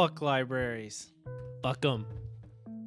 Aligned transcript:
Fuck 0.00 0.22
libraries. 0.22 1.12
Fuck 1.62 1.82
them. 1.82 2.06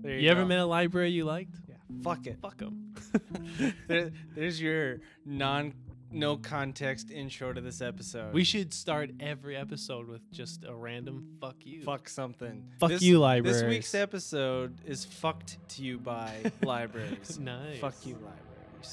There 0.01 0.17
You, 0.17 0.31
ever 0.31 0.47
met 0.47 0.57
a 0.57 0.65
library 0.65 1.11
you 1.11 1.25
liked? 1.25 1.55
Yeah. 1.69 1.75
Fuck 2.03 2.25
it. 2.25 2.39
Fuck 2.41 2.57
them. 2.57 2.95
There, 3.87 4.09
there's 4.35 4.59
your 4.59 4.97
non 5.25 5.73
no 6.11 6.37
context 6.37 7.11
intro 7.11 7.53
to 7.53 7.61
this 7.61 7.81
episode. 7.81 8.33
we 8.33 8.43
should 8.43 8.73
start 8.73 9.11
every 9.19 9.55
episode 9.55 10.07
with 10.07 10.21
just 10.31 10.63
a 10.63 10.73
random 10.73 11.37
fuck 11.39 11.55
you. 11.63 11.83
fuck 11.83 12.09
something. 12.09 12.63
Fuck 12.79 12.89
This- 12.89 13.03
you, 13.03 13.19
libraries. 13.19 13.61
This 13.61 13.69
week's 13.69 13.95
episode 13.95 14.79
is 14.85 15.05
fucked 15.05 15.57
to 15.69 15.83
you 15.83 15.99
by 15.99 16.51
libraries. 16.63 17.37
Nice. 17.39 17.79
Fuck 17.79 17.95
you, 18.05 18.13
libraries. 18.15 18.42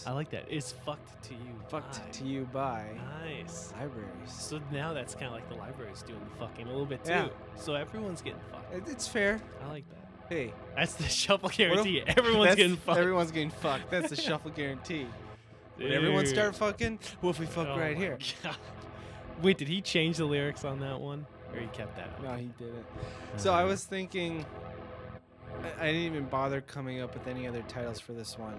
I 0.06 0.12
like 0.12 0.30
that. 0.30 0.44
It's 0.48 0.72
fucked 0.72 1.22
to 1.24 1.34
you. 1.34 1.40
Fucked 1.68 1.98
Bye. 1.98 2.10
to 2.12 2.24
you 2.24 2.48
by 2.52 2.84
Nice. 3.24 3.72
libraries. 3.78 4.08
So 4.28 4.60
now 4.72 4.92
that's 4.92 5.14
kind 5.14 5.26
of 5.26 5.32
like 5.32 5.48
the 5.48 5.54
library's 5.56 6.02
doing 6.02 6.20
the 6.20 6.36
fucking 6.46 6.66
a 6.66 6.70
little 6.70 6.86
bit 6.86 7.04
too. 7.04 7.12
Yeah. 7.12 7.28
So 7.56 7.74
everyone's 7.74 8.20
getting 8.22 8.40
fucked. 8.50 8.74
It- 8.74 8.88
It's 8.88 9.06
fair. 9.08 9.40
I 9.64 9.68
like 9.68 9.84
that. 9.90 9.96
Hey, 10.28 10.52
That's 10.76 10.94
the 10.94 11.04
shuffle 11.08 11.48
guarantee. 11.48 12.02
Everyone's 12.06 12.36
that's- 12.50 12.56
getting 12.56 12.76
fucked. 12.76 12.98
Everyone's 12.98 13.30
getting 13.32 13.50
fucked. 13.50 13.90
That's 13.90 14.10
the 14.10 14.16
shuffle 14.16 14.50
guarantee. 14.56 15.06
Would 15.78 15.92
everyone 15.92 16.24
Dude. 16.24 16.34
start 16.34 16.54
fucking? 16.56 16.98
What 17.20 17.30
if 17.30 17.38
we 17.40 17.46
fuck 17.46 17.66
Oh 17.68 17.78
right 17.78 17.96
my 17.96 17.98
here? 18.02 18.18
God. 18.42 18.56
Wait, 19.42 19.56
did 19.58 19.68
he 19.68 19.80
change 19.80 20.18
the 20.18 20.26
lyrics 20.26 20.64
on 20.64 20.80
that 20.80 21.00
one, 21.00 21.24
or 21.54 21.58
he 21.60 21.66
kept 21.68 21.96
that? 21.96 22.08
up? 22.08 22.22
No, 22.22 22.34
he 22.34 22.50
didn't. 22.58 22.84
So 23.38 23.52
I 23.54 23.60
uh-huh. 23.60 23.68
was 23.70 23.84
thinking, 23.84 24.44
I, 25.62 25.84
I 25.84 25.86
didn't 25.86 26.02
even 26.02 26.24
bother 26.26 26.60
coming 26.60 27.00
up 27.00 27.14
with 27.14 27.26
any 27.26 27.46
other 27.48 27.62
titles 27.66 27.98
for 27.98 28.12
this 28.12 28.38
one. 28.38 28.54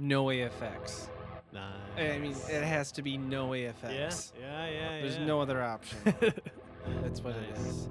No 0.00 0.26
AFX. 0.26 1.08
Nice. 1.52 1.62
I 1.98 2.18
mean, 2.18 2.34
it 2.48 2.64
has 2.64 2.90
to 2.92 3.02
be 3.02 3.18
no 3.18 3.48
AFX. 3.50 4.32
yeah, 4.40 4.66
yeah. 4.66 4.70
Yeah. 4.70 5.00
There's 5.02 5.18
yeah. 5.18 5.26
no 5.26 5.42
other 5.42 5.62
option. 5.62 5.98
That's 7.02 7.20
what 7.22 7.34
it 7.36 7.50
Nice. 7.50 7.66
is. 7.66 7.88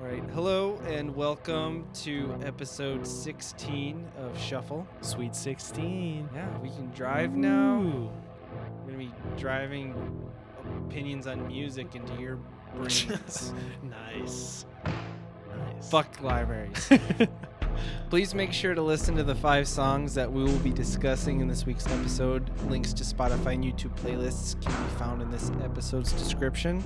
All 0.00 0.06
right. 0.08 0.24
Hello 0.34 0.76
and 0.88 1.14
welcome 1.14 1.86
to 2.02 2.36
episode 2.44 3.06
16 3.06 4.04
of 4.18 4.36
Shuffle. 4.40 4.88
Sweet 5.02 5.36
16. 5.36 6.28
Yeah, 6.34 6.58
we 6.58 6.70
can 6.70 6.90
drive 6.90 7.36
now. 7.36 7.80
Ooh. 7.80 8.10
We're 8.84 8.92
gonna 8.92 8.98
be 8.98 9.12
driving 9.36 9.94
opinions 10.88 11.28
on 11.28 11.46
music 11.46 11.94
into 11.94 12.12
your 12.20 12.40
brains. 12.74 13.52
nice. 13.84 14.66
Nice. 14.82 15.90
Fuck 15.90 16.20
libraries. 16.22 16.90
Please 18.10 18.34
make 18.34 18.52
sure 18.52 18.74
to 18.74 18.82
listen 18.82 19.16
to 19.16 19.22
the 19.22 19.34
five 19.34 19.66
songs 19.66 20.14
that 20.14 20.30
we 20.30 20.44
will 20.44 20.58
be 20.58 20.70
discussing 20.70 21.40
in 21.40 21.48
this 21.48 21.66
week's 21.66 21.86
episode. 21.86 22.50
Links 22.68 22.92
to 22.92 23.04
Spotify 23.04 23.54
and 23.54 23.64
YouTube 23.64 23.96
playlists 23.98 24.60
can 24.60 24.72
be 24.84 24.90
found 24.98 25.22
in 25.22 25.30
this 25.30 25.50
episode's 25.62 26.12
description. 26.12 26.82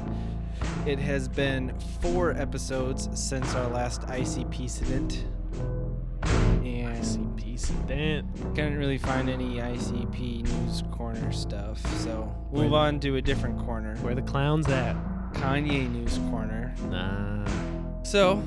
It 0.86 0.98
has 0.98 1.28
been 1.28 1.74
four 2.00 2.32
episodes 2.32 3.08
since 3.12 3.54
our 3.54 3.68
last 3.68 4.02
ICP 4.02 4.60
incident. 4.60 5.24
And 6.22 6.98
ICP 6.98 7.58
sedent. 7.58 8.54
couldn't 8.54 8.76
really 8.76 8.98
find 8.98 9.28
any 9.28 9.56
ICP 9.56 10.42
news 10.42 10.82
corner 10.90 11.32
stuff, 11.32 11.78
so 11.98 12.32
move 12.52 12.72
on 12.74 13.00
to 13.00 13.16
a 13.16 13.22
different 13.22 13.58
corner. 13.58 13.96
Where 13.96 14.14
the 14.14 14.22
clowns 14.22 14.68
at? 14.68 14.96
Kanye 15.34 15.90
news 15.90 16.18
corner. 16.30 16.74
Nah. 16.90 17.44
So, 18.02 18.42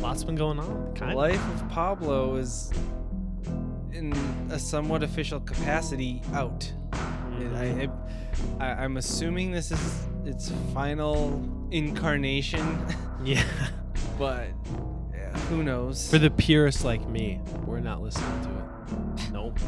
Lots 0.00 0.24
been 0.24 0.34
going 0.36 0.58
on. 0.58 0.94
Kind 0.94 1.16
life 1.16 1.40
of 1.54 1.68
Pablo 1.68 2.36
is 2.36 2.72
in 3.92 4.12
a 4.50 4.58
somewhat 4.58 5.02
official 5.02 5.40
capacity 5.40 6.22
out. 6.32 6.72
Mhm. 6.92 7.90
I, 8.60 8.64
I, 8.64 8.84
I'm 8.84 8.96
assuming 8.96 9.52
this 9.52 9.70
is 9.70 10.06
its 10.24 10.52
final 10.72 11.42
incarnation, 11.70 12.84
yeah. 13.24 13.42
but 14.18 14.48
yeah, 15.12 15.36
who 15.48 15.62
knows? 15.62 16.10
For 16.10 16.18
the 16.18 16.30
purists 16.30 16.84
like 16.84 17.06
me, 17.08 17.40
we're 17.66 17.80
not 17.80 18.00
listening 18.02 18.42
to 18.42 18.48
it. 18.48 19.32
Nope. 19.32 19.58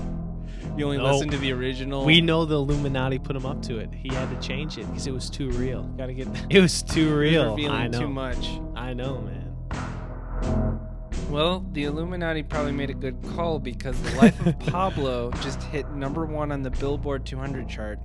you 0.76 0.84
only 0.84 0.98
No. 0.98 1.12
listen 1.12 1.28
to 1.30 1.36
the 1.38 1.52
original. 1.52 2.04
We 2.04 2.20
know 2.20 2.44
the 2.44 2.56
Illuminati 2.56 3.18
put 3.18 3.36
him 3.36 3.46
up 3.46 3.62
to 3.62 3.78
it. 3.78 3.92
He 3.94 4.08
had 4.14 4.28
to 4.30 4.46
change 4.46 4.78
it 4.78 4.86
because 4.86 5.06
it 5.06 5.12
was 5.12 5.28
too 5.30 5.50
real. 5.50 5.82
gotta 5.98 6.14
get 6.14 6.28
It 6.50 6.60
was 6.60 6.82
too 6.82 7.14
real. 7.14 7.50
revealing 7.50 7.76
I 7.76 7.88
know. 7.88 8.00
too 8.00 8.08
much. 8.08 8.48
I 8.74 8.92
know, 8.94 9.20
man. 9.20 9.44
Well, 11.30 11.64
the 11.72 11.84
Illuminati 11.84 12.42
probably 12.42 12.72
made 12.72 12.90
a 12.90 12.94
good 12.94 13.16
call 13.34 13.58
because 13.58 14.00
the 14.02 14.16
life 14.16 14.46
of 14.46 14.58
Pablo 14.66 15.30
just 15.42 15.62
hit 15.64 15.90
number 15.90 16.24
one 16.26 16.52
on 16.52 16.62
the 16.62 16.70
Billboard 16.70 17.26
200 17.26 17.68
chart 17.68 17.98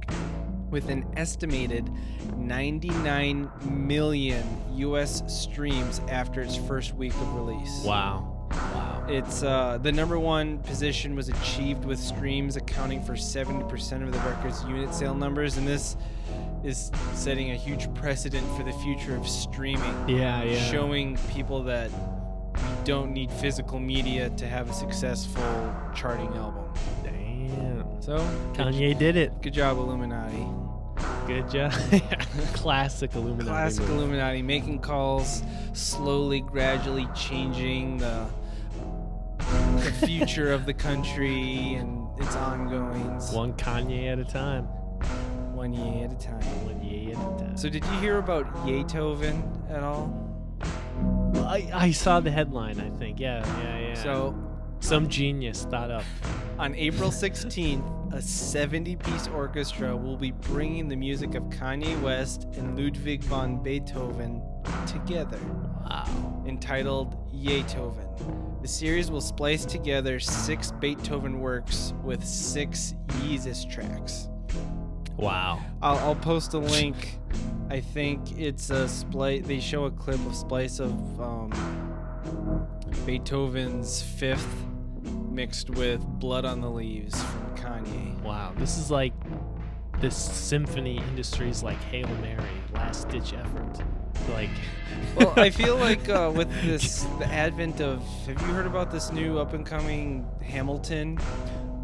with 0.69 0.89
an 0.89 1.05
estimated 1.15 1.89
99 2.37 3.49
million 3.87 4.43
U.S. 4.75 5.21
streams 5.27 5.99
after 6.09 6.41
its 6.41 6.55
first 6.55 6.95
week 6.95 7.13
of 7.13 7.33
release. 7.35 7.83
Wow. 7.83 8.35
Wow. 8.51 9.05
It's 9.07 9.43
uh, 9.43 9.77
the 9.81 9.91
number 9.91 10.17
one 10.19 10.59
position 10.59 11.15
was 11.15 11.29
achieved 11.29 11.85
with 11.85 11.99
streams 11.99 12.55
accounting 12.55 13.03
for 13.03 13.13
70% 13.13 14.03
of 14.03 14.11
the 14.11 14.19
record's 14.19 14.63
unit 14.63 14.93
sale 14.93 15.13
numbers, 15.15 15.57
and 15.57 15.67
this 15.67 15.97
is 16.63 16.91
setting 17.13 17.51
a 17.51 17.55
huge 17.55 17.91
precedent 17.93 18.45
for 18.57 18.63
the 18.63 18.73
future 18.73 19.15
of 19.15 19.27
streaming 19.27 20.09
Yeah, 20.09 20.43
yeah. 20.43 20.59
showing 20.71 21.17
people 21.31 21.63
that 21.63 21.89
don't 22.89 23.13
need 23.13 23.31
physical 23.31 23.79
media 23.79 24.31
to 24.31 24.47
have 24.47 24.67
a 24.67 24.73
successful 24.73 25.43
charting 25.95 26.33
album. 26.33 26.65
Damn. 27.03 28.01
So, 28.01 28.17
Kanye 28.53 28.97
did 28.97 29.15
it. 29.15 29.43
good 29.43 29.53
job, 29.53 29.77
Illuminati. 29.77 30.43
Good 31.27 31.47
job. 31.51 31.71
Classic 32.53 33.13
Illuminati. 33.13 33.47
Classic 33.47 33.81
move. 33.81 33.91
Illuminati 33.99 34.41
making 34.41 34.79
calls, 34.79 35.43
slowly, 35.73 36.41
gradually 36.41 37.07
changing 37.13 37.97
the 37.97 38.25
the 39.37 39.91
future 40.07 40.51
of 40.51 40.65
the 40.65 40.73
country 40.73 41.75
and 41.75 42.07
its 42.19 42.35
ongoings, 42.35 43.31
One 43.31 43.53
Kanye 43.53 44.11
at 44.11 44.17
a 44.17 44.25
time. 44.25 44.63
one 45.53 45.73
year 45.73 46.05
at 46.05 46.11
a 46.11 46.15
time. 46.15 46.41
One 46.65 46.81
yay 46.83 47.11
at 47.13 47.19
a 47.19 47.37
time. 47.45 47.55
So, 47.55 47.69
did 47.69 47.85
you 47.85 47.99
hear 47.99 48.17
about 48.17 48.51
Yeethoven 48.65 49.69
at 49.69 49.83
all? 49.83 50.25
I, 51.49 51.69
I 51.73 51.91
saw 51.91 52.19
the 52.19 52.29
headline, 52.31 52.79
I 52.79 52.89
think. 52.97 53.19
Yeah, 53.19 53.45
yeah, 53.63 53.79
yeah. 53.79 53.93
So, 53.95 54.35
some 54.81 55.09
genius 55.09 55.65
thought 55.65 55.89
up. 55.89 56.03
On 56.59 56.75
April 56.75 57.09
16th, 57.09 58.13
a 58.13 58.21
70 58.21 58.95
piece 58.97 59.27
orchestra 59.27 59.95
will 59.95 60.17
be 60.17 60.31
bringing 60.31 60.87
the 60.87 60.95
music 60.95 61.33
of 61.35 61.43
Kanye 61.45 61.99
West 62.01 62.47
and 62.55 62.77
Ludwig 62.77 63.23
van 63.23 63.63
Beethoven 63.63 64.41
together, 64.85 65.39
Wow. 65.89 66.43
entitled 66.47 67.15
Yeethoven. 67.33 68.61
The 68.61 68.67
series 68.67 69.09
will 69.09 69.21
splice 69.21 69.65
together 69.65 70.19
six 70.19 70.71
Beethoven 70.79 71.39
works 71.39 71.93
with 72.03 72.23
six 72.23 72.93
Yeezus 73.23 73.67
tracks. 73.69 74.28
Wow. 75.21 75.59
I'll, 75.81 75.97
I'll 75.99 76.15
post 76.15 76.53
a 76.53 76.59
link. 76.59 77.17
I 77.69 77.79
think 77.79 78.39
it's 78.39 78.69
a 78.69 78.87
splice. 78.87 79.43
They 79.45 79.59
show 79.59 79.85
a 79.85 79.91
clip 79.91 80.19
of 80.25 80.35
splice 80.35 80.79
of 80.79 80.91
um, 81.21 82.67
Beethoven's 83.05 84.01
Fifth 84.01 84.65
mixed 85.29 85.69
with 85.69 86.03
Blood 86.05 86.45
on 86.45 86.61
the 86.61 86.69
Leaves 86.69 87.21
from 87.21 87.55
Kanye. 87.55 88.19
Wow. 88.21 88.53
This 88.57 88.77
is 88.77 88.89
like 88.89 89.13
this 89.99 90.15
symphony 90.15 90.97
industry's 90.97 91.61
like 91.61 91.81
Hail 91.83 92.07
Mary, 92.21 92.43
last 92.73 93.09
ditch 93.09 93.33
effort. 93.33 93.83
Like 94.29 94.49
Well, 95.15 95.33
I 95.37 95.49
feel 95.49 95.75
like 95.75 96.07
uh, 96.09 96.31
with 96.35 96.49
this, 96.63 97.03
the 97.19 97.25
advent 97.27 97.81
of, 97.81 98.01
have 98.25 98.41
you 98.41 98.47
heard 98.53 98.65
about 98.65 98.91
this 98.91 99.11
new 99.11 99.39
up 99.39 99.53
and 99.53 99.65
coming 99.65 100.25
Hamilton 100.41 101.19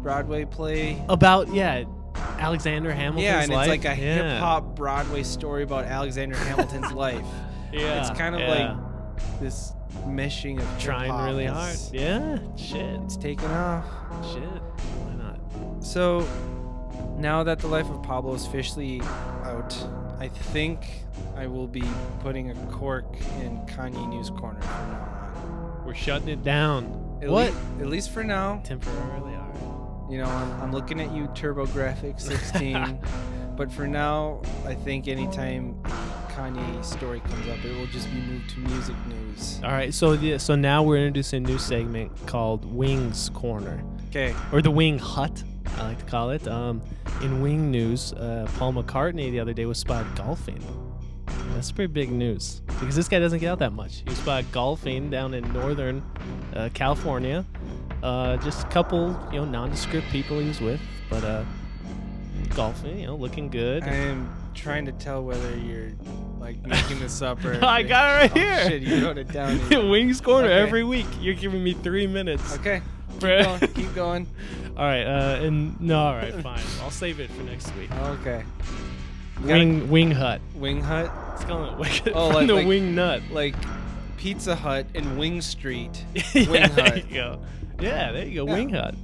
Broadway 0.02 0.44
play? 0.44 1.02
about 1.08 1.52
yeah, 1.52 1.84
Alexander 2.38 2.92
Hamilton's 2.92 3.24
yeah, 3.24 3.42
and 3.42 3.52
life. 3.52 3.68
it's 3.70 3.84
like 3.84 3.98
a 3.98 4.00
Yeah. 4.00 4.34
hip 4.34 4.40
hop 4.40 4.74
Broadway 4.76 5.22
story 5.22 5.62
about 5.62 5.84
Alexander 5.84 6.36
Hamilton's 6.36 6.92
life. 7.06 7.24
Yeah. 7.72 8.00
It's 8.00 8.16
kind 8.18 8.34
of 8.34 8.40
yeah. 8.42 8.72
like 8.76 9.40
this 9.40 9.72
meshing 10.06 10.58
of 10.60 10.78
trying 10.82 11.12
really 11.26 11.46
hard. 11.46 11.76
Yeah. 11.92 12.38
Shit. 12.56 13.00
It's 13.04 13.16
taken 13.16 13.50
off. 13.50 13.84
Shit. 14.32 14.42
Why 14.42 15.14
not? 15.14 15.84
So 15.84 16.26
now 17.16 17.42
that 17.44 17.58
the 17.60 17.68
life 17.68 17.88
of 17.88 18.02
Pablo 18.02 18.34
is 18.34 18.46
officially 18.46 19.00
out, 19.44 19.74
I 20.18 20.28
think 20.28 20.86
I 21.36 21.46
will 21.46 21.66
be 21.66 21.84
putting 22.20 22.50
a 22.50 22.54
cork 22.72 23.06
in 23.40 23.58
Kanye 23.66 24.08
News 24.08 24.30
Corner 24.30 24.60
from 24.60 24.90
now 24.90 25.08
on. 25.36 25.82
We're 25.86 25.94
shutting 25.94 26.28
it 26.28 26.42
down. 26.44 26.84
At 27.22 27.30
What? 27.30 27.52
lea- 27.52 27.82
at 27.82 27.86
least 27.88 28.10
for 28.10 28.22
now. 28.24 28.60
Temporarily. 28.64 29.32
You 30.08 30.18
know, 30.18 30.26
I'm, 30.26 30.60
I'm 30.62 30.72
looking 30.72 31.00
at 31.00 31.12
you, 31.12 31.26
TurboGrafx 31.28 32.20
16. 32.22 32.98
but 33.56 33.72
for 33.72 33.86
now, 33.88 34.40
I 34.64 34.74
think 34.74 35.08
anytime 35.08 35.74
Kanye 36.28 36.84
story 36.84 37.20
comes 37.20 37.48
up, 37.48 37.64
it 37.64 37.76
will 37.76 37.86
just 37.86 38.08
be 38.12 38.20
moved 38.20 38.48
to 38.50 38.60
music 38.60 38.94
news. 39.08 39.60
All 39.64 39.70
right, 39.72 39.92
so 39.92 40.14
the, 40.16 40.38
so 40.38 40.54
now 40.54 40.82
we're 40.82 40.98
introducing 40.98 41.44
a 41.44 41.48
new 41.48 41.58
segment 41.58 42.12
called 42.26 42.64
Wings 42.64 43.30
Corner, 43.34 43.82
Okay. 44.10 44.34
or 44.52 44.62
the 44.62 44.70
Wing 44.70 44.98
Hut, 44.98 45.42
I 45.78 45.82
like 45.88 45.98
to 45.98 46.04
call 46.04 46.30
it. 46.30 46.46
Um, 46.46 46.80
in 47.22 47.40
Wing 47.42 47.70
news, 47.70 48.12
uh, 48.12 48.46
Paul 48.58 48.74
McCartney 48.74 49.30
the 49.32 49.40
other 49.40 49.52
day 49.54 49.66
was 49.66 49.78
spotted 49.78 50.14
golfing. 50.16 50.62
That's 51.54 51.72
pretty 51.72 51.92
big 51.92 52.12
news. 52.12 52.60
because 52.66 52.94
this 52.94 53.08
guy 53.08 53.18
doesn't 53.18 53.38
get 53.40 53.48
out 53.48 53.58
that 53.60 53.72
much. 53.72 54.02
He 54.04 54.10
was 54.10 54.18
spotted 54.18 54.50
golfing 54.52 55.10
down 55.10 55.32
in 55.34 55.50
northern 55.52 56.02
uh, 56.54 56.68
California. 56.74 57.44
Uh, 58.06 58.36
just 58.36 58.64
a 58.64 58.68
couple, 58.68 59.18
you 59.32 59.38
know, 59.40 59.44
nondescript 59.44 60.06
people 60.10 60.38
he 60.38 60.46
was 60.46 60.60
with, 60.60 60.80
but 61.10 61.24
uh, 61.24 61.42
golfing, 62.54 63.00
you 63.00 63.06
know, 63.08 63.16
looking 63.16 63.48
good. 63.48 63.82
I 63.82 63.88
am 63.88 64.32
trying 64.54 64.84
to 64.86 64.92
tell 64.92 65.24
whether 65.24 65.56
you're 65.58 65.90
like 66.38 66.64
making 66.64 67.00
this 67.00 67.20
up 67.20 67.44
or. 67.44 67.58
I 67.64 67.82
got 67.82 68.08
it 68.08 68.18
right 68.18 68.30
Oh, 68.30 68.38
here. 68.38 68.68
Shit, 68.70 68.82
you 68.82 69.04
wrote 69.04 69.18
it 69.18 69.26
down. 69.32 69.58
Wings 69.90 70.20
corner 70.20 70.46
Okay. 70.46 70.54
every 70.60 70.84
week. 70.84 71.06
You're 71.20 71.34
giving 71.34 71.64
me 71.64 71.72
three 71.72 72.06
minutes. 72.06 72.54
Okay. 72.58 72.80
Keep 73.14 73.20
going. 73.22 73.60
Keep 73.74 73.94
going. 73.96 74.26
All 74.76 74.84
right, 74.84 75.02
uh, 75.02 75.42
and 75.42 75.80
no, 75.80 75.98
all 75.98 76.14
right, 76.14 76.32
fine. 76.42 76.62
I'll 76.82 76.92
save 76.92 77.18
it 77.18 77.28
for 77.32 77.42
next 77.42 77.74
week. 77.74 77.90
Okay. 77.90 78.44
Wing 79.42 79.90
Wing 79.90 80.12
Hut. 80.12 80.40
Wing 80.54 80.80
Hut, 80.80 81.10
It's 81.34 81.44
called 81.44 81.70
Oh, 81.70 82.28
from 82.28 82.34
like- 82.34 82.46
the 82.46 82.54
like- 82.54 82.66
Wing 82.68 82.94
Nut. 82.94 83.22
like 83.32 83.56
Pizza 84.26 84.56
Hut 84.56 84.86
and 84.96 85.16
Wing 85.16 85.40
Street. 85.40 86.04
yeah, 86.34 86.50
Wing 86.50 86.74
there 86.74 86.96
you 86.96 87.14
go. 87.14 87.40
Yeah, 87.78 88.10
there 88.10 88.26
you 88.26 88.44
go. 88.44 88.46
Yeah. 88.48 88.54
Wing 88.54 88.70
Hut. 88.70 88.96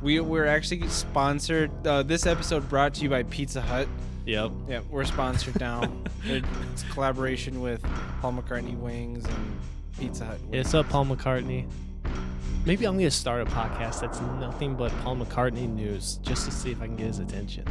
We 0.00 0.20
we're 0.20 0.46
actually 0.46 0.88
sponsored. 0.88 1.70
Uh, 1.86 2.02
this 2.02 2.24
episode 2.24 2.66
brought 2.66 2.94
to 2.94 3.02
you 3.02 3.10
by 3.10 3.24
Pizza 3.24 3.60
Hut. 3.60 3.86
Yep. 4.24 4.52
Yeah, 4.66 4.80
we're 4.88 5.04
sponsored 5.04 5.60
now. 5.60 5.82
it's 6.24 6.82
a 6.82 6.86
collaboration 6.86 7.60
with 7.60 7.82
Paul 8.22 8.32
McCartney 8.32 8.74
Wings 8.78 9.26
and 9.26 9.60
Pizza 9.98 10.24
Hut. 10.24 10.38
Yeah, 10.50 10.60
What's 10.60 10.72
up, 10.72 10.88
Paul 10.88 11.04
McCartney? 11.04 11.68
Maybe 12.64 12.86
I'm 12.86 12.96
gonna 12.96 13.10
start 13.10 13.42
a 13.42 13.50
podcast 13.50 14.00
that's 14.00 14.22
nothing 14.40 14.76
but 14.76 14.92
Paul 15.02 15.16
McCartney 15.16 15.68
news, 15.68 16.20
just 16.22 16.46
to 16.46 16.50
see 16.50 16.70
if 16.70 16.80
I 16.80 16.86
can 16.86 16.96
get 16.96 17.08
his 17.08 17.18
attention. 17.18 17.66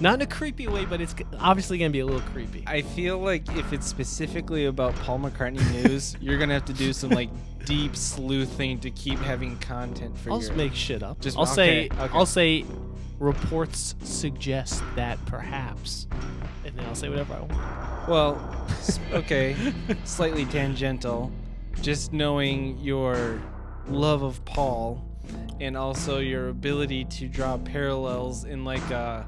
Not 0.00 0.14
in 0.14 0.22
a 0.22 0.26
creepy 0.26 0.68
way, 0.68 0.84
but 0.84 1.00
it's 1.00 1.14
obviously 1.38 1.78
gonna 1.78 1.90
be 1.90 2.00
a 2.00 2.06
little 2.06 2.20
creepy. 2.32 2.62
I 2.66 2.82
feel 2.82 3.18
like 3.18 3.48
if 3.56 3.72
it's 3.72 3.86
specifically 3.86 4.66
about 4.66 4.94
Paul 4.96 5.18
McCartney 5.18 5.72
news, 5.72 6.16
you're 6.20 6.38
gonna 6.38 6.54
have 6.54 6.66
to 6.66 6.72
do 6.72 6.92
some 6.92 7.10
like 7.10 7.30
deep 7.64 7.96
sleuthing 7.96 8.78
to 8.80 8.90
keep 8.90 9.18
having 9.18 9.58
content 9.58 10.16
for 10.16 10.28
you. 10.28 10.34
I'll 10.34 10.40
your. 10.40 10.48
just 10.48 10.56
make 10.56 10.74
shit 10.74 11.02
up. 11.02 11.20
Just- 11.20 11.36
I'll 11.36 11.46
say 11.46 11.86
okay, 11.86 12.02
okay. 12.04 12.14
I'll 12.16 12.26
say 12.26 12.64
reports 13.18 13.96
suggest 14.04 14.82
that 14.94 15.24
perhaps, 15.26 16.06
and 16.64 16.76
then 16.76 16.86
I'll 16.86 16.94
say 16.94 17.08
whatever 17.08 17.34
I 17.34 17.40
want. 17.40 18.08
Well, 18.08 18.66
okay, 19.12 19.56
slightly 20.04 20.44
tangential. 20.46 21.32
Just 21.82 22.12
knowing 22.12 22.78
your 22.78 23.40
love 23.88 24.22
of 24.22 24.44
Paul, 24.44 25.04
and 25.60 25.76
also 25.76 26.18
your 26.18 26.48
ability 26.48 27.04
to 27.04 27.26
draw 27.26 27.58
parallels 27.58 28.44
in 28.44 28.64
like 28.64 28.88
a 28.90 29.26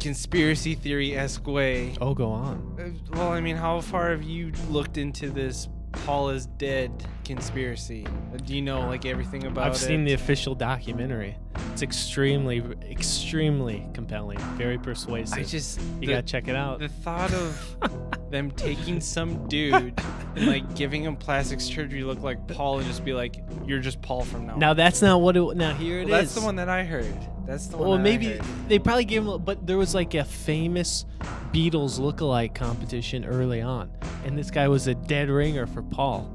conspiracy 0.00 0.74
theory 0.74 1.16
esque 1.16 1.46
way. 1.46 1.94
Oh, 2.00 2.14
go 2.14 2.30
on. 2.30 2.76
Uh, 2.78 3.16
Well, 3.16 3.30
I 3.32 3.40
mean, 3.40 3.56
how 3.56 3.80
far 3.80 4.10
have 4.10 4.22
you 4.22 4.52
looked 4.68 4.98
into 4.98 5.30
this 5.30 5.68
Paul 6.04 6.30
is 6.30 6.46
dead 6.46 6.90
conspiracy? 7.24 8.06
Uh, 8.06 8.36
Do 8.38 8.54
you 8.54 8.62
know 8.62 8.80
like 8.80 9.06
everything 9.06 9.44
about 9.46 9.62
it? 9.66 9.66
I've 9.70 9.74
it? 9.74 9.78
seen 9.78 10.04
the 10.04 10.12
official 10.14 10.54
documentary. 10.54 11.36
It's 11.72 11.82
extremely, 11.82 12.62
extremely 12.82 13.86
compelling. 13.94 14.38
Very 14.56 14.78
persuasive. 14.78 15.38
I 15.38 15.42
just 15.44 15.80
you 16.00 16.00
the, 16.00 16.06
gotta 16.06 16.22
check 16.22 16.48
it 16.48 16.56
out. 16.56 16.80
the 16.80 16.88
thought 16.88 17.32
of 17.32 17.76
them 18.30 18.50
taking 18.50 19.00
some 19.00 19.46
dude 19.48 20.00
and 20.36 20.46
like 20.46 20.74
giving 20.74 21.04
him 21.04 21.14
plastic 21.16 21.60
surgery 21.60 22.00
to 22.00 22.06
look 22.06 22.22
like 22.22 22.46
Paul 22.48 22.78
and 22.78 22.86
just 22.88 23.04
be 23.04 23.12
like, 23.12 23.36
"You're 23.64 23.78
just 23.80 24.02
Paul 24.02 24.24
from 24.24 24.46
now." 24.46 24.54
on." 24.54 24.58
now 24.58 24.74
that's 24.74 25.00
not 25.00 25.20
what 25.20 25.36
it. 25.36 25.56
Now 25.56 25.74
here 25.74 26.00
it 26.00 26.04
is. 26.04 26.10
well, 26.10 26.20
that's 26.20 26.34
the 26.34 26.40
one 26.42 26.56
that 26.56 26.68
I 26.68 26.82
heard. 26.84 27.16
That's 27.46 27.66
the 27.66 27.76
one. 27.76 27.88
Well, 27.88 27.98
maybe 27.98 28.40
they 28.68 28.78
probably 28.78 29.04
gave 29.04 29.26
him, 29.26 29.42
but 29.42 29.66
there 29.66 29.76
was 29.78 29.94
like 29.94 30.14
a 30.14 30.24
famous 30.24 31.04
Beatles 31.52 31.98
look-alike 31.98 32.54
competition 32.54 33.24
early 33.24 33.60
on, 33.60 33.90
and 34.24 34.36
this 34.36 34.50
guy 34.50 34.68
was 34.68 34.86
a 34.86 34.94
dead 34.94 35.28
ringer 35.28 35.66
for 35.66 35.82
Paul. 35.82 36.30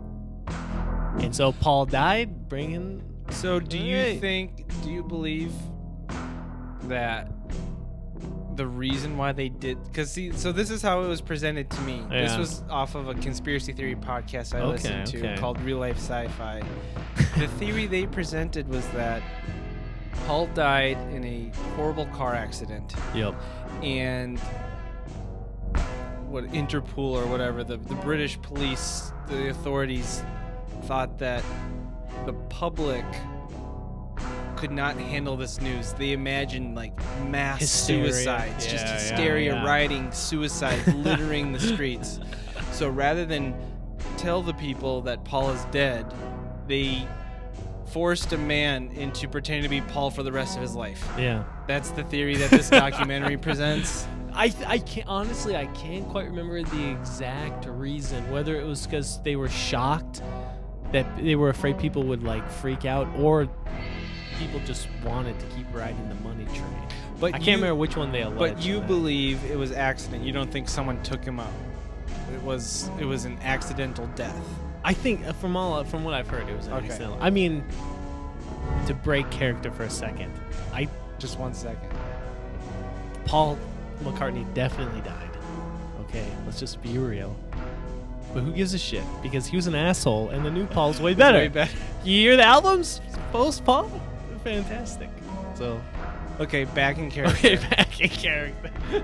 And 1.19 1.35
so 1.35 1.51
Paul 1.51 1.85
died, 1.85 2.47
bringing. 2.47 3.03
So, 3.31 3.59
do 3.59 3.77
you 3.77 4.19
think? 4.19 4.71
Do 4.83 4.91
you 4.91 5.03
believe 5.03 5.51
that 6.83 7.29
the 8.55 8.65
reason 8.65 9.17
why 9.17 9.31
they 9.31 9.49
did? 9.49 9.83
Because 9.83 10.11
see, 10.11 10.31
so 10.31 10.51
this 10.51 10.69
is 10.69 10.81
how 10.81 11.03
it 11.03 11.07
was 11.07 11.21
presented 11.21 11.69
to 11.71 11.81
me. 11.81 12.03
This 12.09 12.37
was 12.37 12.63
off 12.69 12.95
of 12.95 13.07
a 13.07 13.13
conspiracy 13.15 13.73
theory 13.73 13.95
podcast 13.95 14.53
I 14.55 14.59
Okay, 14.59 14.67
listened 14.71 15.07
to 15.07 15.17
okay. 15.19 15.37
called 15.37 15.59
Real 15.61 15.77
Life 15.77 15.97
Sci-Fi. 15.97 16.61
the 17.37 17.47
theory 17.59 17.85
they 17.85 18.05
presented 18.05 18.67
was 18.67 18.87
that 18.89 19.21
Paul 20.27 20.47
died 20.47 20.97
in 21.13 21.23
a 21.23 21.51
horrible 21.75 22.05
car 22.07 22.35
accident, 22.35 22.93
Yep. 23.15 23.33
and 23.83 24.39
what 26.27 26.43
Interpol 26.51 26.97
or 27.15 27.25
whatever 27.25 27.63
the 27.63 27.77
the 27.77 27.95
British 27.95 28.39
police, 28.41 29.11
the 29.27 29.49
authorities 29.49 30.23
thought 30.83 31.17
that 31.19 31.43
the 32.25 32.33
public 32.49 33.05
could 34.55 34.71
not 34.71 34.97
handle 34.97 35.37
this 35.37 35.59
news. 35.61 35.93
They 35.93 36.11
imagined 36.11 36.75
like 36.75 36.93
mass 37.29 37.61
Hysteria. 37.61 38.11
suicides, 38.13 38.65
just 38.67 38.85
Yeah, 38.85 38.91
yeah, 38.91 38.99
hysteria, 38.99 39.53
yeah. 39.55 39.65
rioting, 39.65 40.11
suicides 40.11 40.87
littering 40.95 41.53
the 41.53 41.59
streets. 41.59 42.19
So 42.73 42.89
rather 42.89 43.25
than 43.25 43.55
tell 44.17 44.41
the 44.43 44.53
people 44.53 45.01
that 45.03 45.23
Paul 45.23 45.49
is 45.51 45.63
dead, 45.71 46.05
they 46.67 47.07
forced 47.91 48.33
a 48.33 48.37
man 48.37 48.91
into 48.91 49.27
pretending 49.27 49.63
to 49.63 49.69
be 49.69 49.81
Paul 49.81 50.11
for 50.11 50.23
the 50.23 50.31
rest 50.31 50.55
of 50.55 50.61
his 50.61 50.75
life. 50.75 51.07
Yeah. 51.17 51.43
That's 51.67 51.91
the 51.91 52.03
theory 52.03 52.35
that 52.37 52.49
this 52.51 52.69
documentary 52.85 53.37
presents. 53.37 54.07
I 54.33 54.53
I 54.67 54.77
can't 54.79 55.07
honestly 55.07 55.55
I 55.55 55.65
can't 55.67 56.07
quite 56.09 56.25
remember 56.27 56.61
the 56.63 56.89
exact 56.91 57.65
reason 57.65 58.29
whether 58.31 58.55
it 58.59 58.65
was 58.65 58.85
because 58.85 59.21
they 59.23 59.35
were 59.35 59.49
shocked 59.49 60.21
that 60.91 61.05
they 61.17 61.35
were 61.35 61.49
afraid 61.49 61.77
people 61.79 62.03
would 62.03 62.23
like 62.23 62.49
freak 62.49 62.85
out 62.85 63.07
or 63.17 63.47
people 64.37 64.59
just 64.65 64.87
wanted 65.03 65.37
to 65.39 65.45
keep 65.47 65.65
riding 65.73 66.07
the 66.09 66.15
money 66.15 66.45
train. 66.45 66.87
But 67.19 67.33
I 67.33 67.37
can't 67.37 67.47
you- 67.47 67.53
remember 67.55 67.75
which 67.75 67.97
one 67.97 68.11
they 68.11 68.21
alleged. 68.21 68.39
But 68.55 68.63
you 68.63 68.79
believe 68.81 69.43
it 69.51 69.57
was 69.57 69.71
accident. 69.71 70.23
You 70.23 70.31
don't 70.31 70.51
think 70.51 70.69
someone 70.69 71.01
took 71.03 71.23
him 71.23 71.39
out. 71.39 71.51
It 72.33 72.41
was 72.43 72.89
it 72.99 73.05
was 73.05 73.25
an 73.25 73.37
accidental 73.43 74.07
death. 74.15 74.45
I 74.83 74.93
think 74.93 75.25
uh, 75.27 75.33
from 75.33 75.55
all 75.57 75.83
from 75.83 76.03
what 76.03 76.13
I've 76.13 76.27
heard, 76.27 76.47
it 76.49 76.55
was 76.55 76.67
an 76.67 76.73
Okay. 76.73 76.85
accidental. 76.87 77.17
I 77.21 77.29
mean, 77.29 77.63
to 78.87 78.93
break 78.93 79.29
character 79.29 79.71
for 79.71 79.83
a 79.83 79.89
second, 79.89 80.31
I 80.73 80.87
Just 81.19 81.37
one 81.39 81.53
second. 81.53 81.89
Paul 83.25 83.57
McCartney 84.03 84.51
definitely 84.53 85.01
died. 85.01 85.29
Okay, 86.01 86.25
let's 86.45 86.59
just 86.59 86.81
be 86.81 86.97
real. 86.97 87.35
But 88.33 88.41
who 88.43 88.51
gives 88.53 88.73
a 88.73 88.77
shit? 88.77 89.03
Because 89.21 89.45
he 89.47 89.55
was 89.55 89.67
an 89.67 89.75
asshole, 89.75 90.29
and 90.29 90.45
the 90.45 90.51
new 90.51 90.65
Paul's 90.65 91.01
way 91.01 91.13
better. 91.13 91.37
Way 91.39 91.47
better. 91.49 91.71
You 92.05 92.15
hear 92.21 92.37
the 92.37 92.45
albums? 92.45 93.01
Post 93.33 93.65
Paul, 93.65 93.91
fantastic. 94.45 95.09
So 95.55 95.81
Okay, 96.39 96.63
back 96.63 96.97
in 96.97 97.11
character. 97.15 97.35
okay, 97.37 97.55
back 97.57 97.99
in 97.99 98.07
character. 98.09 98.69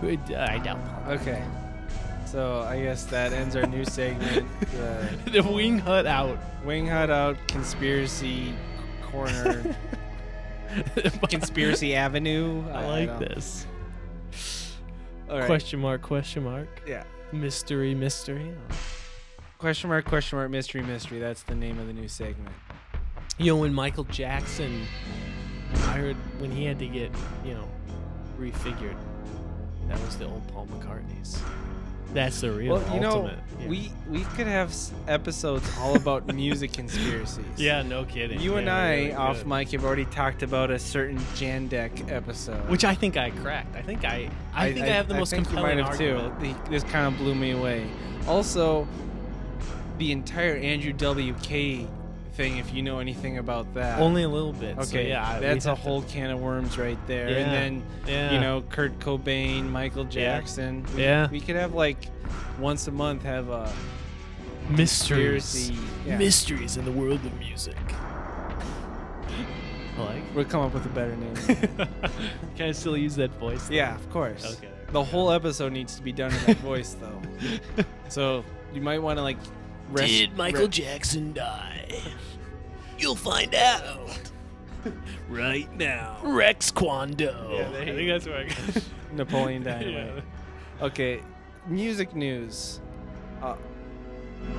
Who- 0.00 0.18
I 0.36 0.58
doubt 0.58 0.78
Paul. 1.04 1.12
Okay. 1.14 1.42
So 2.30 2.60
I 2.60 2.80
guess 2.80 3.04
that 3.06 3.32
ends 3.32 3.56
our 3.56 3.66
new 3.66 3.84
segment. 3.84 4.46
The 5.24 5.30
the 5.42 5.42
wing 5.42 5.78
hut 5.78 6.06
out. 6.06 6.38
Wing 6.64 6.86
Hut 6.86 7.08
out 7.10 7.36
conspiracy 7.48 8.54
corner, 9.02 9.74
conspiracy 11.28 11.94
avenue. 11.96 12.62
I 12.70 12.86
like 12.86 13.08
don't- 13.08 13.20
this. 13.20 13.66
All 15.28 15.38
right. 15.38 15.46
Question 15.46 15.80
mark? 15.80 16.02
Question 16.02 16.44
mark? 16.44 16.68
Yeah. 16.86 17.04
Mystery, 17.32 17.94
mystery. 17.94 18.52
Question 19.58 19.88
mark? 19.88 20.04
Question 20.04 20.38
mark? 20.38 20.50
Mystery? 20.50 20.82
Mystery. 20.82 21.18
That's 21.18 21.42
the 21.44 21.54
name 21.54 21.78
of 21.78 21.86
the 21.86 21.92
new 21.92 22.08
segment. 22.08 22.54
You 23.38 23.46
know, 23.46 23.56
when 23.56 23.72
Michael 23.72 24.04
Jackson, 24.04 24.82
I 25.74 25.92
heard 25.92 26.16
when 26.40 26.50
he 26.50 26.64
had 26.64 26.78
to 26.80 26.86
get, 26.86 27.10
you 27.44 27.54
know, 27.54 27.68
refigured, 28.38 28.96
that 29.88 29.98
was 30.00 30.18
the 30.18 30.26
old 30.26 30.46
Paul 30.48 30.66
McCartney's. 30.66 31.40
That's 32.12 32.40
the 32.40 32.50
real 32.50 32.74
well, 32.74 32.94
you 32.94 33.00
know, 33.00 33.10
ultimate. 33.10 33.38
yeah. 33.60 33.68
we 33.68 33.92
we 34.08 34.24
could 34.24 34.46
have 34.46 34.74
episodes 35.06 35.68
all 35.78 35.96
about 35.96 36.26
music 36.34 36.72
conspiracies. 36.72 37.44
Yeah, 37.56 37.82
no 37.82 38.04
kidding. 38.04 38.40
You 38.40 38.56
and 38.56 38.68
I, 38.68 38.94
really 38.96 39.14
off 39.14 39.38
good. 39.38 39.46
mic, 39.46 39.70
have 39.70 39.84
already 39.84 40.06
talked 40.06 40.42
about 40.42 40.70
a 40.70 40.78
certain 40.78 41.18
Jandek 41.36 42.10
episode. 42.10 42.68
Which 42.68 42.84
I 42.84 42.94
think 42.94 43.16
I 43.16 43.30
cracked. 43.30 43.76
I 43.76 43.82
think 43.82 44.04
I, 44.04 44.28
I, 44.52 44.72
think 44.72 44.86
I, 44.86 44.88
have 44.88 45.08
the 45.08 45.14
most 45.14 45.30
think 45.30 45.46
compelling 45.46 45.78
you 45.78 45.84
might 45.84 45.92
have 45.92 46.00
argument. 46.00 46.40
too. 46.40 46.70
This 46.70 46.82
kind 46.84 47.06
of 47.06 47.16
blew 47.18 47.34
me 47.34 47.52
away. 47.52 47.88
Also, 48.26 48.88
the 49.98 50.12
entire 50.12 50.56
Andrew 50.56 50.92
WK 50.92 51.88
thing, 52.30 52.58
if 52.58 52.72
you 52.74 52.82
know 52.82 52.98
anything 52.98 53.38
about 53.38 53.72
that. 53.74 53.98
Only 54.00 54.22
a 54.22 54.28
little 54.28 54.52
bit. 54.52 54.76
Okay, 54.78 54.84
so 54.84 54.98
yeah, 55.00 55.38
that's 55.40 55.66
a 55.66 55.70
have 55.70 55.78
to- 55.78 55.82
whole 55.84 56.02
can 56.02 56.30
of 56.30 56.40
worms 56.40 56.78
right 56.78 56.98
there. 57.06 57.28
Yeah, 57.30 57.36
And 57.38 57.52
then, 57.52 57.82
yeah. 58.06 58.32
you 58.32 58.40
know, 58.40 58.62
Kurt 58.70 58.98
Cobain, 59.00 59.64
Michael 59.70 60.04
Jackson. 60.04 60.84
We, 60.94 61.02
Yeah. 61.02 61.28
We 61.30 61.40
could 61.40 61.56
have 61.56 61.74
like 61.74 62.06
once 62.58 62.86
a 62.88 62.90
month 62.92 63.22
have 63.24 63.48
a 63.48 63.72
mysteries. 64.68 65.70
Yeah. 66.06 66.16
mysteries 66.18 66.76
in 66.76 66.84
the 66.84 66.92
world 66.92 67.24
of 67.24 67.38
music. 67.38 67.76
I 69.98 70.02
like. 70.02 70.22
We'll 70.34 70.44
come 70.46 70.62
up 70.62 70.72
with 70.72 70.86
a 70.86 70.90
better 70.90 71.14
name. 71.16 71.34
Can 72.56 72.68
I 72.68 72.72
still 72.72 72.96
use 72.96 73.16
that 73.16 73.30
voice? 73.32 73.68
yeah, 73.70 73.94
of 73.94 74.10
course. 74.10 74.56
Okay. 74.58 74.72
The 74.92 75.04
whole 75.04 75.30
episode 75.30 75.72
needs 75.72 75.94
to 75.96 76.02
be 76.02 76.12
done 76.12 76.32
in 76.32 76.44
that 76.46 76.56
voice, 76.58 76.96
though. 77.00 77.20
So 78.08 78.44
you 78.74 78.80
might 78.80 78.98
want 78.98 79.18
to 79.18 79.22
like. 79.22 79.36
Rest, 79.90 80.08
Did 80.12 80.36
Michael 80.36 80.62
re- 80.62 80.68
Jackson 80.68 81.32
die? 81.32 81.88
You'll 82.98 83.16
find 83.16 83.54
out 83.54 84.30
right 85.28 85.72
now? 85.76 86.18
Rex 86.22 86.70
Kwon 86.70 87.16
Do. 87.16 87.24
Yeah, 87.24 87.70
I 87.80 87.84
think 87.86 88.08
that's 88.08 88.26
where 88.26 88.38
I 88.38 88.44
got. 88.44 88.82
Napoleon 89.12 89.62
Dynamite. 89.62 90.22
Yeah. 90.78 90.84
Okay, 90.86 91.20
music 91.66 92.14
news. 92.14 92.80
Uh, 93.42 93.56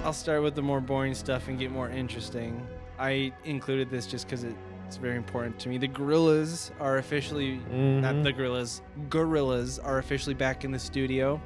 I'll 0.03 0.13
start 0.13 0.43
with 0.43 0.55
the 0.55 0.61
more 0.61 0.81
boring 0.81 1.13
stuff 1.13 1.47
and 1.47 1.57
get 1.57 1.71
more 1.71 1.89
interesting. 1.89 2.65
I 2.99 3.31
included 3.45 3.89
this 3.89 4.05
just 4.05 4.27
because 4.27 4.43
it's 4.43 4.97
very 4.97 5.15
important 5.15 5.57
to 5.59 5.69
me. 5.69 5.77
The 5.77 5.87
Gorillaz 5.87 6.71
are 6.79 6.97
officially 6.97 7.55
not 7.71 8.15
Mhm. 8.15 8.23
the 8.23 8.33
Gorillaz. 8.33 8.81
Gorillaz 9.09 9.79
are 9.83 9.97
officially 9.99 10.35
back 10.35 10.63
in 10.65 10.71
the 10.71 10.77
studio. 10.79 11.41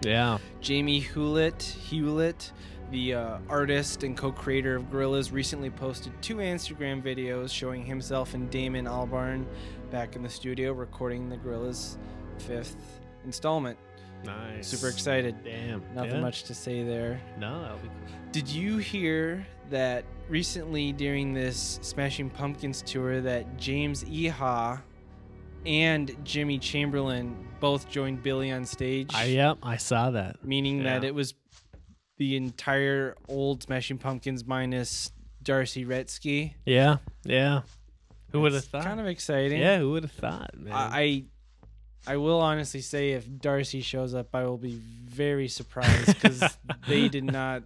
Yeah. 0.00 0.38
Jamie 0.60 1.00
Hewlett, 1.00 1.62
Hewlett, 1.62 2.52
the 2.90 3.14
uh, 3.14 3.38
artist 3.48 4.02
and 4.02 4.16
co-creator 4.16 4.76
of 4.76 4.84
Gorillaz, 4.84 5.32
recently 5.32 5.70
posted 5.70 6.12
two 6.22 6.36
Instagram 6.36 7.02
videos 7.02 7.50
showing 7.50 7.84
himself 7.84 8.34
and 8.34 8.50
Damon 8.50 8.86
Albarn 8.86 9.44
back 9.90 10.16
in 10.16 10.22
the 10.22 10.28
studio 10.28 10.72
recording 10.72 11.28
the 11.28 11.36
Gorillaz' 11.36 11.96
fifth 12.38 12.76
installment. 13.24 13.78
Nice. 14.24 14.66
Super 14.68 14.88
excited. 14.88 15.36
Damn. 15.44 15.82
Nothing 15.94 16.14
Yeah. 16.16 16.20
much 16.20 16.44
to 16.44 16.54
say 16.54 16.82
there. 16.82 17.20
No, 17.38 17.60
that'll 17.62 17.78
be 17.78 17.88
cool. 17.88 18.16
Did 18.32 18.48
you 18.48 18.78
hear 18.78 19.46
that 19.70 20.04
recently 20.28 20.92
during 20.92 21.32
this 21.34 21.78
Smashing 21.82 22.30
Pumpkins 22.30 22.82
tour 22.82 23.20
that 23.20 23.56
James 23.58 24.04
Iha 24.04 24.80
and 25.66 26.16
Jimmy 26.24 26.58
Chamberlin 26.58 27.36
both 27.60 27.88
joined 27.88 28.22
Billy 28.22 28.50
on 28.50 28.64
stage? 28.64 29.10
I 29.14 29.24
yep, 29.24 29.58
I 29.62 29.76
saw 29.76 30.10
that. 30.10 30.44
meaning 30.44 30.82
that 30.82 31.04
it 31.04 31.14
was 31.14 31.34
the 32.18 32.36
entire 32.36 33.16
old 33.28 33.62
Smashing 33.62 33.98
Pumpkins 33.98 34.44
minus 34.46 35.10
Darcy 35.42 35.84
Wretzky. 35.84 36.54
Yeah. 36.66 36.98
Yeah. 37.24 37.62
Who 38.32 38.42
would 38.42 38.52
have 38.52 38.64
thought? 38.64 38.84
Kind 38.84 39.00
of 39.00 39.06
exciting. 39.06 39.58
yeah, 39.60 39.78
who 39.78 39.92
would 39.92 40.02
have 40.02 40.12
thought, 40.12 40.50
man? 40.58 40.72
I, 40.74 40.98
I 42.06 42.12
I 42.12 42.16
will 42.16 42.40
honestly 42.40 42.80
say 42.80 43.12
if 43.12 43.26
Darcy 43.40 43.80
shows 43.80 44.14
up, 44.14 44.34
I 44.34 44.44
will 44.44 44.58
be 44.58 44.74
very 44.74 45.48
surprised 45.48 46.06
because 46.06 46.42
they 46.88 47.08
did 47.08 47.24
not 47.24 47.62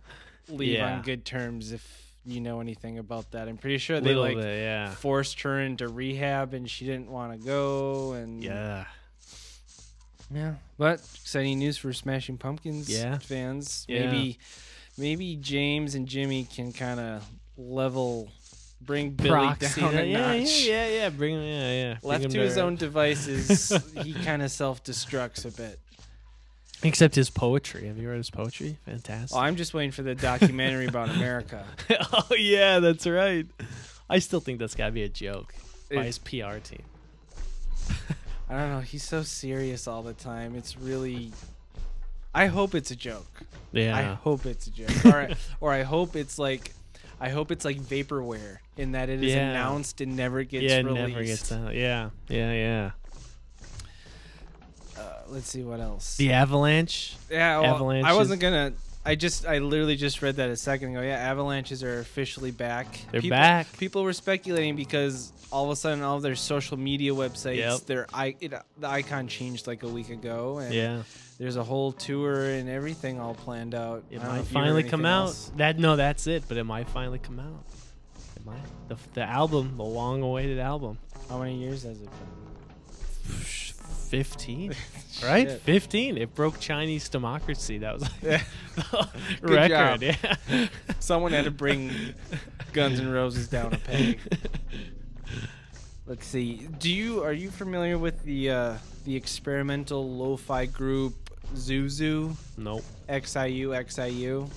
leave 0.49 0.75
Yeah. 0.78 0.94
on 0.97 1.02
good 1.02 1.25
terms. 1.25 1.73
If 1.73 1.85
you 2.25 2.40
know 2.40 2.61
anything 2.61 2.99
about 2.99 3.32
that, 3.32 3.49
I'm 3.49 3.56
pretty 3.56 3.78
sure 3.78 4.00
they 4.00 4.09
Little 4.14 4.23
like 4.23 4.37
bit, 4.37 4.59
yeah. 4.61 4.90
forced 4.90 5.40
her 5.42 5.61
into 5.61 5.88
rehab 5.88 6.54
and 6.54 6.68
she 6.71 6.87
didn't 6.87 7.11
want 7.11 7.32
to 7.40 7.44
go. 7.47 8.12
And 8.12 8.42
Yeah. 8.42 8.85
Yeah, 10.34 10.54
but 10.78 10.94
exciting 11.20 11.58
news 11.58 11.76
for 11.78 11.92
Smashing 11.92 12.38
Pumpkins 12.38 12.88
Yeah. 12.88 13.18
fans. 13.18 13.84
Yeah. 13.88 14.06
Maybe, 14.10 14.38
maybe 14.98 15.36
James 15.36 15.94
and 15.94 16.06
Jimmy 16.06 16.44
can 16.52 16.72
kind 16.72 17.00
of 17.00 17.24
level, 17.56 18.28
bring 18.80 19.10
Billy 19.10 19.28
Proxy 19.30 19.80
down 19.80 19.94
that- 19.94 20.04
a 20.04 20.06
yeah, 20.06 20.36
notch. 20.38 20.64
yeah, 20.64 20.86
yeah, 20.86 20.88
yeah. 20.88 21.08
Bring 21.10 21.34
him, 21.34 21.42
yeah, 21.42 21.72
yeah. 21.72 21.94
Bring 22.00 22.10
Left 22.10 22.24
him 22.24 22.30
to 22.32 22.40
his 22.40 22.58
own 22.58 22.76
devices, 22.76 23.72
he 24.02 24.12
kind 24.14 24.42
of 24.42 24.50
self-destructs 24.50 25.44
a 25.44 25.50
bit. 25.56 25.78
Except 26.84 27.14
his 27.14 27.30
poetry. 27.30 27.86
Have 27.86 27.96
you 27.98 28.08
read 28.08 28.16
his 28.16 28.30
poetry? 28.30 28.76
Fantastic. 28.86 29.36
Well, 29.36 29.44
I'm 29.44 29.54
just 29.54 29.72
waiting 29.72 29.92
for 29.92 30.02
the 30.02 30.16
documentary 30.16 30.86
about 30.86 31.10
America. 31.14 31.64
oh 32.12 32.34
yeah, 32.36 32.80
that's 32.80 33.06
right. 33.06 33.46
I 34.10 34.18
still 34.18 34.40
think 34.40 34.58
that's 34.58 34.74
gotta 34.74 34.90
be 34.90 35.04
a 35.04 35.08
joke 35.08 35.54
by 35.94 36.02
his 36.04 36.18
PR 36.18 36.56
team. 36.62 36.82
I 38.52 38.59
don't 38.59 38.71
know. 38.71 38.80
He's 38.80 39.02
so 39.02 39.23
serious 39.23 39.87
all 39.88 40.02
the 40.02 40.12
time. 40.12 40.54
It's 40.54 40.76
really. 40.76 41.32
I 42.35 42.47
hope 42.47 42.75
it's 42.75 42.90
a 42.90 42.97
joke. 42.97 43.42
Yeah. 43.73 43.97
I 43.97 44.02
hope 44.02 44.44
it's 44.47 44.66
a 44.66 44.71
joke, 44.71 45.04
or 45.06 45.28
or 45.61 45.73
I 45.73 45.82
hope 45.82 46.16
it's 46.16 46.38
like, 46.38 46.73
I 47.21 47.30
hope 47.30 47.50
it's 47.50 47.64
like 47.64 47.78
vaporware 47.80 48.59
in 48.76 48.92
that 48.92 49.09
it 49.09 49.23
is 49.25 49.32
Yeah. 49.35 49.50
announced 49.50 50.00
and 50.02 50.16
never 50.16 50.42
gets 50.44 50.64
yeah, 50.64 50.78
released. 50.78 51.09
never 51.09 51.25
gets 51.25 51.52
out. 51.52 51.75
Yeah, 51.75 52.11
yeah, 52.28 52.52
yeah. 52.52 52.90
Uh, 54.99 55.02
let's 55.28 55.49
see 55.49 55.62
what 55.62 55.80
else. 55.80 56.16
The 56.18 56.32
Avalanche. 56.32 57.16
yeah, 57.30 57.59
well, 57.61 57.90
I 58.04 58.12
wasn't 58.12 58.40
gonna. 58.40 58.75
I 59.04 59.16
just, 59.16 59.44
I 59.47 59.59
literally 59.59 59.97
just 59.97 60.23
read 60.23 60.37
that 60.37 60.49
a 60.50 60.56
second 60.56 60.90
ago. 60.92 61.00
Yeah, 61.02 61.16
avalanches 61.16 61.82
are 61.82 61.99
officially 61.99 62.52
back. 62.52 62.87
They're 63.11 63.21
people, 63.21 63.37
back. 63.37 63.76
People 63.78 64.04
were 64.04 64.12
speculating 64.12 64.76
because 64.76 65.32
all 65.50 65.64
of 65.64 65.71
a 65.71 65.76
sudden, 65.76 66.02
all 66.04 66.16
of 66.16 66.23
their 66.23 66.37
social 66.37 66.76
media 66.76 67.11
websites, 67.12 67.56
Yep. 67.56 67.80
their 67.87 68.06
i, 68.14 68.37
it, 68.40 68.52
the 68.78 68.88
icon 68.88 69.26
changed 69.26 69.66
like 69.66 69.82
a 69.82 69.88
week 69.88 70.11
ago, 70.11 70.59
and 70.59 70.73
Yeah, 70.73 71.02
there's 71.38 71.56
a 71.56 71.64
whole 71.64 71.90
tour 71.92 72.44
and 72.44 72.68
everything 72.68 73.18
all 73.18 73.35
planned 73.35 73.75
out. 73.75 74.04
it 74.11 74.21
I 74.21 74.23
don't 74.23 74.25
know 74.26 74.32
might 74.35 74.40
if 74.42 74.52
you 74.52 74.59
heard 74.59 74.64
finally 74.66 74.82
come 74.85 75.04
out. 75.04 75.23
else. 75.26 75.50
That 75.56 75.78
no, 75.80 75.97
that's 75.97 76.26
it. 76.28 76.44
But 76.47 76.56
it 76.59 76.64
might 76.64 76.88
finally 76.88 77.18
come 77.18 77.40
out. 77.40 77.64
It 78.37 78.47
might. 78.47 78.62
The, 78.88 78.97
the 79.14 79.23
album, 79.25 79.76
the 79.76 79.82
long-awaited 79.85 80.59
album. 80.61 80.99
How 81.28 81.38
many 81.38 81.56
years 81.56 81.82
has 81.82 82.00
it 82.00 82.09
been? 82.09 83.32
Fifteen, 84.12 84.75
right? 85.25 85.49
Shit. 85.49 85.61
Fifteen. 85.62 86.19
It 86.19 86.35
broke 86.35 86.61
Chinese 86.61 87.09
democracy. 87.09 87.78
That 87.78 87.95
was 87.95 88.02
like 88.02 88.12
Yeah. 88.23 88.42
record. 89.40 90.00
job. 90.00 90.02
Yeah. 90.02 90.69
Someone 91.00 91.33
had 91.33 91.47
to 91.47 91.50
bring 91.50 91.90
Guns 92.75 93.00
N' 93.00 93.11
Roses 93.11 93.49
down 93.49 93.73
a 93.73 93.78
peg. 93.78 94.19
Let's 96.07 96.26
see. 96.26 96.69
Do 96.78 96.92
you 96.92 97.23
are 97.25 97.33
you 97.33 97.50
familiar 97.50 97.97
with 97.97 98.23
the 98.23 98.50
uh, 98.50 98.75
the 99.07 99.16
experimental 99.16 100.07
lo-fi 100.14 100.66
group 100.66 101.31
Zuzu? 101.54 102.37
nope. 102.59 102.83
XIU 103.09 103.69
XIU? 103.87 104.50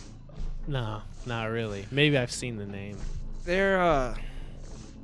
No, 0.68 1.02
not 1.26 1.46
really. 1.46 1.86
Maybe 1.92 2.18
I've 2.18 2.32
seen 2.32 2.58
the 2.58 2.66
name. 2.66 2.98
They're 3.46 3.82
uh 3.82 4.16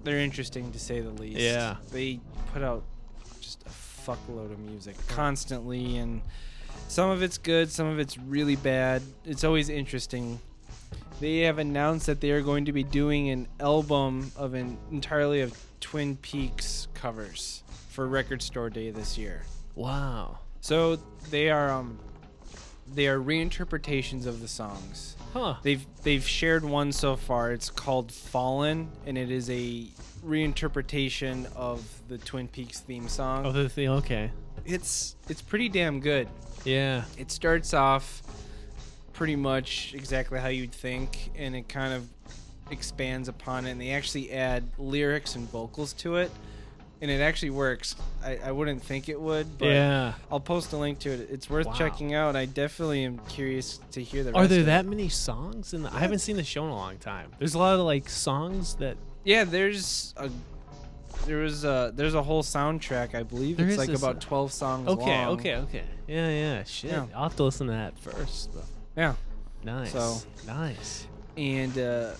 they're 0.03 0.19
interesting 0.19 0.73
to 0.73 0.79
say 0.79 0.99
the 0.99 1.09
least. 1.11 1.39
Yeah. 1.39 1.77
They 1.93 2.19
put 2.53 2.63
out 2.63 2.83
fuckload 4.05 4.51
of 4.51 4.59
music 4.59 4.95
constantly 5.07 5.97
and 5.97 6.21
some 6.87 7.09
of 7.09 7.21
it's 7.21 7.37
good, 7.37 7.71
some 7.71 7.87
of 7.87 7.99
it's 7.99 8.17
really 8.17 8.55
bad. 8.55 9.01
It's 9.25 9.43
always 9.43 9.69
interesting. 9.69 10.39
They 11.19 11.39
have 11.39 11.57
announced 11.57 12.07
that 12.07 12.19
they 12.19 12.31
are 12.31 12.41
going 12.41 12.65
to 12.65 12.73
be 12.73 12.83
doing 12.83 13.29
an 13.29 13.47
album 13.59 14.31
of 14.35 14.53
an 14.53 14.77
entirely 14.91 15.41
of 15.41 15.57
Twin 15.79 16.17
Peaks 16.17 16.87
covers 16.93 17.63
for 17.89 18.07
Record 18.07 18.41
Store 18.41 18.69
Day 18.69 18.91
this 18.91 19.17
year. 19.17 19.43
Wow. 19.75 20.39
So 20.61 20.97
they 21.29 21.49
are 21.49 21.69
um 21.69 21.99
they 22.93 23.07
are 23.07 23.19
reinterpretations 23.19 24.25
of 24.25 24.41
the 24.41 24.47
songs. 24.47 25.15
Huh. 25.33 25.55
They've 25.63 25.85
they've 26.03 26.27
shared 26.27 26.63
one 26.65 26.91
so 26.91 27.15
far. 27.15 27.51
It's 27.51 27.69
called 27.69 28.11
Fallen, 28.11 28.91
and 29.05 29.17
it 29.17 29.31
is 29.31 29.49
a 29.49 29.87
reinterpretation 30.25 31.53
of 31.55 31.83
the 32.07 32.17
Twin 32.17 32.47
Peaks 32.47 32.79
theme 32.79 33.07
song. 33.07 33.45
Oh, 33.45 33.51
the 33.51 33.69
thing. 33.69 33.89
Okay. 33.89 34.31
It's 34.65 35.15
it's 35.29 35.41
pretty 35.41 35.69
damn 35.69 35.99
good. 35.99 36.27
Yeah. 36.65 37.03
It 37.17 37.31
starts 37.31 37.73
off 37.73 38.21
pretty 39.13 39.35
much 39.35 39.93
exactly 39.93 40.39
how 40.39 40.49
you'd 40.49 40.71
think, 40.73 41.31
and 41.37 41.55
it 41.55 41.69
kind 41.69 41.93
of 41.93 42.07
expands 42.69 43.27
upon 43.27 43.65
it. 43.65 43.71
And 43.71 43.81
they 43.81 43.91
actually 43.91 44.31
add 44.31 44.63
lyrics 44.77 45.35
and 45.35 45.49
vocals 45.49 45.93
to 45.93 46.17
it, 46.17 46.31
and 47.01 47.09
it 47.11 47.19
actually 47.21 47.49
works. 47.49 47.95
I, 48.23 48.37
I 48.45 48.51
wouldn't 48.51 48.83
think 48.83 49.09
it 49.09 49.19
would, 49.19 49.57
but 49.57 49.65
yeah. 49.69 50.13
I'll 50.31 50.39
post 50.39 50.71
a 50.73 50.77
link 50.77 50.99
to 50.99 51.09
it. 51.09 51.29
It's 51.31 51.49
worth 51.49 51.65
Wow. 51.67 51.73
checking 51.73 52.13
out. 52.13 52.35
I 52.35 52.45
definitely 52.45 53.03
am 53.03 53.17
curious 53.27 53.79
to 53.91 54.03
hear 54.03 54.23
the 54.23 54.33
Are 54.35 54.47
there 54.47 54.63
that 54.63 54.85
many 54.85 55.09
songs? 55.09 55.73
In 55.73 55.83
the, 55.83 55.93
I 55.93 55.99
haven't 55.99 56.19
seen 56.19 56.37
the 56.37 56.43
show 56.43 56.63
in 56.65 56.69
a 56.69 56.75
long 56.75 56.97
time. 56.97 57.31
There's 57.39 57.55
a 57.55 57.59
lot 57.59 57.73
of 57.75 57.81
like 57.81 58.07
songs 58.09 58.75
that. 58.75 58.97
Yeah, 59.23 59.43
there's 59.43 60.13
a 60.17 60.29
there 61.27 61.37
was 61.37 61.63
a 61.63 61.91
there's 61.95 62.15
a 62.15 62.23
whole 62.23 62.41
soundtrack. 62.43 63.13
I 63.15 63.23
believe 63.23 63.57
There 63.57 63.67
it's 63.67 63.77
like 63.77 63.89
about 63.89 64.21
twelve 64.21 64.51
songs 64.51 64.87
Okay. 64.87 65.25
long. 65.25 65.39
Okay. 65.39 65.55
Okay. 65.55 65.83
Yeah. 66.07 66.29
Yeah. 66.29 66.63
Shit. 66.63 66.91
Yeah. 66.91 67.05
I'll 67.15 67.23
have 67.23 67.35
to 67.37 67.43
listen 67.43 67.67
to 67.67 67.73
that 67.73 67.97
first. 67.99 68.49
But 68.53 68.65
Yeah, 68.97 69.13
nice. 69.63 69.91
So- 69.91 70.17
nice. 70.47 71.05
and 71.37 71.77
uh, 71.77 72.11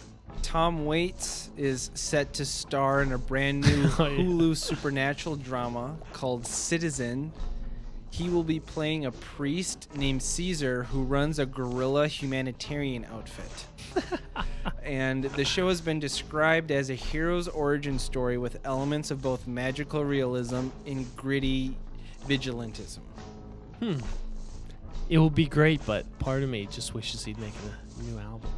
Tom 0.42 0.86
Waits 0.86 1.50
is 1.58 1.92
set 1.94 2.34
to 2.34 2.46
star 2.46 3.02
in 3.02 3.12
a 3.12 3.18
brand 3.18 3.62
new 3.62 3.90
Oh, 4.00 4.08
yeah. 4.08 4.24
Hulu 4.24 4.56
supernatural 4.56 5.36
drama 5.36 5.96
called 6.14 6.46
Citizen. 6.46 7.32
He 8.10 8.30
will 8.30 8.44
be 8.44 8.60
playing 8.60 9.06
a 9.06 9.12
priest 9.12 9.88
named 9.96 10.22
Caesar 10.22 10.84
who 10.84 11.04
runs 11.04 11.40
a 11.40 11.46
guerrilla 11.46 12.08
humanitarian 12.08 13.06
outfit. 13.06 13.66
and 14.84 15.24
the 15.24 15.46
show 15.46 15.70
has 15.70 15.80
been 15.80 16.00
described 16.00 16.72
as 16.72 16.90
a 16.90 16.96
hero's 16.96 17.48
origin 17.48 17.98
story 17.98 18.38
with 18.38 18.60
elements 18.66 19.12
of 19.12 19.22
both 19.22 19.48
magical 19.48 20.04
realism 20.04 20.68
and 20.86 21.16
gritty 21.16 21.78
vigilantism. 22.28 23.00
Hmm. 23.80 24.00
It 25.10 25.18
will 25.18 25.30
be 25.30 25.46
great, 25.46 25.86
but 25.86 26.06
part 26.20 26.44
of 26.44 26.50
me 26.50 26.68
just 26.70 26.94
wishes 26.94 27.24
he'd 27.26 27.40
make 27.40 27.54
a 27.54 28.04
new 28.04 28.20
album. 28.20 28.50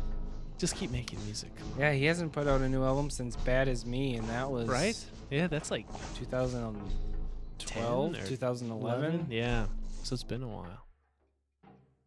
Just 0.57 0.75
keep 0.75 0.91
making 0.91 1.24
music. 1.25 1.51
Yeah, 1.77 1.91
he 1.93 2.05
hasn't 2.05 2.31
put 2.31 2.48
out 2.48 2.62
a 2.62 2.69
new 2.69 2.83
album 2.83 3.10
since 3.10 3.36
Bad 3.36 3.67
as 3.67 3.86
Me, 3.86 4.15
and 4.15 4.27
that 4.29 4.50
was 4.50 4.67
Right? 4.67 4.98
Yeah. 5.29 5.48
That's 5.48 5.72
like 5.72 5.86
2012, 6.19 8.13
10 8.13 8.24
or 8.24 8.27
2011. 8.27 9.27
Yeah. 9.29 9.65
so 10.03 10.13
it's 10.13 10.24
been 10.24 10.43
a 10.43 10.48
while. 10.48 10.86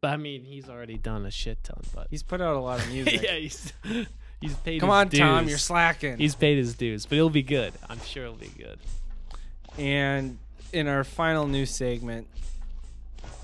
But 0.00 0.08
I 0.12 0.16
mean, 0.16 0.44
he's 0.44 0.68
already 0.68 0.96
done 0.96 1.26
a 1.26 1.30
shit 1.30 1.62
ton. 1.64 1.80
But 1.94 2.06
He's 2.10 2.22
put 2.22 2.40
out 2.40 2.54
a 2.56 2.60
lot 2.60 2.78
of 2.80 2.88
music. 2.92 3.22
yeah, 3.22 3.34
he's 3.36 3.72
he's 4.40 4.54
paid. 4.56 4.80
Come 4.80 4.90
his 4.90 4.94
on, 4.96 5.08
Tom, 5.10 5.48
you're 5.48 5.58
slacking. 5.58 6.18
He's 6.18 6.34
paid 6.34 6.58
his 6.58 6.74
dues, 6.74 7.06
but 7.06 7.16
it'll 7.16 7.30
be 7.30 7.42
good. 7.42 7.72
I'm 7.88 8.00
sure 8.00 8.24
it'll 8.24 8.36
be 8.36 8.52
good. 8.56 8.78
And 9.78 10.38
in 10.72 10.86
our 10.86 11.02
final 11.04 11.46
news 11.46 11.70
segment, 11.70 12.28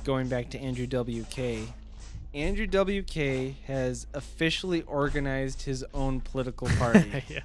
going 0.05 0.29
back 0.29 0.51
to 0.51 0.59
Andrew 0.59 0.87
WK, 0.87 1.69
Andrew 2.35 2.67
WK 2.67 3.55
has 3.67 4.07
officially 4.15 4.83
organized 4.83 5.63
his 5.63 5.85
own 5.93 6.21
political 6.21 6.69
party. 6.79 7.23
yeah. 7.29 7.41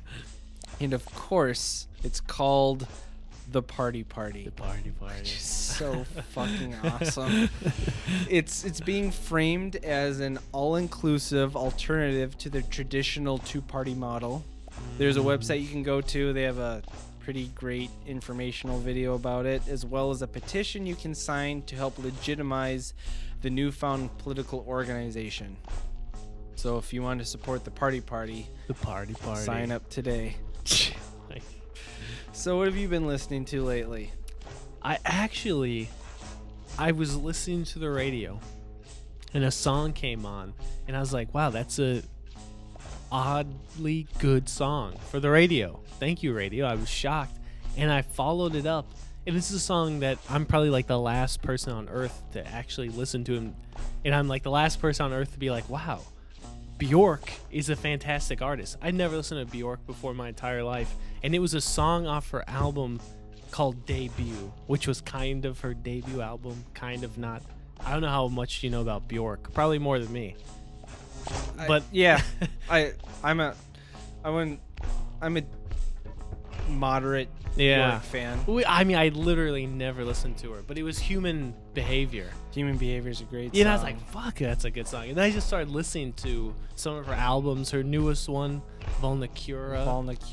and 0.80 0.94
of 0.94 1.06
course, 1.14 1.88
it's 2.04 2.20
called 2.22 2.88
the 3.52 3.62
Party 3.62 4.04
Party. 4.04 4.46
The 4.46 4.52
party 4.52 4.92
party. 4.92 5.20
Which 5.20 5.34
is 5.34 5.42
so 5.42 6.04
fucking 6.32 6.76
awesome. 6.84 7.50
It's 8.30 8.66
it's 8.66 8.82
being 8.82 9.12
framed 9.12 9.78
as 9.78 10.20
an 10.20 10.40
all-inclusive 10.52 11.56
alternative 11.56 12.38
to 12.40 12.50
the 12.50 12.62
traditional 12.62 13.38
two-party 13.38 13.94
model. 13.94 14.44
There's 14.98 15.18
a 15.18 15.22
mm. 15.22 15.26
website 15.26 15.62
you 15.62 15.70
can 15.70 15.84
go 15.84 16.02
to. 16.02 16.34
They 16.34 16.44
have 16.44 16.58
a 16.58 16.84
pretty 17.20 17.50
great 17.56 17.90
informational 18.06 18.80
video 18.80 19.16
about 19.16 19.46
it, 19.46 19.62
as 19.68 19.86
well 19.86 20.12
as 20.12 20.22
a 20.22 20.28
petition 20.28 20.86
you 20.86 20.96
can 20.96 21.14
sign 21.16 21.62
to 21.64 21.76
help 21.76 21.98
legitimize 22.00 22.94
the 23.42 23.50
newfound 23.50 24.16
political 24.20 24.64
organization. 24.68 25.56
So 26.56 26.78
if 26.78 26.92
you 26.92 27.04
want 27.04 27.20
to 27.20 27.26
support 27.26 27.64
the 27.64 27.72
Party 27.72 28.02
Party, 28.02 28.48
The 28.68 28.74
party 28.74 29.14
party. 29.14 29.42
sign 29.42 29.72
up 29.72 29.88
today. 29.90 30.38
So 32.34 32.58
what 32.58 32.68
have 32.68 32.76
you 32.78 32.88
been 32.88 33.08
listening 33.08 33.46
to 33.46 33.64
lately? 33.64 34.12
I 34.84 35.00
actually, 35.06 35.90
I 36.78 36.92
was 36.92 37.16
listening 37.16 37.64
to 37.66 37.80
the 37.80 37.90
radio, 37.90 38.40
and 39.34 39.44
a 39.44 39.50
song 39.50 39.92
came 39.94 40.24
on, 40.24 40.54
and 40.88 40.96
I 40.96 41.00
was 41.00 41.12
like, 41.14 41.34
"Wow, 41.34 41.50
that's 41.50 41.80
a 41.80 42.04
oddly 43.12 44.08
good 44.20 44.48
song 44.50 44.98
for 45.10 45.20
the 45.20 45.32
radio." 45.32 45.80
Thank 46.00 46.22
you, 46.22 46.32
radio. 46.32 46.68
I 46.68 46.76
was 46.76 46.88
shocked, 46.90 47.38
and 47.76 47.92
I 47.92 48.04
followed 48.04 48.54
it 48.54 48.68
up. 48.68 48.88
And 49.28 49.36
this 49.36 49.50
is 49.52 49.58
a 49.58 49.60
song 49.60 50.00
that 50.00 50.18
I'm 50.30 50.46
probably 50.46 50.70
like 50.70 50.88
the 50.88 50.98
last 50.98 51.42
person 51.42 51.74
on 51.74 51.90
earth 51.90 52.20
to 52.32 52.48
actually 52.48 52.90
listen 52.90 53.24
to 53.26 53.34
him, 53.36 53.56
and 54.06 54.16
I'm 54.16 54.28
like 54.30 54.42
the 54.42 54.50
last 54.52 54.80
person 54.82 55.06
on 55.06 55.14
earth 55.14 55.34
to 55.34 55.40
be 55.40 55.52
like, 55.52 55.70
"Wow." 55.70 56.00
Bjork 56.78 57.32
is 57.52 57.70
a 57.70 57.76
fantastic 57.76 58.42
artist. 58.42 58.78
I'd 58.82 58.94
never 58.96 59.18
listened 59.18 59.46
to 59.46 59.52
Bjork 59.52 59.86
before 59.88 60.14
my 60.14 60.30
entire 60.30 60.64
life, 60.64 60.94
and 61.24 61.34
it 61.36 61.40
was 61.40 61.54
a 61.56 61.62
song 61.62 62.08
off 62.08 62.30
her 62.30 62.44
album 62.48 63.00
called 63.52 63.86
Debut, 63.86 64.52
which 64.68 64.88
was 64.88 65.02
kind 65.02 65.44
of 65.46 65.60
her 65.62 65.74
debut 65.74 66.22
album, 66.22 66.64
kind 66.76 67.04
of 67.04 67.18
not. 67.18 67.42
I 67.84 67.92
don't 67.94 68.02
know 68.02 68.10
how 68.10 68.28
much 68.28 68.62
you 68.64 68.70
know 68.70 68.82
about 68.82 69.08
Bjork. 69.08 69.54
Probably 69.54 69.80
more 69.80 69.98
than 70.00 70.14
me. 70.14 70.36
I- 71.58 71.68
But 71.68 71.84
yeah, 71.92 72.22
I 72.70 72.94
I'm 73.24 73.40
a 73.40 73.56
I 74.24 74.30
wouldn't 74.30 74.60
I'm 75.22 75.36
a 75.38 75.42
moderate 76.70 77.30
Yeah. 77.56 77.92
Bjork 77.92 78.04
fan. 78.04 78.40
We- 78.48 78.66
I 78.66 78.84
mean, 78.84 78.98
I 78.98 79.10
literally 79.10 79.66
never 79.66 80.04
listened 80.06 80.38
to 80.40 80.52
her, 80.52 80.62
but 80.66 80.78
it 80.78 80.84
was 80.84 81.00
Human 81.00 81.54
Behavior. 81.74 82.30
Human 82.54 82.78
Behavior 82.78 83.12
is 83.12 83.22
a 83.22 83.26
great. 83.26 83.54
Yeah, 83.54 83.62
and 83.62 83.70
I 83.70 83.74
was 83.74 83.84
like, 83.84 84.00
"Fuck, 84.10 84.36
that's 84.40 84.66
a 84.66 84.72
good 84.72 84.88
song." 84.88 85.08
And 85.10 85.18
then 85.18 85.24
I 85.26 85.32
just 85.32 85.48
started 85.48 85.70
listening 85.70 86.14
to 86.14 86.54
some 86.76 86.96
of 86.96 87.06
her 87.08 87.14
albums. 87.14 87.72
Her 87.72 87.84
newest 87.84 88.30
one, 88.30 88.62
Vulnicura. 89.02 89.82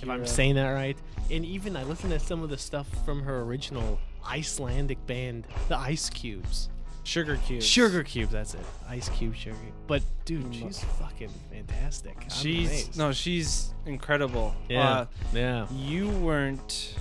if 0.02 0.08
I'm 0.08 0.26
saying 0.26 0.54
that 0.56 0.70
right. 0.70 0.96
And 1.30 1.44
even 1.44 1.76
I 1.76 1.84
listened 1.84 2.12
to 2.12 2.18
some 2.18 2.42
of 2.42 2.50
the 2.50 2.58
stuff 2.58 2.86
from 3.04 3.22
her 3.22 3.40
original 3.42 3.98
Icelandic 4.28 5.06
band, 5.06 5.46
the 5.68 5.76
Ice 5.76 6.10
Cubes. 6.10 6.68
Sugar 7.04 7.36
Cube. 7.36 7.62
Sugar 7.62 8.02
Cube, 8.02 8.30
that's 8.30 8.54
it. 8.54 8.64
Ice 8.88 9.08
Cube 9.10 9.34
Sugar. 9.36 9.56
But 9.86 10.02
dude, 10.24 10.44
Mm. 10.46 10.54
she's 10.54 10.82
fucking 10.98 11.30
fantastic. 11.52 12.16
I'm 12.22 12.28
She's 12.30 12.68
amazed. 12.68 12.98
no, 12.98 13.12
she's 13.12 13.74
incredible. 13.86 14.54
Yeah. 14.68 14.90
Uh, 14.90 15.06
yeah. 15.34 15.66
you 15.72 16.08
weren't 16.08 16.94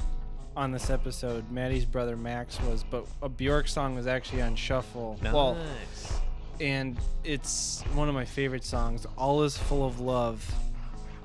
on 0.55 0.71
this 0.71 0.89
episode. 0.89 1.49
Maddie's 1.51 1.85
brother 1.85 2.15
Max 2.17 2.59
was, 2.61 2.83
but 2.83 3.05
a 3.21 3.29
Bjork 3.29 3.67
song 3.67 3.95
was 3.95 4.05
actually 4.05 4.41
on 4.41 4.55
shuffle. 4.55 5.17
Well, 5.23 5.55
Nice. 5.55 6.19
and 6.59 6.97
it's 7.23 7.81
one 7.93 8.07
of 8.09 8.13
my 8.13 8.25
favorite 8.25 8.63
songs. 8.65 9.07
All 9.17 9.41
is 9.43 9.57
full 9.57 9.85
of 9.85 9.99
love. 9.99 10.45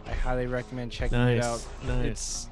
I 0.06 0.12
highly 0.12 0.46
recommend 0.46 0.92
checking 0.92 1.18
it 1.18 1.36
Nice, 1.38 1.44
out. 1.44 1.66
nice. 1.84 2.04
It's 2.06 2.48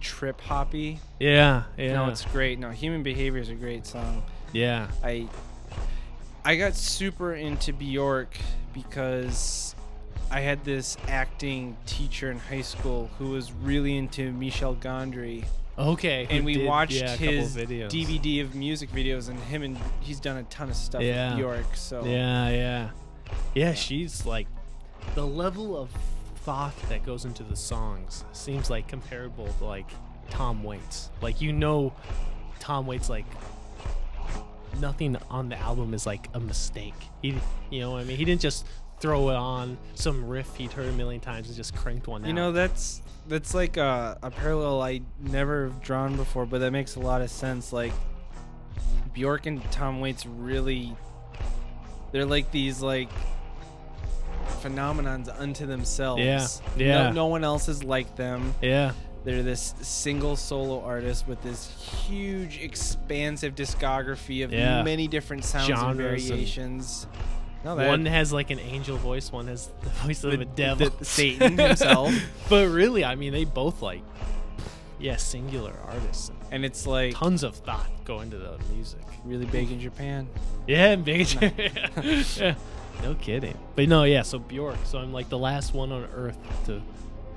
trip 0.00 0.40
hoppy. 0.40 1.00
Yeah, 1.20 1.64
yeah. 1.76 1.92
No, 1.94 2.08
it's 2.08 2.24
great. 2.26 2.58
No, 2.58 2.70
Human 2.70 3.02
Behavior 3.02 3.40
is 3.40 3.48
a 3.50 3.54
great 3.54 3.84
song. 3.84 4.22
yeah. 4.52 4.88
I 5.02 5.26
I 6.46 6.54
got 6.56 6.74
super 6.76 7.34
into 7.34 7.72
Bjork 7.72 8.36
because 8.72 9.74
I 10.30 10.40
had 10.40 10.64
this 10.64 10.96
acting 11.08 11.76
teacher 11.86 12.30
in 12.30 12.38
high 12.38 12.60
school 12.62 13.10
who 13.18 13.30
was 13.30 13.50
really 13.52 13.96
into 13.96 14.30
Michel 14.32 14.76
Gondry, 14.76 15.44
Okay. 15.76 16.26
and 16.30 16.44
we 16.44 16.54
did, 16.54 16.66
watched 16.68 16.92
yeah, 16.92 17.16
his. 17.16 17.56
DVD 17.56 18.42
of 18.42 18.54
music 18.54 18.90
videos, 18.92 19.28
and 19.28 19.38
him 19.40 19.62
and 19.64 19.76
he's 20.00 20.20
done 20.20 20.36
a 20.36 20.44
ton 20.44 20.70
of 20.70 20.76
stuff 20.76 21.02
Yeah. 21.02 21.30
with 21.30 21.38
Bjork. 21.38 21.74
So 21.76 22.04
Yeah, 22.04 22.48
yeah. 22.50 22.90
Yeah, 23.56 23.74
she's 23.74 24.24
like 24.24 24.46
the 25.16 25.26
level 25.26 25.76
of 25.76 25.90
thought 26.44 26.74
that 26.88 27.04
goes 27.04 27.24
into 27.24 27.42
the 27.42 27.56
songs 27.56 28.24
seems 28.32 28.70
like 28.70 28.86
comparable 28.86 29.48
to 29.58 29.64
like 29.64 29.88
Tom 30.30 30.62
Waits. 30.62 31.10
Like 31.20 31.40
you 31.40 31.52
know 31.52 31.92
Tom 32.60 32.86
Waits 32.86 33.08
like 33.10 33.26
nothing 34.80 35.16
on 35.30 35.48
the 35.48 35.58
album 35.58 35.94
is 35.94 36.06
like 36.06 36.28
a 36.34 36.40
mistake. 36.40 36.94
He 37.22 37.34
you 37.70 37.80
know 37.80 37.92
what 37.92 38.00
I 38.00 38.04
mean? 38.04 38.16
He 38.16 38.24
didn't 38.24 38.40
just 38.42 38.66
throw 39.00 39.28
it 39.30 39.34
on 39.36 39.76
some 39.94 40.26
riff 40.26 40.54
he'd 40.56 40.72
heard 40.72 40.86
a 40.88 40.92
million 40.92 41.20
times 41.20 41.48
and 41.48 41.56
just 41.56 41.74
cranked 41.76 42.06
one 42.08 42.22
out. 42.24 42.28
you 42.28 42.32
know 42.32 42.50
that's 42.50 43.02
that's 43.28 43.52
like 43.52 43.76
a, 43.76 44.16
a 44.22 44.30
parallel 44.30 44.80
I 44.80 45.02
never 45.20 45.64
have 45.66 45.82
drawn 45.82 46.16
before, 46.16 46.46
but 46.46 46.60
that 46.60 46.70
makes 46.70 46.96
a 46.96 47.00
lot 47.00 47.20
of 47.22 47.28
sense. 47.30 47.72
Like 47.72 47.92
Bjork 49.12 49.46
and 49.46 49.62
Tom 49.72 50.00
Waits 50.00 50.24
really, 50.26 50.94
they're 52.12 52.24
like 52.24 52.50
these 52.52 52.80
like 52.82 53.10
phenomenons 54.62 55.28
unto 55.40 55.66
themselves. 55.66 56.22
Yeah, 56.22 56.46
No- 56.76 56.84
yeah. 56.84 57.10
No, 57.10 57.26
one 57.26 57.44
else 57.44 57.68
is 57.68 57.82
like 57.84 58.14
them. 58.16 58.54
Yeah. 58.62 58.92
They're 59.26 59.42
this 59.42 59.74
single 59.82 60.36
solo 60.36 60.82
artist 60.84 61.26
with 61.26 61.42
this 61.42 61.68
huge, 62.06 62.60
expansive 62.62 63.56
discography 63.56 64.44
of 64.44 64.52
Yeah. 64.52 64.82
many 64.84 65.08
different 65.08 65.44
sounds 65.44 65.68
and 65.68 65.76
Genres 65.78 66.22
and- 66.22 66.30
variations. 66.30 67.06
No, 67.64 67.74
that- 67.74 67.88
One 67.88 68.06
has 68.06 68.32
like 68.32 68.50
an 68.50 68.60
angel 68.60 68.96
voice, 68.96 69.32
one 69.32 69.48
has 69.48 69.68
the 69.82 69.90
voice 69.90 70.22
of 70.22 70.30
The- 70.30 70.42
a 70.42 70.44
devil. 70.44 70.90
the- 70.90 71.04
Satan 71.04 71.58
himself. 71.58 72.14
but 72.48 72.68
really, 72.68 73.04
I 73.04 73.16
mean, 73.16 73.32
they 73.32 73.42
both 73.44 73.82
like, 73.82 74.02
yeah, 75.00 75.16
singular 75.16 75.74
artists. 75.88 76.28
And 76.28 76.36
and 76.52 76.64
it's 76.64 76.86
like 76.86 77.14
tons 77.16 77.42
of 77.42 77.56
thought 77.56 77.90
go 78.04 78.20
into 78.20 78.38
the 78.38 78.56
music. 78.72 79.00
really 79.24 79.46
big 79.46 79.72
in 79.72 79.80
Japan. 79.80 80.28
Yeah, 80.68 80.94
big. 81.10 81.26
in 81.42 81.52
yeah, 82.36 82.54
no 83.02 83.14
kidding. 83.16 83.58
But 83.74 83.88
no, 83.88 84.04
yeah. 84.04 84.22
So 84.22 84.38
Bjork. 84.38 84.78
So 84.84 84.98
I'm 84.98 85.12
like 85.12 85.28
the 85.28 85.36
last 85.38 85.74
one 85.74 85.90
on 85.90 86.04
earth 86.14 86.38
to 86.66 86.80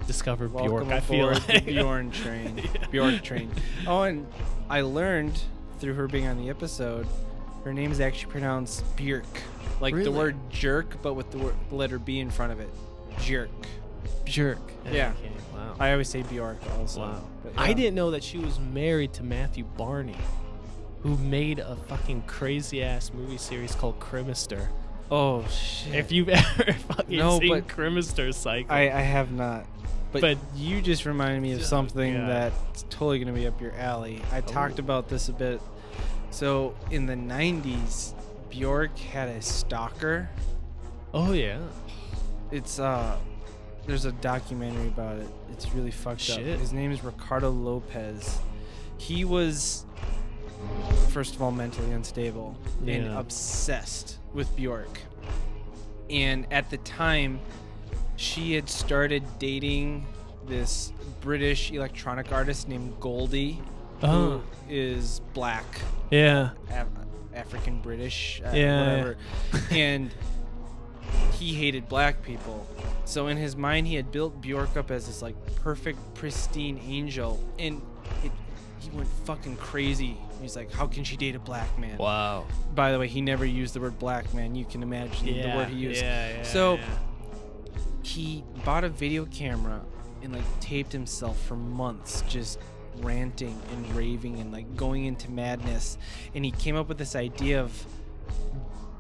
discover 0.10 0.48
Welcome 0.48 0.88
Bjork. 0.88 0.92
I 0.92 1.00
feel 1.02 1.30
aboard 1.30 1.48
like 1.50 1.66
the 1.66 1.72
Bjorn 1.74 2.10
train. 2.24 2.58
Yeah. 2.58 2.88
Bjork 2.90 3.22
train. 3.22 3.52
Oh, 3.86 4.02
and 4.02 4.26
I 4.70 4.82
learned 4.82 5.40
through 5.80 5.94
her 5.94 6.08
being 6.08 6.26
on 6.28 6.38
the 6.38 6.50
episode, 6.50 7.06
her 7.64 7.72
name 7.74 7.92
is 7.92 8.00
actually 8.00 8.32
pronounced 8.32 8.84
Björk, 8.98 9.24
like 9.80 9.94
Really? 9.94 10.06
the 10.06 10.12
word 10.12 10.36
jerk, 10.50 11.00
but 11.04 11.14
with 11.14 11.30
the 11.30 11.38
word, 11.38 11.54
letter 11.72 12.00
B 12.00 12.20
in 12.20 12.32
front 12.32 12.52
of 12.52 12.60
it. 12.60 12.70
Jerk. 13.20 13.50
Bjork. 14.26 14.58
Yeah. 14.92 15.14
Okay, 15.20 15.32
wow. 15.54 15.76
I 15.80 15.92
always 15.92 16.10
say 16.10 16.24
Bjork 16.24 16.58
also. 16.80 17.02
Wow. 17.02 17.24
but 17.44 17.54
I 17.56 17.74
didn't 17.74 17.94
know 17.96 18.10
that 18.12 18.24
she 18.24 18.40
was 18.40 18.60
married 18.60 19.14
to 19.14 19.24
Matthew 19.24 19.64
Barney, 19.78 20.18
who 21.04 21.18
made 21.18 21.60
a 21.60 21.76
fucking 21.76 22.24
crazy 22.26 22.82
ass 22.84 23.12
movie 23.14 23.38
series 23.38 23.76
called 23.76 24.00
Cremaster. 24.00 24.68
Oh 25.12 25.46
shit. 25.48 25.96
If 25.96 26.12
you've 26.12 26.30
ever 26.30 26.74
fucking 26.74 27.18
No, 27.18 27.40
seen 27.40 27.50
but- 27.50 27.68
Cremaster 27.68 28.34
Cycle, 28.34 28.72
I, 28.74 28.82
I 28.90 29.02
have 29.02 29.32
not. 29.32 29.66
But, 30.12 30.22
But- 30.22 30.38
you 30.56 30.82
just 30.82 31.06
reminded 31.06 31.42
me 31.42 31.52
of 31.54 31.64
something 31.64 32.14
God. 32.16 32.30
that's 32.30 32.84
totally 32.90 33.20
going 33.20 33.34
to 33.34 33.40
be 33.40 33.46
up 33.48 33.62
your 33.62 33.74
alley. 33.76 34.22
I 34.32 34.42
talked 34.42 34.80
Oh. 34.80 34.84
about 34.84 35.08
this 35.10 35.30
a 35.30 35.34
bit. 35.34 35.62
So, 36.32 36.76
in 36.92 37.06
the 37.06 37.16
90s, 37.16 38.14
Bjork 38.50 38.98
had 38.98 39.30
a 39.30 39.42
stalker. 39.42 40.30
oh 41.14 41.32
yeah, 41.34 41.60
It's, 42.52 42.80
uh, 42.80 43.18
there's 43.86 44.06
a 44.06 44.12
documentary 44.12 44.88
about 44.88 45.18
it. 45.18 45.28
It's 45.52 45.72
really 45.74 45.92
fucked 45.92 46.30
up. 46.32 46.38
Shit. 46.40 46.60
His 46.60 46.74
name 46.74 46.92
is 46.92 47.04
Ricardo 47.04 47.50
Lopez. 47.52 48.40
He 48.98 49.24
was, 49.26 49.86
first 51.10 51.36
of 51.36 51.42
all, 51.44 51.52
mentally 51.52 51.92
unstable 51.92 52.56
and 52.88 53.08
obsessed 53.08 54.18
with 54.34 54.56
Bjork. 54.56 55.00
And 56.10 56.46
at 56.52 56.70
the 56.72 56.78
time, 56.78 57.40
she 58.20 58.54
had 58.54 58.70
started 58.70 59.24
dating 59.40 60.06
this 60.46 60.92
British 61.22 61.72
electronic 61.72 62.32
artist 62.34 62.68
named 62.68 62.94
Goldie, 63.00 63.62
Oh. 64.04 64.08
who 64.08 64.42
is 64.70 65.22
black. 65.34 65.64
yeah, 66.12 66.50
Af- 66.70 66.88
African 67.34 67.80
British, 67.82 68.42
uh, 68.46 68.52
Yeah. 68.54 68.82
whatever, 68.90 69.18
and 69.72 70.12
he 71.34 71.54
hated 71.54 71.88
black 71.88 72.22
people. 72.22 72.68
So 73.06 73.28
in 73.28 73.38
his 73.38 73.56
mind, 73.56 73.88
he 73.88 73.96
had 73.96 74.12
built 74.12 74.42
Bjork 74.42 74.76
up 74.76 74.92
as 74.92 75.08
this 75.08 75.22
like 75.22 75.36
perfect, 75.56 75.98
pristine 76.14 76.80
angel, 76.86 77.40
and 77.58 77.82
it, 78.24 78.32
he 78.80 78.90
went 78.92 79.08
fucking 79.26 79.56
crazy. 79.58 80.18
He's 80.42 80.56
like, 80.56 80.72
"How 80.72 80.88
can 80.88 81.04
she 81.06 81.16
date 81.18 81.36
a 81.36 81.40
black 81.40 81.78
man?" 81.80 81.98
Wow. 81.98 82.46
By 82.76 82.92
the 82.92 83.00
way, 83.00 83.08
he 83.08 83.22
never 83.22 83.46
used 83.46 83.74
the 83.76 83.80
word 83.80 83.98
black 84.00 84.34
man. 84.34 84.56
You 84.56 84.66
can 84.66 84.84
imagine 84.84 85.28
Yeah. 85.28 85.52
the 85.52 85.58
word 85.58 85.70
he 85.70 85.78
used. 85.78 86.02
Yeah, 86.02 86.38
yeah, 86.38 86.44
So- 86.44 86.76
yeah. 86.76 86.84
He 88.10 88.44
bought 88.66 88.84
a 88.84 88.90
video 88.90 89.26
camera 89.26 89.82
and 90.24 90.34
like 90.34 90.60
taped 90.60 90.92
himself 90.92 91.40
for 91.46 91.56
months, 91.56 92.24
just 92.28 92.60
ranting 93.02 93.56
and 93.72 93.96
raving 93.96 94.40
and 94.40 94.52
like 94.52 94.76
going 94.76 95.06
into 95.06 95.30
madness. 95.32 95.98
And 96.34 96.44
he 96.44 96.50
came 96.52 96.76
up 96.76 96.88
with 96.88 96.98
this 96.98 97.16
idea 97.16 97.62
of 97.62 97.86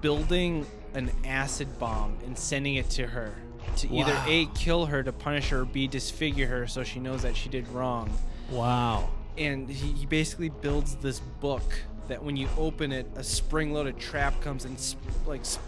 building 0.01 0.65
an 0.93 1.11
acid 1.25 1.67
bomb 1.79 2.17
and 2.25 2.37
sending 2.37 2.75
it 2.75 2.89
to 2.91 3.07
her 3.07 3.33
to 3.77 3.93
either 3.93 4.15
a 4.27 4.45
kill 4.55 4.85
her 4.85 5.03
to 5.03 5.11
punish 5.11 5.49
her 5.49 5.61
or 5.61 5.65
b 5.65 5.87
disfigure 5.87 6.47
her 6.47 6.65
so 6.65 6.83
she 6.83 6.99
knows 6.99 7.21
that 7.21 7.35
she 7.35 7.49
did 7.49 7.67
wrong 7.69 8.09
Wow. 8.49 9.09
and 9.37 9.69
he, 9.69 9.91
he 9.91 10.05
basically 10.05 10.49
builds 10.49 10.95
this 10.95 11.19
book 11.19 11.63
that 12.07 12.23
when 12.23 12.35
you 12.35 12.47
open 12.57 12.91
it, 12.91 13.05
a 13.17 13.23
spring-loaded 13.23 13.99
trap 13.99 14.41
comes 14.41 14.65
and 14.65 14.79
sp- 14.81 14.97
like 15.27 15.45
sp- 15.45 15.61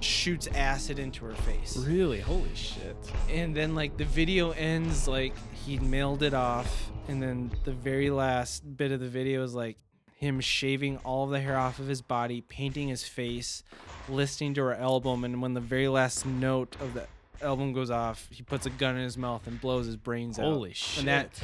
shoots 0.00 0.48
acid 0.54 0.98
into 0.98 1.24
her 1.24 1.34
face. 1.34 1.76
Really? 1.76 2.20
Holy 2.20 2.54
shit. 2.54 2.96
And 3.30 3.54
then 3.54 3.74
like 3.74 3.96
the 3.96 4.04
video 4.04 4.50
ends 4.52 5.08
like 5.08 5.34
he 5.52 5.78
mailed 5.78 6.22
it 6.22 6.34
off, 6.34 6.90
and 7.08 7.22
then 7.22 7.50
the 7.64 7.72
very 7.72 8.10
last 8.10 8.76
bit 8.76 8.92
of 8.92 9.00
the 9.00 9.08
video 9.08 9.42
is 9.42 9.54
like 9.54 9.78
him 10.16 10.40
shaving 10.40 10.96
all 10.98 11.24
of 11.24 11.30
the 11.30 11.40
hair 11.40 11.56
off 11.58 11.78
of 11.78 11.88
his 11.88 12.00
body, 12.00 12.40
painting 12.40 12.88
his 12.88 13.04
face, 13.04 13.62
listening 14.08 14.54
to 14.54 14.62
her 14.62 14.74
album, 14.74 15.24
and 15.24 15.42
when 15.42 15.54
the 15.54 15.60
very 15.60 15.88
last 15.88 16.24
note 16.24 16.76
of 16.80 16.94
the 16.94 17.06
album 17.42 17.72
goes 17.72 17.90
off, 17.90 18.26
he 18.30 18.42
puts 18.42 18.64
a 18.64 18.70
gun 18.70 18.96
in 18.96 19.02
his 19.02 19.18
mouth 19.18 19.46
and 19.46 19.60
blows 19.60 19.86
his 19.86 19.96
brains 19.96 20.38
out. 20.38 20.44
Holy 20.44 20.72
shit. 20.72 21.00
And 21.00 21.08
that 21.08 21.42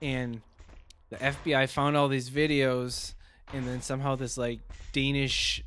and 0.00 0.42
the 1.10 1.16
FBI 1.16 1.68
found 1.68 1.96
all 1.96 2.08
these 2.08 2.30
videos, 2.30 3.14
and 3.52 3.66
then 3.66 3.82
somehow 3.82 4.14
this 4.16 4.38
like 4.38 4.60
Danish 4.92 5.62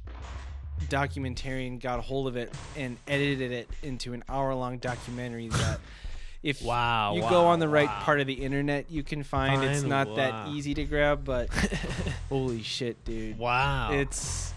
documentarian 0.86 1.80
got 1.80 2.00
a 2.00 2.02
hold 2.02 2.28
of 2.28 2.38
it 2.38 2.54
and 2.76 2.98
edited 3.08 3.52
it 3.52 3.70
into 3.84 4.13
an 4.13 4.24
hour-long 4.30 4.78
documentary 4.78 5.50
that 5.50 5.80
if 6.44 6.62
Wow, 6.63 7.16
you 7.16 7.22
go 7.22 7.46
on 7.46 7.60
the 7.60 7.68
right 7.68 7.88
wow. 7.88 8.00
part 8.02 8.20
of 8.20 8.28
the 8.28 8.34
internet 8.34 8.90
you 8.90 9.04
can 9.04 9.24
find 9.24 9.63
it's 9.63 9.84
not 9.84 10.10
wow. 10.10 10.16
that 10.16 10.48
easy 10.50 10.74
to 10.76 10.86
grab 10.86 11.26
but 11.26 11.50
holy 12.30 12.63
shit 12.63 13.04
dude 13.04 13.38
wow. 13.38 13.92
it's 13.92 14.54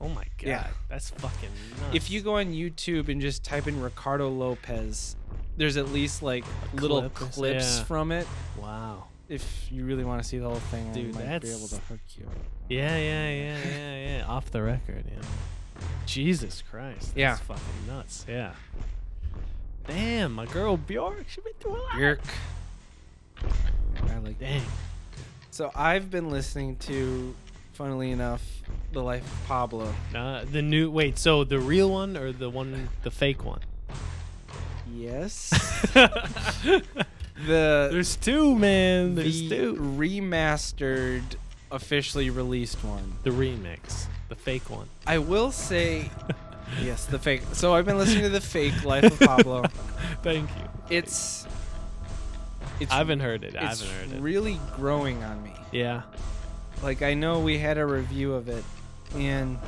oh 0.00 0.08
my 0.08 0.24
god. 0.38 0.48
Yeah. 0.48 0.66
That's 0.88 1.10
fucking 1.10 1.50
nuts. 1.80 1.94
if 1.94 2.10
you 2.10 2.20
go 2.20 2.36
on 2.36 2.46
YouTube 2.46 3.08
and 3.08 3.20
just 3.20 3.44
type 3.44 3.66
in 3.66 3.80
Ricardo 3.80 4.28
Lopez 4.28 5.16
there's 5.56 5.76
at 5.76 5.88
least 5.92 6.22
like 6.22 6.44
little 6.74 7.08
clip 7.10 7.32
clips 7.32 7.78
yeah. 7.78 7.84
from 7.84 8.12
it 8.12 8.26
Wow. 8.60 9.04
if 9.28 9.68
you 9.70 9.84
really 9.84 10.04
want 10.04 10.22
to 10.22 10.28
see 10.28 10.38
the 10.38 10.48
whole 10.48 10.56
thing 10.56 10.92
Dude, 10.92 11.16
I 11.16 11.24
might 11.24 11.42
be 11.42 11.50
able 11.50 11.68
to 11.68 11.76
hook 11.76 12.00
you 12.16 12.28
Yeah, 12.68 12.96
yeah, 12.96 13.30
yeah, 13.30 13.58
yeah, 13.66 14.16
yeah. 14.18 14.24
Off 14.26 14.50
the 14.50 14.62
record, 14.62 15.04
yeah. 15.10 15.22
Jesus 16.06 16.62
Christ. 16.70 17.14
That's 17.14 17.16
Yeah. 17.16 17.36
fucking 17.36 17.86
nuts. 17.86 18.24
Yeah. 18.28 18.52
Damn, 19.86 20.34
my 20.34 20.44
girl 20.46 20.76
Bjork, 20.76 21.24
she 21.28 21.40
been 21.40 21.52
through 21.60 21.76
a 21.76 21.80
lot. 21.82 21.96
Yerk. 21.98 22.20
I 24.10 24.18
like. 24.18 24.38
Dang. 24.38 24.62
So 25.50 25.70
I've 25.74 26.10
been 26.10 26.28
listening 26.30 26.76
to, 26.80 27.34
funnily 27.72 28.10
enough, 28.10 28.42
The 28.92 29.02
Life 29.02 29.24
of 29.24 29.46
Pablo. 29.48 29.94
Uh, 30.14 30.44
the 30.50 30.60
new 30.62 30.90
wait, 30.90 31.18
so 31.18 31.44
the 31.44 31.58
real 31.58 31.90
one 31.90 32.16
or 32.16 32.32
the 32.32 32.50
one 32.50 32.90
the 33.02 33.10
fake 33.10 33.44
one? 33.44 33.60
Yes. 34.94 35.50
the 35.94 36.82
There's 37.46 38.16
two, 38.16 38.54
man. 38.56 39.14
There's 39.14 39.42
the 39.48 39.48
two. 39.48 39.74
remastered, 39.74 41.22
officially 41.70 42.30
released 42.30 42.82
one. 42.84 43.12
The 43.22 43.30
remix. 43.30 44.06
The 44.28 44.34
fake 44.34 44.68
one. 44.70 44.88
I 45.06 45.18
will 45.18 45.50
say, 45.52 46.10
yes, 46.82 47.06
the 47.06 47.18
fake. 47.18 47.42
So 47.52 47.74
I've 47.74 47.86
been 47.86 47.98
listening 47.98 48.24
to 48.24 48.28
the 48.30 48.40
fake 48.40 48.84
Life 48.84 49.04
of 49.04 49.18
Pablo. 49.28 49.64
Thank 50.22 50.48
you. 50.50 50.96
It's. 50.96 51.46
It's. 52.80 52.92
I 52.92 52.96
haven't 52.98 53.20
heard 53.20 53.42
it. 53.44 53.56
I 53.56 53.64
haven't 53.64 53.88
heard 53.88 54.12
it. 54.12 54.20
really 54.20 54.58
growing 54.76 55.22
on 55.24 55.42
me. 55.42 55.52
yeah. 55.72 56.02
Like 56.82 57.02
I 57.02 57.14
know 57.14 57.40
we 57.40 57.58
had 57.58 57.76
a 57.76 57.84
review 57.84 58.34
of 58.34 58.48
it, 58.48 58.62
and 59.16 59.58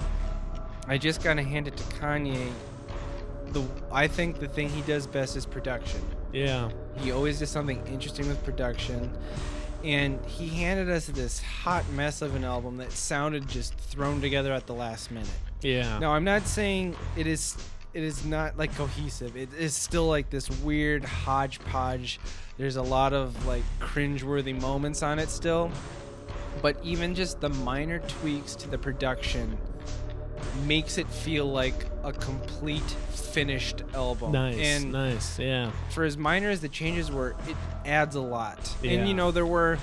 I 0.86 0.96
just 0.96 1.24
gotta 1.24 1.42
hand 1.42 1.66
it 1.66 1.76
to 1.76 1.82
Kanye. 1.94 2.52
The 3.48 3.64
I 3.90 4.06
think 4.06 4.38
the 4.38 4.46
thing 4.46 4.68
he 4.68 4.80
does 4.82 5.08
best 5.08 5.34
is 5.36 5.44
production. 5.44 6.00
Yeah. 6.32 6.70
He 6.98 7.10
always 7.10 7.40
does 7.40 7.50
something 7.50 7.84
interesting 7.88 8.28
with 8.28 8.44
production, 8.44 9.10
and 9.84 10.24
he 10.26 10.48
handed 10.48 10.90
us 10.90 11.06
this 11.06 11.40
hot 11.40 11.88
mess 11.90 12.22
of 12.22 12.34
an 12.34 12.44
album 12.44 12.76
that 12.78 12.92
sounded 12.92 13.48
just 13.48 13.74
thrown 13.74 14.20
together 14.20 14.52
at 14.52 14.66
the 14.66 14.74
last 14.74 15.10
minute. 15.10 15.28
Yeah. 15.62 15.98
Now 15.98 16.12
I'm 16.12 16.24
not 16.24 16.46
saying 16.46 16.96
it 17.16 17.26
is 17.26 17.56
it 17.92 18.02
is 18.02 18.24
not 18.24 18.56
like 18.56 18.74
cohesive. 18.76 19.36
It 19.36 19.48
is 19.58 19.74
still 19.74 20.06
like 20.06 20.30
this 20.30 20.48
weird 20.50 21.04
hodgepodge. 21.04 22.20
There's 22.56 22.76
a 22.76 22.82
lot 22.82 23.12
of 23.12 23.46
like 23.46 23.64
cringeworthy 23.80 24.60
moments 24.60 25.02
on 25.02 25.18
it 25.18 25.28
still. 25.28 25.70
But 26.62 26.76
even 26.82 27.14
just 27.14 27.40
the 27.40 27.48
minor 27.48 28.00
tweaks 28.00 28.54
to 28.56 28.68
the 28.68 28.78
production 28.78 29.56
makes 30.66 30.98
it 30.98 31.07
feel 31.09 31.46
like 31.46 31.87
a 32.05 32.12
complete 32.12 32.83
finished 32.83 33.83
album. 33.94 34.33
Nice. 34.33 34.59
And 34.59 34.92
nice. 34.92 35.38
Yeah. 35.38 35.70
for 35.90 36.05
as 36.05 36.16
minor 36.16 36.50
as 36.50 36.61
the 36.61 36.68
changes 36.68 37.11
were, 37.11 37.31
it 37.48 37.57
adds 37.85 38.16
a 38.16 38.20
lot. 38.20 38.74
Yeah. 38.83 38.92
And 38.92 39.09
you 39.09 39.14
know, 39.14 39.31
there 39.31 39.46
were 39.46 39.79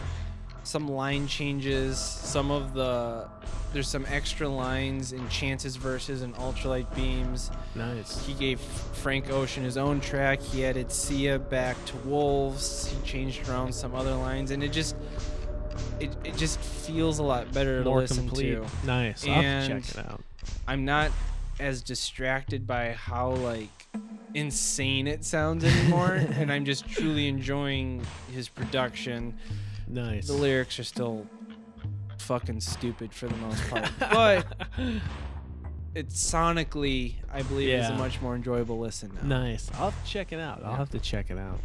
some 0.64 0.88
line 0.88 1.28
changes, 1.28 1.98
some 1.98 2.52
of 2.52 2.74
the 2.74 3.28
there's 3.74 3.88
some 3.88 4.06
extra 4.10 4.48
lines 4.48 5.12
in 5.12 5.28
Chance's 5.30 5.76
verses 5.76 6.22
and 6.22 6.34
Ultralight 6.36 6.94
Beams. 6.96 7.52
Nice. 7.76 8.26
He 8.26 8.34
gave 8.34 8.60
Frank 8.60 9.30
Ocean 9.30 9.64
his 9.64 9.78
own 9.78 10.00
track. 10.00 10.42
He 10.42 10.66
added 10.66 10.92
Sia 10.92 11.38
back 11.38 11.84
to 11.86 11.98
Wolves. 11.98 12.88
He 12.88 13.06
changed 13.06 13.48
around 13.50 13.74
some 13.74 13.94
other 13.94 14.16
lines, 14.16 14.52
and 14.52 14.64
it 14.64 14.72
just 14.72 14.96
it, 16.00 16.16
it 16.24 16.36
just 16.38 16.60
feels 16.60 17.20
a 17.20 17.24
lot 17.24 17.52
better 17.54 17.84
to 17.84 17.90
More 17.90 18.00
listen 18.02 18.28
complete. 18.28 18.52
to. 18.56 18.66
Nice. 18.86 19.28
I'll 19.28 19.42
have 19.42 19.68
to 19.68 19.82
check 19.82 19.90
it 19.90 19.98
out. 20.12 20.22
I'm 20.68 20.86
not 20.86 21.12
as 21.60 21.82
distracted 21.82 22.68
by 22.68 22.92
how 22.92 23.32
like 23.32 23.70
insane 24.34 25.08
it 25.08 25.24
sounds 25.26 25.64
anymore, 25.64 26.12
and 26.34 26.52
I'm 26.52 26.66
just 26.66 26.88
truly 26.88 27.28
enjoying 27.28 28.06
his 28.32 28.50
production. 28.50 29.36
Nice. 29.88 30.28
The 30.28 30.34
lyrics 30.34 30.78
are 30.80 30.84
still 30.84 31.26
fucking 32.20 32.60
stupid 32.60 33.14
for 33.14 33.28
the 33.28 33.38
most 33.38 33.70
part, 33.70 33.90
but 34.00 34.46
it's 35.96 36.32
sonically, 36.32 37.16
I 37.32 37.42
believe, 37.44 37.70
is 37.70 37.88
a 37.90 37.94
much 37.96 38.22
more 38.22 38.36
enjoyable 38.36 38.78
listen 38.80 39.12
now. 39.24 39.40
nice. 39.44 39.72
I'll 39.76 39.94
check 40.06 40.34
it 40.34 40.40
out. 40.40 40.62
I'll 40.64 40.72
Yeah. 40.72 40.78
have 40.78 40.90
to 40.92 41.00
check 41.00 41.32
it 41.32 41.38
out. 41.38 41.60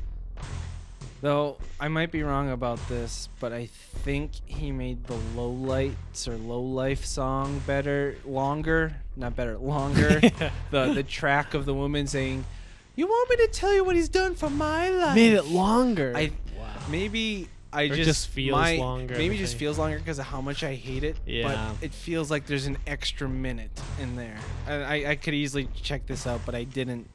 Though 1.22 1.56
I 1.78 1.86
might 1.86 2.10
be 2.10 2.24
wrong 2.24 2.50
about 2.50 2.80
this, 2.88 3.28
but 3.38 3.52
I 3.52 3.66
think 3.66 4.32
he 4.44 4.72
made 4.72 5.04
the 5.04 5.16
low 5.36 5.50
lights 5.50 6.26
or 6.26 6.36
low 6.36 6.60
life 6.60 7.04
song 7.04 7.62
better, 7.64 8.16
longer, 8.24 8.96
not 9.14 9.36
better, 9.36 9.56
longer. 9.56 10.20
the 10.72 10.92
the 10.92 11.04
track 11.04 11.54
of 11.54 11.64
the 11.64 11.74
woman 11.74 12.08
saying, 12.08 12.44
"You 12.96 13.06
want 13.06 13.30
me 13.30 13.36
to 13.36 13.46
tell 13.52 13.72
you 13.72 13.84
what 13.84 13.94
he's 13.94 14.08
done 14.08 14.34
for 14.34 14.50
my 14.50 14.90
life?" 14.90 15.14
Made 15.14 15.34
it 15.34 15.44
longer. 15.44 16.12
I 16.16 16.32
wow. 16.58 16.74
maybe 16.90 17.48
I 17.72 17.86
just, 17.86 18.00
just 18.00 18.28
feels 18.28 18.60
my- 18.60 18.76
longer, 18.78 19.14
Maybe 19.16 19.38
just 19.38 19.56
feels 19.56 19.78
longer 19.78 19.98
because 19.98 20.18
of 20.18 20.26
how 20.26 20.40
much 20.40 20.64
I 20.64 20.74
hate 20.74 21.04
it. 21.04 21.16
Yeah. 21.24 21.70
But 21.78 21.84
it 21.84 21.94
feels 21.94 22.32
like 22.32 22.46
there's 22.46 22.66
an 22.66 22.78
extra 22.86 23.28
minute 23.28 23.70
in 24.00 24.16
there. 24.16 24.38
And 24.66 24.82
I, 24.82 25.12
I 25.12 25.14
could 25.14 25.34
easily 25.34 25.68
check 25.82 26.04
this 26.06 26.26
out, 26.26 26.40
but 26.44 26.56
I 26.56 26.64
didn't. 26.64 27.08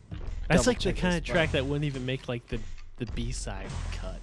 That's 0.48 0.66
like 0.66 0.80
the 0.80 0.94
kind 0.94 1.18
of 1.18 1.26
track 1.26 1.52
that 1.52 1.66
wouldn't 1.66 1.84
even 1.84 2.06
make 2.06 2.30
like 2.30 2.48
the 2.48 2.60
the 2.98 3.06
B 3.08 3.32
side 3.32 3.68
cut. 3.94 4.20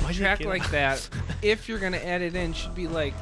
Why'd 0.00 0.14
you 0.16 0.20
track 0.22 0.44
like 0.44 0.70
that, 0.72 1.08
if 1.42 1.68
you're 1.68 1.78
gonna 1.78 1.96
add 1.98 2.22
it 2.22 2.34
in, 2.34 2.52
should 2.52 2.74
be 2.74 2.88
like 2.88 3.14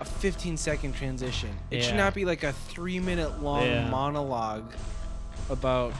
a 0.00 0.04
15 0.04 0.56
second 0.56 0.94
transition. 0.94 1.50
It 1.70 1.82
should 1.82 1.94
not 1.96 2.14
be 2.14 2.24
like 2.24 2.42
a 2.42 2.52
three 2.52 2.98
minute 2.98 3.40
long 3.42 3.64
Yeah. 3.66 3.88
monologue 3.88 4.72
about 5.50 5.92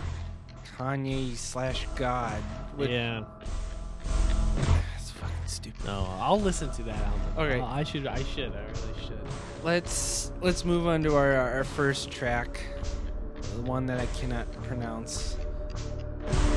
Kanye 0.79 1.37
slash 1.37 1.87
God. 1.97 2.43
With, 2.77 2.91
yeah. 2.91 3.23
It's 4.99 5.11
fucking 5.13 5.37
stupid. 5.47 5.85
No, 5.85 6.09
I'll 6.21 6.41
listen 6.41 6.71
to 6.73 6.83
that 6.85 6.97
album. 6.97 7.21
Okay. 7.39 7.61
I'll- 7.61 7.67
I 7.67 7.85
should. 7.85 8.07
I 8.07 8.23
should. 8.25 8.53
I 8.53 8.61
really 8.61 9.01
should. 9.07 9.21
Let's 9.63 10.33
let's 10.41 10.65
move 10.65 10.87
on 10.89 11.03
to 11.05 11.15
our 11.15 11.35
our 11.37 11.63
first 11.65 12.11
track, 12.11 12.61
the 13.57 13.63
one 13.63 13.87
that 13.87 14.01
I 14.01 14.07
cannot 14.19 14.51
pronounce. 14.65 15.37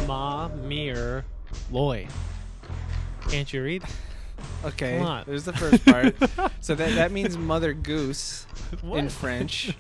Ma 0.08 0.48
Mir 0.64 1.26
Loy. 1.72 2.08
Can't 3.30 3.52
you 3.52 3.64
read? 3.64 3.84
Okay, 4.64 4.98
Come 4.98 5.08
on. 5.08 5.24
there's 5.26 5.46
the 5.46 5.54
first 5.54 5.86
part. 5.86 6.16
so 6.62 6.76
that 6.76 6.96
that 6.96 7.12
means 7.12 7.38
mother 7.38 7.74
goose 7.74 8.46
in 8.84 8.90
What? 8.90 9.12
French, 9.12 9.76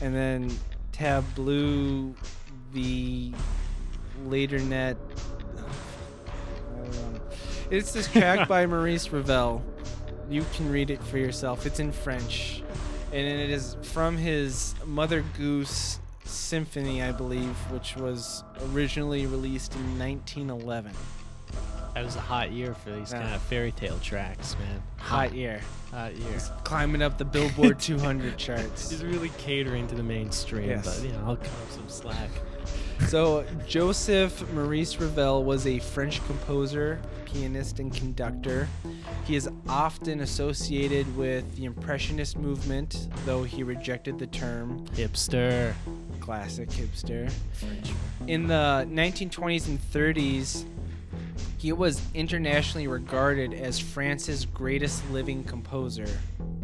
and 0.00 0.14
then 0.14 0.50
tableau 0.92 2.14
the 2.72 3.32
later 4.26 4.58
net. 4.58 4.96
I 5.56 6.78
don't 6.84 7.14
know. 7.14 7.20
It's 7.70 7.92
this 7.92 8.10
track 8.10 8.48
by 8.48 8.66
Maurice 8.66 9.10
Ravel. 9.12 9.62
You 10.30 10.44
can 10.54 10.70
read 10.70 10.90
it 10.90 11.02
for 11.02 11.18
yourself. 11.18 11.66
It's 11.66 11.80
in 11.80 11.92
French, 11.92 12.62
and 13.12 13.26
it 13.26 13.50
is 13.50 13.76
from 13.82 14.16
his 14.16 14.74
Mother 14.86 15.22
Goose 15.36 15.98
Symphony, 16.24 17.02
I 17.02 17.12
believe, 17.12 17.54
which 17.70 17.96
was 17.96 18.44
originally 18.72 19.26
released 19.26 19.74
in 19.74 19.98
1911. 19.98 20.92
That 21.94 22.04
was 22.04 22.16
a 22.16 22.20
hot 22.20 22.50
year 22.50 22.74
for 22.74 22.90
these 22.90 23.12
Yeah. 23.12 23.22
kind 23.22 23.34
of 23.34 23.42
fairy 23.42 23.70
tale 23.72 23.98
tracks, 24.02 24.56
man. 24.58 24.82
Hot 24.96 25.32
year. 25.34 25.60
hot 25.92 26.16
year. 26.16 26.26
It's 26.34 26.50
climbing 26.64 27.02
up 27.02 27.18
the 27.18 27.24
Billboard 27.24 27.78
200 27.78 28.36
charts. 28.36 28.90
He's 28.90 29.04
really 29.04 29.30
catering 29.38 29.86
to 29.86 29.94
the 29.94 30.02
mainstream, 30.02 30.68
Yes. 30.70 30.98
but 30.98 31.06
you 31.06 31.12
know, 31.12 31.22
I'll 31.24 31.36
cut 31.36 31.46
him 31.46 31.70
some 31.70 31.88
slack. 31.88 32.30
So, 33.08 33.44
Joseph 33.68 34.50
Maurice 34.52 34.98
Ravel 34.98 35.44
was 35.44 35.66
a 35.68 35.78
French 35.78 36.24
composer, 36.26 37.00
pianist, 37.34 37.80
and 37.80 37.92
conductor. 37.92 38.68
He 39.26 39.36
is 39.36 39.48
often 39.68 40.20
associated 40.20 41.14
with 41.16 41.56
the 41.56 41.64
Impressionist 41.64 42.38
movement, 42.38 43.08
though 43.26 43.42
he 43.42 43.62
rejected 43.62 44.18
the 44.18 44.28
term 44.28 44.86
Hipster. 44.94 45.74
classic 46.20 46.70
hipster. 46.70 47.30
French. 47.52 47.90
In 48.28 48.46
the 48.46 48.86
1920s 48.88 49.66
and 49.68 49.80
30s, 49.92 50.64
he 51.58 51.72
was 51.72 52.00
internationally 52.14 52.86
regarded 52.86 53.54
as 53.54 53.78
France's 53.78 54.44
greatest 54.44 55.02
living 55.10 55.42
composer 55.44 56.06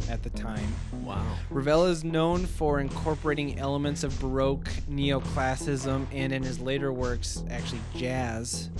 at 0.08 0.22
the 0.22 0.30
time. 0.30 0.74
Wow. 1.02 1.24
Ravel 1.50 1.86
is 1.86 2.04
known 2.04 2.46
for 2.46 2.80
incorporating 2.80 3.58
elements 3.58 4.04
of 4.04 4.18
Baroque, 4.20 4.68
neoclassicism, 4.90 6.06
and 6.12 6.32
in 6.32 6.42
his 6.42 6.60
later 6.60 6.92
works, 6.92 7.42
actually 7.50 7.80
jazz. 7.96 8.70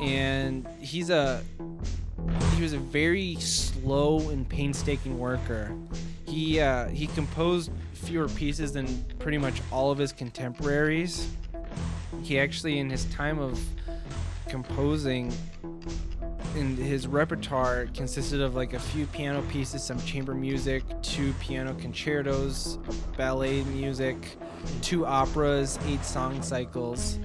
And 0.00 0.66
he's 0.80 1.10
a 1.10 1.42
he 2.54 2.62
was 2.62 2.72
a 2.72 2.78
very 2.78 3.34
slow 3.36 4.30
and 4.30 4.48
painstaking 4.48 5.18
worker. 5.18 5.74
He 6.26 6.60
uh, 6.60 6.88
he 6.88 7.06
composed 7.08 7.70
fewer 7.92 8.28
pieces 8.28 8.72
than 8.72 9.04
pretty 9.18 9.38
much 9.38 9.60
all 9.72 9.90
of 9.90 9.98
his 9.98 10.12
contemporaries. 10.12 11.28
He 12.22 12.38
actually, 12.38 12.78
in 12.78 12.88
his 12.88 13.04
time 13.06 13.38
of 13.38 13.60
composing, 14.48 15.32
in 16.56 16.76
his 16.76 17.06
repertoire 17.06 17.86
consisted 17.94 18.40
of 18.40 18.54
like 18.54 18.72
a 18.72 18.78
few 18.78 19.06
piano 19.06 19.42
pieces, 19.50 19.82
some 19.82 20.00
chamber 20.02 20.34
music, 20.34 20.84
two 21.02 21.32
piano 21.34 21.74
concertos, 21.74 22.78
ballet 23.16 23.62
music, 23.64 24.36
two 24.80 25.04
operas, 25.04 25.78
eight 25.86 26.04
song 26.04 26.40
cycles. 26.42 27.18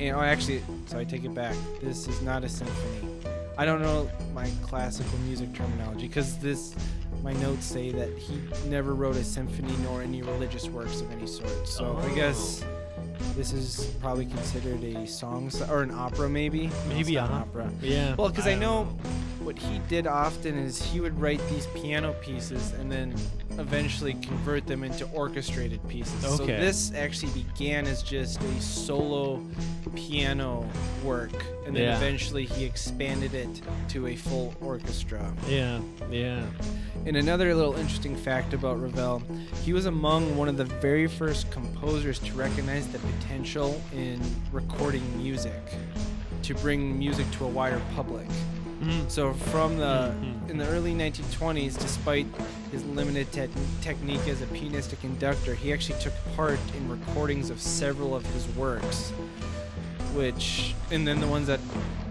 And 0.00 0.16
oh, 0.16 0.20
actually, 0.20 0.62
so 0.86 0.98
I 0.98 1.04
take 1.04 1.24
it 1.24 1.34
back. 1.34 1.54
This 1.80 2.08
is 2.08 2.22
not 2.22 2.44
a 2.44 2.48
symphony. 2.48 3.08
I 3.58 3.64
don't 3.64 3.82
know 3.82 4.10
my 4.34 4.50
classical 4.62 5.18
music 5.20 5.52
terminology 5.52 6.08
because 6.08 6.38
this, 6.38 6.74
my 7.22 7.32
notes 7.34 7.66
say 7.66 7.92
that 7.92 8.16
he 8.16 8.40
never 8.68 8.94
wrote 8.94 9.16
a 9.16 9.24
symphony 9.24 9.74
nor 9.82 10.02
any 10.02 10.22
religious 10.22 10.68
works 10.68 11.00
of 11.00 11.10
any 11.12 11.26
sort. 11.26 11.68
So 11.68 11.96
I 11.96 12.10
oh. 12.10 12.14
guess 12.14 12.64
this 13.36 13.52
is 13.52 13.94
probably 14.00 14.26
considered 14.26 14.82
a 14.82 15.06
song 15.06 15.50
or 15.68 15.82
an 15.82 15.90
opera, 15.90 16.28
maybe. 16.28 16.70
Maybe 16.88 17.16
an 17.16 17.24
uh-huh. 17.24 17.34
opera. 17.34 17.70
Yeah. 17.80 18.14
Well, 18.14 18.30
because 18.30 18.46
I 18.46 18.52
don't 18.52 18.60
know 18.60 18.96
what 19.44 19.58
he 19.58 19.78
did 19.88 20.06
often 20.06 20.56
is 20.56 20.80
he 20.82 21.00
would 21.00 21.18
write 21.20 21.40
these 21.48 21.66
piano 21.68 22.14
pieces 22.20 22.72
and 22.72 22.90
then 22.90 23.14
eventually 23.58 24.14
convert 24.14 24.66
them 24.66 24.82
into 24.84 25.06
orchestrated 25.12 25.86
pieces. 25.88 26.24
Okay. 26.24 26.36
So 26.36 26.46
this 26.46 26.92
actually 26.94 27.32
began 27.32 27.86
as 27.86 28.02
just 28.02 28.40
a 28.40 28.60
solo 28.60 29.42
piano 29.94 30.66
work, 31.04 31.32
and 31.66 31.76
then 31.76 31.82
Yeah. 31.82 31.96
eventually 31.96 32.46
he 32.46 32.64
expanded 32.64 33.34
it 33.34 33.60
to 33.88 34.06
a 34.06 34.16
full 34.16 34.54
orchestra. 34.60 35.32
Yeah. 35.48 35.80
Yeah. 36.10 36.44
And 37.04 37.16
another 37.16 37.54
little 37.54 37.74
interesting 37.74 38.16
fact 38.16 38.54
about 38.54 38.80
Ravel, 38.80 39.22
he 39.64 39.72
was 39.72 39.86
among 39.86 40.36
one 40.36 40.48
of 40.48 40.56
the 40.56 40.64
very 40.64 41.08
first 41.08 41.50
composers 41.50 42.18
to 42.20 42.32
recognize 42.34 42.86
the 42.88 42.98
potential 43.00 43.82
in 43.92 44.20
recording 44.52 45.02
music 45.22 45.60
to 46.42 46.54
bring 46.56 46.98
music 46.98 47.30
to 47.32 47.44
a 47.44 47.48
wider 47.48 47.80
public. 47.94 48.26
Mm. 48.82 49.08
So 49.10 49.32
from 49.32 49.76
the 49.78 50.12
Mhm. 50.20 50.50
in 50.50 50.58
the 50.58 50.66
early 50.68 50.92
1920s, 50.94 51.76
despite 51.76 52.26
his 52.72 52.82
limited 52.84 53.30
te- 53.32 53.48
technique 53.80 54.26
as 54.28 54.42
a 54.42 54.46
pianist 54.46 54.90
and 54.90 55.00
conductor, 55.00 55.54
he 55.54 55.72
actually 55.72 56.00
took 56.00 56.12
part 56.36 56.58
in 56.76 56.88
recordings 56.88 57.48
of 57.50 57.60
several 57.60 58.14
of 58.14 58.26
his 58.34 58.46
works, 58.56 59.10
which 60.14 60.74
and 60.90 61.06
then 61.06 61.20
the 61.20 61.26
ones 61.28 61.46
that 61.46 61.60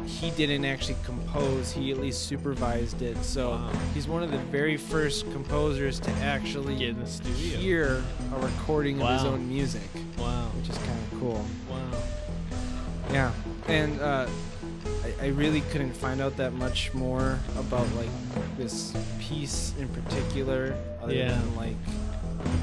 he 0.05 0.31
didn't 0.31 0.65
actually 0.65 0.95
compose, 1.03 1.71
he 1.73 1.91
at 1.91 1.99
least 1.99 2.25
supervised 2.27 3.01
it. 3.01 3.17
So 3.23 3.51
Wow. 3.51 3.69
he's 3.93 4.07
one 4.07 4.23
of 4.23 4.31
the 4.31 4.37
very 4.37 4.77
first 4.77 5.29
composers 5.33 5.99
to 6.01 6.11
actually 6.23 6.77
Get 6.77 6.89
in 6.89 6.99
the 7.01 7.07
studio. 7.07 7.59
hear 7.59 8.03
a 8.35 8.39
recording 8.39 9.01
of 9.01 9.09
his 9.09 9.23
own 9.25 9.47
music, 9.47 9.89
Wow. 10.17 10.47
which 10.57 10.69
is 10.69 10.77
kind 10.77 10.99
of 11.11 11.19
cool. 11.19 11.45
Wow. 11.69 11.77
Yeah, 13.11 13.31
and 13.67 13.99
uh, 13.99 14.27
I, 15.19 15.25
I 15.25 15.27
really 15.29 15.61
couldn't 15.71 15.93
find 15.93 16.21
out 16.21 16.37
that 16.37 16.53
much 16.53 16.93
more 16.93 17.39
about 17.57 17.87
like 17.95 18.09
this 18.57 18.93
piece 19.19 19.73
in 19.79 19.87
particular, 19.89 20.75
other 21.01 21.13
Yeah. 21.13 21.29
than 21.29 21.55
like 21.55 21.75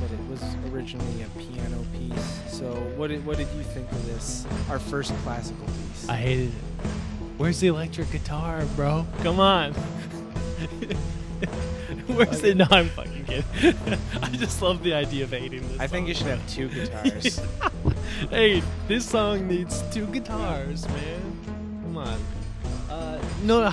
that 0.00 0.10
it 0.12 0.20
was 0.28 0.42
originally 0.72 1.22
a 1.22 1.28
piano 1.38 1.84
piece. 1.92 2.40
So 2.48 2.72
what 2.96 3.08
did 3.08 3.24
what 3.24 3.36
did 3.36 3.48
you 3.56 3.62
think 3.62 3.90
of 3.92 4.06
this? 4.06 4.46
Our 4.70 4.78
first 4.78 5.12
classical 5.18 5.64
piece. 5.66 6.08
I 6.08 6.16
hated 6.16 6.48
it. 6.48 6.54
Where's 7.36 7.60
the 7.60 7.68
electric 7.68 8.10
guitar, 8.10 8.64
bro? 8.74 9.06
Come 9.22 9.38
on. 9.40 9.72
Where's 12.08 12.40
the? 12.40 12.54
No, 12.54 12.66
I'm 12.70 12.88
fucking 12.88 13.24
kidding. 13.26 13.44
I 14.22 14.28
just 14.30 14.60
love 14.60 14.82
the 14.82 14.94
idea 14.94 15.24
of 15.24 15.30
hating 15.30 15.66
this. 15.68 15.78
I 15.78 15.86
think 15.86 16.08
you 16.08 16.14
should 16.14 16.26
have 16.26 16.44
two 16.48 16.68
guitars. 16.68 17.40
hey, 18.30 18.62
this 18.88 19.08
song 19.08 19.46
needs 19.46 19.82
two 19.92 20.06
guitars, 20.06 20.88
man. 20.88 21.80
Come 21.84 21.96
on. 21.98 22.18
Uh, 22.98 23.18
no, 23.44 23.60
no. 23.62 23.70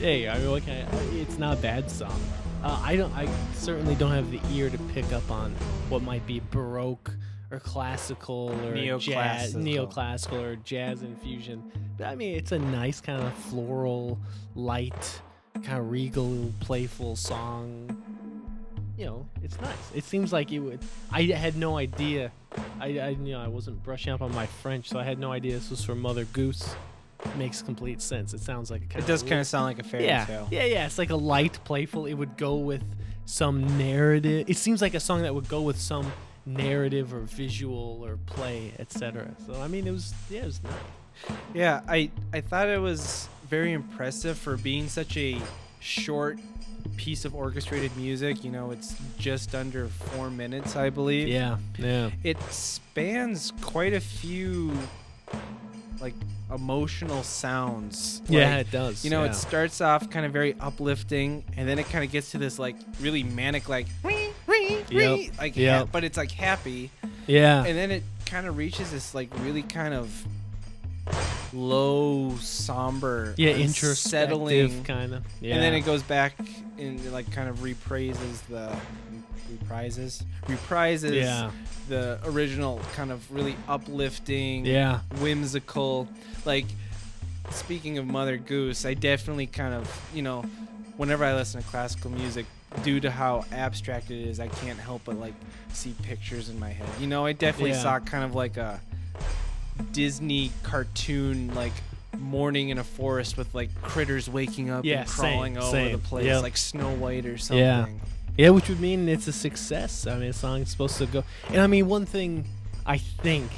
hey, 0.00 0.28
I 0.28 0.38
mean, 0.38 0.48
okay, 0.48 0.84
it's 1.12 1.38
not 1.38 1.58
a 1.58 1.60
bad 1.60 1.88
song. 1.88 2.20
Uh, 2.64 2.80
I 2.82 2.96
don't. 2.96 3.14
I 3.14 3.28
certainly 3.54 3.94
don't 3.94 4.10
have 4.10 4.30
the 4.30 4.40
ear 4.52 4.70
to 4.70 4.78
pick 4.92 5.12
up 5.12 5.30
on 5.30 5.52
what 5.88 6.02
might 6.02 6.26
be 6.26 6.40
baroque 6.50 7.12
or 7.52 7.60
classical 7.60 8.50
or 8.64 8.74
jazz, 8.98 9.54
Neoclassical. 9.54 9.88
neoclassical 9.88 10.40
or 10.42 10.56
jazz 10.56 11.02
infusion. 11.02 11.62
But 11.96 12.08
I 12.08 12.16
mean, 12.16 12.34
it's 12.34 12.50
a 12.52 12.58
nice 12.58 13.00
kind 13.00 13.22
of 13.22 13.32
floral, 13.34 14.18
light, 14.56 15.20
kind 15.62 15.78
of 15.78 15.90
regal, 15.90 16.52
playful 16.60 17.14
song. 17.14 17.96
You 18.98 19.06
know, 19.06 19.28
it's 19.42 19.60
nice. 19.60 19.76
It 19.94 20.04
seems 20.04 20.32
like 20.32 20.50
it 20.50 20.58
would. 20.58 20.80
I 21.12 21.22
had 21.22 21.56
no 21.56 21.76
idea. 21.76 22.32
I, 22.80 22.98
I 22.98 23.08
you 23.10 23.32
know 23.32 23.40
I 23.40 23.48
wasn't 23.48 23.82
brushing 23.84 24.12
up 24.12 24.22
on 24.22 24.34
my 24.34 24.46
French, 24.46 24.88
so 24.88 24.98
I 24.98 25.04
had 25.04 25.18
no 25.20 25.30
idea 25.30 25.52
this 25.52 25.70
was 25.70 25.84
from 25.84 26.00
Mother 26.00 26.24
Goose. 26.24 26.74
Makes 27.36 27.62
complete 27.62 28.00
sense. 28.00 28.34
It 28.34 28.40
sounds 28.40 28.70
like 28.70 28.82
a 28.82 28.86
kind 28.86 29.04
it 29.04 29.06
does 29.06 29.22
kind 29.22 29.40
of 29.40 29.46
sound 29.46 29.64
like 29.64 29.78
a 29.78 29.84
fairy 29.84 30.06
yeah, 30.06 30.24
tale. 30.24 30.48
yeah, 30.50 30.64
yeah. 30.64 30.86
It's 30.86 30.98
like 30.98 31.10
a 31.10 31.16
light, 31.16 31.58
playful. 31.64 32.06
It 32.06 32.14
would 32.14 32.36
go 32.36 32.56
with 32.56 32.82
some 33.26 33.78
narrative. 33.78 34.48
It 34.48 34.56
seems 34.56 34.82
like 34.82 34.94
a 34.94 35.00
song 35.00 35.22
that 35.22 35.34
would 35.34 35.48
go 35.48 35.62
with 35.62 35.78
some 35.80 36.12
narrative 36.46 37.14
or 37.14 37.20
visual 37.20 38.04
or 38.04 38.18
play, 38.26 38.72
etc. 38.78 39.34
So 39.46 39.60
I 39.60 39.68
mean, 39.68 39.86
it 39.86 39.92
was 39.92 40.14
yeah, 40.30 40.42
it 40.42 40.46
was 40.46 40.62
nice. 40.62 40.72
Yeah, 41.54 41.80
I 41.88 42.10
I 42.32 42.40
thought 42.40 42.68
it 42.68 42.80
was 42.80 43.28
very 43.48 43.72
impressive 43.72 44.36
for 44.36 44.56
being 44.56 44.88
such 44.88 45.16
a 45.16 45.40
short 45.80 46.38
piece 46.96 47.24
of 47.24 47.34
orchestrated 47.34 47.96
music. 47.96 48.44
You 48.44 48.50
know, 48.50 48.70
it's 48.70 48.96
just 49.18 49.54
under 49.54 49.88
four 49.88 50.30
minutes, 50.30 50.76
I 50.76 50.90
believe. 50.90 51.28
Yeah, 51.28 51.58
yeah, 51.78 52.10
It 52.22 52.40
spans 52.50 53.52
quite 53.62 53.94
a 53.94 54.00
few 54.00 54.72
like 56.00 56.14
emotional 56.54 57.22
sounds. 57.22 58.22
yeah. 58.28 58.56
Like, 58.58 58.66
It 58.66 58.70
does. 58.70 59.04
you 59.04 59.10
know, 59.10 59.24
yeah. 59.24 59.30
it 59.30 59.34
starts 59.34 59.80
off 59.80 60.10
kind 60.10 60.24
of 60.26 60.32
very 60.32 60.54
uplifting, 60.60 61.44
and 61.56 61.68
then 61.68 61.78
it 61.78 61.88
kind 61.90 62.04
of 62.04 62.10
gets 62.12 62.30
to 62.32 62.38
this 62.38 62.58
like 62.58 62.76
really 63.00 63.22
manic, 63.22 63.68
like 63.68 63.86
Yep, 64.90 65.38
like, 65.38 65.56
yep. 65.56 65.78
ha- 65.80 65.88
but 65.90 66.04
it's 66.04 66.16
like 66.16 66.30
happy, 66.30 66.90
yeah, 67.26 67.64
and 67.64 67.76
then 67.76 67.90
it 67.90 68.02
kind 68.26 68.46
of 68.46 68.56
reaches 68.56 68.90
this 68.92 69.14
like 69.14 69.28
really 69.40 69.62
kind 69.62 69.94
of 69.94 70.10
low, 71.52 72.34
somber, 72.40 73.34
yeah. 73.36 73.50
unsettling, 73.50 74.56
Introspective 74.58 74.84
kind 74.84 75.14
of. 75.14 75.24
Yeah. 75.40 75.54
and 75.54 75.62
then 75.62 75.74
it 75.74 75.80
goes 75.82 76.02
back 76.02 76.34
and 76.78 77.12
like 77.12 77.30
kind 77.32 77.48
of 77.48 77.62
repraises 77.62 78.40
the 78.42 78.74
reprises 79.58 80.22
reprises 80.46 81.14
Yeah, 81.14 81.50
the 81.88 82.18
original 82.24 82.80
kind 82.94 83.10
of 83.12 83.30
really 83.32 83.56
uplifting, 83.68 84.64
yeah, 84.66 85.00
whimsical, 85.20 86.08
like 86.44 86.66
speaking 87.50 87.98
of 87.98 88.06
Mother 88.06 88.36
Goose, 88.36 88.84
I 88.86 88.94
definitely 88.94 89.46
kind 89.46 89.74
of, 89.74 89.88
you 90.14 90.22
know, 90.22 90.42
whenever 90.96 91.24
I 91.24 91.34
listen 91.34 91.62
to 91.62 91.68
classical 91.68 92.10
music, 92.10 92.46
due 92.82 92.98
to 93.00 93.10
how 93.10 93.44
abstract 93.52 94.10
it 94.10 94.20
is, 94.20 94.40
I 94.40 94.48
can't 94.48 94.78
help 94.78 95.02
but 95.04 95.18
like 95.20 95.34
see 95.72 95.94
pictures 96.02 96.48
in 96.48 96.58
my 96.58 96.70
head. 96.70 96.88
You 97.00 97.06
know, 97.06 97.24
I 97.24 97.32
definitely 97.32 97.70
Yeah. 97.70 97.82
saw 97.82 97.98
kind 98.00 98.24
of 98.24 98.34
like 98.34 98.56
a 98.56 98.80
Disney 99.92 100.50
cartoon, 100.62 101.54
like 101.54 101.72
morning 102.18 102.68
in 102.70 102.78
a 102.78 102.84
forest 102.84 103.36
with 103.36 103.52
like 103.54 103.70
critters 103.82 104.28
waking 104.28 104.70
up 104.70 104.84
Yeah, 104.84 105.00
and 105.00 105.08
same, 105.08 105.16
crawling 105.32 105.58
over 105.58 105.70
same. 105.70 105.92
the 105.92 105.98
place, 105.98 106.26
Yep. 106.26 106.42
like 106.42 106.56
Snow 106.56 106.90
White 106.94 107.26
or 107.26 107.36
something. 107.38 107.58
Yeah. 107.64 107.86
Yeah, 108.36 108.50
which 108.50 108.68
would 108.68 108.80
mean 108.80 109.08
it's 109.08 109.28
a 109.28 109.32
success. 109.32 110.06
I 110.06 110.18
mean, 110.18 110.30
a 110.30 110.32
song's 110.32 110.70
supposed 110.70 110.98
to 110.98 111.06
go. 111.06 111.24
And 111.48 111.60
I 111.60 111.66
mean, 111.66 111.86
one 111.86 112.04
thing 112.04 112.44
I 112.84 112.98
think, 112.98 113.50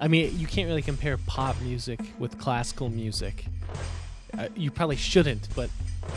I 0.00 0.08
mean, 0.08 0.38
you 0.38 0.46
can't 0.46 0.68
really 0.68 0.82
compare 0.82 1.18
pop 1.18 1.60
music 1.60 2.00
with 2.18 2.38
classical 2.38 2.88
music. 2.88 3.44
Uh, 4.36 4.48
you 4.56 4.70
probably 4.70 4.96
shouldn't, 4.96 5.48
but 5.54 5.70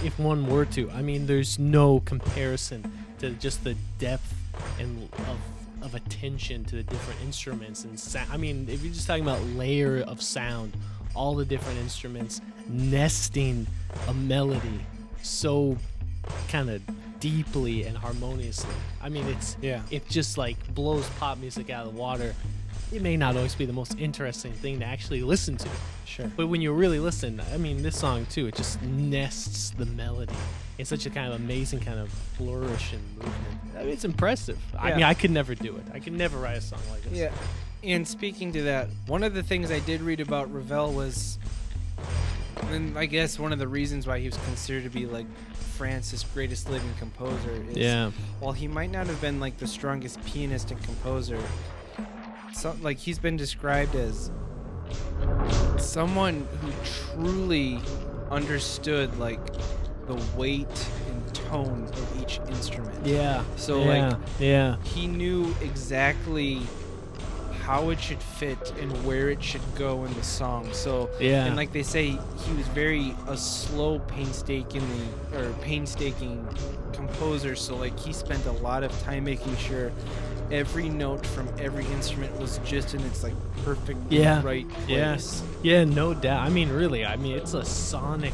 if 0.04 0.18
one 0.18 0.48
were 0.48 0.66
to, 0.66 0.90
I 0.92 1.02
mean, 1.02 1.28
there's 1.28 1.60
no 1.60 2.00
comparison 2.02 2.92
to 3.20 3.32
just 3.32 3.64
the 3.64 3.76
depth 3.98 4.34
and 4.80 5.10
of 5.28 5.38
of 5.82 5.96
attention 5.96 6.66
to 6.66 6.76
the 6.76 6.84
different 6.84 7.22
instruments 7.22 7.86
and 7.86 7.98
sound. 7.98 8.30
I 8.34 8.36
mean, 8.36 8.68
if 8.70 8.84
you're 8.84 8.94
just 8.94 9.08
talking 9.08 9.24
about 9.24 9.42
layer 9.56 10.02
of 10.02 10.22
sound, 10.22 10.74
all 11.16 11.36
the 11.36 11.46
different 11.46 11.80
instruments 11.80 12.42
nesting 12.68 13.66
a 14.08 14.14
melody 14.14 14.82
so 15.22 15.78
kind 16.50 16.70
of 16.70 16.82
deeply 17.20 17.84
and 17.84 17.98
harmoniously. 17.98 18.74
I 19.02 19.10
mean, 19.10 19.28
it's 19.28 19.58
Yeah. 19.62 19.82
it 19.92 20.08
just 20.10 20.38
like 20.38 20.74
blows 20.74 21.08
pop 21.20 21.38
music 21.38 21.70
out 21.70 21.86
of 21.88 21.94
the 21.94 22.00
water. 22.00 22.34
It 22.92 23.02
may 23.04 23.18
not 23.18 23.36
always 23.36 23.54
be 23.56 23.66
the 23.66 23.74
most 23.74 23.96
interesting 24.00 24.52
thing 24.54 24.80
to 24.80 24.86
actually 24.86 25.22
listen 25.22 25.58
to, 25.58 25.70
Sure. 26.06 26.32
but 26.36 26.48
when 26.48 26.60
you 26.62 26.72
really 26.74 27.00
listen, 27.00 27.40
I 27.54 27.58
mean, 27.58 27.84
this 27.84 27.98
song 28.00 28.26
too, 28.26 28.48
it 28.48 28.56
just 28.56 28.82
nests 28.82 29.70
the 29.72 29.86
melody 29.86 30.34
in 30.80 30.86
such 30.86 31.06
a 31.06 31.10
kind 31.12 31.32
of 31.32 31.40
amazing 31.40 31.82
kind 31.82 32.00
of 32.00 32.10
flourish 32.10 32.94
and 32.94 33.04
movement. 33.16 33.36
I 33.78 33.84
mean, 33.84 33.90
it's 33.90 34.06
impressive. 34.06 34.58
I 34.78 34.92
mean, 34.96 35.04
I 35.04 35.14
could 35.14 35.30
never 35.32 35.54
do 35.54 35.76
it. 35.76 35.84
I 35.94 36.00
could 36.00 36.14
never 36.14 36.40
write 36.40 36.58
a 36.58 36.62
song 36.62 36.80
like 36.90 37.04
this. 37.04 37.14
Yeah. 37.14 37.32
And 37.84 38.08
speaking 38.08 38.52
to 38.54 38.64
that, 38.64 38.88
one 39.06 39.24
of 39.24 39.34
the 39.36 39.44
things 39.44 39.70
I 39.72 39.80
did 39.80 40.02
read 40.02 40.20
about 40.20 40.52
Ravel 40.52 40.92
was, 40.94 41.38
and 42.72 42.98
I 42.98 43.06
guess 43.06 43.38
one 43.40 43.54
of 43.54 43.60
the 43.60 43.68
reasons 43.68 44.08
why 44.08 44.20
he 44.20 44.26
was 44.26 44.38
considered 44.46 44.84
to 44.84 44.90
be 44.90 45.06
like 45.06 45.26
France's 45.80 46.26
greatest 46.34 46.70
living 46.70 46.94
composer 47.00 47.64
is 47.70 47.78
Yeah. 47.78 48.12
while 48.42 48.52
he 48.52 48.68
might 48.68 48.92
not 48.92 49.08
have 49.08 49.22
been 49.22 49.40
like 49.40 49.60
the 49.60 49.66
strongest 49.66 50.22
pianist 50.26 50.72
and 50.72 50.84
composer, 50.84 51.40
so 52.54 52.76
like 52.82 52.98
he's 52.98 53.18
been 53.18 53.38
described 53.38 53.96
as 53.96 54.30
someone 55.78 56.46
who 56.60 56.70
truly 57.16 57.80
understood 58.30 59.18
like 59.20 59.40
the 60.08 60.22
weight 60.36 60.68
and 61.10 61.34
tone 61.34 61.86
of 61.94 62.22
each 62.22 62.42
instrument. 62.50 63.06
Yeah. 63.06 63.44
So, 63.56 63.80
yeah. 63.80 64.10
like, 64.10 64.18
yeah. 64.38 64.76
He 64.84 65.08
knew 65.08 65.56
exactly 65.62 66.62
how 67.60 67.90
it 67.90 68.00
should 68.00 68.22
fit 68.22 68.74
and 68.80 68.92
where 69.06 69.30
it 69.30 69.42
should 69.44 69.62
go 69.76 70.06
in 70.06 70.14
the 70.14 70.24
song. 70.24 70.68
So 70.72 71.10
Yeah. 71.20 71.46
and 71.46 71.56
like 71.56 71.72
they 71.74 71.84
say, 71.84 72.08
he 72.10 72.54
was 72.58 72.68
very 72.74 73.16
a 73.28 73.38
slow, 73.38 74.00
painstakingly 74.00 75.06
or 75.36 75.52
painstaking 75.62 76.46
composer. 76.94 77.56
So 77.56 77.76
like 77.76 77.98
he 78.00 78.14
spent 78.14 78.46
a 78.46 78.52
lot 78.52 78.84
of 78.84 78.92
time 79.04 79.24
making 79.26 79.56
sure 79.58 79.92
every 80.52 80.90
note 80.90 81.26
from 81.28 81.48
every 81.60 81.86
instrument 81.88 82.38
was 82.40 82.60
just 82.66 82.94
in 82.96 83.02
its 83.02 83.24
like 83.24 83.36
perfect 83.64 84.00
Yeah. 84.10 84.42
right 84.44 84.66
Yeah. 84.88 85.14
place. 85.14 85.44
Yeah, 85.62 85.84
no 85.84 86.14
doubt. 86.14 86.42
I 86.44 86.50
mean, 86.50 86.70
really, 86.70 87.06
I 87.06 87.18
mean, 87.18 87.36
it's 87.36 87.54
a 87.54 87.64
sonic, 87.64 88.34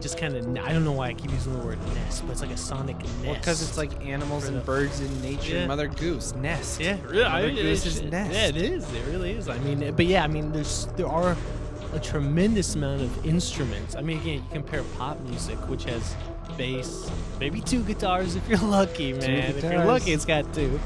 just 0.00 0.18
kind 0.18 0.34
of. 0.36 0.46
I 0.64 0.72
don't 0.72 0.84
know 0.84 0.92
why 0.92 1.08
I 1.08 1.14
keep 1.14 1.30
using 1.32 1.52
the 1.58 1.64
word 1.64 1.78
nest, 1.94 2.22
but 2.26 2.32
it's 2.32 2.40
like 2.40 2.50
a 2.50 2.56
sonic 2.56 2.98
nest. 2.98 3.14
Well, 3.24 3.34
because 3.34 3.62
it's 3.62 3.76
like 3.76 4.04
animals 4.06 4.46
and 4.46 4.56
the- 4.56 4.60
birds 4.60 5.00
in 5.00 5.22
nature. 5.22 5.56
Yeah. 5.56 5.66
Mother 5.66 5.88
Goose 5.88 6.34
nest. 6.34 6.80
Yeah, 6.80 6.96
really. 7.04 7.24
I 7.24 7.40
Mother 7.42 7.46
mean, 7.54 7.56
Goose's 7.62 7.96
it's- 7.98 8.10
nest. 8.12 8.32
Yeah, 8.34 8.46
it 8.48 8.56
is. 8.56 8.84
It 8.92 9.04
really 9.06 9.32
is. 9.32 9.48
I 9.48 9.58
mean, 9.58 9.92
but 9.94 10.06
yeah, 10.06 10.24
I 10.24 10.26
mean, 10.28 10.52
there's 10.52 10.86
there 10.96 11.08
are 11.08 11.36
a 11.94 11.98
tremendous 12.00 12.74
amount 12.74 13.00
of 13.02 13.26
instruments. 13.26 13.96
I 13.96 14.02
mean, 14.02 14.18
again, 14.20 14.34
you 14.34 14.42
compare 14.52 14.82
pop 14.98 15.18
music, 15.22 15.56
which 15.68 15.84
has 15.84 16.14
bass, 16.56 17.10
maybe 17.40 17.60
two 17.60 17.82
guitars 17.82 18.34
if 18.36 18.46
you're 18.48 18.58
lucky, 18.58 19.12
man. 19.14 19.50
If 19.56 19.62
you're 19.64 19.84
lucky, 19.84 20.12
it's 20.12 20.24
got 20.24 20.52
two 20.54 20.78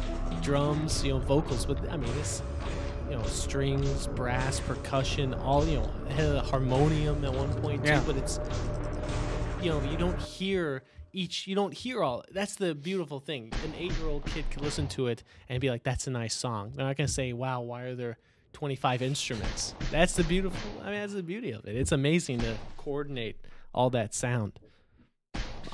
drums, 0.43 1.05
you 1.05 1.13
know, 1.13 1.19
vocals. 1.19 1.67
But 1.67 1.79
I 1.91 1.97
mean, 1.97 2.11
it's 2.21 2.43
you 3.11 3.19
know, 3.19 3.25
strings, 3.25 4.07
brass, 4.07 4.59
percussion, 4.61 5.35
all 5.35 5.67
you 5.67 5.81
know, 5.81 5.91
had 6.11 6.35
a 6.37 6.41
harmonium 6.41 7.23
at 7.25 7.33
one 7.35 7.53
point 7.61 7.85
Yeah. 7.85 7.99
too. 8.01 8.07
But 8.07 8.17
it's 8.17 8.39
you 9.63 9.71
know, 9.71 9.81
you 9.91 9.97
don't 9.97 10.19
hear 10.19 10.83
each 11.15 11.47
you 11.47 11.55
don't 11.55 11.75
hear 11.75 12.03
all 12.03 12.25
that's 12.33 12.55
the 12.57 12.75
beautiful 12.75 13.21
thing. 13.21 13.53
An 13.65 13.75
eight-year-old 13.79 14.25
kid 14.27 14.45
could 14.51 14.63
listen 14.63 14.87
to 14.89 15.09
it 15.09 15.23
and 15.49 15.61
be 15.61 15.69
like 15.71 15.83
that's 15.83 16.07
a 16.07 16.11
nice 16.11 16.35
song. 16.35 16.73
They're 16.75 16.87
not 16.87 16.97
going 16.97 17.07
to 17.07 17.13
say 17.13 17.33
wow 17.35 17.61
why 17.61 17.83
are 17.83 17.95
there 17.95 18.17
25 18.55 19.03
instruments? 19.03 19.75
That's 19.91 20.15
the 20.15 20.25
beautiful 20.25 20.59
i 20.83 20.87
mean 20.91 21.01
that's 21.01 21.13
the 21.15 21.23
beauty 21.23 21.51
of 21.53 21.67
it. 21.67 21.77
It's 21.77 21.93
amazing 21.93 22.39
to 22.41 22.55
coordinate 22.79 23.37
all 23.75 23.91
that 23.91 24.15
sound. 24.15 24.53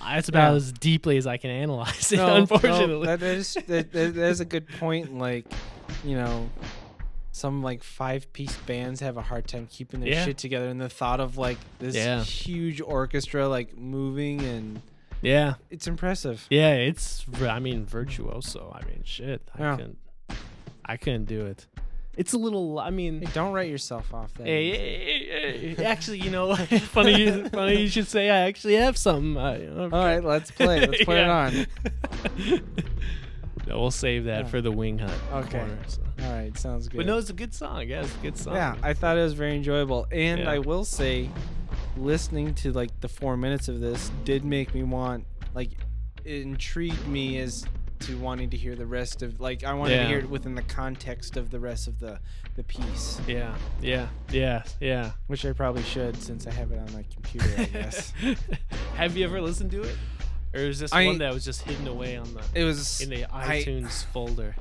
That's 0.01 0.29
about 0.29 0.51
Yeah. 0.51 0.57
as 0.57 0.73
deeply 0.73 1.17
as 1.17 1.27
i 1.27 1.37
can 1.37 1.51
analyze 1.51 2.11
it 2.13 2.17
No, 2.17 2.27
no, 2.29 2.37
unfortunately. 2.37 3.07
that 3.07 3.23
is 3.23 3.55
that, 3.69 3.93
that 3.93 4.17
is 4.17 4.41
a 4.41 4.45
good 4.45 4.69
point. 4.69 5.17
Like, 5.17 5.45
you 6.05 6.17
know, 6.17 6.49
some 7.39 7.63
like 7.63 7.83
five 7.83 8.33
piece 8.33 8.57
bands 8.67 9.01
have 9.01 9.17
a 9.17 9.23
hard 9.23 9.47
time 9.47 9.67
keeping 9.71 10.01
their 10.01 10.11
Yeah. 10.11 10.25
shit 10.25 10.39
together, 10.39 10.69
and 10.69 10.81
the 10.81 10.89
thought 10.89 11.21
of 11.21 11.39
like 11.39 11.59
this 11.79 11.95
Yeah. 11.95 12.23
huge 12.25 12.81
orchestra 12.81 13.49
like 13.49 13.77
moving 13.79 14.41
and 14.43 14.83
yeah 15.23 15.55
it's 15.71 15.87
impressive. 15.87 16.47
yeah 16.51 16.75
it's 16.75 17.25
i 17.43 17.59
mean 17.59 17.85
virtuoso 17.87 18.73
i 18.81 18.85
mean 18.87 19.03
shit 19.05 19.43
i 19.57 19.63
Yeah. 19.63 19.77
couldn't 19.77 19.99
i 20.85 20.97
couldn't 20.97 21.25
do 21.25 21.45
it 21.47 21.67
it's 22.17 22.33
a 22.33 22.39
little 22.39 22.79
i 22.79 22.91
mean 22.91 23.23
Hey, 23.23 23.29
don't 23.35 23.53
write 23.53 23.69
yourself 23.71 24.13
off. 24.15 24.33
That 24.35 24.47
Hey, 24.47 24.71
hey, 25.75 25.85
actually, 25.85 26.19
you 26.21 26.31
know, 26.31 26.55
funny, 26.97 27.21
you, 27.23 27.49
funny 27.49 27.81
you 27.83 27.89
should 27.89 28.09
say. 28.09 28.29
I 28.31 28.39
actually 28.49 28.75
have 28.75 28.97
some. 28.97 29.37
Uh, 29.37 29.57
All 29.83 29.89
right, 29.91 30.23
let's 30.25 30.51
play. 30.51 30.81
Let's 30.85 31.05
put 31.09 31.15
Yeah. 31.17 31.49
it 31.53 31.69
on. 32.49 32.61
no, 33.67 33.79
we'll 33.81 33.91
save 33.91 34.25
that 34.25 34.45
Yeah. 34.45 34.51
for 34.51 34.61
the 34.61 34.71
wing 34.73 34.99
hunt. 34.99 35.13
Okay. 35.33 35.59
corner. 35.59 35.79
so. 35.87 36.03
All 36.25 36.33
right, 36.33 36.57
sounds 36.59 36.89
good. 36.89 36.97
But 36.99 37.07
no, 37.07 37.19
it's 37.19 37.31
a 37.31 37.35
good 37.35 37.55
song. 37.55 37.89
Yeah, 37.89 38.03
it's 38.03 38.15
a 38.15 38.19
good 38.19 38.37
song. 38.37 38.55
Yeah, 38.55 38.77
I 38.83 38.93
thought 38.95 39.17
it 39.19 39.23
was 39.23 39.35
very 39.35 39.55
enjoyable, 39.57 40.07
and 40.11 40.41
Yeah. 40.41 40.51
I 40.51 40.59
will 40.59 40.85
say, 40.85 41.31
listening 41.97 42.55
to 42.55 42.73
like 42.73 43.01
the 43.01 43.09
four 43.09 43.37
minutes 43.37 43.69
of 43.69 43.81
this 43.81 44.11
did 44.25 44.45
make 44.45 44.75
me 44.75 44.83
want, 44.83 45.27
like, 45.55 45.71
it 46.25 46.43
intrigued 46.43 47.07
me 47.09 47.39
as 47.39 47.65
to 48.01 48.17
wanting 48.19 48.49
to 48.51 48.57
hear 48.57 48.77
the 48.77 48.87
rest 48.87 49.23
of, 49.23 49.41
like, 49.41 49.65
I 49.65 49.73
wanted 49.75 49.95
Yeah. 49.95 50.03
to 50.03 50.09
hear 50.09 50.19
it 50.21 50.31
within 50.31 50.55
the 50.55 50.63
context 50.63 51.37
of 51.37 51.51
the 51.51 51.59
rest 51.61 51.89
of 51.89 51.99
the 51.99 52.19
the 52.55 52.65
piece, 52.65 53.21
yeah, 53.29 53.55
yeah, 53.81 54.09
yeah, 54.33 54.65
yeah. 54.81 55.13
which 55.29 55.47
I 55.47 55.53
probably 55.53 55.85
should 55.85 56.21
since 56.21 56.45
I 56.45 56.51
have 56.53 56.73
it 56.73 56.79
on 56.81 56.93
my 56.93 57.05
computer. 57.05 57.49
I 57.57 57.65
guess 57.67 58.13
have 58.97 59.17
you 59.17 59.25
ever 59.25 59.41
listened 59.41 59.71
to 59.71 59.83
it, 59.83 59.97
or 60.59 60.69
is 60.69 60.79
this 60.79 60.93
I- 60.93 61.07
one 61.07 61.19
that 61.19 61.33
was 61.33 61.45
just 61.45 61.63
hidden 61.63 61.87
away 61.89 62.17
on 62.17 62.33
the 62.35 62.43
it 62.55 62.65
was. 62.65 63.01
in 63.01 63.11
the 63.11 63.25
I- 63.33 63.63
iTunes 63.63 64.05
folder? 64.07 64.55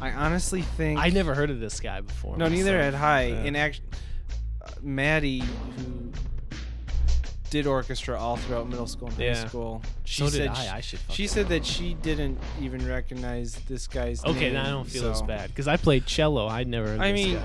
I 0.00 0.10
honestly 0.10 0.62
think 0.62 0.98
I 0.98 1.10
never 1.10 1.34
heard 1.34 1.50
of 1.50 1.60
this 1.60 1.80
guy 1.80 2.00
before. 2.00 2.36
No, 2.36 2.48
neither 2.48 2.80
had 2.82 2.94
I. 2.94 3.22
And 3.22 3.56
actually, 3.56 3.86
uh, 4.62 4.70
Maddie, 4.82 5.40
who 5.40 6.10
did 7.50 7.66
orchestra 7.66 8.18
all 8.18 8.36
throughout 8.36 8.68
middle 8.68 8.86
school 8.88 9.08
and 9.08 9.16
high 9.16 9.24
Yeah. 9.26 9.46
school, 9.46 9.82
she 10.04 10.22
so 10.22 10.28
said 10.28 10.48
did 10.48 10.56
she- 10.56 10.68
I. 10.68 10.76
I 10.76 10.80
should. 10.80 10.98
She 11.10 11.26
said 11.28 11.48
that 11.50 11.64
she 11.64 11.94
didn't 11.94 12.38
even 12.60 12.86
recognize 12.86 13.54
this 13.68 13.86
guy's 13.86 14.24
Okay, 14.24 14.40
name. 14.46 14.54
now 14.54 14.64
I 14.66 14.70
don't 14.70 14.88
feel 14.88 15.10
as 15.10 15.22
bad 15.22 15.50
because 15.50 15.68
I 15.68 15.76
played 15.76 16.06
cello. 16.06 16.48
I'd 16.48 16.66
never 16.66 16.88
heard 16.88 17.00
I 17.00 17.12
this 17.12 17.24
mean, 17.26 17.36
guy. 17.36 17.42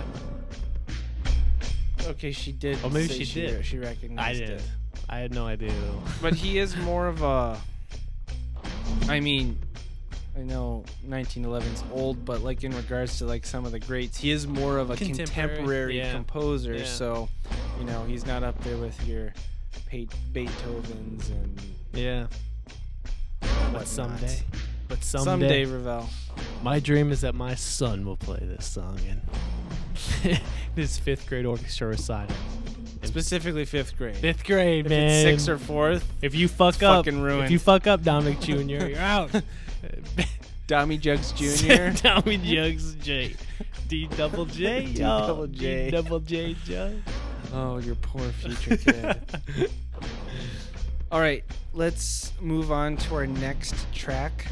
Okay, 2.08 2.32
she 2.32 2.52
did. 2.52 2.78
Oh, 2.84 2.90
maybe 2.90 3.10
she 3.14 3.26
she 3.26 3.42
did. 3.42 3.66
She 3.66 3.78
I 3.78 3.82
recognized 3.82 4.40
did. 4.40 4.50
it. 4.52 4.62
I 5.08 5.20
had 5.20 5.34
no 5.34 5.46
idea. 5.46 5.74
But 6.22 6.34
he 6.34 6.58
is 6.58 6.76
more 6.78 7.08
of 7.08 7.22
a. 7.22 7.60
I 9.08 9.20
mean, 9.20 9.58
I 10.38 10.42
know 10.44 10.84
1911's 11.08 11.84
old, 11.92 12.24
but 12.26 12.42
like 12.42 12.64
in 12.64 12.76
regards 12.76 13.18
to 13.20 13.26
like 13.26 13.46
some 13.46 13.66
of 13.66 13.72
the 13.72 13.80
greats, 13.80 14.18
he 14.18 14.32
is 14.32 14.48
more 14.48 14.78
of 14.78 14.90
a 14.92 14.96
Contemporary, 14.96 15.28
contemporary, 15.56 15.98
yeah. 15.98 16.12
composer. 16.14 16.74
Yeah. 16.74 16.86
So, 16.86 17.30
you 17.80 17.86
know, 17.86 18.04
he's 18.06 18.26
not 18.26 18.44
up 18.44 18.62
there 18.64 18.78
with 18.78 19.06
your 19.08 19.34
Beethovens 19.92 21.30
and 21.30 21.62
Yeah. 21.94 22.28
But 23.74 23.88
someday. 23.88 24.40
But 24.88 25.04
someday, 25.04 25.26
Someday, 25.26 25.66
Ravel. 25.66 26.10
my 26.64 26.80
dream 26.80 27.12
is 27.12 27.22
that 27.22 27.36
my 27.36 27.54
son 27.56 28.06
will 28.06 28.18
play 28.18 28.40
this 28.42 28.66
song 28.66 29.00
in 29.08 30.40
this 30.76 30.98
fifth 30.98 31.28
grade 31.28 31.46
orchestra 31.46 31.88
recital. 31.88 32.36
Specifically 33.04 33.66
fifth 33.66 33.98
grade. 33.98 34.16
fifth 34.18 34.44
grade, 34.44 34.86
if 34.86 34.90
man. 34.90 35.10
it's 35.10 35.24
sixth 35.24 35.50
or 35.50 35.58
fourth, 35.58 36.08
if 36.22 36.36
you 36.36 36.48
fuck 36.48 36.84
up, 36.84 37.06
fucking 37.06 37.22
ruined. 37.22 37.46
if 37.46 37.52
you 37.52 37.60
fuck 37.60 37.88
up, 37.88 38.04
Dominic 38.04 38.40
Jr., 38.42 38.62
you're 38.62 38.98
out. 39.00 39.30
Dommy 40.68 41.00
Jugs 41.00 41.32
Jr. 41.36 41.98
Tommy 41.98 42.38
Jugs 42.44 42.94
J. 42.96 43.36
D 43.88 44.08
double 44.16 44.46
J, 44.46 44.86
D 44.86 44.94
double 45.00 45.48
J. 45.48 45.86
D 45.86 45.92
double 45.92 46.20
J, 46.20 46.56
Jug. 46.66 46.94
Oh, 47.54 47.80
your 47.80 47.96
poor 47.96 48.30
future 48.30 48.78
kid. 48.78 49.20
All 51.12 51.20
right, 51.20 51.44
let's 51.74 52.34
move 52.40 52.72
on 52.72 52.98
to 52.98 53.16
our 53.16 53.26
next 53.26 53.92
track. 53.92 54.46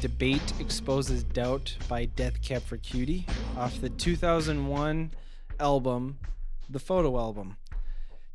Debate 0.00 0.52
Exposes 0.60 1.22
Doubt 1.24 1.74
by 1.88 2.04
Death 2.04 2.42
Cab 2.42 2.62
for 2.62 2.76
Cutie 2.76 3.26
off 3.56 3.80
the 3.80 3.88
2001 3.88 5.10
album, 5.58 6.18
The 6.70 6.78
Photo 6.78 7.18
Album. 7.18 7.56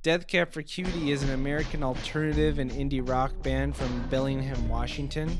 Death 0.02 0.26
Cab 0.26 0.52
for 0.52 0.64
Cutie 0.64 1.12
is 1.12 1.22
an 1.22 1.30
American 1.30 1.84
alternative 1.84 2.58
and 2.58 2.72
indie 2.72 3.08
rock 3.08 3.32
band 3.44 3.76
from 3.76 4.08
Bellingham, 4.10 4.68
Washington. 4.68 5.38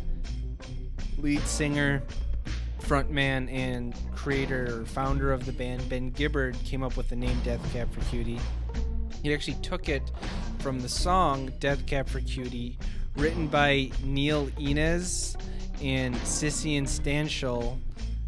Lead 1.18 1.42
singer, 1.42 2.04
frontman, 2.82 3.52
and 3.52 3.96
creator 4.16 4.82
or 4.82 4.86
founder 4.86 5.34
of 5.34 5.48
the 5.48 5.52
band, 5.52 5.90
Ben 5.90 6.12
Gibbard, 6.12 6.56
came 6.66 6.84
up 6.84 6.96
with 6.96 7.10
the 7.10 7.16
name 7.16 7.36
Death 7.44 7.62
Cab 7.74 7.92
for 7.92 8.02
Cutie. 8.12 8.40
He 9.24 9.34
actually 9.34 9.58
took 9.64 9.90
it 9.90 10.12
from 10.60 10.80
the 10.80 10.90
song 10.90 11.52
Death 11.60 11.88
Cab 11.88 12.08
for 12.08 12.20
Cutie, 12.22 12.78
written 13.16 13.48
by 13.48 13.90
Neil 14.04 14.50
Innes 14.60 15.36
and 15.82 16.14
Sissy 16.18 16.78
and 16.78 16.86
Stanshall, 16.86 17.80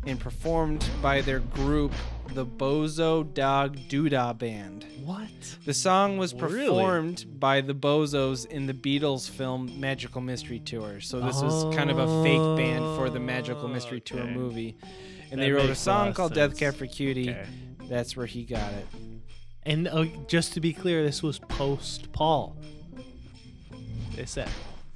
and 0.07 0.19
performed 0.19 0.83
by 1.03 1.21
their 1.21 1.39
group, 1.39 1.93
the 2.33 2.45
Bonzo 2.45 3.23
Dog 3.33 3.77
Doo-Dah 3.87 4.33
Band. 4.33 4.85
What? 5.03 5.29
The 5.65 5.73
song 5.73 6.17
was 6.17 6.33
Really? 6.33 6.65
performed 6.67 7.25
by 7.39 7.61
the 7.61 7.73
Bonzos 7.73 8.45
in 8.47 8.65
the 8.65 8.73
Beatles 8.73 9.29
film 9.29 9.79
Magical 9.79 10.21
Mystery 10.21 10.59
Tour. 10.59 10.99
So 11.01 11.19
this 11.21 11.41
was 11.41 11.73
kind 11.75 11.89
of 11.89 11.97
a 11.97 12.23
fake 12.23 12.57
band 12.57 12.83
for 12.97 13.09
the 13.09 13.19
Magical 13.19 13.67
Mystery 13.67 14.01
Tour 14.01 14.25
movie. 14.25 14.75
And 15.31 15.39
That 15.39 15.45
they 15.45 15.51
wrote 15.51 15.65
a 15.65 15.67
makes 15.69 15.79
a 15.79 15.83
song 15.83 16.13
called 16.13 16.33
Death 16.33 16.51
sense. 16.51 16.59
Cab 16.59 16.75
for 16.75 16.87
Cutie. 16.87 17.29
Okay. 17.29 17.45
That's 17.87 18.17
where 18.17 18.25
he 18.25 18.43
got 18.43 18.71
it. 18.73 18.87
And 19.63 19.87
uh, 19.87 20.05
just 20.27 20.53
to 20.53 20.59
be 20.59 20.73
clear, 20.73 21.03
this 21.03 21.23
was 21.23 21.39
post 21.39 22.11
Paul. 22.11 22.57
They 24.15 24.25
said 24.25 24.49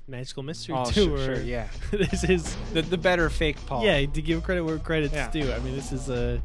Magical 0.09 0.43
Mystery 0.43 0.75
Oh, 0.75 0.85
Tour. 0.85 1.17
sure, 1.17 1.35
sure, 1.35 1.41
yeah. 1.43 1.67
this 1.91 2.23
is 2.23 2.55
The, 2.73 2.81
the 2.81 2.97
better 2.97 3.29
fake 3.29 3.57
Paul. 3.67 3.83
yeah 3.85 4.05
to 4.05 4.21
give 4.21 4.43
credit 4.43 4.63
where 4.63 4.77
credit's 4.79 5.13
Yeah. 5.13 5.29
due. 5.29 5.51
I 5.51 5.59
mean, 5.59 5.75
this 5.75 5.91
is 5.91 6.09
a 6.09 6.41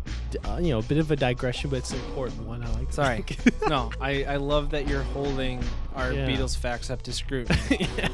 uh, 0.49 0.59
you 0.61 0.71
know 0.71 0.79
a 0.81 0.83
bit 0.83 0.99
of 0.99 1.11
a 1.11 1.17
digression, 1.17 1.71
but 1.71 1.77
it's 1.79 1.93
an 1.93 2.01
important 2.01 2.43
one. 2.47 2.63
I 2.63 2.71
like. 2.75 2.93
Sorry. 2.93 3.25
no, 3.69 3.91
I, 4.01 4.25
I 4.25 4.37
love 4.37 4.71
that 4.71 4.87
you're 4.89 5.03
holding 5.03 5.63
our 5.95 6.13
Yeah. 6.13 6.29
Beatles 6.29 6.57
facts 6.57 6.91
up 6.91 7.03
to 7.03 7.13
scrutiny. 7.13 7.89
yeah. 7.99 8.09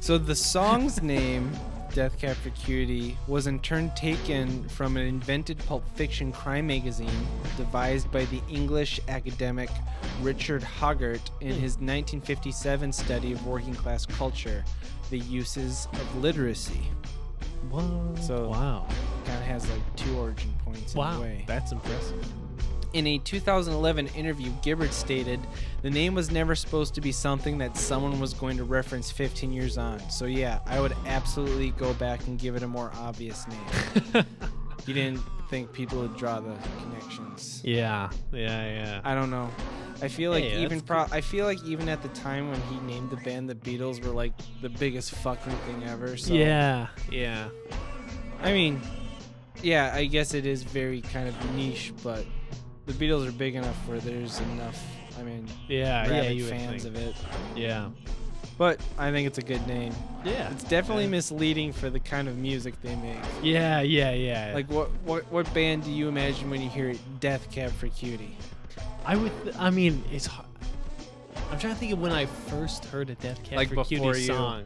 So 0.00 0.18
the 0.18 0.34
song's 0.34 1.00
name, 1.02 1.52
Death 1.94 2.18
Cab 2.18 2.36
for 2.36 2.50
Cutie, 2.50 3.16
was 3.26 3.46
in 3.46 3.58
turn 3.60 3.90
taken 3.94 4.66
from 4.68 4.96
an 4.96 5.06
invented 5.06 5.58
pulp 5.66 5.84
fiction 5.94 6.32
crime 6.32 6.66
magazine 6.66 7.10
devised 7.56 8.10
by 8.10 8.24
the 8.26 8.40
English 8.48 8.98
academic 9.08 9.68
Richard 10.22 10.62
Hoggart 10.62 11.20
in 11.40 11.50
his 11.52 11.74
1957 11.78 12.92
study 12.92 13.32
of 13.32 13.46
working 13.46 13.74
class 13.74 14.06
culture, 14.06 14.64
The 15.10 15.18
Uses 15.18 15.86
of 15.92 16.16
Literacy. 16.22 16.80
What? 17.70 18.22
So- 18.22 18.48
wow, 18.48 18.86
Kind 19.26 19.38
of 19.38 19.44
has 19.44 19.70
like 19.70 19.96
two 19.96 20.16
origin 20.18 20.52
points 20.64 20.94
in 20.94 20.98
a 20.98 21.00
wow, 21.02 21.20
way. 21.20 21.44
that's 21.46 21.72
impressive. 21.72 22.24
In 22.92 23.06
a 23.06 23.18
2011 23.18 24.08
interview, 24.08 24.50
Gibbard 24.62 24.92
stated 24.92 25.40
the 25.80 25.88
name 25.90 26.14
was 26.14 26.30
never 26.30 26.54
supposed 26.54 26.94
to 26.94 27.00
be 27.00 27.10
something 27.10 27.56
that 27.58 27.76
someone 27.76 28.20
was 28.20 28.34
going 28.34 28.58
to 28.58 28.64
reference 28.64 29.10
15 29.10 29.50
years 29.50 29.78
on. 29.78 29.98
So, 30.10 30.26
yeah, 30.26 30.60
I 30.66 30.78
would 30.80 30.94
absolutely 31.06 31.70
go 31.70 31.94
back 31.94 32.26
and 32.26 32.38
give 32.38 32.54
it 32.54 32.62
a 32.62 32.68
more 32.68 32.92
obvious 32.96 33.46
name. 33.48 34.24
you 34.86 34.92
didn't 34.94 35.22
think 35.48 35.72
people 35.72 36.00
would 36.00 36.16
draw 36.16 36.40
the 36.40 36.54
connections. 36.82 37.62
Yeah, 37.64 38.10
yeah, 38.32 38.66
yeah. 38.66 39.00
I 39.04 39.14
don't 39.14 39.30
know. 39.30 39.50
I 40.02 40.08
feel 40.08 40.30
like 40.32 40.44
Hey, 40.44 40.62
even 40.62 40.80
pro- 40.80 41.06
I 41.12 41.20
feel 41.20 41.46
like 41.46 41.62
even 41.64 41.88
at 41.88 42.02
the 42.02 42.08
time 42.08 42.50
when 42.50 42.60
he 42.62 42.76
named 42.80 43.10
the 43.10 43.16
band 43.16 43.48
the 43.48 43.54
Beatles 43.54 44.04
were 44.04 44.12
like 44.12 44.32
the 44.60 44.68
biggest 44.68 45.12
fucking 45.12 45.52
thing 45.52 45.84
ever. 45.84 46.16
So 46.16 46.34
yeah, 46.34 46.88
yeah. 47.10 47.48
I 48.42 48.52
mean, 48.52 48.80
yeah, 49.62 49.92
I 49.94 50.06
guess 50.06 50.34
it 50.34 50.44
is 50.44 50.64
very 50.64 51.02
kind 51.02 51.28
of 51.28 51.54
niche, 51.54 51.92
but 52.02 52.24
the 52.86 52.92
Beatles 52.92 53.26
are 53.28 53.32
big 53.32 53.54
enough 53.54 53.76
where 53.88 53.98
there's 54.00 54.38
enough. 54.40 54.82
I 55.18 55.22
mean, 55.22 55.46
Yeah, 55.68 56.06
yeah, 56.08 56.30
you 56.30 56.46
fans 56.46 56.84
of 56.84 56.96
it. 56.96 57.14
Yeah, 57.54 57.90
But 58.58 58.80
I 58.98 59.10
think 59.10 59.26
it's 59.26 59.38
a 59.38 59.42
good 59.42 59.64
name. 59.66 59.94
yeah. 60.24 60.50
It's 60.50 60.64
definitely 60.64 61.04
yeah. 61.04 61.10
misleading 61.10 61.72
for 61.72 61.90
the 61.90 62.00
kind 62.00 62.28
of 62.28 62.38
music 62.38 62.80
they 62.82 62.96
make. 62.96 63.18
Yeah, 63.42 63.80
yeah, 63.82 64.12
yeah. 64.12 64.52
Like 64.54 64.70
what 64.70 64.90
what 65.04 65.30
what 65.30 65.52
band 65.54 65.84
do 65.84 65.90
you 65.90 66.08
imagine 66.08 66.48
when 66.50 66.60
you 66.62 66.68
hear 66.70 66.94
Death 67.20 67.50
Cab 67.50 67.70
for 67.72 67.88
Cutie? 67.88 68.36
I 69.04 69.16
would. 69.16 69.32
I 69.58 69.70
mean, 69.70 70.02
it's. 70.12 70.26
hard. 70.26 70.46
I'm 71.50 71.58
trying 71.58 71.74
to 71.74 71.78
think 71.80 71.92
of 71.92 72.00
when 72.00 72.12
I 72.12 72.24
first 72.26 72.84
heard 72.86 73.10
a 73.10 73.14
Death 73.16 73.42
Cab 73.42 73.56
Like 73.58 73.68
for 73.74 73.84
Cutie 73.84 74.20
you- 74.20 74.26
song. 74.26 74.64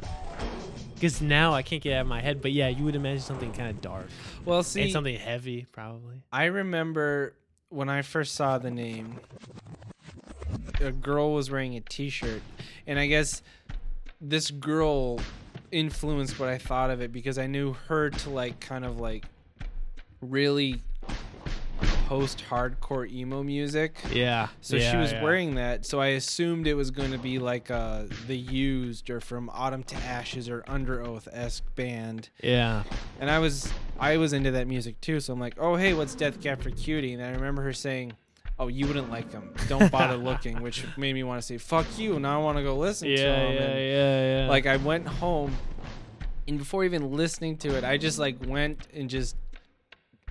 Because 0.94 1.20
now 1.20 1.52
I 1.52 1.60
can't 1.62 1.82
get 1.82 1.92
it 1.92 1.94
out 1.96 2.00
of 2.02 2.06
my 2.06 2.22
head, 2.22 2.40
but 2.40 2.52
yeah, 2.52 2.68
you 2.68 2.82
would 2.84 2.96
imagine 2.96 3.20
something 3.20 3.52
kind 3.52 3.68
of 3.68 3.82
dark 3.82 4.06
Well, 4.46 4.62
see, 4.62 4.80
and 4.84 4.92
something 4.92 5.14
heavy, 5.18 5.66
probably. 5.70 6.22
I 6.32 6.46
remember 6.46 7.34
when 7.70 7.88
I 7.88 8.02
first 8.02 8.34
saw 8.34 8.58
the 8.58 8.70
name, 8.70 9.20
a 10.80 10.92
girl 10.92 11.32
was 11.32 11.50
wearing 11.50 11.76
a 11.76 11.80
T-shirt, 11.80 12.42
and 12.86 12.98
I 12.98 13.06
guess 13.06 13.42
this 14.20 14.50
girl 14.50 15.20
influenced 15.72 16.38
what 16.38 16.48
I 16.48 16.58
thought 16.58 16.90
of 16.90 17.00
it 17.00 17.12
because 17.12 17.38
I 17.38 17.46
knew 17.46 17.74
her 17.88 18.10
to 18.10 18.30
like 18.30 18.60
kind 18.60 18.84
of 18.84 19.00
like 19.00 19.26
really 20.20 20.80
post-hardcore 22.06 23.10
emo 23.10 23.42
music. 23.42 23.98
Yeah. 24.12 24.48
So 24.60 24.78
she 24.78 24.96
was 24.96 25.12
wearing 25.12 25.56
that, 25.56 25.84
so 25.84 26.00
I 26.00 26.08
assumed 26.08 26.66
it 26.66 26.74
was 26.74 26.90
going 26.90 27.10
to 27.10 27.18
be 27.18 27.38
like 27.38 27.70
uh, 27.70 28.04
the 28.28 28.36
Used 28.36 29.10
or 29.10 29.20
from 29.20 29.50
Autumn 29.52 29.82
to 29.84 29.96
Ashes 29.96 30.48
or 30.48 30.62
Underoath 30.62 31.26
esque 31.32 31.64
band. 31.74 32.30
Yeah. 32.42 32.84
And 33.18 33.28
I 33.28 33.40
was 33.40 33.72
I 33.98 34.16
was 34.18 34.32
into 34.32 34.50
that 34.52 34.66
music 34.66 35.00
too, 35.00 35.20
so 35.20 35.32
I'm 35.32 35.40
like, 35.40 35.54
oh 35.58 35.76
hey, 35.76 35.94
what's 35.94 36.14
Death 36.14 36.40
Cab 36.40 36.62
for 36.62 36.70
Cutie? 36.70 37.12
And 37.14 37.22
I 37.22 37.30
remember 37.30 37.62
her 37.62 37.72
saying, 37.72 38.12
oh 38.58 38.68
you 38.68 38.86
wouldn't 38.86 39.10
like 39.10 39.30
them. 39.30 39.54
don't 39.68 39.90
bother 39.90 40.16
looking, 40.30 40.60
which 40.62 40.84
made 40.96 41.12
me 41.14 41.22
want 41.22 41.40
to 41.40 41.46
say 41.46 41.58
fuck 41.58 41.86
you. 41.98 42.18
Now 42.20 42.40
I 42.40 42.42
want 42.44 42.58
to 42.58 42.62
go 42.62 42.76
listen 42.76 43.08
Yeah, 43.08 43.16
to 43.16 43.22
them. 43.24 43.52
yeah, 43.54 43.60
him. 43.60 43.78
yeah, 43.78 44.42
yeah. 44.44 44.48
Like 44.48 44.66
I 44.66 44.76
went 44.76 45.06
home, 45.06 45.56
and 46.48 46.58
before 46.58 46.84
even 46.84 47.12
listening 47.12 47.56
to 47.58 47.76
it, 47.76 47.84
I 47.84 47.96
just 47.96 48.18
like 48.18 48.36
went 48.46 48.86
and 48.94 49.08
just 49.10 49.36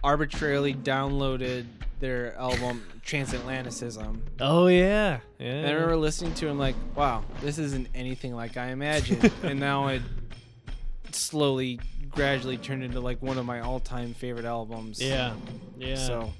arbitrarily 0.03 0.73
downloaded 0.73 1.65
their 1.99 2.35
album 2.37 2.83
Transatlanticism. 3.05 4.19
oh 4.41 4.67
yeah, 4.67 5.19
yeah. 5.39 5.47
And 5.47 5.67
I 5.67 5.71
remember 5.71 5.95
listening 5.97 6.33
to 6.35 6.47
him 6.47 6.59
like, 6.59 6.75
wow, 6.95 7.23
this 7.41 7.57
isn't 7.57 7.87
anything 7.95 8.35
like 8.35 8.57
I 8.57 8.67
imagined. 8.67 9.31
and 9.43 9.59
now 9.59 9.87
it 9.87 10.01
slowly, 11.15 11.79
gradually 12.09 12.57
turned 12.57 12.83
into 12.83 12.99
like 12.99 13.21
one 13.21 13.37
of 13.37 13.45
my 13.45 13.61
all-time 13.61 14.13
favorite 14.13 14.45
albums. 14.45 15.01
Yeah. 15.01 15.33
Yeah. 15.77 15.95
So 15.95 16.33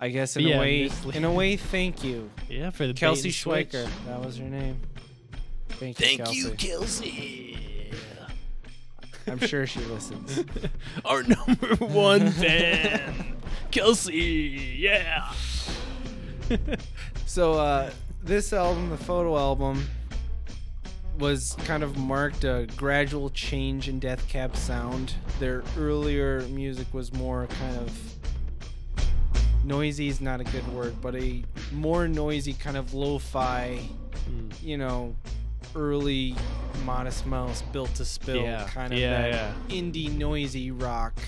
I 0.00 0.08
guess 0.08 0.36
in 0.36 0.44
But 0.44 0.52
a 0.52 0.58
way, 0.58 0.90
in 1.14 1.24
a 1.24 1.32
way, 1.32 1.56
thank 1.56 2.04
you, 2.04 2.30
yeah, 2.48 2.70
for 2.70 2.86
the 2.86 2.94
Kelsey. 2.94 3.30
Schweiker. 3.30 3.88
That 4.06 4.24
was 4.24 4.38
her 4.38 4.44
name. 4.44 4.80
Thank 5.70 6.00
you, 6.00 6.06
thank 6.06 6.20
Kelsey. 6.20 6.56
Kelsey. 6.56 7.58
I'm 9.26 9.38
sure 9.38 9.66
she 9.66 9.80
listens. 9.80 10.42
Our 11.04 11.22
number 11.22 11.74
one 11.84 12.30
fan, 12.30 13.36
Kelsey. 13.70 14.76
Yeah. 14.78 15.32
So 17.26 17.52
uh, 17.52 17.90
this 18.22 18.54
album, 18.54 18.88
the 18.88 18.96
photo 18.96 19.36
album, 19.36 19.86
was 21.18 21.56
kind 21.64 21.82
of 21.82 21.96
marked 21.98 22.44
a 22.44 22.66
gradual 22.76 23.30
change 23.30 23.88
in 23.88 23.98
Death 23.98 24.26
Cab 24.28 24.56
sound. 24.56 25.14
Their 25.40 25.62
earlier 25.76 26.42
music 26.48 26.86
was 26.92 27.12
more 27.12 27.46
kind 27.58 27.76
of 27.76 28.14
noisy 29.64 30.08
is 30.08 30.20
not 30.20 30.40
a 30.40 30.44
good 30.44 30.66
word, 30.72 30.94
but 31.02 31.14
a 31.16 31.42
more 31.72 32.08
noisy 32.08 32.52
kind 32.54 32.76
of 32.76 32.94
lo-fi, 32.94 33.80
Mm. 34.30 34.52
you 34.62 34.76
know, 34.76 35.14
early 35.74 36.34
Modest 36.84 37.24
Mouse 37.26 37.62
built 37.72 37.94
to 37.94 38.04
spill 38.04 38.42
Yeah, 38.42 38.68
kind 38.68 38.92
of 38.92 38.98
yeah, 38.98 39.26
yeah. 39.26 39.52
indie 39.68 40.10
noisy 40.14 40.70
rock. 40.70 41.18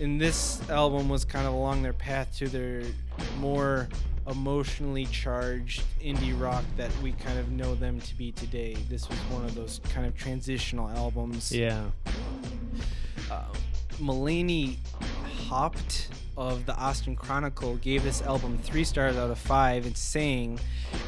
And 0.00 0.18
this 0.20 0.60
album 0.70 1.08
was 1.10 1.24
kind 1.26 1.46
of 1.46 1.52
along 1.52 1.82
their 1.82 1.92
path 1.92 2.34
to 2.38 2.48
their 2.48 2.82
more 3.38 3.88
emotionally 4.28 5.06
charged 5.06 5.82
indie 6.02 6.38
rock 6.38 6.64
that 6.76 6.90
we 7.02 7.12
kind 7.12 7.38
of 7.38 7.50
know 7.50 7.74
them 7.74 8.00
to 8.00 8.14
be 8.16 8.32
today. 8.32 8.76
This 8.88 9.08
was 9.08 9.18
one 9.30 9.44
of 9.44 9.54
those 9.54 9.80
kind 9.92 10.06
of 10.06 10.16
transitional 10.16 10.88
albums. 10.90 11.52
Yeah. 11.52 11.84
Uh, 13.30 13.44
Melanie 14.00 14.78
Haupt 15.46 16.08
of 16.36 16.66
the 16.66 16.74
Austin 16.76 17.14
Chronicle 17.14 17.76
gave 17.76 18.02
this 18.02 18.22
album 18.22 18.58
three 18.58 18.82
stars 18.82 19.16
out 19.16 19.30
of 19.30 19.38
five 19.38 19.86
and 19.86 19.96
saying 19.96 20.58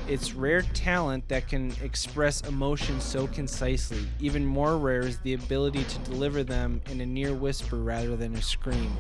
it's 0.09 0.35
rare 0.35 0.63
talent 0.63 1.29
that 1.29 1.49
can 1.49 1.75
express 1.83 2.43
emotion 2.43 3.01
so 3.01 3.27
concisely. 3.29 4.07
Even 4.21 4.47
more 4.47 4.79
rare 4.79 5.01
is 5.01 5.19
the 5.21 5.35
ability 5.35 5.83
to 5.85 5.99
deliver 6.11 6.45
them 6.45 6.81
in 6.91 7.01
a 7.01 7.07
near 7.07 7.35
whisper 7.35 7.77
rather 7.77 8.17
than 8.17 8.35
a 8.37 8.43
scream. 8.43 8.97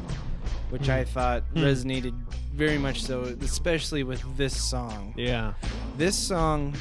Which 0.70 0.88
I 0.88 1.04
thought 1.04 1.42
Hmm. 1.54 1.60
resonated 1.64 2.14
very 2.54 2.78
much 2.78 3.02
so, 3.02 3.22
especially 3.40 4.02
with 4.02 4.22
this 4.36 4.60
song. 4.60 5.14
Yeah. 5.16 5.54
This 5.96 6.16
song 6.16 6.74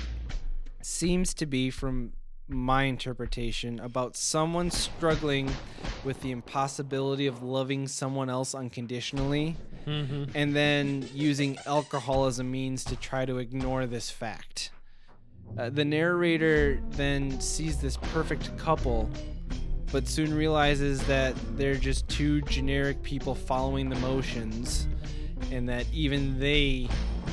seems 0.82 1.34
to 1.36 1.46
be, 1.46 1.70
from 1.70 2.14
my 2.48 2.84
interpretation, 2.84 3.80
about 3.80 4.16
someone 4.16 4.70
struggling 4.70 5.50
with 6.04 6.22
the 6.22 6.32
impossibility 6.32 7.26
of 7.26 7.42
loving 7.42 7.88
someone 7.88 8.30
else 8.30 8.54
unconditionally 8.56 9.56
Mm-hmm. 9.88 10.32
and 10.34 10.56
then 10.56 11.08
using 11.14 11.60
alcohol 11.68 12.26
as 12.26 12.40
a 12.40 12.44
means 12.44 12.84
to 12.86 12.96
try 12.96 13.24
to 13.24 13.38
ignore 13.38 13.86
this 13.86 14.10
fact. 14.10 14.72
Uh, 15.60 15.70
the 15.70 15.86
narrator 15.86 16.80
then 16.92 17.40
sees 17.40 17.78
this 17.78 17.98
perfect 17.98 18.58
couple, 18.58 19.08
but 19.96 20.10
soon 20.10 20.34
realizes 20.34 21.02
that 21.08 21.34
they're 21.56 21.78
just 21.78 22.06
two 22.10 22.42
generic 22.42 23.02
people 23.02 23.34
following 23.34 23.88
the 23.88 23.96
motions, 23.96 24.90
and 25.54 25.70
that 25.70 25.86
even 25.94 26.38
they 26.38 26.90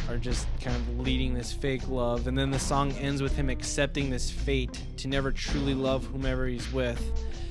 are 0.08 0.16
just 0.16 0.46
kind 0.60 0.76
of 0.76 1.00
leading 1.00 1.34
this 1.34 1.52
fake 1.52 1.88
love. 1.88 2.28
And 2.28 2.38
then 2.38 2.52
the 2.52 2.60
song 2.60 2.92
ends 2.92 3.20
with 3.20 3.34
him 3.34 3.50
accepting 3.50 4.10
this 4.10 4.30
fate 4.30 4.80
to 4.98 5.08
never 5.08 5.32
truly 5.32 5.74
love 5.74 6.04
whomever 6.06 6.46
he's 6.46 6.72
with 6.72 7.02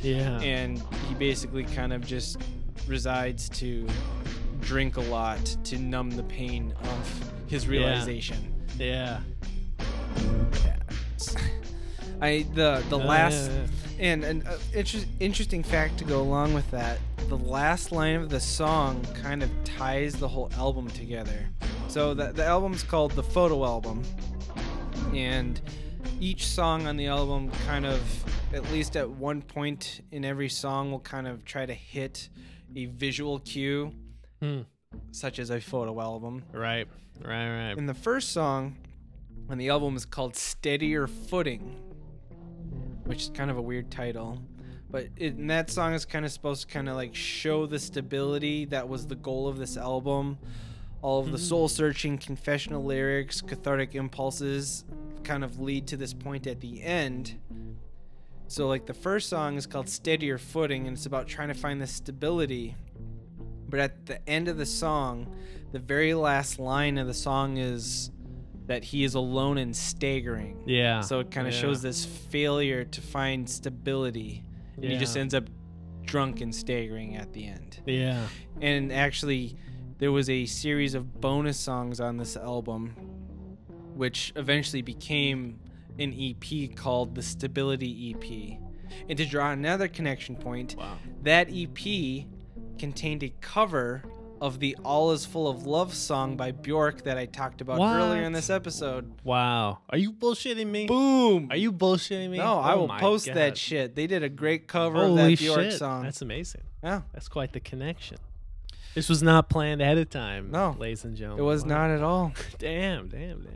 Yeah. 0.02 0.40
and 0.40 0.82
he 1.10 1.16
basically 1.16 1.66
kind 1.66 1.92
of 1.92 2.08
just 2.08 2.38
resides 2.88 3.50
to 3.50 3.86
drink 4.62 4.96
a 4.96 5.02
lot 5.02 5.44
to 5.66 5.78
numb 5.78 6.12
the 6.12 6.24
pain 6.24 6.74
of 6.84 7.32
his 7.48 7.66
Yeah. 7.66 7.72
realization. 7.72 8.38
yeah. 8.80 9.20
I 12.22 12.46
the 12.54 12.84
the 12.90 12.98
last 12.98 13.50
yeah, 13.52 13.66
and 14.00 14.24
an 14.24 14.44
uh, 14.48 14.58
inter- 14.74 15.06
interesting 15.20 15.64
fact 15.64 15.98
to 16.00 16.04
go 16.06 16.22
along 16.22 16.54
with 16.54 16.70
that. 16.72 17.00
The 17.30 17.38
last 17.38 17.92
line 17.92 18.16
of 18.16 18.30
the 18.30 18.40
song 18.40 19.04
kind 19.22 19.42
of 19.44 19.50
ties 19.64 20.14
the 20.16 20.28
whole 20.28 20.50
album 20.58 20.90
together. 20.90 21.48
So 21.88 22.14
the 22.14 22.32
the 22.32 22.46
album's 22.46 22.84
called 22.84 23.12
the 23.14 23.24
Photo 23.24 23.66
Album, 23.66 24.04
and 25.14 25.60
each 26.20 26.46
song 26.48 26.88
on 26.88 26.98
the 26.98 27.08
album 27.08 27.52
kind 27.68 27.86
of 27.86 28.02
at 28.54 28.70
least 28.72 28.96
at 28.96 29.10
one 29.10 29.42
point 29.42 30.02
in 30.12 30.24
every 30.26 30.50
song 30.50 30.92
will 30.92 31.00
kind 31.00 31.28
of 31.28 31.44
try 31.46 31.66
to 31.66 31.74
hit 31.74 32.30
a 32.76 32.86
visual 32.86 33.40
cue 33.40 33.94
Hmm. 34.42 34.62
such 35.12 35.40
as 35.40 35.50
a 35.52 35.60
photo 35.62 36.00
album 36.02 36.44
Right. 36.52 36.88
Right. 37.24 37.68
Right. 37.70 37.78
and 37.78 37.88
the 37.88 37.94
first 37.94 38.32
song 38.32 38.76
on 39.50 39.58
the 39.58 39.70
album 39.70 39.96
is 39.96 40.06
called 40.06 40.36
Steadier 40.36 41.08
Footing, 41.08 41.76
which 43.06 43.24
is 43.24 43.30
kind 43.30 43.52
of 43.52 43.58
a 43.58 43.62
weird 43.62 43.92
title. 43.92 44.42
But 44.90 45.08
it, 45.16 45.36
and 45.36 45.50
that 45.50 45.70
song 45.70 45.94
is 45.94 46.06
kind 46.06 46.26
of 46.26 46.32
supposed 46.32 46.68
to 46.68 46.74
kind 46.74 46.90
of 46.90 46.96
like 46.96 47.16
show 47.16 47.66
the 47.66 47.80
stability 47.80 48.66
that 48.66 48.90
was 48.90 49.08
the 49.08 49.16
goal 49.16 49.48
of 49.48 49.58
this 49.58 49.78
album. 49.78 50.38
All 51.02 51.20
of 51.20 51.32
the 51.32 51.38
mm-hmm. 51.38 51.46
soul 51.46 51.68
searching, 51.68 52.18
confessional 52.18 52.84
lyrics, 52.84 53.42
cathartic 53.42 53.96
impulses 53.96 54.86
kind 55.24 55.44
of 55.44 55.60
lead 55.60 55.88
to 55.88 55.98
this 55.98 56.14
point 56.14 56.46
at 56.46 56.60
the 56.60 56.84
end. 56.84 57.40
So, 58.48 58.68
like, 58.68 58.86
the 58.86 58.94
first 58.94 59.30
song 59.30 59.56
is 59.56 59.66
called 59.66 59.88
Steadier 59.88 60.38
Footing, 60.38 60.86
and 60.86 60.98
it's 60.98 61.06
about 61.06 61.26
trying 61.26 61.48
to 61.48 61.54
find 61.54 61.82
the 61.82 61.88
stability. 61.88 62.76
But 63.70 63.80
at 63.80 64.06
the 64.06 64.30
end 64.30 64.50
of 64.50 64.58
the 64.58 64.66
song, 64.66 65.34
the 65.72 65.80
very 65.80 66.14
last 66.14 66.60
line 66.60 66.98
of 66.98 67.08
the 67.08 67.14
song 67.14 67.56
is 67.56 68.12
that 68.68 68.84
he 68.84 69.04
is 69.04 69.16
alone 69.16 69.58
and 69.58 69.76
staggering. 69.76 70.64
Yeah. 70.66 71.02
So 71.02 71.20
it 71.20 71.32
kind 71.32 71.48
of 71.48 71.54
yeah. 71.54 71.60
shows 71.62 71.82
this 71.82 72.06
failure 72.06 72.84
to 72.86 73.02
find 73.02 73.50
stability. 73.50 74.44
And 74.76 74.86
he 74.86 74.98
just 74.98 75.18
ends 75.18 75.34
up 75.34 75.50
drunk 76.06 76.42
and 76.42 76.54
staggering 76.54 77.16
at 77.16 77.34
the 77.34 77.46
end. 77.48 77.80
Yeah. 77.86 78.28
And 78.62 78.92
actually, 78.92 79.56
there 79.98 80.12
was 80.12 80.30
a 80.30 80.46
series 80.46 80.96
of 80.96 81.22
bonus 81.22 81.60
songs 81.60 82.00
on 82.00 82.18
this 82.18 82.36
album, 82.36 82.96
which 83.94 84.34
eventually 84.36 84.82
became 84.82 85.60
an 86.00 86.16
EP 86.18 86.76
called 86.76 87.16
the 87.16 87.22
Stability 87.22 88.16
EP. 88.16 88.60
And 89.08 89.18
to 89.18 89.26
draw 89.26 89.52
another 89.52 89.88
connection 89.88 90.36
point, 90.36 90.76
Wow. 90.78 90.98
that 91.24 91.50
EP 91.52 92.26
contained 92.78 93.24
a 93.24 93.34
cover 93.42 94.04
of 94.42 94.60
the 94.60 94.76
All 94.84 95.12
Is 95.12 95.26
Full 95.26 95.48
of 95.48 95.66
Love 95.68 95.94
song 95.94 96.36
by 96.36 96.52
Bjork 96.52 97.04
that 97.04 97.18
I 97.18 97.28
talked 97.28 97.62
about 97.62 97.80
earlier 97.80 98.24
in 98.24 98.34
this 98.34 98.50
episode. 98.50 99.12
Wow. 99.24 99.80
Are 99.90 99.98
you 100.00 100.12
bullshitting 100.12 100.66
me? 100.68 100.88
Boom! 100.88 101.48
Are 101.52 101.56
you 101.56 101.72
bullshitting 101.72 102.30
me? 102.32 102.40
No, 102.40 102.58
I 102.60 102.74
Oh 102.74 102.80
will 102.80 102.88
my 102.88 103.00
post 103.00 103.28
God. 103.28 103.38
that 103.38 103.58
shit. 103.58 103.96
They 103.96 104.08
did 104.08 104.24
a 104.24 104.30
great 104.30 104.68
cover 104.68 104.98
Holy 104.98 105.34
of 105.34 105.40
that 105.40 105.46
Bjork 105.46 105.62
shit. 105.62 105.74
song. 105.74 106.04
That's 106.04 106.22
amazing. 106.24 106.62
yeah, 106.84 107.02
That's 107.14 107.28
quite 107.30 107.54
the 107.54 107.60
connection. 107.60 108.18
This 108.96 109.08
was 109.08 109.22
not 109.24 109.48
planned 109.48 109.82
ahead 109.82 109.98
of 110.00 110.10
time. 110.10 110.52
No. 110.52 110.76
ladies 110.78 111.06
and 111.06 111.16
gentlemen. 111.16 111.46
it 111.46 111.48
was 111.48 111.62
Wow. 111.64 111.70
not 111.70 111.92
at 111.92 112.02
all. 112.04 112.34
Damn, 112.58 113.08
damn, 113.10 113.42
damn. 113.44 113.54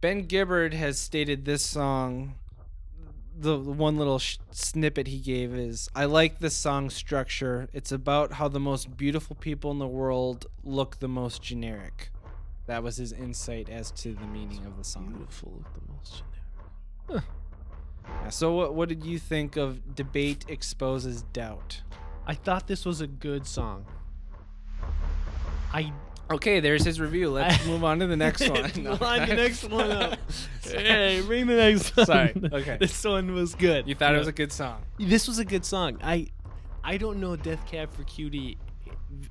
Ben 0.00 0.22
Gibbard 0.26 0.72
has 0.74 0.98
stated 0.98 1.44
this 1.44 1.62
song. 1.62 2.34
The, 3.36 3.56
the 3.56 3.72
one 3.72 3.96
little 3.96 4.18
sh- 4.18 4.38
snippet 4.50 5.08
he 5.08 5.18
gave 5.18 5.54
is 5.54 5.88
I 5.94 6.04
like 6.04 6.38
this 6.38 6.56
song 6.56 6.88
structure. 6.90 7.68
It's 7.72 7.90
about 7.90 8.34
how 8.34 8.48
the 8.48 8.60
most 8.60 8.96
beautiful 8.96 9.34
people 9.36 9.70
in 9.70 9.78
the 9.78 9.88
world 9.88 10.46
look 10.62 11.00
the 11.00 11.08
most 11.08 11.42
generic. 11.42 12.10
That 12.66 12.82
was 12.82 12.96
his 12.96 13.12
insight 13.12 13.68
as 13.68 13.90
to 13.92 14.14
the 14.14 14.26
meaning 14.26 14.64
of 14.66 14.78
the 14.78 14.84
song. 14.84 15.12
Beautiful 15.16 15.64
of 15.66 15.74
the 15.74 15.92
most 15.92 16.22
generic. 17.08 17.24
Yeah, 18.06 18.28
so, 18.30 18.52
what, 18.52 18.74
what 18.74 18.88
did 18.88 19.04
you 19.04 19.18
think 19.18 19.56
of 19.56 19.94
Debate 19.94 20.44
Exposes 20.48 21.22
Doubt? 21.22 21.82
I 22.26 22.34
thought 22.34 22.66
this 22.66 22.84
was 22.84 23.00
a 23.00 23.06
good 23.06 23.46
song. 23.46 23.86
I 25.72 25.92
Okay, 26.30 26.60
there's 26.60 26.84
his 26.84 27.00
review. 27.00 27.30
Let's 27.30 27.64
move 27.66 27.84
on 27.84 27.98
to 28.00 28.06
the 28.06 28.16
next 28.16 28.48
one. 28.48 28.70
No. 28.76 28.94
Line 28.94 29.28
the 29.28 29.34
next 29.34 29.64
one 29.64 29.90
up. 29.90 30.18
hey, 30.62 31.22
bring 31.24 31.46
the 31.46 31.56
next 31.56 31.96
one. 31.96 32.06
Sorry, 32.06 32.34
okay. 32.52 32.76
This 32.80 33.04
one 33.04 33.34
was 33.34 33.54
good. 33.54 33.86
You 33.86 33.94
thought 33.94 34.14
it 34.14 34.18
was 34.18 34.28
a 34.28 34.32
good 34.32 34.52
song. 34.52 34.82
This 34.98 35.28
was 35.28 35.38
a 35.38 35.44
good 35.44 35.64
song. 35.64 35.98
I 36.02 36.28
I 36.82 36.96
don't 36.96 37.20
know 37.20 37.36
Death 37.36 37.66
Cab 37.66 37.92
for 37.92 38.04
Cutie 38.04 38.58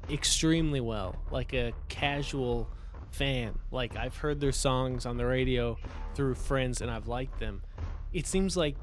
extremely 0.09 0.81
well. 0.81 1.15
Like 1.31 1.53
a 1.53 1.73
casual 1.89 2.69
fan. 3.11 3.57
Like 3.71 3.95
I've 3.95 4.17
heard 4.17 4.39
their 4.39 4.51
songs 4.51 5.05
on 5.05 5.17
the 5.17 5.25
radio 5.25 5.77
through 6.15 6.35
friends 6.35 6.81
and 6.81 6.91
I've 6.91 7.07
liked 7.07 7.39
them. 7.39 7.61
It 8.11 8.27
seems 8.27 8.55
like 8.55 8.75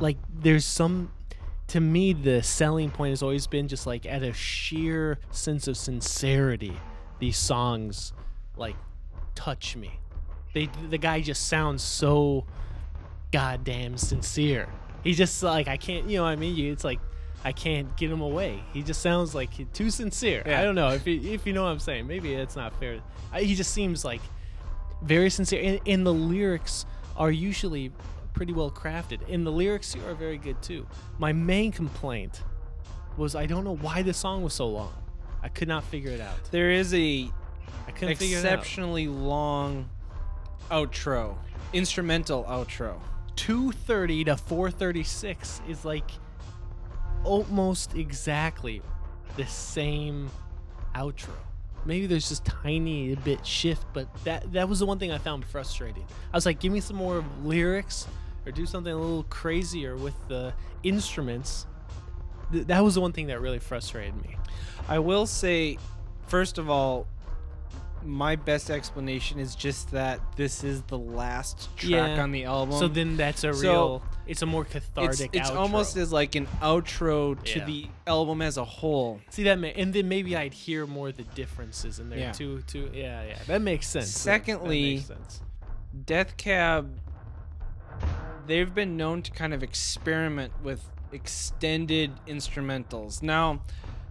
like 0.00 0.18
there's 0.32 0.64
some 0.64 1.10
to 1.68 1.80
me 1.80 2.12
the 2.12 2.42
selling 2.42 2.90
point 2.90 3.10
has 3.10 3.22
always 3.22 3.46
been 3.46 3.66
just 3.68 3.86
like 3.86 4.06
at 4.06 4.22
a 4.22 4.32
sheer 4.32 5.18
sense 5.30 5.66
of 5.68 5.76
sincerity 5.76 6.72
these 7.18 7.36
songs 7.36 8.12
like 8.56 8.76
touch 9.34 9.76
me. 9.76 9.98
They 10.54 10.68
the 10.90 10.98
guy 10.98 11.20
just 11.20 11.48
sounds 11.48 11.82
so 11.82 12.46
goddamn 13.32 13.96
sincere. 13.98 14.68
He 15.02 15.12
just 15.12 15.42
like 15.42 15.68
i 15.68 15.76
can't 15.76 16.08
you 16.08 16.18
know 16.18 16.24
what 16.24 16.30
i 16.30 16.36
mean? 16.36 16.56
You- 16.56 16.72
it's 16.72 16.84
like 16.84 17.00
i 17.44 17.52
can't 17.52 17.94
get 17.96 18.10
him 18.10 18.20
away. 18.20 18.62
He 18.72 18.82
just 18.82 19.02
sounds 19.02 19.34
like 19.34 19.52
he- 19.52 19.64
too 19.66 19.90
sincere. 19.90 20.42
Yeah. 20.46 20.60
i 20.60 20.64
don't 20.64 20.74
know 20.74 20.88
if 20.90 21.06
you, 21.06 21.20
if 21.32 21.46
you 21.46 21.52
know 21.52 21.64
what 21.64 21.70
i'm 21.70 21.78
saying. 21.80 22.06
Maybe 22.06 22.34
it's 22.34 22.56
not 22.56 22.78
fair. 22.80 23.00
I, 23.32 23.42
he 23.42 23.54
just 23.54 23.72
seems 23.72 24.04
like 24.04 24.20
very 25.02 25.30
sincere. 25.30 25.62
And, 25.62 25.80
and 25.86 26.06
the 26.06 26.12
lyrics 26.14 26.86
are 27.16 27.30
usually 27.30 27.92
pretty 28.36 28.52
well 28.52 28.70
crafted 28.70 29.18
and 29.32 29.46
the 29.46 29.50
lyrics 29.50 29.96
are 30.06 30.14
very 30.14 30.36
good 30.36 30.62
too. 30.62 30.86
My 31.18 31.32
main 31.32 31.72
complaint 31.72 32.42
was 33.16 33.34
i 33.34 33.46
don't 33.46 33.64
know 33.64 33.76
why 33.76 34.02
the 34.02 34.12
song 34.12 34.42
was 34.42 34.52
so 34.52 34.68
long. 34.68 34.94
I 35.42 35.48
could 35.48 35.68
not 35.68 35.82
figure 35.84 36.10
it 36.10 36.20
out. 36.20 36.50
There 36.50 36.70
is 36.70 36.92
a 36.94 37.30
i 37.88 37.90
couldn't 37.90 38.16
figure 38.16 38.38
it 38.38 38.44
out. 38.44 38.52
exceptionally 38.52 39.08
long 39.08 39.88
outro, 40.70 41.36
instrumental 41.72 42.44
outro. 42.44 43.00
230 43.36 44.24
to 44.24 44.36
436 44.36 45.62
is 45.68 45.84
like 45.84 46.10
almost 47.24 47.94
exactly 47.94 48.82
the 49.36 49.46
same 49.46 50.30
outro. 50.94 51.30
Maybe 51.86 52.06
there's 52.06 52.28
just 52.28 52.44
tiny 52.44 53.14
bit 53.14 53.46
shift 53.46 53.86
but 53.94 54.08
that 54.24 54.52
that 54.52 54.68
was 54.68 54.80
the 54.80 54.86
one 54.86 54.98
thing 54.98 55.10
i 55.10 55.16
found 55.16 55.42
frustrating. 55.46 56.04
I 56.34 56.36
was 56.36 56.44
like 56.44 56.60
give 56.60 56.70
me 56.70 56.80
some 56.80 56.96
more 56.96 57.24
lyrics 57.42 58.06
or 58.46 58.52
do 58.52 58.64
something 58.64 58.92
a 58.92 58.96
little 58.96 59.24
crazier 59.24 59.96
with 59.96 60.14
the 60.28 60.54
instruments 60.82 61.66
Th- 62.52 62.66
that 62.68 62.82
was 62.84 62.94
the 62.94 63.00
one 63.00 63.12
thing 63.12 63.26
that 63.26 63.40
really 63.40 63.58
frustrated 63.58 64.14
me 64.22 64.36
I 64.88 65.00
will 65.00 65.26
say, 65.26 65.78
first 66.28 66.58
of 66.58 66.70
all, 66.70 67.08
my 68.04 68.36
best 68.36 68.70
explanation 68.70 69.40
is 69.40 69.56
just 69.56 69.90
that 69.90 70.20
this 70.36 70.62
is 70.62 70.82
the 70.82 70.96
last 70.98 71.76
track 71.76 71.90
Yeah. 71.90 72.22
on 72.22 72.30
the 72.30 72.44
album. 72.44 72.78
so 72.78 72.86
then 72.86 73.16
that's 73.16 73.42
a 73.42 73.52
so 73.52 73.60
real 73.62 74.02
it's 74.28 74.42
a 74.42 74.46
more 74.46 74.62
it's, 74.62 74.72
cathartic 74.74 75.30
it's 75.34 75.50
outro. 75.50 75.56
almost 75.56 75.96
as 75.96 76.12
like 76.12 76.36
an 76.36 76.46
outro 76.62 77.42
to 77.42 77.58
Yeah. 77.58 77.64
the 77.64 77.86
album 78.06 78.42
as 78.42 78.56
a 78.58 78.64
whole. 78.64 79.20
See 79.30 79.42
that, 79.44 79.58
ma- 79.58 79.68
and 79.68 79.92
then 79.92 80.08
maybe 80.08 80.36
I'd 80.36 80.54
hear 80.54 80.86
more 80.86 81.08
of 81.08 81.16
the 81.16 81.22
differences 81.24 81.98
in 81.98 82.10
there 82.10 82.18
Yeah. 82.20 82.32
too. 82.32 82.62
Too, 82.68 82.90
yeah, 82.94 83.24
yeah, 83.24 83.38
that 83.48 83.60
makes 83.62 83.88
sense. 83.88 84.06
That- 84.06 84.44
that 84.44 84.46
Secondly, 84.46 84.94
makes 84.96 85.06
sense. 85.06 85.40
Death 86.04 86.36
Cab, 86.36 87.00
they've 88.46 88.74
been 88.74 88.96
known 88.96 89.22
to 89.22 89.30
kind 89.30 89.52
of 89.52 89.62
experiment 89.62 90.52
with 90.62 90.88
extended 91.12 92.12
instrumentals. 92.26 93.22
Now, 93.22 93.62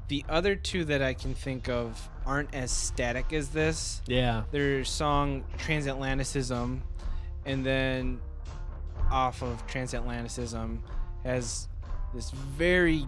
The 0.07 0.23
other 0.29 0.55
two 0.55 0.85
that 0.85 1.01
I 1.01 1.15
can 1.15 1.33
think 1.33 1.67
of 1.67 2.09
aren't 2.25 2.53
as 2.53 2.69
static 2.69 3.33
as 3.33 3.49
this. 3.49 4.01
Yeah. 4.05 4.43
Their 4.51 4.83
song 4.85 5.43
Transatlanticism, 5.57 6.81
and 7.45 7.65
then 7.65 8.19
off 9.11 9.41
of 9.41 9.65
Transatlanticism 9.67 10.79
has 11.23 11.67
this 12.13 12.29
very 12.31 13.07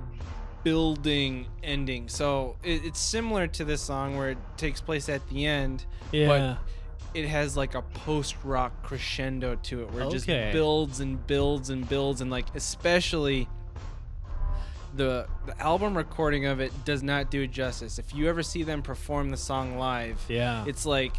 building 0.63 1.47
ending. 1.63 2.09
So 2.09 2.55
it, 2.63 2.83
it's 2.83 2.99
similar 2.99 3.47
to 3.47 3.63
this 3.63 3.81
song 3.81 4.17
where 4.17 4.31
it 4.31 4.37
takes 4.57 4.81
place 4.81 5.07
at 5.07 5.27
the 5.29 5.45
end. 5.45 5.85
Yeah. 6.11 6.57
It 7.17 7.27
has 7.27 7.57
like 7.57 7.73
a 7.75 7.81
post 7.81 8.35
rock 8.43 8.83
crescendo 8.83 9.55
to 9.63 9.81
it 9.81 9.91
where 9.91 10.03
it 10.03 10.11
just 10.11 10.29
Okay. 10.29 10.51
builds 10.53 10.99
and 10.99 11.25
builds 11.25 11.69
and 11.71 11.87
builds 11.89 12.21
and 12.21 12.29
like 12.29 12.45
especially 12.55 13.47
the 14.95 15.27
the 15.45 15.59
album 15.61 15.95
recording 15.97 16.45
of 16.45 16.59
it 16.59 16.71
does 16.85 17.03
not 17.03 17.29
do 17.31 17.41
it 17.41 17.51
justice. 17.51 17.99
If 17.99 18.13
you 18.13 18.27
ever 18.29 18.43
see 18.43 18.63
them 18.63 18.81
perform 18.81 19.29
the 19.31 19.37
song 19.37 19.77
live, 19.77 20.19
yeah. 20.27 20.63
it's 20.67 20.85
like 20.85 21.13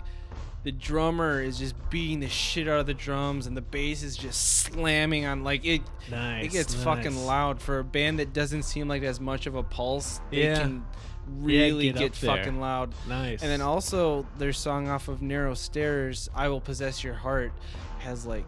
the 0.65 0.73
drummer 0.73 1.41
is 1.43 1.59
just 1.59 1.75
beating 1.91 2.21
the 2.21 2.29
shit 2.29 2.67
out 2.69 2.81
of 2.81 2.87
the 2.87 2.95
drums 2.95 3.47
and 3.47 3.57
the 3.57 3.61
bass 3.61 4.03
is 4.03 4.17
just 4.17 4.59
slamming 4.61 5.25
on 5.25 5.45
like 5.45 5.65
it 5.65 5.83
nice. 6.11 6.47
it 6.47 6.49
gets 6.53 6.75
nice. 6.75 6.85
fucking 6.85 7.17
loud 7.27 7.61
for 7.61 7.79
a 7.79 7.85
band 7.85 8.19
that 8.19 8.33
doesn't 8.33 8.65
seem 8.65 8.89
like 8.89 9.03
as 9.03 9.21
much 9.21 9.47
of 9.47 9.55
a 9.55 9.63
pulse. 9.63 10.21
They 10.31 10.45
Yeah. 10.45 10.59
can 10.61 10.85
really 11.41 11.93
get 11.93 11.99
get, 11.99 12.13
there. 12.15 12.37
fucking 12.37 12.61
loud. 12.61 12.93
Nice. 13.09 13.43
And 13.43 13.51
then 13.51 13.61
also 13.61 14.27
their 14.39 14.53
song 14.53 14.89
off 14.89 15.09
of 15.09 15.23
Narrow 15.23 15.55
Stairs, 15.55 16.29
I 16.35 16.49
Will 16.49 16.61
Possess 16.61 17.03
Your 17.05 17.15
Heart, 17.15 17.53
has 17.99 18.27
like 18.27 18.47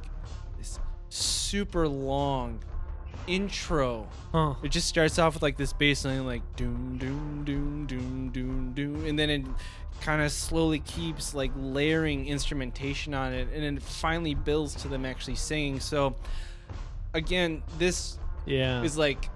this 0.58 0.78
super 1.08 1.86
long 1.88 2.60
intro. 3.26 4.08
Huh. 4.32 4.54
It 4.62 4.70
just 4.70 4.88
starts 4.88 5.18
off 5.18 5.34
with 5.34 5.42
like 5.42 5.56
this 5.56 5.72
bass 5.72 6.04
line 6.04 6.26
like 6.26 6.42
doom 6.56 6.96
doom 6.98 7.44
doom 7.44 7.86
doom 7.86 8.30
doom 8.32 8.72
doom 8.72 9.04
and 9.06 9.18
then 9.18 9.30
it 9.30 9.44
kind 10.00 10.22
of 10.22 10.32
slowly 10.32 10.78
keeps 10.80 11.34
like 11.34 11.50
layering 11.54 12.26
instrumentation 12.26 13.12
on 13.12 13.32
it 13.34 13.48
and 13.52 13.62
then 13.62 13.76
it 13.76 13.82
finally 13.82 14.34
builds 14.34 14.74
to 14.76 14.88
them 14.88 15.04
actually 15.04 15.34
singing. 15.36 15.78
So 15.80 16.16
again, 17.14 17.62
this 17.78 18.18
Yeah. 18.46 18.82
is 18.82 18.96
like 18.96 19.28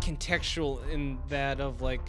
contextual 0.00 0.86
in 0.90 1.18
that 1.30 1.60
of 1.60 1.80
like 1.80 2.00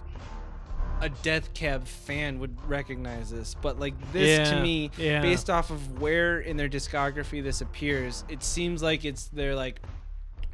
a 1.02 1.10
Death 1.10 1.54
Cab 1.54 1.86
fan 1.86 2.40
would 2.40 2.58
recognize 2.68 3.30
this, 3.30 3.56
but 3.62 3.80
like 3.80 3.94
this 4.14 4.50
to 4.50 4.62
me, 4.62 4.92
yeah. 4.98 5.22
based 5.22 5.50
off 5.50 5.70
of 5.70 6.02
where 6.02 6.40
in 6.40 6.58
their 6.58 6.70
discography 6.70 7.44
this 7.44 7.62
appears, 7.62 8.24
it 8.30 8.44
seems 8.44 8.82
like 8.82 9.06
it's 9.06 9.28
their 9.28 9.56
like 9.56 9.82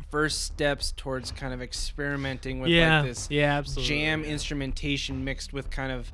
first 0.09 0.43
steps 0.43 0.93
towards 0.97 1.31
kind 1.31 1.53
of 1.53 1.61
experimenting 1.61 2.59
with 2.59 2.69
yeah. 2.69 2.99
like 2.99 3.09
this 3.09 3.27
yeah. 3.31 3.57
Absolutely. 3.57 3.87
jam 3.87 4.23
instrumentation 4.25 5.23
mixed 5.23 5.53
with 5.53 5.69
kind 5.69 5.91
of 5.91 6.11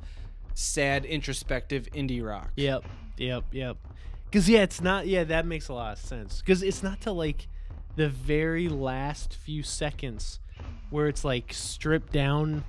sad 0.54 1.04
introspective 1.04 1.88
indie 1.94 2.24
rock. 2.24 2.50
Yep. 2.56 2.84
Yep. 3.16 3.44
Yep. 3.52 3.76
Because 4.24 4.48
yeah, 4.48 4.62
it's 4.62 4.80
not. 4.80 5.06
Yeah, 5.06 5.24
that 5.24 5.46
makes 5.46 5.68
a 5.68 5.74
lot 5.74 5.94
of 5.94 5.98
sense. 5.98 6.40
Because 6.40 6.62
it's 6.62 6.82
not 6.82 7.00
till 7.00 7.14
like 7.14 7.48
the 7.96 8.08
very 8.08 8.68
last 8.68 9.34
few 9.34 9.62
seconds 9.62 10.38
where 10.90 11.08
it's 11.08 11.24
like 11.24 11.52
stripped 11.52 12.12
down, 12.12 12.64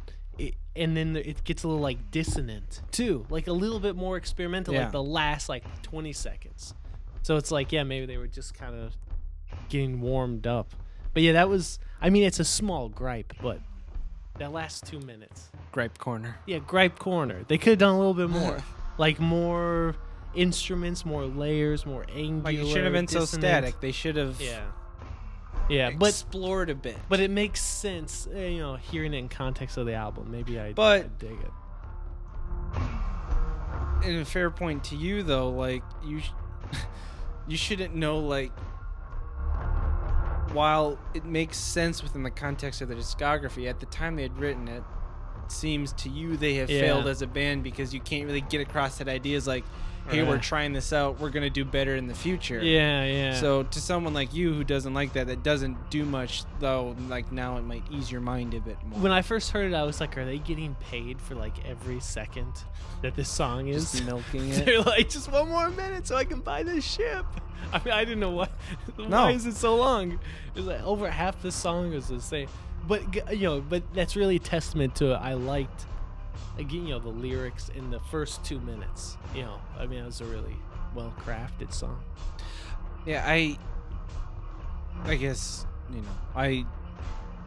and 0.79 0.95
then 0.97 1.13
the, 1.13 1.29
it 1.29 1.43
gets 1.43 1.63
a 1.63 1.67
little 1.67 1.81
like 1.81 2.09
dissonant 2.11 2.81
too, 2.91 3.25
like 3.29 3.47
a 3.47 3.51
little 3.53 3.79
bit 3.79 3.95
more 3.95 4.17
experimental, 4.17 4.73
Yeah. 4.73 4.83
like 4.83 4.91
the 4.91 5.03
last 5.03 5.49
like 5.49 5.63
twenty 5.83 6.13
seconds. 6.13 6.73
So 7.21 7.35
it's 7.37 7.51
like 7.51 7.71
yeah, 7.71 7.83
maybe 7.83 8.05
they 8.07 8.17
were 8.17 8.27
just 8.27 8.53
kind 8.53 8.73
of 8.75 8.95
getting 9.69 10.01
warmed 10.01 10.47
up. 10.47 10.73
But 11.13 11.23
yeah, 11.23 11.33
that 11.33 11.49
was. 11.49 11.79
I 12.01 12.09
mean, 12.09 12.23
it's 12.23 12.39
a 12.39 12.45
small 12.45 12.87
gripe, 12.89 13.33
but 13.41 13.59
that 14.37 14.51
last 14.51 14.85
two 14.85 14.99
minutes. 14.99 15.49
Gripe 15.71 15.97
corner. 15.97 16.37
Yeah, 16.47 16.59
gripe 16.59 16.97
corner. 16.97 17.43
They 17.47 17.57
could 17.57 17.71
have 17.71 17.79
done 17.79 17.93
a 17.95 17.97
little 17.97 18.13
bit 18.13 18.29
more, 18.29 18.63
like 18.97 19.19
more 19.19 19.95
instruments, 20.33 21.05
more 21.05 21.25
layers, 21.25 21.85
more 21.85 22.05
angular. 22.13 22.41
Like 22.43 22.57
it 22.57 22.67
should 22.71 22.83
have 22.83 22.93
been 22.93 23.07
so 23.07 23.21
dissonant. 23.21 23.41
static. 23.43 23.79
They 23.81 23.91
should 23.91 24.15
have 24.15 24.39
Yeah, 24.39 24.61
yeah, 25.69 25.91
but 25.91 26.09
explored 26.09 26.69
a 26.69 26.75
bit. 26.75 26.97
but 27.09 27.19
it 27.19 27.29
makes 27.31 27.61
sense, 27.61 28.27
uh, 28.33 28.37
you 28.37 28.59
know, 28.59 28.75
hearing 28.75 29.13
it 29.13 29.17
in 29.17 29.29
context 29.29 29.77
of 29.77 29.85
the 29.85 29.93
album. 29.93 30.29
Maybe 30.31 30.59
I, 30.59 30.73
But- 30.73 31.05
I 31.05 31.07
dig 31.19 31.31
it. 31.39 31.51
in 34.09 34.15
a 34.21 34.25
fair 34.25 34.49
point 34.49 34.81
to 34.85 34.95
you 34.95 35.23
though 35.23 35.49
like 35.49 35.83
you 36.05 36.19
sh- 36.21 36.31
you 37.47 37.57
shouldn't 37.57 37.93
know 37.93 38.17
like 38.19 38.51
while 40.53 40.97
it 41.13 41.25
makes 41.25 41.57
sense 41.57 42.01
within 42.01 42.23
the 42.23 42.31
context 42.31 42.81
of 42.81 42.87
the 42.87 42.95
discography 42.95 43.69
at 43.69 43.79
the 43.81 43.85
time 43.87 44.15
they 44.15 44.23
had 44.23 44.37
written 44.39 44.67
it 44.69 44.77
it 44.77 44.83
seems 45.51 45.93
to 45.93 46.09
you 46.09 46.37
they 46.37 46.55
have 46.55 46.69
Yeah. 46.69 46.81
failed 46.81 47.07
as 47.07 47.21
a 47.21 47.27
band 47.27 47.63
because 47.63 47.93
you 47.93 47.99
can't 47.99 48.25
really 48.25 48.41
get 48.41 48.61
across 48.61 48.97
that 48.99 49.07
idea 49.07 49.35
is 49.37 49.47
like 49.47 49.63
hey 50.09 50.23
we're 50.23 50.39
trying 50.39 50.73
this 50.73 50.91
out 50.91 51.19
we're 51.19 51.29
gonna 51.29 51.51
do 51.51 51.63
better 51.63 51.95
in 51.95 52.07
the 52.07 52.15
future 52.15 52.59
Yeah, 52.63 53.03
yeah. 53.05 53.35
so 53.39 53.61
to 53.61 53.79
someone 53.79 54.11
like 54.15 54.33
you 54.33 54.51
who 54.51 54.63
doesn't 54.63 54.95
like 54.95 55.13
that 55.13 55.27
that 55.27 55.43
doesn't 55.43 55.91
do 55.91 56.03
much 56.03 56.45
though 56.59 56.95
like 57.09 57.31
now 57.31 57.57
it 57.57 57.61
might 57.61 57.83
ease 57.91 58.11
your 58.11 58.21
mind 58.21 58.55
a 58.55 58.59
bit 58.59 58.77
more 58.87 58.99
when 59.01 59.11
I 59.11 59.21
first 59.21 59.51
heard 59.51 59.71
it, 59.71 59.75
I 59.75 59.83
was 59.83 60.01
like, 60.01 60.17
"Are 60.17 60.25
they 60.25 60.39
getting 60.39 60.73
paid 60.79 61.21
for 61.21 61.35
like 61.35 61.63
every 61.63 61.99
second 61.99 62.51
that 63.03 63.15
this 63.15 63.29
song 63.29 63.67
is?" 63.67 63.91
just 63.91 64.03
milking 64.05 64.49
it 64.53 64.65
They're 64.65 64.81
like, 64.81 65.09
"Just 65.09 65.31
one 65.31 65.47
more 65.49 65.69
minute 65.69 66.07
so 66.07 66.15
I 66.15 66.23
can 66.25 66.39
buy 66.39 66.63
this 66.63 66.83
ship." 66.83 67.25
I 67.73 67.79
mean, 67.83 67.93
I 67.93 68.03
didn't 68.03 68.19
know 68.21 68.31
what. 68.31 68.51
No. 68.97 69.05
Why 69.25 69.31
is 69.31 69.45
it 69.45 69.55
so 69.55 69.75
long? 69.75 70.19
It's 70.55 70.65
like 70.65 70.81
over 70.83 71.07
half 71.09 71.39
the 71.43 71.51
song 71.51 71.93
is 71.93 72.07
the 72.07 72.19
same. 72.19 72.47
But 72.87 73.31
you 73.37 73.43
know, 73.47 73.61
but 73.61 73.83
that's 73.93 74.15
really 74.15 74.37
a 74.37 74.39
testament 74.39 74.95
to 74.97 75.13
I 75.13 75.33
liked 75.33 75.85
again, 76.57 76.87
you 76.87 76.93
know, 76.93 76.99
the 76.99 77.09
lyrics 77.09 77.69
in 77.69 77.89
the 77.91 77.99
first 77.99 78.43
two 78.43 78.59
minutes. 78.61 79.17
You 79.35 79.43
know, 79.43 79.59
I 79.77 79.85
mean, 79.85 79.99
it 79.99 80.05
was 80.05 80.21
a 80.21 80.25
really 80.25 80.55
well 80.95 81.13
crafted 81.19 81.71
song. 81.73 82.01
Yeah, 83.05 83.23
I 83.25 83.57
I 85.05 85.15
guess, 85.15 85.65
you 85.93 86.01
know, 86.01 86.07
I 86.35 86.65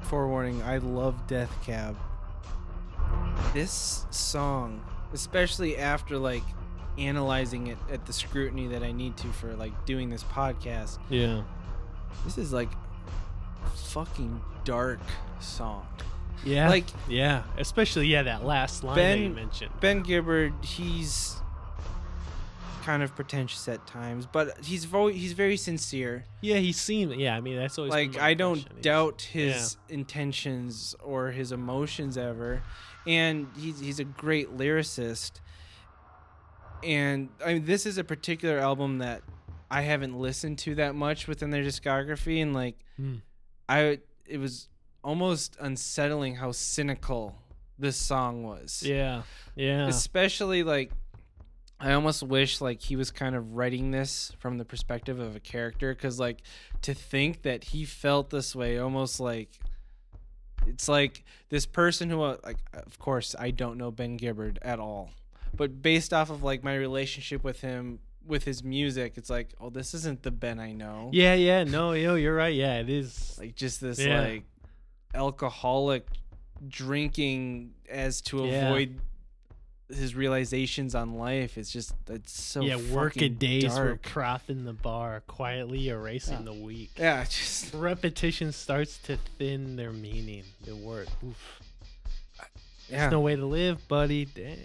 forewarning, 0.02 0.62
I 0.62 0.78
love 0.78 1.26
Death 1.26 1.54
Cab. 1.64 1.96
This 3.52 4.06
song, 4.10 4.82
especially 5.12 5.76
after 5.76 6.16
like 6.18 6.42
analyzing 6.98 7.66
it 7.68 7.78
at 7.90 8.06
the 8.06 8.12
scrutiny 8.12 8.68
that 8.68 8.82
I 8.82 8.92
need 8.92 9.16
to 9.18 9.28
for 9.28 9.54
like 9.54 9.84
doing 9.86 10.08
this 10.10 10.22
podcast, 10.24 10.98
Yeah. 11.10 11.42
this 12.24 12.38
is 12.38 12.52
like 12.52 12.70
fucking 13.74 14.40
dark 14.64 15.00
song. 15.40 15.86
Yeah. 16.44 16.68
Like 16.68 16.86
yeah, 17.08 17.44
especially 17.58 18.06
yeah 18.08 18.24
that 18.24 18.44
last 18.44 18.82
line 18.82 18.96
that 18.96 19.18
you 19.18 19.26
Ben- 19.28 19.34
mentioned. 19.34 19.70
Ben 19.80 20.02
Gibbard, 20.02 20.52
he's 20.64 21.36
kind 22.82 23.04
of 23.04 23.14
pretentious 23.14 23.68
at 23.68 23.86
times, 23.86 24.26
but 24.26 24.64
he's 24.64 24.84
very 24.86 25.12
he's 25.12 25.34
very 25.34 25.56
sincere. 25.56 26.24
Yeah, 26.40 26.56
he 26.56 26.72
seemed. 26.72 27.14
Yeah, 27.14 27.36
I 27.36 27.40
mean 27.40 27.56
that's 27.56 27.78
always 27.78 27.92
like 27.92 28.18
I 28.18 28.34
don't. 28.34 28.82
Doubt 28.82 29.22
his 29.32 29.76
intentions 29.88 30.96
or 31.02 31.30
his 31.30 31.52
emotions 31.52 32.16
ever, 32.18 32.62
and 33.06 33.46
he's 33.56 33.78
he's 33.78 34.00
a 34.00 34.04
great 34.04 34.56
lyricist. 34.56 35.32
And 36.82 37.28
I 37.44 37.54
mean, 37.54 37.64
this 37.66 37.86
is 37.86 37.98
a 37.98 38.04
particular 38.04 38.58
album 38.58 38.98
that 38.98 39.22
I 39.70 39.82
haven't 39.82 40.18
listened 40.18 40.58
to 40.60 40.74
that 40.76 40.96
much 40.96 41.28
within 41.28 41.50
their 41.50 41.62
discography, 41.62 42.42
and 42.42 42.52
like 42.52 42.74
Hmm. 42.96 43.16
I, 43.68 44.00
it 44.32 44.38
was 44.38 44.68
almost 45.04 45.58
unsettling 45.60 46.36
how 46.36 46.52
cynical 46.52 47.36
this 47.78 47.96
song 47.96 48.44
was. 48.44 48.82
Yeah, 48.82 49.22
yeah, 49.54 49.88
Especially 49.88 50.62
like 50.62 50.90
I 51.78 51.92
almost 51.92 52.22
wish 52.22 52.62
like 52.62 52.80
he 52.80 52.96
was 52.96 53.10
kind 53.10 53.36
of 53.36 53.54
writing 53.54 53.90
this 53.90 54.32
from 54.38 54.56
the 54.56 54.64
perspective 54.64 55.18
of 55.18 55.36
a 55.36 55.40
character 55.40 55.94
cuz 55.94 56.18
like 56.18 56.40
to 56.82 56.94
think 56.94 57.42
that 57.42 57.64
he 57.64 57.84
felt 57.84 58.30
this 58.30 58.54
way 58.56 58.78
almost 58.78 59.20
like 59.20 59.58
it's 60.66 60.88
like 60.88 61.24
this 61.50 61.66
person 61.66 62.08
who 62.08 62.22
uh, 62.22 62.36
like 62.42 62.58
of 62.72 62.98
course 62.98 63.34
I 63.38 63.50
don't 63.50 63.76
know 63.76 63.90
Ben 63.90 64.16
Gibbard 64.16 64.58
at 64.62 64.78
all. 64.78 65.10
But 65.54 65.82
based 65.82 66.14
off 66.14 66.30
of 66.30 66.42
like 66.42 66.64
my 66.64 66.74
relationship 66.74 67.44
with 67.44 67.60
him 67.60 67.98
with 68.26 68.44
his 68.44 68.62
music, 68.62 69.14
it's 69.16 69.30
like, 69.30 69.48
oh, 69.60 69.70
this 69.70 69.94
isn't 69.94 70.22
the 70.22 70.30
Ben 70.30 70.58
I 70.60 70.72
know. 70.72 71.10
yeah, 71.12 71.34
yeah. 71.34 71.64
No, 71.64 71.92
yo, 71.92 72.14
you're 72.14 72.34
right. 72.34 72.54
Yeah, 72.54 72.78
it 72.80 72.88
is. 72.90 73.36
Like 73.38 73.54
just 73.56 73.80
this 73.80 73.98
Yeah. 73.98 74.20
like 74.20 74.44
alcoholic 75.14 76.06
drinking 76.68 77.72
as 77.90 78.20
to 78.22 78.46
Yeah. 78.46 78.68
avoid 78.68 79.00
his 79.88 80.14
realizations 80.14 80.94
on 80.94 81.16
life. 81.18 81.58
It's 81.58 81.70
just 81.70 81.92
it's 82.08 82.32
so 82.40 82.62
yeah, 82.62 82.76
work 82.92 83.16
a 83.20 83.28
days 83.28 83.64
we're 83.76 83.88
dark. 83.88 84.02
the 84.64 84.72
bar, 84.72 85.22
quietly 85.26 85.88
erasing 85.88 86.38
Yeah. 86.38 86.44
the 86.44 86.52
week. 86.54 86.90
Yeah, 86.98 87.24
just 87.28 87.74
Repetition 87.74 88.52
starts 88.52 88.98
to 89.02 89.18
thin 89.38 89.76
their 89.76 89.92
meaning. 89.92 90.44
The 90.64 90.76
word. 90.76 91.08
Oof. 91.26 91.60
yeah. 92.88 93.08
no 93.10 93.20
way 93.20 93.36
to 93.36 93.44
live, 93.44 93.86
buddy. 93.88 94.24
Damn. 94.24 94.56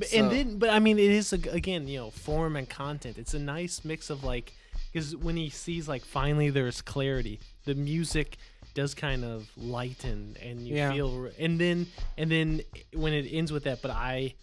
But, 0.00 0.08
So- 0.08 0.16
and 0.18 0.30
then, 0.32 0.58
but 0.58 0.70
I 0.70 0.78
mean, 0.80 0.98
it 0.98 1.10
is 1.10 1.32
a, 1.32 1.36
again, 1.50 1.86
you 1.86 1.98
know, 1.98 2.10
form 2.10 2.56
and 2.56 2.68
content. 2.68 3.18
It's 3.18 3.34
a 3.34 3.38
nice 3.38 3.84
mix 3.84 4.10
of 4.10 4.24
like, 4.24 4.52
because 4.92 5.14
when 5.14 5.36
he 5.36 5.50
sees 5.50 5.86
like 5.86 6.04
finally 6.04 6.50
there's 6.50 6.80
clarity, 6.82 7.38
the 7.66 7.74
music 7.76 8.36
does 8.74 8.94
kind 8.94 9.24
of 9.24 9.48
lighten 9.56 10.36
and 10.42 10.66
you 10.66 10.76
Yeah. 10.76 10.92
feel 10.92 11.28
and 11.38 11.60
then 11.60 11.86
and 12.16 12.30
then 12.30 12.62
when 12.94 13.12
it 13.12 13.26
ends 13.28 13.50
with 13.52 13.64
that 13.64 13.82
but 13.82 13.90
I 13.90 14.34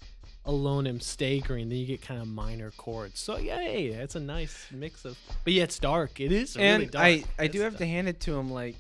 alone 0.45 0.86
am 0.86 0.99
staggering 0.99 1.70
then 1.70 1.78
you 1.78 1.86
get 1.86 2.01
kind 2.01 2.22
of 2.22 2.28
minor 2.28 2.72
chords. 2.78 3.20
So 3.20 3.38
yeah, 3.38 3.58
hey, 3.60 3.89
that's 3.91 4.16
a 4.16 4.20
nice 4.20 4.68
mix 4.72 5.03
of 5.05 5.18
But 5.43 5.53
yeah, 5.53 5.64
it's 5.64 5.80
dark. 5.80 6.20
It 6.20 6.32
is 6.32 6.55
and 6.55 6.80
really 6.82 6.91
dark. 6.91 7.05
I 7.05 7.24
I 7.39 7.47
do 7.47 7.62
have 7.62 7.78
to 7.78 7.86
hand 7.86 8.08
it 8.08 8.20
to 8.22 8.38
him 8.38 8.51
like 8.51 8.76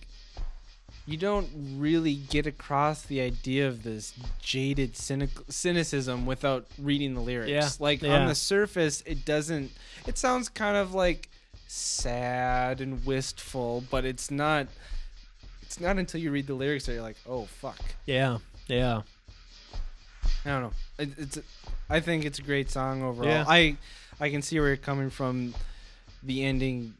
you 1.07 1.15
don't 1.17 1.47
really 1.77 2.15
get 2.15 2.45
across 2.45 3.01
the 3.01 3.21
idea 3.21 3.67
of 3.67 3.83
this 3.83 4.13
jaded 4.41 4.97
cynic- 4.97 5.29
cynicism 5.47 6.25
without 6.25 6.67
reading 6.77 7.13
the 7.13 7.21
lyrics. 7.21 7.49
Yeah, 7.49 7.69
Like 7.79 8.01
yeah. 8.01 8.19
on 8.19 8.27
the 8.27 8.35
surface, 8.35 9.01
it 9.05 9.23
doesn't. 9.23 9.71
It 10.05 10.17
sounds 10.17 10.49
kind 10.49 10.75
of 10.75 10.93
like 10.93 11.29
sad 11.67 12.81
and 12.81 13.05
wistful, 13.05 13.83
but 13.89 14.03
it's 14.05 14.29
not. 14.29 14.67
It's 15.61 15.79
not 15.79 15.97
until 15.97 16.19
you 16.21 16.29
read 16.31 16.47
the 16.47 16.53
lyrics 16.53 16.85
that 16.85 16.93
you're 16.93 17.01
like, 17.01 17.17
oh 17.27 17.45
fuck. 17.45 17.79
Yeah. 18.05 18.39
Yeah. 18.67 19.01
I 20.45 20.49
don't 20.49 20.61
know. 20.63 20.73
It, 20.99 21.09
it's. 21.17 21.39
I 21.89 22.01
think 22.01 22.25
it's 22.25 22.39
a 22.39 22.41
great 22.41 22.69
song 22.69 23.01
overall. 23.01 23.29
Yeah. 23.29 23.45
I 23.47 23.77
I 24.19 24.29
can 24.29 24.41
see 24.41 24.59
where 24.59 24.67
you're 24.69 24.77
coming 24.77 25.09
from. 25.09 25.53
The 26.23 26.43
ending 26.43 26.95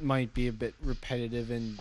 might 0.00 0.32
be 0.32 0.48
a 0.48 0.52
bit 0.52 0.74
repetitive 0.82 1.50
and 1.50 1.78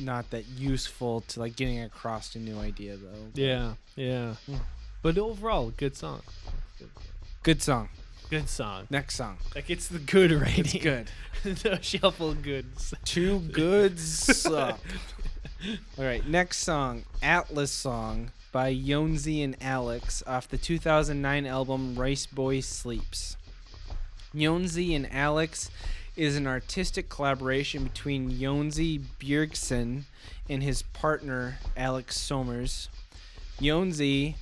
not 0.00 0.30
that 0.30 0.46
useful 0.46 1.22
to 1.28 1.40
like 1.40 1.56
getting 1.56 1.80
across 1.80 2.34
a 2.34 2.38
new 2.38 2.58
idea 2.58 2.96
though. 2.96 3.30
Yeah. 3.34 3.74
Yeah. 3.96 4.34
Yeah. 4.46 4.58
But 5.02 5.18
overall, 5.18 5.72
good 5.76 5.96
song. 5.96 6.22
Good 7.42 7.62
song. 7.62 7.88
Good 8.30 8.48
song. 8.48 8.86
Next 8.90 9.16
song. 9.16 9.38
Like 9.54 9.70
it's 9.70 9.88
the 9.88 9.98
good 9.98 10.32
rating. 10.32 10.64
It's 10.64 10.74
good. 10.74 11.10
the 11.62 11.80
shuffle 11.80 12.34
goods. 12.34 12.92
Two 13.04 13.40
goods. 13.40 14.46
All 14.54 14.76
right, 15.96 16.26
next 16.26 16.58
song, 16.58 17.04
Atlas 17.22 17.72
Song 17.72 18.30
by 18.52 18.72
Jónsi 18.72 19.42
and 19.42 19.56
Alex 19.60 20.22
off 20.26 20.48
the 20.48 20.58
2009 20.58 21.46
album 21.46 21.96
Rice 21.96 22.26
Boy 22.26 22.60
Sleeps. 22.60 23.36
Jónsi 24.34 24.94
and 24.94 25.12
Alex 25.12 25.70
is 26.18 26.36
an 26.36 26.48
artistic 26.48 27.08
collaboration 27.08 27.84
between 27.84 28.28
Jónsi 28.28 29.00
Birgisson 29.20 30.02
and 30.50 30.64
his 30.64 30.82
partner 30.82 31.60
Alex 31.76 32.18
Somers. 32.18 32.88
Jónsi, 33.60 34.34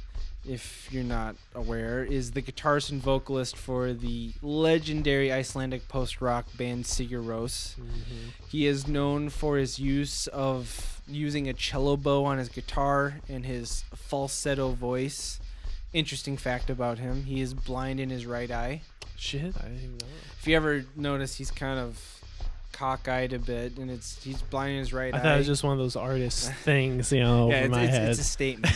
if 0.49 0.89
you're 0.91 1.05
not 1.05 1.37
aware, 1.55 2.03
is 2.03 2.31
the 2.31 2.41
guitarist 2.41 2.91
and 2.91 3.03
vocalist 3.03 3.59
for 3.59 3.93
the 3.93 4.33
legendary 4.41 5.31
Icelandic 5.31 5.87
post-rock 5.87 6.47
band 6.57 6.85
Sigur 6.85 7.23
Rós. 7.23 7.75
Mm-hmm. 7.75 8.31
He 8.49 8.67
is 8.67 8.89
known 8.89 9.29
for 9.29 9.59
his 9.59 9.79
use 9.79 10.29
of 10.29 11.03
using 11.07 11.47
a 11.47 11.53
cello 11.53 11.99
bow 11.99 12.25
on 12.25 12.39
his 12.39 12.49
guitar 12.49 13.21
and 13.29 13.45
his 13.45 13.85
falsetto 13.95 14.71
voice. 14.71 15.41
Interesting 15.93 16.39
fact 16.39 16.71
about 16.71 16.99
him: 16.99 17.25
he 17.25 17.43
is 17.43 17.53
blind 17.53 18.01
in 18.01 18.09
his 18.09 18.25
right 18.25 18.51
eye. 18.51 18.81
Shit, 19.17 19.55
I 19.57 19.63
didn't 19.63 19.79
even 19.79 19.99
know. 19.99 20.07
If 20.39 20.47
you 20.47 20.57
ever 20.57 20.85
notice, 20.95 21.37
he's 21.37 21.51
kind 21.51 21.79
of 21.79 21.99
cockeyed 22.73 23.33
a 23.33 23.39
bit, 23.39 23.79
and 23.79 23.91
it's 23.91 24.23
he's 24.23 24.43
blind 24.43 24.73
in 24.73 24.79
his 24.79 24.93
right 24.93 25.15
I 25.15 25.19
eye. 25.19 25.23
thought 25.23 25.35
it 25.35 25.39
was 25.39 25.47
just 25.47 25.65
one 25.65 25.73
of 25.73 25.79
those 25.79 25.97
artist 25.97 26.53
things, 26.63 27.13
you 27.13 27.21
know, 27.21 27.51
yeah, 27.51 27.57
over 27.57 27.65
it's, 27.65 27.73
my 27.73 27.83
it's, 27.85 27.93
head. 27.93 28.11
it's 28.11 28.21
a 28.21 28.25
statement. 28.25 28.75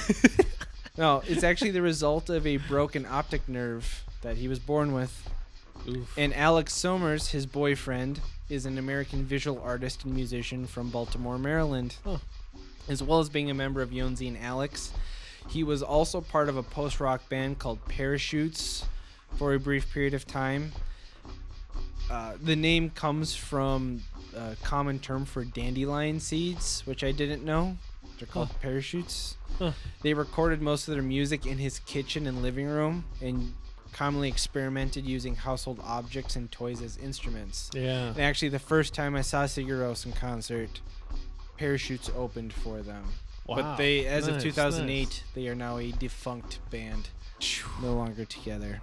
no, 0.99 1.23
it's 1.27 1.45
actually 1.45 1.71
the 1.71 1.83
result 1.83 2.31
of 2.31 2.47
a 2.47 2.57
broken 2.57 3.07
optic 3.07 3.49
nerve 3.49 4.05
that 4.23 4.37
he 4.37 4.49
was 4.49 4.59
born 4.59 4.93
with. 4.93 5.29
Oof. 5.89 6.13
And 6.17 6.35
Alex 6.35 6.75
Somers, 6.75 7.29
his 7.29 7.47
boyfriend, 7.47 8.21
is 8.49 8.67
an 8.67 8.79
American 8.79 9.25
visual 9.25 9.61
artist 9.63 10.05
and 10.05 10.15
musician 10.15 10.67
from 10.67 10.91
Baltimore, 10.91 11.39
Maryland. 11.39 11.97
Oh. 12.05 12.21
As 12.89 13.03
well 13.03 13.21
as 13.21 13.29
being 13.29 13.51
a 13.51 13.55
member 13.55 13.81
of 13.83 13.91
Jónsi 13.91 14.29
and 14.29 14.37
Alex, 14.37 14.93
he 15.49 15.63
was 15.63 15.83
also 15.83 16.21
part 16.21 16.49
of 16.49 16.57
a 16.57 16.63
post 16.63 17.01
rock 17.01 17.29
band 17.29 17.59
called 17.59 17.85
Parachutes 17.87 18.85
for 19.37 19.55
a 19.55 19.61
brief 19.61 19.93
period 19.93 20.15
of 20.15 20.27
time. 20.27 20.73
Uh, 22.11 22.33
the 22.43 22.57
name 22.57 22.91
comes 22.91 23.35
from 23.35 24.03
a 24.37 24.57
common 24.63 24.99
term 24.99 25.25
for 25.25 25.45
dandelion 25.45 26.19
seeds, 26.21 26.83
which 26.87 27.05
I 27.05 27.13
didn't 27.13 27.45
know. 27.45 27.77
They're 28.19 28.27
called 28.27 28.49
Huh. 28.49 28.55
parachutes. 28.63 29.37
Huh. 29.59 29.73
They 30.03 30.15
recorded 30.15 30.61
most 30.61 30.89
of 30.89 30.95
their 30.95 31.03
music 31.03 31.47
in 31.47 31.59
his 31.59 31.79
kitchen 31.81 32.27
and 32.27 32.43
living 32.43 32.67
room 32.67 33.05
and 33.23 33.55
commonly 33.93 34.29
experimented 34.29 35.05
using 35.05 35.35
household 35.37 35.81
objects 35.85 36.37
and 36.37 36.51
toys 36.51 36.81
as 36.83 36.97
instruments. 36.99 37.71
yeah. 37.75 38.09
And 38.09 38.21
actually, 38.21 38.49
the 38.51 38.59
first 38.59 38.95
time 38.95 39.17
I 39.17 39.23
saw 39.23 39.45
Sigur 39.45 40.05
in 40.07 40.13
concert, 40.13 40.81
Parachutes 41.57 42.11
opened 42.17 42.53
for 42.53 42.81
them. 42.83 43.05
Wow. 43.47 43.57
But 43.57 43.77
they, 43.77 44.07
as 44.07 44.29
of 44.29 44.41
2008, 44.41 45.05
nice. 45.05 45.23
they 45.35 45.49
are 45.49 45.55
now 45.55 45.77
a 45.79 45.91
defunct 45.93 46.59
band, 46.71 47.11
no 47.83 47.95
longer 47.95 48.25
together. 48.25 48.81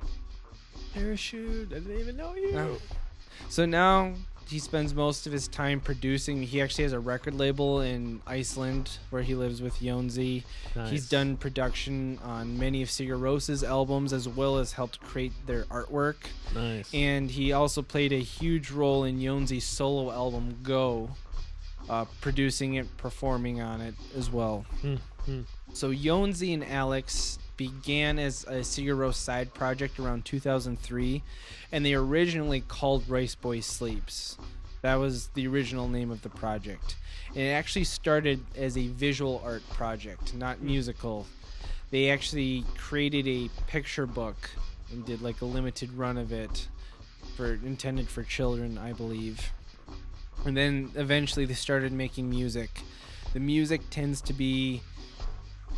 Parachute. 0.98 1.72
I 1.72 1.80
didn't 1.80 2.00
even 2.00 2.18
know 2.18 2.36
you. 2.36 2.52
No. 2.52 2.78
So 3.50 3.66
now 3.66 4.14
he 4.50 4.60
spends 4.60 4.94
most 4.94 5.28
of 5.28 5.34
his 5.34 5.48
time 5.48 5.80
producing. 5.80 6.42
He 6.42 6.62
actually 6.62 6.86
has 6.86 6.94
a 6.94 7.00
record 7.00 7.34
label 7.36 7.82
in 7.82 8.22
Iceland 8.26 8.98
where 9.10 9.22
he 9.22 9.36
lives 9.36 9.62
with 9.62 9.80
Jónsi. 9.80 10.44
Nice. 10.76 10.90
He's 10.90 11.10
done 11.10 11.38
production 11.38 12.20
on 12.24 12.58
many 12.58 12.82
of 12.82 12.90
Sigur 12.90 13.20
Rós' 13.20 13.68
albums 13.68 14.14
as 14.14 14.28
well 14.28 14.58
as 14.58 14.72
helped 14.74 15.02
create 15.02 15.34
their 15.46 15.64
artwork. 15.66 16.16
nice. 16.56 16.90
And 16.94 17.30
he 17.30 17.52
also 17.52 17.82
played 17.82 18.14
a 18.14 18.20
huge 18.22 18.72
role 18.72 19.04
in 19.04 19.20
Jónsi's 19.20 19.66
solo 19.66 20.12
album 20.12 20.58
Go, 20.64 21.10
uh, 21.90 22.06
producing 22.22 22.76
it, 22.76 22.98
performing 22.98 23.62
on 23.62 23.82
it 23.82 23.96
as 24.16 24.32
well. 24.32 24.66
Hmm, 24.82 24.96
hmm. 25.26 25.42
So 25.74 25.92
Jónsi 25.92 26.54
and 26.54 26.64
Alex 26.64 27.38
began 27.58 28.20
as 28.20 28.44
a 28.44 28.62
Sigur 28.62 29.14
side 29.14 29.54
project 29.54 30.00
around 30.00 30.26
2003, 30.26 31.24
and 31.72 31.86
they 31.86 31.94
originally 31.94 32.62
called 32.62 33.10
Rice 33.10 33.36
Boy 33.36 33.60
Sleeps. 33.60 34.38
That 34.82 34.96
was 34.96 35.28
the 35.30 35.48
original 35.48 35.90
name 35.90 36.12
of 36.12 36.22
the 36.22 36.30
project. 36.30 36.96
And 37.30 37.40
it 37.40 37.50
actually 37.50 37.84
started 37.84 38.46
as 38.56 38.78
a 38.78 38.88
visual 38.88 39.42
art 39.44 39.68
project, 39.72 40.34
not 40.34 40.58
hmm. 40.58 40.68
musical. 40.68 41.26
They 41.90 42.10
actually 42.10 42.64
created 42.78 43.28
a 43.28 43.50
picture 43.68 44.06
book 44.06 44.50
and 44.92 45.06
did 45.06 45.22
like 45.22 45.42
a 45.42 45.46
limited 45.46 45.92
run 45.94 46.18
of 46.18 46.32
it 46.32 46.68
for 47.36 47.54
intended 47.54 48.08
for 48.08 48.24
children, 48.24 48.78
I 48.78 48.94
believe. 48.94 49.52
And 50.46 50.56
then 50.56 50.92
eventually 50.96 51.46
they 51.46 51.54
started 51.54 51.92
making 51.92 52.30
music. 52.30 52.82
The 53.34 53.40
music 53.40 53.82
tends 53.90 54.22
to 54.22 54.34
be 54.34 54.82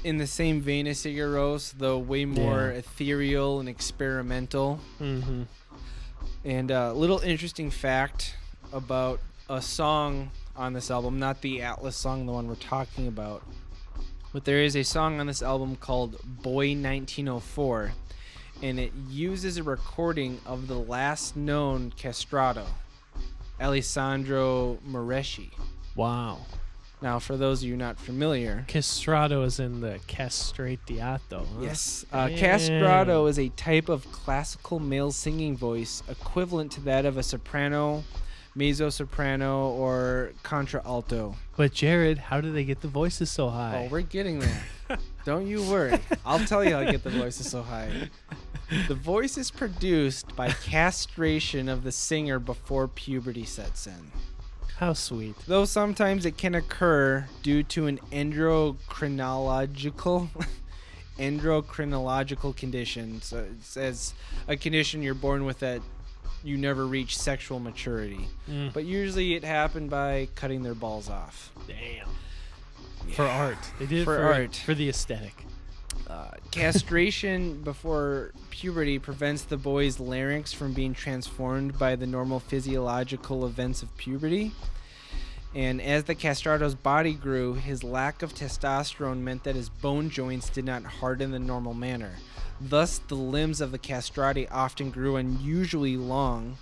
in 0.03 0.17
the 0.17 0.27
same 0.27 0.61
vein 0.61 0.87
as 0.87 0.99
Sigur 0.99 1.33
Rós, 1.33 1.73
though 1.77 1.97
way 1.97 2.25
more 2.25 2.69
Yeah. 2.71 2.77
ethereal 2.79 3.59
and 3.59 3.67
experimental. 3.67 4.79
Mhm. 4.99 5.47
And 6.45 6.71
a 6.71 6.93
little 6.93 7.19
interesting 7.19 7.69
fact 7.69 8.35
about 8.71 9.19
a 9.49 9.61
song 9.61 10.31
on 10.55 10.73
this 10.73 10.89
album, 10.91 11.19
not 11.19 11.41
the 11.41 11.61
Atlas 11.61 11.95
song, 11.97 12.25
the 12.25 12.31
one 12.31 12.47
we're 12.47 12.55
talking 12.55 13.07
about, 13.07 13.43
but 14.31 14.45
there 14.45 14.61
is 14.63 14.75
a 14.75 14.83
song 14.83 15.19
on 15.19 15.27
this 15.27 15.41
album 15.41 15.75
called 15.75 16.17
Boy 16.23 16.73
1904, 16.75 17.93
and 18.61 18.79
it 18.79 18.93
uses 19.09 19.57
a 19.57 19.63
recording 19.63 20.39
of 20.45 20.67
the 20.67 20.77
last 20.79 21.35
known 21.35 21.91
castrato, 21.97 22.65
Alessandro 23.59 24.77
Moreschi. 24.87 25.51
Wow. 25.95 26.45
Now, 27.01 27.17
for 27.19 27.37
those 27.37 27.63
of 27.63 27.69
you 27.69 27.77
not 27.77 27.97
familiar, 27.97 28.65
Castrato 28.67 29.45
is 29.45 29.59
in 29.59 29.79
the 29.79 29.99
castratiato. 30.07 31.45
Huh? 31.45 31.61
Yes. 31.61 32.05
Uh, 32.11 32.27
Damn. 32.27 32.37
castrato 32.37 33.29
is 33.29 33.39
a 33.39 33.49
type 33.49 33.87
of 33.87 34.09
classical 34.11 34.79
male 34.79 35.11
singing 35.11 35.55
voice 35.55 36.03
equivalent 36.09 36.73
to 36.73 36.81
that 36.81 37.05
of 37.05 37.15
a 37.15 37.23
soprano, 37.23 38.03
mezzo 38.53 38.89
soprano, 38.89 39.69
or 39.69 40.31
contralto. 40.43 41.35
But 41.55 41.73
Jared, 41.73 42.17
how 42.17 42.41
do 42.41 42.51
they 42.51 42.65
get 42.65 42.81
the 42.81 42.89
voices 42.89 43.31
so 43.31 43.49
high? 43.49 43.85
Oh, 43.85 43.89
we're 43.89 44.01
getting 44.01 44.39
there. 44.39 44.63
Don't 45.25 45.47
you 45.47 45.63
worry. 45.63 45.97
I'll 46.25 46.45
tell 46.45 46.65
you 46.65 46.73
how 46.73 46.83
to 46.83 46.91
get 46.91 47.03
the 47.03 47.11
voices 47.11 47.49
so 47.49 47.61
high. 47.61 48.09
The 48.87 48.95
voice 48.95 49.37
is 49.37 49.51
produced 49.51 50.35
by 50.35 50.49
castration 50.49 51.69
of 51.69 51.83
the 51.83 51.91
singer 51.91 52.39
before 52.39 52.87
puberty 52.87 53.45
sets 53.45 53.87
in. 53.87 54.11
How 54.79 54.93
sweet. 54.93 55.35
Though 55.45 55.65
sometimes 55.65 56.25
it 56.25 56.37
can 56.37 56.55
occur 56.55 57.27
due 57.43 57.63
to 57.63 57.87
an 57.87 57.99
endocrinological 58.11 60.29
endocrinological 61.19 62.55
condition. 62.55 63.21
So 63.21 63.39
it 63.39 63.61
says 63.61 64.13
a 64.47 64.55
condition 64.55 65.03
you're 65.03 65.13
born 65.13 65.43
with 65.43 65.59
that 65.59 65.81
you 66.43 66.57
never 66.57 66.87
reach 66.87 67.17
sexual 67.17 67.59
maturity. 67.59 68.27
Mm. 68.49 68.73
But 68.73 68.85
usually 68.85 69.35
it 69.35 69.43
happened 69.43 69.89
by 69.89 70.29
cutting 70.35 70.63
their 70.63 70.75
balls 70.75 71.09
off. 71.09 71.51
Damn. 71.67 72.07
For 73.13 73.25
art. 73.25 73.57
They 73.79 73.85
did 73.85 74.05
For 74.05 74.15
for, 74.15 74.33
art. 74.33 74.55
For 74.55 74.73
the 74.73 74.87
aesthetic. 74.87 75.45
Uh, 76.09 76.31
castration 76.49 77.61
before 77.63 78.31
puberty 78.49 78.97
prevents 78.97 79.43
the 79.43 79.57
boy's 79.57 79.99
larynx 79.99 80.51
from 80.51 80.73
being 80.73 80.93
transformed 80.93 81.77
by 81.77 81.95
the 81.95 82.07
normal 82.07 82.39
physiological 82.39 83.45
events 83.45 83.83
of 83.83 83.95
puberty. 83.97 84.51
And 85.53 85.81
as 85.81 86.03
the 86.03 86.15
castrato's 86.15 86.75
body 86.75 87.13
grew, 87.13 87.55
his 87.55 87.83
lack 87.83 88.21
of 88.21 88.33
testosterone 88.33 89.19
meant 89.19 89.43
that 89.43 89.55
his 89.55 89.69
bone 89.69 90.09
joints 90.09 90.49
did 90.49 90.65
not 90.65 90.83
harden 90.83 91.31
the 91.31 91.39
normal 91.39 91.73
manner. 91.73 92.13
Thus, 92.61 92.99
the 92.99 93.15
limbs 93.15 93.61
of 93.61 93.71
the 93.71 93.79
castrati 93.79 94.47
often 94.49 94.91
grew 94.91 95.15
unusually 95.15 95.97
long, 95.97 96.57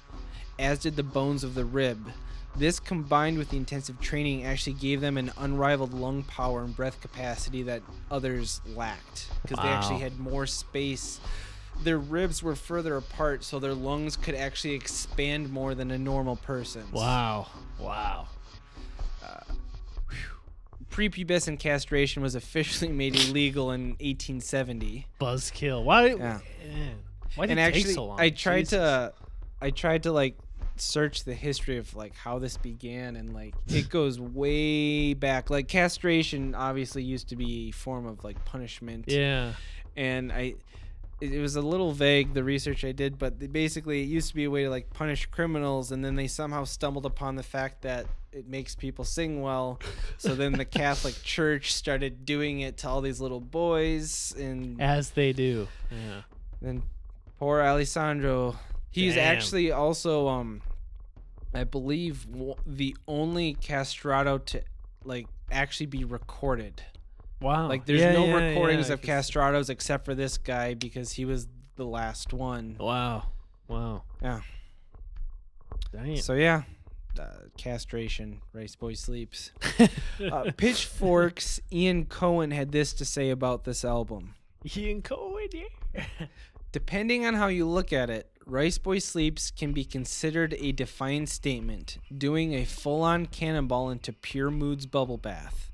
as 0.58 0.80
did 0.80 0.96
the 0.96 1.04
bones 1.04 1.44
of 1.44 1.54
the 1.54 1.66
rib. 1.66 2.12
This 2.56 2.80
combined 2.80 3.38
with 3.38 3.50
the 3.50 3.58
intensive 3.58 4.00
training 4.00 4.44
actually 4.44 4.74
gave 4.74 5.00
them 5.00 5.18
an 5.18 5.32
unrivaled 5.38 5.94
lung 5.94 6.24
power 6.24 6.64
and 6.64 6.76
breath 6.76 7.00
capacity 7.02 7.64
that 7.64 7.84
others 8.10 8.62
lacked 8.76 9.28
because 9.44 9.58
they 9.58 9.70
actually 9.70 10.00
had 10.00 10.18
more 10.20 10.48
space. 10.48 11.20
Their 11.84 12.00
ribs 12.00 12.42
were 12.42 12.56
further 12.56 12.98
apart, 12.98 13.44
so 13.44 13.60
their 13.60 13.76
lungs 13.76 14.16
could 14.16 14.34
actually 14.34 14.74
expand 14.74 15.52
more 15.52 15.76
than 15.76 15.92
a 15.92 15.98
normal 16.00 16.38
person's. 16.38 16.92
Wow. 16.92 17.48
Wow. 17.80 18.28
Uh, 19.24 19.42
Prepubescent 20.90 21.60
castration 21.60 22.24
was 22.24 22.34
officially 22.34 22.92
made 22.92 23.16
illegal 23.16 23.72
in 23.72 23.90
1870. 24.00 25.06
Buzzkill. 25.22 25.84
Why? 25.84 26.08
Yeah. 26.08 26.40
Man. 26.66 26.96
Why 27.36 27.46
did 27.46 27.52
and 27.52 27.60
it 27.60 27.64
actually, 27.64 27.84
take 27.84 27.94
so 27.94 28.06
long? 28.06 28.20
I 28.20 28.32
tried 28.32 28.62
Jesus. 28.62 28.80
to, 28.80 29.14
I 29.62 29.70
tried 29.70 30.04
to 30.04 30.12
like 30.12 30.38
search 30.82 31.24
the 31.24 31.34
history 31.34 31.78
of 31.78 31.96
like 31.96 32.16
how 32.16 32.40
this 32.40 32.58
began, 32.58 33.16
and 33.16 33.34
like 33.34 33.56
it 33.68 33.90
goes 33.98 34.20
way 34.20 35.14
back. 35.14 35.50
Like 35.50 35.68
castration 35.68 36.56
obviously 36.56 37.04
used 37.04 37.30
to 37.30 37.36
be 37.36 37.70
a 37.70 37.72
form 37.72 38.06
of 38.06 38.24
like 38.24 38.44
punishment. 38.46 39.06
Yeah. 39.08 39.54
and 39.96 40.32
I 40.32 40.56
it, 41.20 41.34
it 41.34 41.42
was 41.42 41.56
a 41.56 41.62
little 41.62 41.92
vague 41.94 42.34
the 42.34 42.44
research 42.44 42.86
I 42.86 42.92
did, 42.92 43.18
but 43.18 43.52
basically 43.52 44.02
it 44.04 44.08
used 44.08 44.30
to 44.30 44.36
be 44.36 44.44
a 44.44 44.52
way 44.52 44.64
to 44.64 44.70
like 44.70 44.92
punish 44.94 45.26
criminals, 45.28 45.92
and 45.92 46.04
then 46.06 46.16
they 46.16 46.28
somehow 46.28 46.64
stumbled 46.64 47.06
upon 47.06 47.36
the 47.36 47.44
fact 47.44 47.82
that 47.82 48.06
it 48.32 48.48
makes 48.48 48.76
people 48.76 49.04
sing 49.04 49.42
well. 49.42 49.80
So 50.18 50.36
then 50.36 50.52
the 50.54 50.66
Catholic 50.66 51.16
Church 51.24 51.74
started 51.74 52.24
doing 52.26 52.60
it 52.60 52.78
to 52.78 52.88
all 52.90 53.02
these 53.02 53.20
little 53.20 53.40
boys, 53.40 54.36
and 54.38 54.80
As 54.82 55.10
they 55.12 55.34
do. 55.34 55.68
Yeah. 55.90 56.22
then 56.62 56.84
poor 57.40 57.62
Alessandro. 57.62 58.56
He's 58.98 59.16
Damn. 59.16 59.36
actually 59.38 59.72
also 59.72 60.28
um, 60.28 60.62
I 61.54 61.64
believe 61.64 62.30
w- 62.32 62.56
the 62.66 62.96
only 63.08 63.56
castrato 63.56 64.44
to 64.46 64.62
like 65.04 65.28
actually 65.52 65.86
be 65.88 66.04
recorded. 66.04 66.82
Wow. 67.42 67.68
Like 67.68 67.86
there's 67.86 68.02
Yeah, 68.02 68.14
no 68.14 68.26
yeah, 68.26 68.36
recordings 68.50 68.88
yeah, 68.88 68.96
of 68.96 69.02
castratos 69.02 69.70
except 69.70 70.06
for 70.06 70.16
this 70.16 70.38
guy 70.38 70.74
because 70.74 71.14
he 71.14 71.26
was 71.26 71.48
the 71.76 71.86
last 71.86 72.34
one. 72.34 72.76
Wow. 72.80 73.28
Wow. 73.68 74.04
Yeah. 74.22 74.42
Damn. 75.92 76.18
So 76.18 76.34
yeah, 76.34 76.64
uh, 77.20 77.26
castration. 77.58 78.42
Rice 78.54 78.76
boy 78.76 78.94
sleeps. 78.96 79.52
uh, 80.32 80.52
Pitchfork's 80.58 81.60
Ian 81.72 82.06
Cohen 82.06 82.52
had 82.52 82.72
this 82.72 82.94
to 82.94 83.06
say 83.06 83.30
about 83.30 83.64
this 83.64 83.86
album. 83.86 84.36
Ian 84.76 85.02
Cohen, 85.02 85.48
yeah. 85.54 86.04
Depending 86.72 87.26
on 87.26 87.36
how 87.36 87.48
you 87.48 87.66
look 87.66 87.94
at 87.94 88.10
it, 88.10 88.30
Rice 88.46 88.78
Boy 88.78 89.00
Sleeps 89.00 89.52
can 89.52 89.74
be 89.74 89.86
considered 89.86 90.56
a 90.60 90.72
defiant 90.72 91.30
statement, 91.30 91.98
doing 92.16 92.54
a 92.54 92.66
full 92.66 93.04
on 93.04 93.26
cannonball 93.26 93.90
into 93.90 94.14
Pure 94.14 94.52
Mood's 94.52 94.86
bubble 94.86 95.18
bath. 95.18 95.72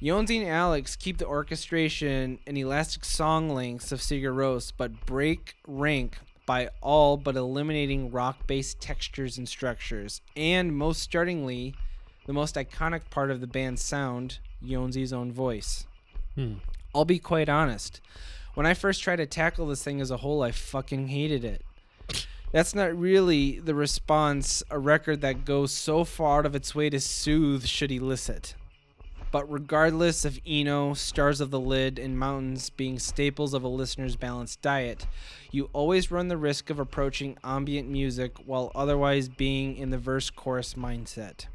Jónsi 0.00 0.40
and 0.40 0.48
Alex 0.48 0.94
keep 0.94 1.18
the 1.18 1.26
orchestration 1.26 2.38
and 2.46 2.56
elastic 2.56 3.04
song 3.04 3.50
lengths 3.50 3.90
of 3.90 4.00
Sigur 4.00 4.32
Rós, 4.32 4.72
but 4.76 5.06
break 5.06 5.56
rank 5.66 6.18
by 6.46 6.70
all 6.80 7.16
but 7.16 7.36
eliminating 7.36 8.10
rock 8.10 8.46
based 8.46 8.80
textures 8.80 9.38
and 9.38 9.48
structures, 9.48 10.20
and 10.36 10.74
most 10.76 11.02
startlingly, 11.02 11.74
the 12.26 12.32
most 12.32 12.54
iconic 12.54 13.10
part 13.10 13.30
of 13.30 13.40
the 13.40 13.46
band's 13.46 13.82
sound, 13.82 14.38
Jónsi's 14.64 15.12
own 15.12 15.32
voice. 15.32 15.86
Hmm. 16.36 16.54
I'll 16.94 17.04
be 17.04 17.18
quite 17.18 17.48
honest. 17.48 18.00
When 18.58 18.66
I 18.66 18.74
first 18.74 19.04
tried 19.04 19.16
to 19.18 19.26
tackle 19.26 19.68
this 19.68 19.84
thing 19.84 20.00
as 20.00 20.10
a 20.10 20.16
whole, 20.16 20.42
I 20.42 20.50
fucking 20.50 21.06
hated 21.06 21.44
it. 21.44 21.62
That's 22.50 22.74
not 22.74 22.98
really 22.98 23.60
the 23.60 23.72
response 23.72 24.64
a 24.68 24.80
record 24.80 25.20
that 25.20 25.44
goes 25.44 25.70
so 25.70 26.02
far 26.02 26.40
out 26.40 26.46
of 26.46 26.56
its 26.56 26.74
way 26.74 26.90
to 26.90 26.98
soothe 26.98 27.66
should 27.66 27.92
elicit. 27.92 28.56
But 29.30 29.48
regardless 29.48 30.24
of 30.24 30.40
Eno, 30.44 30.94
Stars 30.94 31.40
of 31.40 31.52
the 31.52 31.60
Lid, 31.60 32.00
and 32.00 32.18
Mountains 32.18 32.68
being 32.70 32.98
staples 32.98 33.54
of 33.54 33.62
a 33.62 33.68
listener's 33.68 34.16
balanced 34.16 34.60
diet, 34.60 35.06
you 35.52 35.70
always 35.72 36.10
run 36.10 36.26
the 36.26 36.36
risk 36.36 36.68
of 36.68 36.80
approaching 36.80 37.36
ambient 37.44 37.88
music 37.88 38.38
while 38.44 38.72
otherwise 38.74 39.28
being 39.28 39.76
in 39.76 39.90
the 39.90 39.98
verse 39.98 40.30
chorus 40.30 40.74
mindset. 40.74 41.46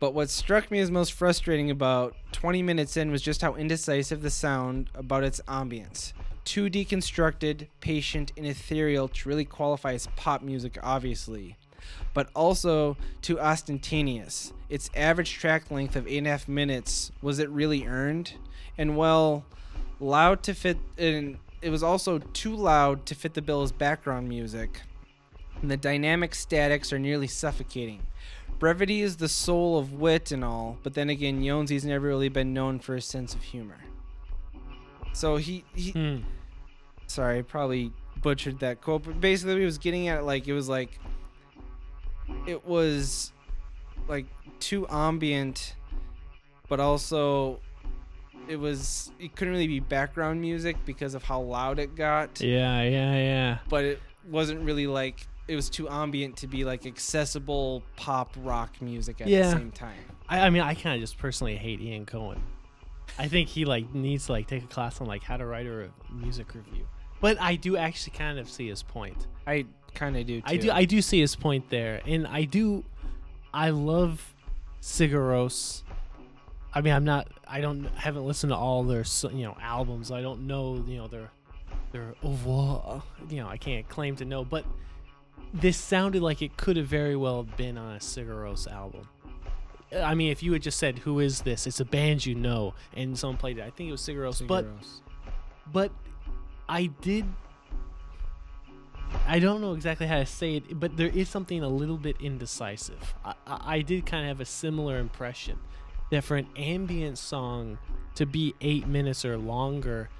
But 0.00 0.14
what 0.14 0.30
struck 0.30 0.70
me 0.70 0.80
as 0.80 0.90
most 0.90 1.12
frustrating 1.12 1.70
about 1.70 2.16
20 2.32 2.62
minutes 2.62 2.96
in 2.96 3.10
was 3.10 3.20
just 3.20 3.42
how 3.42 3.54
indecisive 3.54 4.22
the 4.22 4.30
sound 4.30 4.88
about 4.94 5.24
its 5.24 5.42
ambience. 5.46 6.14
Too 6.44 6.70
deconstructed, 6.70 7.66
patient, 7.82 8.32
and 8.34 8.46
ethereal 8.46 9.08
to 9.08 9.28
really 9.28 9.44
qualify 9.44 9.92
as 9.92 10.06
pop 10.16 10.40
music, 10.40 10.78
obviously, 10.82 11.58
but 12.14 12.30
also 12.34 12.96
too 13.20 13.38
ostentatious. 13.38 14.54
Its 14.70 14.88
average 14.96 15.34
track 15.34 15.70
length 15.70 15.96
of 15.96 16.06
8.5 16.06 16.48
minutes, 16.48 17.12
was 17.20 17.38
it 17.38 17.50
really 17.50 17.86
earned? 17.86 18.32
And 18.78 18.96
well, 18.96 19.44
loud 20.00 20.42
to 20.44 20.54
fit, 20.54 20.78
it 20.96 21.36
was 21.68 21.82
also 21.82 22.18
too 22.18 22.56
loud 22.56 23.04
to 23.04 23.14
fit 23.14 23.34
the 23.34 23.42
bill 23.42 23.60
as 23.60 23.70
background 23.70 24.30
music. 24.30 24.80
And 25.60 25.70
the 25.70 25.76
dynamic 25.76 26.34
statics 26.34 26.90
are 26.90 26.98
nearly 26.98 27.26
suffocating. 27.26 28.06
Brevity 28.60 29.00
is 29.00 29.16
the 29.16 29.28
soul 29.28 29.78
of 29.78 29.94
wit 29.94 30.30
and 30.30 30.44
all, 30.44 30.78
but 30.84 30.94
then 30.94 31.08
again, 31.10 31.40
Jónsi's 31.42 31.84
never 31.84 32.06
really 32.06 32.28
been 32.28 32.52
known 32.54 32.78
for 32.78 32.94
his 32.94 33.04
sense 33.06 33.34
of 33.34 33.42
humor. 33.42 33.78
So 35.12 35.36
he, 35.38 35.64
he 35.74 35.90
Hmm. 35.90 36.18
sorry, 37.08 37.42
probably 37.42 37.90
butchered 38.22 38.60
that 38.60 38.80
quote, 38.82 39.02
but 39.04 39.20
basically 39.20 39.58
he 39.60 39.64
was 39.64 39.78
getting 39.78 40.08
at 40.08 40.24
like 40.24 40.46
it 40.46 40.52
was 40.52 40.68
like 40.68 40.98
it 42.46 42.64
was 42.66 43.32
like 44.08 44.26
too 44.60 44.86
ambient, 44.88 45.74
but 46.68 46.80
also 46.80 47.60
it 48.46 48.56
was 48.56 49.10
it 49.18 49.34
couldn't 49.34 49.52
really 49.54 49.66
be 49.66 49.80
background 49.80 50.40
music 50.40 50.76
because 50.84 51.14
of 51.14 51.22
how 51.24 51.40
loud 51.40 51.78
it 51.78 51.94
got 51.96 52.40
Yeah, 52.40 52.82
yeah, 52.82 53.14
yeah. 53.16 53.58
but 53.68 53.84
it 53.84 54.00
wasn't 54.28 54.60
really 54.60 54.86
like 54.86 55.26
it 55.50 55.56
was 55.56 55.68
too 55.68 55.88
ambient 55.88 56.36
to 56.38 56.46
be 56.46 56.64
like 56.64 56.86
accessible 56.86 57.82
pop 57.96 58.34
rock 58.42 58.80
music 58.80 59.20
at 59.20 59.28
Yeah. 59.28 59.42
the 59.42 59.50
same 59.58 59.70
time. 59.72 59.98
I, 60.28 60.40
I 60.46 60.50
mean, 60.50 60.62
I 60.62 60.74
kind 60.74 60.94
of 60.94 61.00
just 61.00 61.18
personally 61.18 61.56
hate 61.56 61.80
Ian 61.80 62.06
Cohen. 62.06 62.40
I 63.18 63.26
think 63.28 63.48
he 63.48 63.64
like 63.64 63.92
needs 63.92 64.26
to 64.26 64.32
like 64.32 64.46
take 64.46 64.62
a 64.64 64.66
class 64.68 65.00
on 65.00 65.06
like 65.06 65.22
how 65.24 65.36
to 65.36 65.44
write 65.44 65.66
a 65.66 65.70
re- 65.72 65.88
music 66.12 66.54
review. 66.54 66.86
But 67.20 67.40
I 67.40 67.56
do 67.56 67.76
actually 67.76 68.16
kind 68.16 68.38
of 68.38 68.48
see 68.48 68.68
his 68.68 68.82
point. 68.82 69.26
I 69.46 69.66
kind 69.94 70.16
of 70.16 70.24
do. 70.26 70.40
Too. 70.40 70.46
I 70.46 70.56
do 70.56 70.70
I 70.70 70.84
do 70.84 71.02
see 71.02 71.20
his 71.20 71.34
point 71.36 71.68
there, 71.68 72.00
and 72.06 72.26
I 72.26 72.44
do. 72.44 72.84
I 73.52 73.70
love 73.70 74.34
Sigur 74.80 75.18
Rós. 75.32 75.82
I 76.72 76.80
mean, 76.80 76.94
I'm 76.94 77.04
not. 77.04 77.26
I 77.48 77.60
don't. 77.60 77.84
haven't 77.96 78.24
listened 78.24 78.50
to 78.52 78.56
all 78.56 78.84
their 78.84 79.00
s- 79.00 79.24
you 79.32 79.42
know 79.42 79.56
albums. 79.60 80.12
I 80.12 80.22
don't 80.22 80.46
know 80.46 80.82
you 80.86 80.96
know 80.98 81.08
their 81.08 81.30
their 81.92 82.14
oeuvre. 82.24 83.02
You 83.28 83.38
know, 83.42 83.48
I 83.48 83.56
can't 83.56 83.88
claim 83.88 84.14
to 84.16 84.24
know, 84.24 84.44
but 84.44 84.64
this 85.52 85.76
sounded 85.76 86.22
like 86.22 86.42
it 86.42 86.56
could 86.56 86.76
have 86.76 86.86
very 86.86 87.16
well 87.16 87.42
been 87.42 87.76
on 87.76 87.96
a 87.96 87.98
Sigur 87.98 88.44
Rós 88.44 88.70
album. 88.70 89.08
I 89.92 90.14
mean, 90.14 90.30
if 90.30 90.42
you 90.42 90.52
had 90.52 90.62
just 90.62 90.78
said, 90.78 91.00
"Who 91.00 91.18
is 91.18 91.42
this?" 91.42 91.66
It's 91.66 91.80
a 91.80 91.84
band 91.84 92.24
you 92.24 92.34
know, 92.34 92.74
and 92.94 93.18
someone 93.18 93.36
played 93.36 93.58
it. 93.58 93.62
I 93.62 93.70
think 93.70 93.88
it 93.88 93.92
was 93.92 94.02
Sigur 94.02 94.28
Rós, 94.28 94.46
but 94.46 94.66
but 95.72 95.90
I 96.68 96.86
did. 96.86 97.26
I 99.26 99.40
don't 99.40 99.60
know 99.60 99.72
exactly 99.72 100.06
how 100.06 100.18
to 100.18 100.26
say 100.26 100.56
it, 100.56 100.78
but 100.78 100.96
there 100.96 101.08
is 101.08 101.28
something 101.28 101.64
a 101.64 101.68
little 101.68 101.96
bit 101.96 102.16
indecisive. 102.20 103.14
I, 103.24 103.34
I, 103.44 103.76
I 103.76 103.80
did 103.82 104.06
kind 104.06 104.22
of 104.22 104.28
have 104.28 104.40
a 104.40 104.44
similar 104.44 104.98
impression 104.98 105.58
that 106.12 106.22
for 106.22 106.36
an 106.36 106.46
ambient 106.56 107.18
song 107.18 107.78
to 108.14 108.26
be 108.26 108.54
eight 108.60 108.86
minutes 108.86 109.24
or 109.24 109.36
longer, 109.36 110.10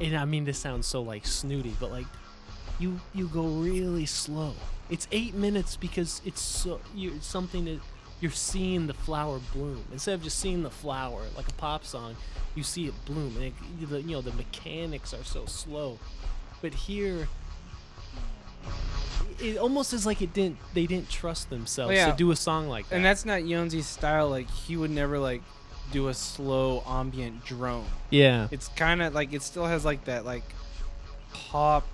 and 0.00 0.16
I 0.16 0.24
mean 0.24 0.44
this 0.44 0.58
sounds 0.58 0.88
so 0.88 1.02
like 1.02 1.24
snooty, 1.24 1.76
but 1.78 1.92
like 1.92 2.06
you 2.78 3.00
you 3.12 3.28
go 3.28 3.46
really 3.46 4.06
slow. 4.06 4.54
It's 4.90 5.08
eight 5.12 5.34
minutes 5.34 5.76
because 5.76 6.20
it's 6.24 6.40
so 6.40 6.80
you 6.94 7.18
something 7.20 7.64
that 7.66 7.80
you're 8.20 8.30
seeing 8.30 8.86
the 8.86 8.94
flower 8.94 9.40
bloom 9.52 9.84
instead 9.92 10.14
of 10.14 10.22
just 10.22 10.38
seeing 10.38 10.62
the 10.62 10.70
flower 10.70 11.22
like 11.36 11.48
a 11.48 11.52
pop 11.54 11.84
song. 11.84 12.16
You 12.54 12.62
see 12.62 12.86
it 12.86 12.94
bloom, 13.04 13.34
and 13.36 13.46
it, 13.46 13.54
the, 13.88 14.02
you 14.02 14.12
know 14.12 14.20
the 14.20 14.32
mechanics 14.32 15.12
are 15.12 15.24
so 15.24 15.46
slow. 15.46 15.98
But 16.62 16.72
here, 16.72 17.28
it 19.40 19.58
almost 19.58 19.92
is 19.92 20.06
like 20.06 20.22
it 20.22 20.32
didn't. 20.32 20.58
They 20.72 20.86
didn't 20.86 21.10
trust 21.10 21.50
themselves 21.50 21.94
yeah. 21.94 22.10
to 22.10 22.16
do 22.16 22.30
a 22.30 22.36
song 22.36 22.68
like 22.68 22.88
that. 22.88 22.96
and 22.96 23.04
that's 23.04 23.24
not 23.24 23.42
Jónsi's 23.42 23.86
style. 23.86 24.30
Like 24.30 24.48
he 24.48 24.76
would 24.76 24.90
never 24.90 25.18
like 25.18 25.42
do 25.92 26.08
a 26.08 26.14
slow 26.14 26.82
ambient 26.86 27.44
drone. 27.44 27.84
yeah, 28.10 28.48
It's 28.50 28.68
kind 28.68 29.02
of 29.02 29.14
like 29.14 29.32
it 29.32 29.42
still 29.42 29.66
has 29.66 29.84
like 29.84 30.04
that 30.04 30.24
like 30.24 30.44
pop 31.32 31.86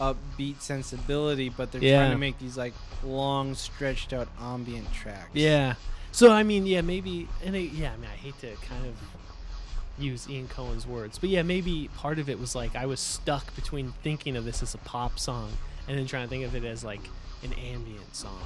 upbeat 0.00 0.60
sensibility, 0.60 1.48
but 1.48 1.72
they're 1.72 1.82
Yeah. 1.82 1.98
trying 2.00 2.10
to 2.12 2.18
make 2.18 2.38
these 2.38 2.56
like 2.56 2.74
long, 3.02 3.54
stretched 3.54 4.12
out 4.12 4.28
ambient 4.40 4.92
tracks. 4.92 5.30
Yeah. 5.34 5.74
So 6.12 6.32
I 6.32 6.42
mean, 6.42 6.66
yeah, 6.66 6.80
maybe, 6.80 7.28
and 7.44 7.54
it, 7.54 7.72
yeah, 7.72 7.92
I 7.92 7.96
mean, 7.96 8.08
I 8.12 8.16
hate 8.16 8.38
to 8.40 8.54
kind 8.66 8.86
of 8.86 8.94
use 9.98 10.28
Ian 10.28 10.48
Cohen's 10.48 10.86
words, 10.86 11.18
but 11.18 11.30
yeah, 11.30 11.42
maybe 11.42 11.88
part 11.96 12.18
of 12.18 12.28
it 12.28 12.38
was 12.38 12.54
like 12.54 12.74
I 12.76 12.86
was 12.86 13.00
stuck 13.00 13.54
between 13.54 13.92
thinking 14.02 14.36
of 14.36 14.44
this 14.44 14.62
as 14.62 14.74
a 14.74 14.78
pop 14.78 15.18
song 15.18 15.52
and 15.88 15.98
then 15.98 16.06
trying 16.06 16.24
to 16.24 16.28
think 16.28 16.44
of 16.44 16.54
it 16.54 16.64
as 16.64 16.84
like 16.84 17.00
an 17.42 17.52
ambient 17.54 18.14
song. 18.14 18.40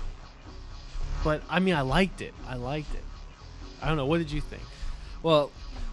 But 1.25 1.43
I 1.51 1.59
mean, 1.61 1.75
I 1.75 1.83
liked 1.83 2.21
it. 2.23 2.35
I 2.49 2.55
liked 2.57 2.95
it. 2.95 3.05
I 3.83 3.89
don't 3.89 3.97
know. 3.97 4.07
What 4.07 4.19
did 4.19 4.31
you 4.31 4.41
think? 4.41 4.63
Well, 5.23 5.51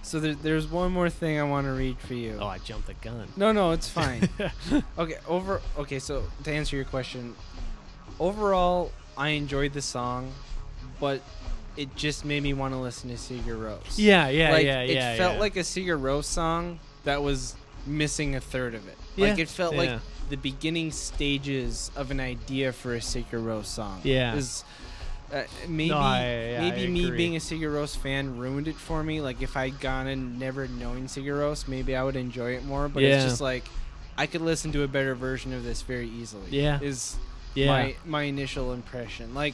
so 0.08 0.20
there, 0.22 0.36
there's 0.36 0.68
one 0.68 0.92
more 0.92 1.10
thing 1.10 1.38
I 1.38 1.44
want 1.44 1.68
to 1.68 1.74
read 1.74 1.98
for 2.00 2.14
you. 2.14 2.38
Oh, 2.40 2.48
I 2.48 2.60
jumped 2.60 2.88
the 2.88 2.94
gun. 2.96 3.28
No, 3.36 3.52
no, 3.52 3.72
it's 3.72 3.90
fine. 3.90 4.30
okay, 4.98 5.18
over. 5.28 5.62
Okay, 5.78 6.00
so 6.00 6.24
to 6.44 6.52
answer 6.52 6.76
your 6.76 6.86
question, 6.86 7.36
overall, 8.20 8.92
I 9.18 9.30
enjoyed 9.30 9.74
the 9.74 9.82
song, 9.82 10.32
but 11.00 11.22
it 11.76 11.94
just 11.96 12.24
made 12.24 12.42
me 12.42 12.54
want 12.54 12.74
to 12.74 12.80
listen 12.80 13.10
to 13.10 13.18
Sigur 13.18 13.58
Rós. 13.58 13.98
Yeah, 13.98 14.30
yeah, 14.30 14.52
like, 14.52 14.66
yeah, 14.66 14.82
it 14.82 14.96
yeah. 14.96 15.16
felt 15.18 15.36
yeah. 15.36 15.40
like 15.40 15.58
a 15.58 15.62
Sigur 15.62 16.00
Rós 16.00 16.24
song 16.24 16.80
that 17.04 17.22
was 17.22 17.56
missing 17.86 18.36
a 18.36 18.42
third 18.42 18.76
of 18.76 18.88
it. 18.88 18.98
Yeah. 19.16 19.30
Like 19.30 19.40
it 19.40 19.50
felt 19.50 19.76
yeah. 19.76 19.80
like 19.80 20.00
the 20.30 20.38
beginning 20.38 20.92
stages 20.92 21.92
of 21.96 22.12
an 22.12 22.20
idea 22.20 22.72
for 22.72 22.96
a 22.96 23.00
Sigur 23.00 23.44
Rós 23.44 23.66
song. 23.66 24.00
Yeah. 24.04 24.36
Is, 24.36 24.64
uh, 25.34 25.44
maybe 25.68 25.92
I- 25.92 26.52
yeah, 26.52 26.62
maybe 26.62 26.84
I 26.86 26.88
me 26.88 27.12
being 27.12 27.36
a 27.36 27.40
Sigur 27.40 27.74
Rós 27.74 27.96
fan 27.98 28.38
ruined 28.38 28.68
it 28.68 28.76
for 28.76 29.04
me. 29.04 29.22
Like 29.22 29.42
if 29.42 29.58
I'd 29.58 29.80
gone 29.80 30.08
and 30.08 30.40
never 30.40 30.68
knowing 30.68 31.06
Sigur 31.06 31.40
Rós, 31.40 31.68
maybe 31.68 31.96
I 31.96 32.04
would 32.04 32.16
enjoy 32.16 32.52
it 32.56 32.64
more. 32.66 32.88
But 32.90 33.04
it's 33.04 33.24
just 33.24 33.42
like 33.42 33.66
I 34.18 34.26
could 34.26 34.42
listen 34.42 34.72
to 34.74 34.84
a 34.84 34.88
better 34.88 35.16
version 35.16 35.54
of 35.54 35.64
this 35.64 35.82
very 35.82 36.08
easily. 36.10 36.50
Yeah. 36.50 36.80
Is 36.82 37.18
yeah. 37.56 37.68
my 37.68 37.96
my 38.06 38.22
initial 38.24 38.74
impression. 38.74 39.34
Like 39.34 39.54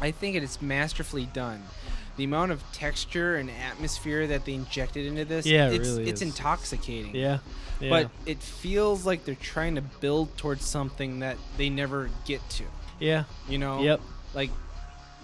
I 0.00 0.10
think 0.12 0.36
it 0.36 0.42
is 0.42 0.62
masterfully 0.62 1.26
done. 1.26 1.62
The 2.16 2.24
amount 2.24 2.52
of 2.52 2.62
texture 2.72 3.36
and 3.36 3.50
atmosphere 3.50 4.26
that 4.26 4.44
they 4.44 4.52
injected 4.54 5.06
into 5.06 5.24
this, 5.24 5.46
Yeah, 5.46 5.68
it 5.68 5.74
it's 5.80 5.88
really 5.88 6.08
it's 6.10 6.22
is. 6.22 6.28
intoxicating. 6.28 7.14
yeah. 7.14 7.38
Yeah. 7.80 7.88
But 7.88 8.10
it 8.26 8.38
feels 8.42 9.06
like 9.06 9.24
they're 9.24 9.34
trying 9.34 9.76
to 9.76 9.80
build 9.80 10.36
towards 10.36 10.66
something 10.66 11.20
that 11.20 11.38
they 11.56 11.70
never 11.70 12.10
get 12.26 12.46
to. 12.50 12.64
yeah. 12.98 13.24
You 13.48 13.56
know? 13.58 13.80
Yep. 13.80 14.00
Like 14.34 14.50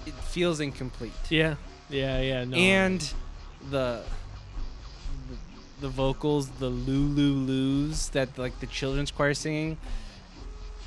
it 0.07 0.14
feels 0.14 0.61
incomplete. 0.61 1.12
Yeah. 1.30 1.57
Yeah. 1.90 2.20
Yeah. 2.20 2.44
No. 2.44 2.57
And 2.57 3.12
the 3.70 4.02
the- 5.80 5.88
vocals, 5.88 6.48
the 6.59 6.68
Lulu 6.70 7.34
Lus 7.46 8.09
that 8.09 8.36
like 8.38 8.59
the 8.61 8.66
children's 8.66 9.11
choir 9.11 9.34
singing, 9.34 9.76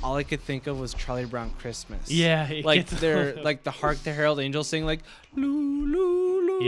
all 0.02 0.16
I 0.16 0.24
could 0.24 0.40
think 0.40 0.66
of 0.66 0.78
was 0.80 0.94
Charlie 0.94 1.24
Brown 1.26 1.50
Christmas. 1.58 2.10
yeah, 2.10 2.50
like 2.64 2.86
they're 2.88 3.34
like 3.42 3.62
the 3.62 3.70
Hark 3.70 3.98
the 4.02 4.12
Herald 4.12 4.40
Angels 4.40 4.68
sing 4.68 4.84
like. 4.84 5.00
Lou 5.34 5.86
Lou 5.86 6.42
Lou 6.48 6.60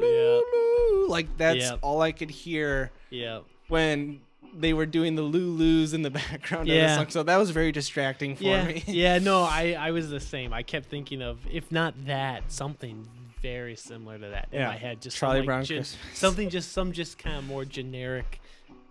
Lou. 0.00 1.08
Like 1.08 1.28
that's 1.38 1.60
Yep. 1.70 1.78
all 1.82 2.02
I 2.02 2.12
could 2.12 2.30
hear 2.30 2.90
yeah. 3.10 3.40
when 3.68 4.20
they 4.56 4.72
were 4.72 4.86
doing 4.86 5.14
the 5.14 5.22
Lulus 5.22 5.94
in 5.94 6.02
the 6.02 6.10
background 6.22 6.68
of 6.68 6.74
the 6.74 6.94
song. 6.94 7.08
So 7.10 7.22
that 7.22 7.36
was 7.36 7.50
very 7.50 7.72
distracting 7.72 8.36
for 8.36 8.44
yeah, 8.44 8.64
me. 8.66 8.82
yeah, 8.86 9.18
no, 9.18 9.42
I, 9.42 9.76
I 9.78 9.90
was 9.90 10.10
the 10.10 10.20
same. 10.20 10.52
I 10.52 10.62
kept 10.62 10.86
thinking 10.86 11.22
of 11.22 11.38
if 11.50 11.70
not 11.70 11.94
that, 12.06 12.50
something 12.50 13.06
very 13.40 13.76
similar 13.76 14.18
to 14.18 14.28
that 14.28 14.48
in 14.52 14.60
Yeah. 14.60 14.68
my 14.68 14.76
head. 14.76 15.00
Just 15.00 15.16
Charlie 15.16 15.34
some, 15.34 15.38
like, 15.40 15.46
Brown 15.46 15.66
Christmas. 15.66 15.96
something 16.14 16.50
just 16.50 16.72
some 16.72 16.92
just 16.92 17.18
kind 17.18 17.36
of 17.36 17.44
more 17.46 17.64
generic, 17.64 18.40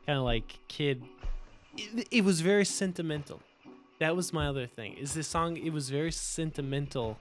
kind 0.05 0.17
of 0.17 0.23
like 0.23 0.57
kid. 0.67 1.03
It, 1.77 2.07
it 2.11 2.23
was 2.23 2.41
very 2.41 2.65
sentimental. 2.65 3.41
That 3.99 4.15
was 4.15 4.31
my 4.31 4.47
other 4.47 4.67
thing. 4.67 4.93
Is 4.93 5.13
this 5.13 5.27
song? 5.27 5.57
It 5.57 5.71
was 5.71 5.89
very 5.89 6.11
sentimental. 6.11 7.17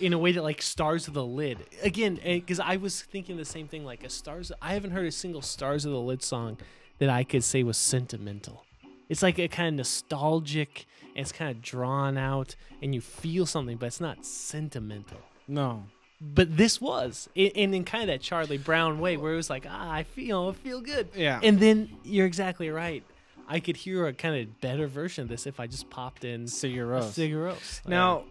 In 0.00 0.12
a 0.12 0.18
way 0.18 0.32
that 0.32 0.42
like 0.42 0.62
Stars 0.62 1.06
of 1.08 1.14
the 1.14 1.24
Lid 1.24 1.58
again, 1.82 2.18
because 2.24 2.58
I 2.58 2.76
was 2.76 3.02
thinking 3.02 3.36
the 3.36 3.44
same 3.44 3.68
thing. 3.68 3.84
Like 3.84 4.04
a 4.04 4.10
Stars, 4.10 4.50
I 4.60 4.74
haven't 4.74 4.90
heard 4.90 5.06
a 5.06 5.12
single 5.12 5.42
Stars 5.42 5.84
of 5.84 5.92
the 5.92 6.00
Lid 6.00 6.22
song 6.22 6.58
that 6.98 7.08
I 7.08 7.24
could 7.24 7.44
say 7.44 7.62
was 7.62 7.76
sentimental. 7.76 8.64
It's 9.08 9.22
like 9.22 9.38
a 9.38 9.48
kind 9.48 9.68
of 9.68 9.74
nostalgic 9.74 10.86
and 11.14 11.22
it's 11.22 11.32
kind 11.32 11.50
of 11.50 11.60
drawn 11.60 12.16
out 12.16 12.56
and 12.80 12.94
you 12.94 13.00
feel 13.00 13.46
something, 13.46 13.76
but 13.76 13.86
it's 13.86 14.00
not 14.00 14.24
sentimental. 14.24 15.18
No. 15.46 15.84
But 16.20 16.56
this 16.56 16.80
was, 16.80 17.28
and 17.36 17.74
in 17.74 17.84
kind 17.84 18.02
of 18.02 18.06
that 18.08 18.20
Charlie 18.20 18.56
Brown 18.56 19.00
way, 19.00 19.16
where 19.16 19.32
it 19.32 19.36
was 19.36 19.50
like, 19.50 19.66
ah, 19.68 19.90
I 19.90 20.04
feel, 20.04 20.54
I 20.56 20.62
feel 20.62 20.80
good. 20.80 21.08
Yeah. 21.16 21.40
And 21.42 21.58
then 21.58 21.90
you're 22.04 22.26
exactly 22.26 22.70
right. 22.70 23.02
I 23.48 23.58
could 23.58 23.76
hear 23.76 24.06
a 24.06 24.12
kind 24.12 24.40
of 24.40 24.60
better 24.60 24.86
version 24.86 25.22
of 25.22 25.28
this 25.28 25.46
if 25.46 25.58
I 25.58 25.66
just 25.66 25.90
popped 25.90 26.24
in 26.24 26.44
Rós. 26.44 27.12
Sigur 27.12 27.88
Now 27.88 28.24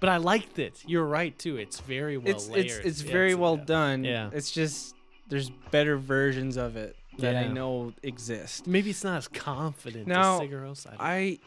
but 0.00 0.08
I 0.08 0.16
liked 0.16 0.58
it. 0.58 0.82
You're 0.86 1.06
right 1.06 1.38
too. 1.38 1.56
It's 1.56 1.80
very 1.80 2.16
well 2.16 2.34
it's 2.34 2.48
layered. 2.48 2.66
it's 2.66 2.78
it's 2.78 3.02
Yeah, 3.02 3.12
very 3.12 3.34
well 3.34 3.56
yeah. 3.58 3.64
done. 3.64 4.04
Yeah. 4.04 4.30
It's 4.32 4.50
just 4.50 4.94
there's 5.28 5.50
better 5.70 5.96
versions 5.96 6.56
of 6.56 6.76
it 6.76 6.96
that 7.18 7.36
I 7.36 7.46
know 7.46 7.92
exist. 8.02 8.66
Maybe 8.66 8.90
it's 8.90 9.04
not 9.04 9.18
as 9.18 9.28
confident 9.28 10.06
Now, 10.06 10.40
as 10.40 10.86
I 10.98 11.38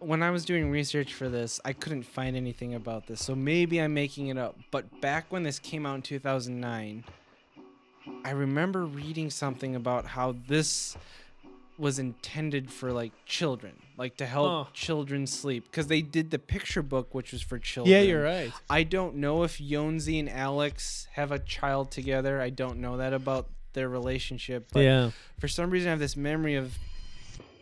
when 0.00 0.22
I 0.22 0.30
was 0.30 0.44
doing 0.44 0.70
research 0.70 1.14
for 1.14 1.28
this, 1.28 1.60
I 1.64 1.72
couldn't 1.72 2.02
find 2.02 2.36
anything 2.36 2.74
about 2.74 3.06
this. 3.06 3.24
So 3.24 3.34
maybe 3.34 3.80
I'm 3.80 3.94
making 3.94 4.26
it 4.28 4.36
up. 4.36 4.56
But 4.70 5.00
back 5.00 5.26
when 5.30 5.42
this 5.42 5.58
came 5.58 5.86
out 5.86 5.94
in 5.94 6.02
2009, 6.02 7.04
I 8.24 8.30
remember 8.30 8.84
reading 8.84 9.30
something 9.30 9.74
about 9.74 10.06
how 10.06 10.36
this 10.46 10.96
was 11.78 11.98
intended 11.98 12.70
for 12.70 12.92
like 12.92 13.12
children, 13.26 13.74
like 13.96 14.16
to 14.16 14.26
help 14.26 14.72
children 14.72 15.26
sleep 15.26 15.70
cuz 15.72 15.86
they 15.86 16.02
did 16.02 16.30
the 16.30 16.38
picture 16.38 16.82
book 16.82 17.14
which 17.14 17.32
was 17.32 17.42
for 17.42 17.58
children. 17.58 17.92
yeah, 17.92 18.02
you're 18.02 18.22
right. 18.22 18.52
I 18.68 18.82
don't 18.82 19.16
know 19.16 19.42
if 19.42 19.58
Jónsi 19.58 20.18
and 20.18 20.28
Alex 20.28 21.08
have 21.12 21.32
a 21.32 21.38
child 21.38 21.90
together. 21.90 22.40
I 22.40 22.50
don't 22.50 22.78
know 22.78 22.96
that 22.96 23.12
about 23.12 23.50
their 23.76 23.88
relationship. 23.88 24.68
But 24.72 24.80
yeah. 24.80 25.10
for 25.38 25.46
some 25.46 25.70
reason, 25.70 25.88
I 25.88 25.90
have 25.90 26.00
this 26.00 26.16
memory 26.16 26.56
of 26.56 26.76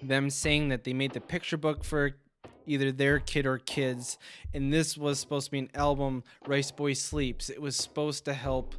them 0.00 0.30
saying 0.30 0.70
that 0.70 0.84
they 0.84 0.94
made 0.94 1.12
the 1.12 1.20
picture 1.20 1.58
book 1.58 1.84
for 1.84 2.16
either 2.66 2.90
their 2.90 3.18
kid 3.18 3.44
or 3.44 3.58
kids. 3.58 4.16
And 4.54 4.72
this 4.72 4.96
was 4.96 5.18
supposed 5.18 5.46
to 5.46 5.50
be 5.50 5.58
an 5.58 5.70
album, 5.74 6.24
Riceboy 6.46 6.96
Sleeps. 6.96 7.50
It 7.50 7.60
was 7.60 7.76
supposed 7.76 8.24
to 8.24 8.32
help. 8.32 8.74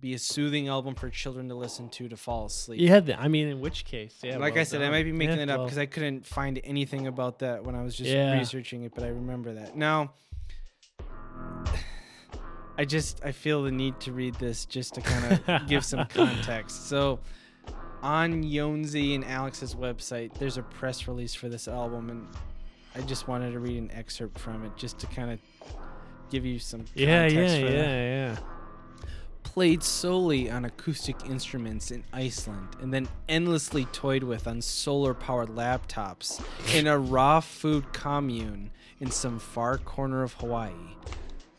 Be 0.00 0.14
a 0.14 0.18
soothing 0.18 0.66
album 0.68 0.94
for 0.96 1.08
children 1.08 1.48
to 1.48 1.54
listen 1.54 1.88
to 1.90 2.08
to 2.08 2.16
fall 2.16 2.46
asleep. 2.46 2.80
Yeah, 2.80 3.00
th- 3.00 3.16
I 3.18 3.28
mean, 3.28 3.48
in 3.48 3.60
which 3.60 3.84
case, 3.84 4.18
yeah. 4.24 4.36
like 4.38 4.54
well 4.54 4.60
I 4.62 4.64
said, 4.64 4.82
I 4.82 4.90
might 4.90 5.04
be 5.04 5.12
making 5.12 5.36
Yeah, 5.36 5.42
it 5.44 5.50
up 5.50 5.58
well, 5.58 5.66
because 5.66 5.78
I 5.78 5.86
couldn't 5.86 6.26
find 6.26 6.60
anything 6.64 7.06
about 7.06 7.38
that 7.40 7.64
when 7.64 7.74
I 7.76 7.82
was 7.82 7.96
just 7.96 8.10
Yeah. 8.10 8.36
researching 8.36 8.82
it, 8.82 8.92
but 8.94 9.04
I 9.04 9.08
remember 9.08 9.54
that. 9.54 9.76
Now, 9.76 10.12
I 12.78 12.84
just 12.84 13.24
I 13.24 13.32
feel 13.32 13.62
the 13.64 13.70
need 13.72 13.98
to 14.00 14.12
read 14.12 14.34
this 14.36 14.64
just 14.64 14.94
to 14.94 15.00
kind 15.00 15.40
of 15.48 15.66
give 15.68 15.84
some 15.84 16.06
context. 16.06 16.88
So, 16.88 17.18
on 18.02 18.44
Jónsi 18.44 19.14
and 19.16 19.24
Alex's 19.24 19.74
website, 19.74 20.32
there's 20.38 20.58
a 20.58 20.62
press 20.62 21.08
release 21.08 21.34
for 21.34 21.48
this 21.48 21.66
album, 21.66 22.10
and 22.10 22.28
I 22.94 23.00
just 23.00 23.26
wanted 23.26 23.52
to 23.52 23.58
read 23.58 23.78
an 23.78 23.90
excerpt 23.92 24.38
from 24.38 24.64
it 24.64 24.76
just 24.76 24.98
to 25.00 25.06
kind 25.08 25.30
of 25.32 25.40
give 26.30 26.44
you 26.44 26.58
some 26.58 26.84
yeah, 26.94 27.26
yeah, 27.26 27.40
yeah, 27.56 27.70
that 27.70 27.70
yeah. 27.70 28.36
Played 29.58 29.82
solely 29.82 30.48
on 30.48 30.66
acoustic 30.66 31.16
instruments 31.28 31.90
in 31.90 32.04
Iceland 32.12 32.76
and 32.80 32.94
then 32.94 33.08
endlessly 33.28 33.86
toyed 33.86 34.22
with 34.22 34.46
on 34.46 34.62
solar 34.62 35.14
powered 35.14 35.48
laptops 35.48 36.40
in 36.72 36.86
a 36.86 36.96
raw 36.96 37.40
food 37.40 37.92
commune 37.92 38.70
in 39.00 39.10
some 39.10 39.40
far 39.40 39.76
corner 39.76 40.22
of 40.22 40.34
Hawaii. 40.34 40.70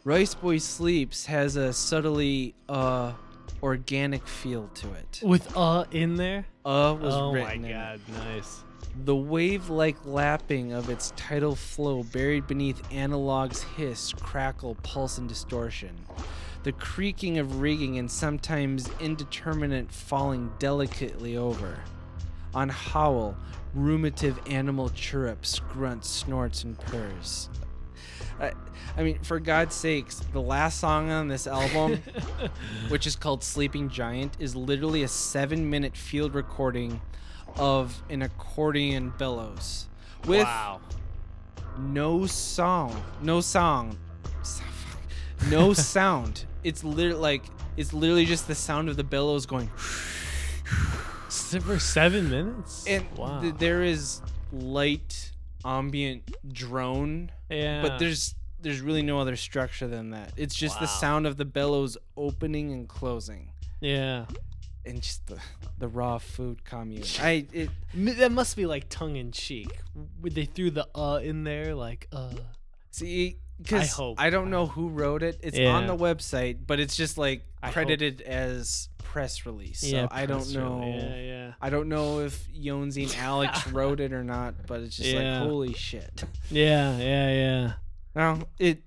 Riceboy 0.05 0.61
Sleeps 0.61 1.25
has 1.25 1.57
a 1.57 1.73
subtly 1.73 2.55
uh 2.69 3.11
organic 3.61 4.25
feel 4.25 4.69
to 4.75 4.93
it. 4.93 5.19
With 5.21 5.57
uh 5.57 5.83
in 5.91 6.15
there. 6.15 6.45
Uh 6.63 6.95
was 6.97 7.13
oh 7.13 7.33
my 7.33 7.39
written 7.39 7.65
in 7.65 7.71
it. 7.71 7.73
god, 7.73 7.99
nice. 8.13 8.63
The 9.03 9.15
wave 9.15 9.69
like 9.69 9.97
lapping 10.05 10.71
of 10.71 10.89
its 10.89 11.11
tidal 11.17 11.53
flow 11.53 12.03
buried 12.03 12.47
beneath 12.47 12.81
analog's 12.93 13.61
hiss, 13.61 14.13
crackle, 14.13 14.75
pulse, 14.83 15.17
and 15.17 15.27
distortion. 15.27 15.97
The 16.63 16.71
creaking 16.73 17.37
of 17.37 17.61
rigging 17.61 17.97
and 17.97 18.09
sometimes 18.11 18.89
indeterminate 18.99 19.91
falling 19.91 20.51
delicately 20.59 21.37
over. 21.37 21.79
On 22.53 22.69
howl, 22.69 23.37
ruminative 23.73 24.37
animal 24.51 24.89
chirrups, 24.89 25.59
grunts, 25.69 26.09
snorts, 26.09 26.63
and 26.63 26.77
purrs. 26.79 27.49
I, 28.39 28.53
I 28.97 29.03
mean, 29.03 29.19
for 29.19 29.39
God's 29.39 29.75
sakes, 29.75 30.19
the 30.33 30.41
last 30.41 30.79
song 30.79 31.11
on 31.11 31.27
this 31.27 31.47
album, 31.47 32.01
which 32.89 33.05
is 33.05 33.15
called 33.15 33.43
Sleeping 33.43 33.89
Giant, 33.89 34.35
is 34.39 34.55
literally 34.55 35.03
a 35.03 35.07
seven 35.07 35.69
minute 35.69 35.95
field 35.95 36.33
recording 36.33 36.99
of 37.57 38.01
an 38.09 38.21
accordion 38.21 39.13
bellows 39.17 39.87
with 40.25 40.43
wow. 40.43 40.79
no 41.77 42.25
song, 42.25 43.03
no 43.21 43.41
song, 43.41 43.97
no 45.49 45.73
sound. 45.73 46.45
It's 46.63 46.83
literally 46.83 47.19
like 47.19 47.43
it's 47.77 47.93
literally 47.93 48.25
just 48.25 48.47
the 48.47 48.55
sound 48.55 48.89
of 48.89 48.97
the 48.97 49.03
bellows 49.03 49.45
going. 49.45 49.69
For 51.29 51.79
seven 51.79 52.29
minutes. 52.29 52.85
and 52.87 53.05
wow. 53.15 53.41
th- 53.41 53.55
there 53.57 53.83
is 53.83 54.21
light 54.51 55.31
ambient 55.63 56.23
drone, 56.51 57.31
yeah. 57.49 57.81
but 57.81 57.99
there's 57.99 58.35
there's 58.61 58.81
really 58.81 59.01
no 59.01 59.19
other 59.19 59.35
structure 59.35 59.87
than 59.87 60.11
that. 60.11 60.33
It's 60.37 60.55
just 60.55 60.79
the 60.79 60.85
sound 60.87 61.27
of 61.27 61.37
the 61.37 61.45
bellows 61.45 61.97
opening 62.17 62.73
and 62.73 62.87
closing, 62.87 63.51
yeah. 63.79 64.25
and 64.85 65.01
just 65.01 65.27
the 65.27 65.37
the 65.77 65.87
raw 65.87 66.17
food 66.17 66.65
commune. 66.65 67.03
I 67.21 67.45
it 67.53 67.69
That 67.93 68.31
must 68.31 68.55
be 68.55 68.65
like 68.65 68.89
tongue 68.89 69.15
in 69.15 69.31
cheek. 69.31 69.69
Would 70.21 70.35
they 70.35 70.45
threw 70.45 70.71
the 70.71 70.87
uh 70.93 71.19
in 71.23 71.43
there 71.43 71.75
like 71.75 72.07
uh? 72.11 72.33
see 72.91 73.37
because 73.61 73.91
hope. 73.91 74.19
I, 74.19 74.29
don't 74.29 74.49
know 74.49 74.65
who 74.65 74.89
wrote 74.89 75.23
it. 75.23 75.39
It's 75.43 75.59
on 75.59 75.87
the 75.87 75.95
website, 75.95 76.59
but 76.65 76.79
it's 76.79 76.95
just 76.95 77.17
like 77.17 77.43
I 77.61 77.67
hope. 77.67 77.73
credited 77.73 78.21
as 78.21 78.89
press 79.03 79.45
release. 79.45 79.81
So 79.81 79.87
yeah, 79.87 80.07
I 80.11 80.25
don't 80.25 80.39
press 80.39 80.53
know. 80.53 80.79
release. 80.79 81.03
Yeah, 81.03 81.15
yeah. 81.15 81.53
I 81.61 81.69
don't 81.69 81.89
know 81.89 82.19
if 82.19 82.47
Jónsi 82.53 83.03
and 83.03 83.15
Alex 83.17 83.67
wrote 83.71 83.99
it 83.99 84.13
or 84.13 84.23
not, 84.23 84.67
but 84.67 84.81
it's 84.81 84.95
just 84.97 85.09
Yeah. 85.09 85.39
like 85.41 85.49
holy 85.49 85.73
shit. 85.73 86.23
Yeah, 86.51 86.97
yeah, 86.97 87.31
yeah. 87.31 87.73
No, 88.15 88.43
it. 88.57 88.81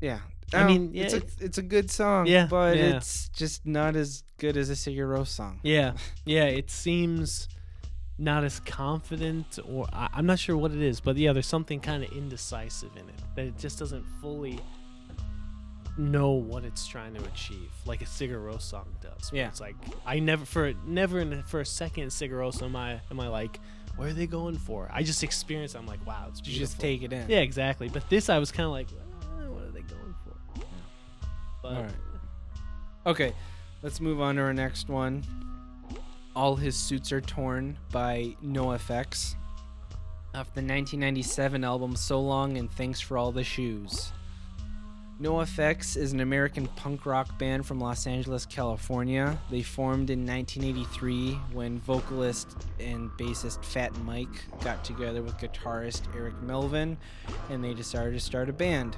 Yeah. 0.00 0.20
I 0.54 0.64
mean, 0.66 0.88
um, 0.88 0.92
it's 0.94 1.14
yeah, 1.14 1.20
a 1.20 1.44
it's 1.44 1.58
a 1.58 1.62
good 1.62 1.90
song. 1.90 2.26
Yeah, 2.26 2.46
but 2.46 2.76
yeah. 2.76 2.96
it's 2.96 3.28
just 3.30 3.64
not 3.66 3.96
as 3.96 4.22
good 4.38 4.56
as 4.56 4.68
a 4.68 4.74
Sigur 4.74 5.08
Rós 5.08 5.28
song. 5.28 5.60
Yeah, 5.62 5.94
yeah. 6.26 6.44
It 6.44 6.70
seems 6.70 7.48
not 8.18 8.44
as 8.44 8.60
confident, 8.60 9.58
or 9.68 9.86
I, 9.92 10.08
I'm 10.14 10.26
not 10.26 10.38
sure 10.38 10.56
what 10.56 10.72
it 10.72 10.82
is, 10.82 11.00
but 11.00 11.16
yeah, 11.16 11.32
there's 11.32 11.46
something 11.46 11.80
kind 11.80 12.04
of 12.04 12.12
indecisive 12.12 12.90
in 12.96 13.08
it 13.08 13.14
that 13.36 13.46
it 13.46 13.58
just 13.58 13.78
doesn't 13.78 14.04
fully 14.20 14.60
know 15.98 16.30
what 16.30 16.64
it's 16.64 16.86
trying 16.86 17.14
to 17.14 17.24
achieve, 17.24 17.70
like 17.84 18.02
a 18.02 18.06
Sigur 18.06 18.60
song 18.60 18.86
does. 19.02 19.30
Yeah. 19.32 19.48
it's 19.48 19.60
like 19.60 19.76
I 20.06 20.20
never 20.20 20.44
for 20.44 20.72
never 20.86 21.20
in, 21.20 21.42
for 21.42 21.60
a 21.60 21.66
second 21.66 22.08
Sigur 22.08 22.62
am 22.62 22.76
I 22.76 23.00
am 23.10 23.20
I 23.20 23.28
like, 23.28 23.60
where 23.96 24.08
are 24.08 24.12
they 24.12 24.26
going 24.26 24.56
for? 24.56 24.88
I 24.92 25.02
just 25.02 25.22
experience. 25.22 25.74
I'm 25.74 25.86
like, 25.86 26.04
wow, 26.06 26.26
it's 26.28 26.40
You 26.46 26.58
just 26.58 26.80
take 26.80 27.02
it 27.02 27.12
in. 27.12 27.28
Yeah, 27.28 27.40
exactly. 27.40 27.88
But 27.88 28.08
this, 28.08 28.28
I 28.28 28.38
was 28.38 28.50
kind 28.50 28.66
of 28.66 28.72
like, 28.72 28.88
"Uh, 28.88 29.50
what 29.50 29.64
are 29.64 29.70
they 29.70 29.82
going 29.82 30.14
for? 30.24 30.64
But 31.62 31.68
All 31.74 31.82
right. 31.82 31.92
Okay, 33.04 33.32
let's 33.82 34.00
move 34.00 34.20
on 34.20 34.36
to 34.36 34.42
our 34.42 34.54
next 34.54 34.88
one. 34.88 35.24
All 36.34 36.56
His 36.56 36.76
Suits 36.76 37.12
Are 37.12 37.20
Torn 37.20 37.78
by 37.90 38.34
NoFX. 38.42 39.34
Off 40.34 40.54
the 40.54 40.62
1997 40.62 41.62
album 41.62 41.94
So 41.94 42.20
Long 42.20 42.56
and 42.56 42.70
Thanks 42.72 43.00
for 43.00 43.18
All 43.18 43.32
the 43.32 43.44
Shoes. 43.44 44.12
NoFX 45.20 45.96
is 45.96 46.14
an 46.14 46.20
American 46.20 46.66
punk 46.68 47.04
rock 47.04 47.38
band 47.38 47.66
from 47.66 47.78
Los 47.78 48.06
Angeles, 48.06 48.46
California. 48.46 49.38
They 49.50 49.62
formed 49.62 50.08
in 50.08 50.26
1983 50.26 51.32
when 51.52 51.78
vocalist 51.80 52.66
and 52.80 53.10
bassist 53.10 53.62
Fat 53.62 53.94
Mike 53.98 54.42
got 54.64 54.82
together 54.84 55.22
with 55.22 55.36
guitarist 55.36 56.02
Eric 56.16 56.40
Melvin 56.42 56.96
and 57.50 57.62
they 57.62 57.74
decided 57.74 58.14
to 58.14 58.20
start 58.20 58.48
a 58.48 58.54
band. 58.54 58.96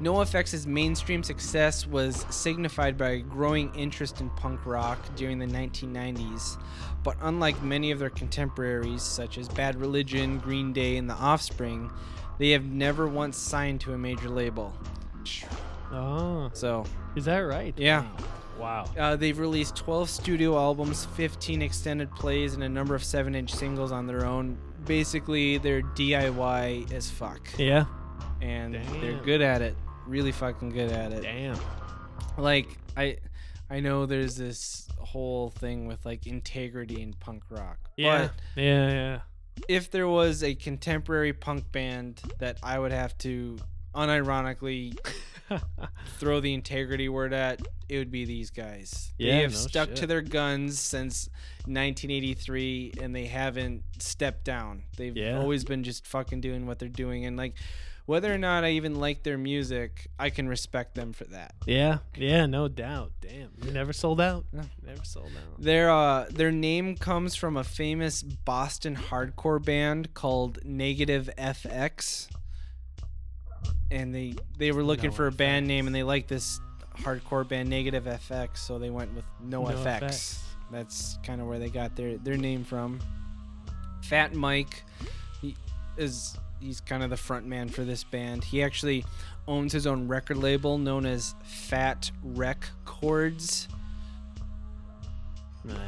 NoFX's 0.00 0.66
mainstream 0.66 1.22
success 1.22 1.86
was 1.86 2.26
signified 2.30 2.98
by 2.98 3.10
a 3.10 3.20
growing 3.20 3.74
interest 3.74 4.20
in 4.20 4.28
punk 4.30 4.66
rock 4.66 4.98
during 5.16 5.38
the 5.38 5.46
1990s, 5.46 6.58
but 7.02 7.16
unlike 7.22 7.62
many 7.62 7.90
of 7.90 7.98
their 7.98 8.10
contemporaries, 8.10 9.02
such 9.02 9.38
as 9.38 9.48
Bad 9.48 9.76
Religion, 9.76 10.38
Green 10.38 10.72
Day, 10.72 10.96
and 10.96 11.08
The 11.08 11.14
Offspring, 11.14 11.90
they 12.38 12.50
have 12.50 12.64
never 12.64 13.06
once 13.06 13.36
signed 13.36 13.80
to 13.82 13.92
a 13.94 13.98
major 13.98 14.28
label. 14.28 14.72
oh, 15.92 16.50
So, 16.52 16.84
is 17.14 17.24
that 17.26 17.38
right? 17.38 17.74
Yeah. 17.76 18.06
Wow. 18.58 18.86
Uh, 18.98 19.16
they've 19.16 19.38
released 19.38 19.76
12 19.76 20.10
studio 20.10 20.56
albums, 20.56 21.06
15 21.16 21.62
extended 21.62 22.10
plays, 22.12 22.54
and 22.54 22.62
a 22.62 22.68
number 22.68 22.94
of 22.94 23.04
7 23.04 23.34
inch 23.34 23.52
singles 23.52 23.92
on 23.92 24.06
their 24.06 24.24
own. 24.24 24.58
Basically, 24.84 25.58
they're 25.58 25.82
DIY 25.82 26.92
as 26.92 27.10
fuck. 27.10 27.48
Yeah. 27.58 27.84
And 28.44 28.74
they're 29.00 29.20
good 29.24 29.40
at 29.40 29.62
it. 29.62 29.74
Really 30.06 30.32
fucking 30.32 30.68
good 30.70 30.90
at 30.92 31.12
it. 31.12 31.22
Damn. 31.22 31.58
like 32.36 32.68
i 32.96 33.16
i 33.70 33.80
know 33.80 34.04
there's 34.06 34.36
this 34.36 34.86
whole 34.98 35.50
thing 35.50 35.86
with 35.86 36.04
like 36.04 36.26
integrity 36.26 37.00
in 37.02 37.12
punk 37.14 37.42
rock 37.50 37.78
Yeah. 37.96 38.28
but 38.54 38.62
yeah. 38.62 38.90
Yeah. 38.92 39.20
If 39.68 39.90
there 39.90 40.08
was 40.08 40.42
a 40.42 40.54
contemporary 40.54 41.32
punk 41.32 41.70
band 41.72 42.20
that 42.38 42.58
i 42.62 42.78
would 42.78 42.92
have 42.92 43.16
to 43.18 43.56
unironically 43.94 44.98
throw 46.18 46.40
the 46.40 46.52
integrity 46.52 47.08
word 47.08 47.32
at 47.32 47.60
it 47.88 47.98
would 47.98 48.10
be 48.10 48.24
these 48.24 48.50
guys 48.50 49.12
Yeah, 49.18 49.36
they 49.36 49.42
have 49.42 49.52
no 49.52 49.56
stuck 49.58 49.94
to 49.94 50.06
their 50.06 50.22
guns 50.22 50.78
since 50.80 51.28
1983 51.66 52.94
and 53.00 53.14
they 53.14 53.26
haven't 53.26 53.82
stepped 53.98 54.44
down 54.44 54.82
they've 54.96 55.16
Yeah. 55.16 55.38
always 55.38 55.64
been 55.64 55.82
just 55.84 56.06
fucking 56.06 56.40
doing 56.40 56.66
what 56.66 56.78
they're 56.78 56.88
doing 56.88 57.24
and 57.26 57.36
like 57.36 57.54
whether 58.06 58.32
or 58.32 58.38
not 58.38 58.64
i 58.64 58.70
even 58.70 58.94
like 58.96 59.22
their 59.22 59.38
music 59.38 60.08
i 60.18 60.30
can 60.30 60.48
respect 60.48 60.94
them 60.94 61.12
for 61.12 61.24
that 61.24 61.54
yeah. 61.66 61.98
Yeah. 62.16 62.46
No 62.46 62.68
doubt. 62.68 63.12
Damn. 63.20 63.50
You 63.64 63.70
never 63.72 63.92
sold 63.92 64.20
out. 64.20 64.44
No. 64.52 64.62
Never 64.84 65.04
sold 65.04 65.30
out. 65.36 65.60
Their 65.60 65.90
uh 65.90 66.26
their 66.30 66.52
name 66.52 66.96
comes 66.96 67.34
from 67.34 67.56
a 67.56 67.64
famous 67.64 68.22
Boston 68.22 68.94
hardcore 68.96 69.64
band 69.64 70.12
called 70.14 70.58
Negative 70.64 71.30
FX. 71.38 72.28
And 73.90 74.14
they 74.14 74.34
they 74.58 74.72
were 74.72 74.82
looking 74.82 75.10
No 75.10 75.16
for 75.16 75.26
a 75.26 75.32
band 75.32 75.66
name 75.66 75.86
and 75.86 75.94
they 75.96 76.02
liked 76.02 76.28
this 76.28 76.60
hardcore 76.98 77.46
band 77.48 77.68
Negative 77.70 78.04
FX, 78.04 78.58
so 78.58 78.78
they 78.78 78.90
went 78.90 79.14
with 79.14 79.24
No, 79.42 79.64
No 79.64 79.70
FX. 79.70 80.00
FX. 80.02 80.38
That's 80.70 81.18
kind 81.22 81.40
of 81.40 81.46
where 81.46 81.58
they 81.58 81.70
got 81.70 81.96
their 81.96 82.18
their 82.18 82.36
name 82.36 82.64
from. 82.64 83.00
Fat 84.02 84.34
Mike 84.34 84.84
he 85.40 85.56
is 85.96 86.36
he's 86.64 86.80
kind 86.80 87.02
of 87.02 87.10
the 87.10 87.16
front 87.16 87.46
man 87.46 87.68
for 87.68 87.84
this 87.84 88.02
band. 88.04 88.42
He 88.44 88.62
actually 88.62 89.04
owns 89.46 89.72
his 89.72 89.86
own 89.86 90.08
record 90.08 90.38
label 90.38 90.78
known 90.78 91.04
as 91.04 91.34
Fat 91.44 92.10
Wreck 92.22 92.66
Chords. 92.84 93.68
Nice. 95.66 95.78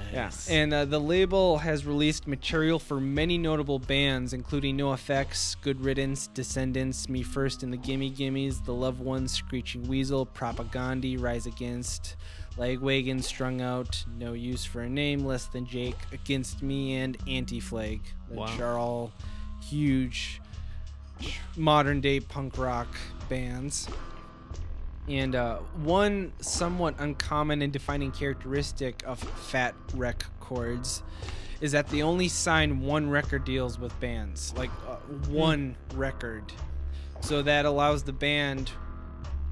Yeah, 0.48 0.55
and 0.55 0.73
uh, 0.73 0.85
the 0.86 0.98
label 0.98 1.59
has 1.59 1.85
released 1.85 2.27
material 2.27 2.78
for 2.78 2.98
many 2.98 3.36
notable 3.36 3.78
bands, 3.78 4.32
including 4.32 4.78
NoFX, 4.78 5.57
Good 5.61 5.82
Riddance, 5.82 6.28
Descendants, 6.28 7.11
Me 7.11 7.23
First 7.23 7.62
and 7.62 7.70
the 7.70 7.77
Gimme 7.77 8.11
Gimmes, 8.11 8.65
The 8.65 8.73
Loved 8.73 9.01
Ones, 9.01 9.32
Screeching 9.32 9.86
Weasel, 9.86 10.24
Propaganda, 10.24 11.19
Rise 11.19 11.44
Against, 11.44 12.16
Lagwagon, 12.57 13.23
Strung 13.23 13.61
Out, 13.61 14.03
No 14.19 14.32
Use 14.32 14.65
for 14.65 14.81
a 14.81 14.89
Name, 14.89 15.27
Less 15.27 15.44
Than 15.44 15.66
Jake, 15.66 15.97
Against 16.11 16.62
Me, 16.62 16.94
and 16.97 17.19
Anti 17.28 17.61
Flag, 17.61 18.01
which 18.31 18.39
Wow. 18.39 18.62
are 18.62 18.78
all 18.78 19.12
huge 19.62 20.40
modern 21.56 22.01
day 22.01 22.20
punk 22.20 22.59
rock 22.59 22.88
bands. 23.28 23.88
And 25.09 25.34
uh, 25.36 25.59
one 25.82 26.32
somewhat 26.40 26.97
uncommon 26.98 27.62
and 27.62 27.72
defining 27.72 28.10
characteristic 28.10 29.02
of 29.06 29.20
Fat 29.20 29.74
Wreck 29.94 30.24
Chords 30.40 31.02
is 31.60 31.72
that 31.72 31.86
they 31.88 32.02
only 32.02 32.28
sign 32.28 32.80
one 32.80 33.09
record 33.09 33.44
deals 33.44 33.78
with 33.78 33.98
bands, 34.01 34.52
like 34.56 34.70
uh, 34.88 34.97
one 35.28 35.76
record. 35.94 36.44
So 37.20 37.40
that 37.43 37.64
allows 37.64 38.02
the 38.02 38.12
band 38.12 38.70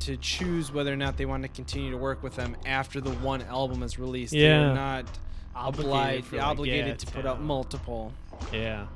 to 0.00 0.16
choose 0.16 0.70
whether 0.70 0.92
or 0.92 0.96
not 0.96 1.16
they 1.16 1.24
want 1.24 1.44
to 1.44 1.48
continue 1.48 1.90
to 1.90 1.96
work 1.96 2.22
with 2.22 2.36
them 2.36 2.56
after 2.66 3.00
the 3.00 3.12
one 3.12 3.40
album 3.42 3.82
is 3.82 3.98
released. 3.98 4.34
Yeah. 4.34 4.58
They're 4.58 4.74
not 4.74 5.06
obliged, 5.54 6.26
for, 6.26 6.36
like, 6.36 6.44
obligated 6.44 6.86
yeah, 6.88 6.94
to 6.94 7.06
put 7.06 7.26
out 7.26 7.40
multiple 7.40 8.12
Yeah. 8.52 8.86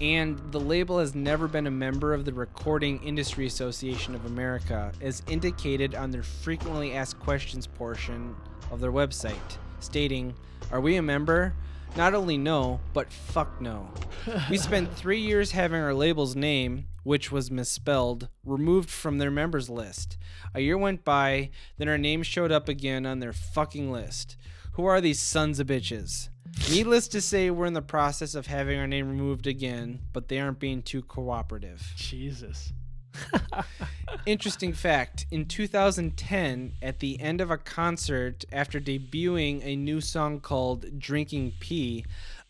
And 0.00 0.38
the 0.50 0.60
label 0.60 0.98
has 0.98 1.14
never 1.14 1.46
been 1.46 1.66
a 1.66 1.70
member 1.70 2.14
of 2.14 2.24
the 2.24 2.32
Recording 2.32 3.02
Industry 3.02 3.46
Association 3.46 4.14
of 4.14 4.26
America, 4.26 4.92
as 5.00 5.22
indicated 5.28 5.94
on 5.94 6.10
their 6.10 6.22
frequently 6.22 6.92
asked 6.94 7.20
questions 7.20 7.66
portion 7.66 8.34
of 8.70 8.80
their 8.80 8.92
website, 8.92 9.58
stating, 9.80 10.34
Are 10.70 10.80
we 10.80 10.96
a 10.96 11.02
member? 11.02 11.54
Not 11.94 12.14
only 12.14 12.38
no, 12.38 12.80
but 12.94 13.12
fuck 13.12 13.60
no. 13.60 13.90
We 14.50 14.56
spent 14.56 14.94
three 14.94 15.20
years 15.20 15.52
having 15.52 15.80
our 15.80 15.92
label's 15.92 16.34
name, 16.34 16.86
which 17.02 17.30
was 17.30 17.50
misspelled, 17.50 18.28
removed 18.44 18.88
from 18.88 19.18
their 19.18 19.30
members 19.30 19.68
list. 19.68 20.16
A 20.54 20.60
year 20.60 20.78
went 20.78 21.04
by, 21.04 21.50
then 21.76 21.88
our 21.88 21.98
name 21.98 22.22
showed 22.22 22.50
up 22.50 22.68
again 22.68 23.04
on 23.04 23.20
their 23.20 23.32
fucking 23.32 23.92
list. 23.92 24.36
Who 24.72 24.86
are 24.86 25.02
these 25.02 25.20
sons 25.20 25.60
of 25.60 25.66
bitches? 25.66 26.30
Needless 26.70 27.08
to 27.08 27.20
say, 27.20 27.50
we're 27.50 27.66
in 27.66 27.72
the 27.72 27.82
process 27.82 28.34
of 28.34 28.46
having 28.46 28.78
our 28.78 28.86
name 28.86 29.08
removed 29.08 29.46
again, 29.46 30.00
but 30.12 30.28
they 30.28 30.38
aren't 30.38 30.58
being 30.58 30.82
too 30.82 31.02
cooperative. 31.02 31.92
Jesus. 31.96 32.72
Interesting 34.26 34.72
fact 34.72 35.26
in 35.30 35.46
2010, 35.46 36.72
at 36.80 37.00
the 37.00 37.20
end 37.20 37.40
of 37.40 37.50
a 37.50 37.58
concert, 37.58 38.44
after 38.52 38.80
debuting 38.80 39.64
a 39.64 39.76
new 39.76 40.00
song 40.00 40.40
called 40.40 40.98
Drinking 40.98 41.52
Pee, 41.60 42.04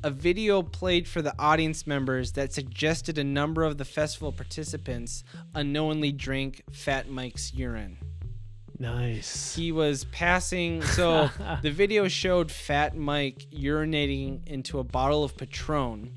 a 0.05 0.11
video 0.11 0.63
played 0.63 1.07
for 1.09 1.23
the 1.23 1.35
audience 1.39 1.87
members 1.87 2.33
that 2.33 2.53
suggested 2.53 3.19
a 3.19 3.25
number 3.25 3.65
of 3.65 3.79
the 3.79 3.85
festival 3.85 4.33
participants 4.33 5.25
unknowingly 5.55 6.13
drank 6.13 6.63
Fat 6.71 7.09
Mike's 7.09 7.55
urine. 7.55 7.99
Nice. 8.79 9.55
He 9.55 9.73
was 9.73 10.05
passing. 10.05 10.83
So 10.83 11.31
the 11.63 11.71
video 11.71 12.09
showed 12.09 12.51
Fat 12.51 12.97
Mike 12.97 13.47
urinating 13.53 14.47
into 14.47 14.79
a 14.79 14.85
bottle 14.85 15.25
of 15.25 15.37
Patron. 15.37 16.13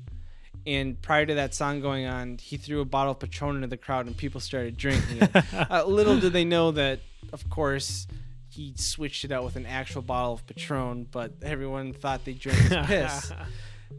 And 0.66 1.00
prior 1.00 1.24
to 1.24 1.34
that 1.34 1.54
song 1.54 1.80
going 1.80 2.06
on, 2.06 2.38
he 2.38 2.56
threw 2.56 2.80
a 2.80 2.84
bottle 2.84 3.12
of 3.12 3.20
Patron 3.20 3.56
into 3.56 3.68
the 3.68 3.76
crowd 3.76 4.06
and 4.06 4.16
people 4.16 4.40
started 4.40 4.76
drinking 4.76 5.22
it. 5.22 5.54
uh, 5.70 5.84
little 5.84 6.18
did 6.18 6.32
they 6.32 6.44
know 6.44 6.72
that, 6.72 7.00
of 7.32 7.48
course, 7.48 8.08
he 8.48 8.74
switched 8.76 9.24
it 9.24 9.30
out 9.30 9.44
with 9.44 9.56
an 9.56 9.66
actual 9.66 10.02
bottle 10.02 10.32
of 10.32 10.46
Patron, 10.46 11.06
but 11.10 11.34
everyone 11.42 11.92
thought 11.92 12.24
they 12.24 12.32
drank 12.32 12.58
his 12.58 12.86
piss. 12.86 13.32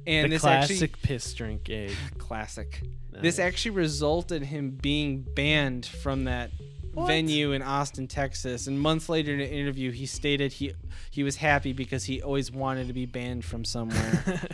And 0.05 0.25
the 0.25 0.35
this 0.35 0.41
classic 0.41 0.91
actually 0.91 1.01
piss 1.01 1.33
drink 1.33 1.63
gag. 1.63 1.91
classic. 2.17 2.83
This 3.11 3.39
actually 3.39 3.71
resulted 3.71 4.41
in 4.41 4.47
him 4.47 4.71
being 4.71 5.21
banned 5.21 5.85
from 5.85 6.25
that 6.25 6.51
What? 6.97 7.07
venue 7.07 7.51
in 7.51 7.61
Austin, 7.61 8.07
Texas. 8.07 8.65
And 8.65 8.79
months 8.79 9.07
later 9.07 9.31
in 9.33 9.39
an 9.39 9.47
interview, 9.49 9.91
he 9.91 10.07
stated 10.07 10.51
he 10.53 10.73
he 11.11 11.23
was 11.23 11.35
happy 11.35 11.71
because 11.73 12.05
he 12.05 12.21
always 12.23 12.51
wanted 12.51 12.87
to 12.87 12.93
be 12.93 13.05
banned 13.05 13.45
from 13.45 13.63
somewhere. 13.63 14.23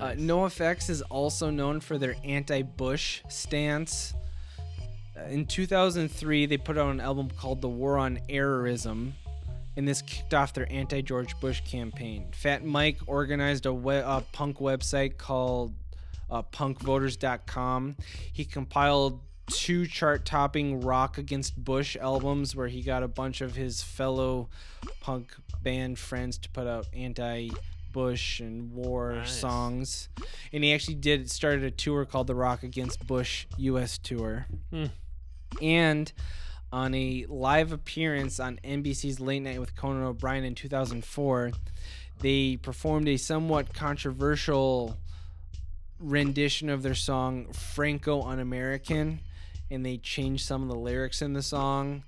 uh, 0.00 0.08
Nice. 0.14 0.18
NoFX 0.18 0.90
is 0.90 1.02
also 1.02 1.50
known 1.50 1.80
for 1.80 1.96
their 1.98 2.14
anti-Bush 2.24 3.22
stance. 3.28 4.12
Uh, 5.16 5.22
in 5.24 5.46
2003, 5.46 6.46
they 6.46 6.56
put 6.56 6.76
out 6.78 6.90
an 6.90 7.00
album 7.00 7.30
called 7.38 7.60
"The 7.62 7.68
War 7.68 7.96
on 7.98 8.18
Errorism." 8.28 9.12
And 9.74 9.88
this 9.88 10.02
kicked 10.02 10.34
off 10.34 10.52
their 10.52 10.70
anti-George 10.70 11.40
Bush 11.40 11.62
campaign. 11.62 12.26
Fat 12.32 12.62
Mike 12.62 12.98
organized 13.06 13.64
a, 13.64 13.72
we- 13.72 13.94
a 13.96 14.22
punk 14.32 14.58
website 14.58 15.16
called 15.16 15.72
uh, 16.30 16.42
punkvoters.com. 16.42 17.96
He 18.34 18.44
compiled 18.44 19.20
two 19.50 19.86
chart-topping 19.86 20.80
rock 20.82 21.18
against 21.18 21.56
Bush 21.62 21.96
albums 22.00 22.54
where 22.56 22.68
he 22.68 22.82
got 22.82 23.02
a 23.02 23.08
bunch 23.08 23.40
of 23.40 23.56
his 23.56 23.82
fellow 23.82 24.48
punk 25.00 25.34
band 25.62 25.98
friends 25.98 26.38
to 26.38 26.48
put 26.50 26.66
out 26.66 26.86
anti-Bush 26.94 28.40
and 28.40 28.72
war 28.72 29.14
Nice. 29.16 29.32
songs. 29.38 30.08
And 30.52 30.64
he 30.64 30.72
actually 30.72 30.94
did 30.94 31.30
started 31.30 31.64
a 31.64 31.70
tour 31.70 32.04
called 32.04 32.26
the 32.26 32.34
Rock 32.34 32.62
Against 32.62 33.06
Bush 33.06 33.46
US 33.58 33.98
Tour. 33.98 34.46
Hmm. 34.70 34.86
And 35.60 36.12
on 36.72 36.94
a 36.94 37.26
live 37.28 37.72
appearance 37.72 38.40
on 38.40 38.58
NBC's 38.64 39.20
Late 39.20 39.42
Night 39.42 39.60
with 39.60 39.76
Conan 39.76 40.04
O'Brien 40.04 40.44
in 40.44 40.54
2004, 40.54 41.52
they 42.20 42.56
performed 42.56 43.08
a 43.08 43.16
somewhat 43.18 43.74
controversial 43.74 44.96
rendition 45.98 46.68
of 46.70 46.82
their 46.82 46.94
song 46.94 47.52
Franco 47.52 48.22
Un 48.22 48.38
American, 48.40 49.20
and 49.72 49.84
they 49.84 49.96
changed 49.96 50.46
some 50.46 50.62
of 50.62 50.68
the 50.68 50.76
lyrics 50.76 51.22
in 51.22 51.32
the 51.32 51.42
song. 51.42 52.04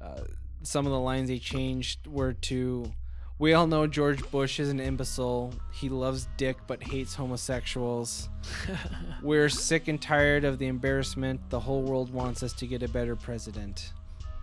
Uh, 0.00 0.20
some 0.62 0.86
of 0.86 0.92
the 0.92 0.98
lines 1.00 1.28
they 1.28 1.38
changed 1.38 2.06
were 2.06 2.34
to 2.34 2.92
We 3.38 3.54
all 3.54 3.66
know 3.66 3.86
George 3.86 4.22
Bush 4.30 4.60
is 4.60 4.68
an 4.68 4.78
imbecile. 4.80 5.54
He 5.72 5.88
loves 5.88 6.28
dick 6.36 6.58
but 6.66 6.82
hates 6.82 7.14
homosexuals. 7.14 8.28
We're 9.22 9.48
sick 9.48 9.88
and 9.88 10.00
tired 10.00 10.44
of 10.44 10.58
the 10.58 10.66
embarrassment. 10.66 11.40
The 11.48 11.60
whole 11.60 11.82
world 11.82 12.12
wants 12.12 12.42
us 12.42 12.52
to 12.54 12.66
get 12.66 12.82
a 12.82 12.88
better 12.88 13.16
president. 13.16 13.92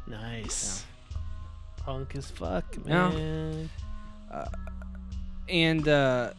nice. 0.08 0.84
Punk 1.78 2.16
as 2.16 2.30
fuck, 2.32 2.66
Yeah. 2.86 3.10
man. 3.12 3.70
and 5.48 5.88
uh 5.88 6.34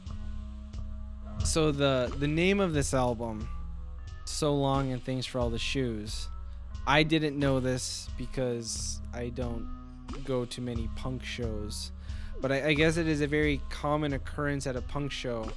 so 1.44 1.70
the 1.72 2.12
the 2.18 2.28
name 2.28 2.60
of 2.60 2.74
this 2.74 2.92
album 2.92 3.48
so 4.28 4.54
long 4.54 4.92
and 4.92 5.04
thanks 5.04 5.26
for 5.26 5.38
all 5.38 5.50
the 5.50 5.58
shoes 5.58 6.28
i 6.86 7.02
didn't 7.02 7.38
know 7.38 7.60
this 7.60 8.08
because 8.16 9.00
i 9.14 9.28
don't 9.30 9.66
go 10.24 10.44
to 10.44 10.60
many 10.60 10.88
punk 10.96 11.22
shows 11.24 11.92
but 12.40 12.50
i, 12.52 12.68
I 12.68 12.72
guess 12.74 12.96
it 12.96 13.08
is 13.08 13.20
a 13.20 13.26
very 13.26 13.60
common 13.70 14.12
occurrence 14.12 14.66
at 14.66 14.76
a 14.76 14.82
punk 14.82 15.12
show 15.12 15.48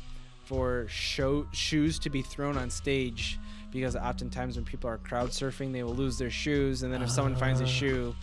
for 0.45 0.85
show 0.89 1.45
shoes 1.53 1.99
to 1.99 2.10
be 2.10 2.22
thrown 2.22 2.57
on 2.57 2.69
stage 2.69 3.39
because 3.72 3.95
oftentimes 3.95 4.57
when 4.57 4.65
people 4.65 4.89
are 4.89 4.98
crowd 4.98 5.30
surfing 5.30 5.72
they 5.72 5.84
will 5.84 5.95
lose 5.95 6.18
their 6.18 6.30
shoes 6.31 6.84
and 6.84 6.91
then 6.93 7.02
if 7.02 7.10
someone 7.10 7.35
finds 7.35 7.61
a 7.61 7.64
Ah. 7.64 7.68
shoe 7.68 8.15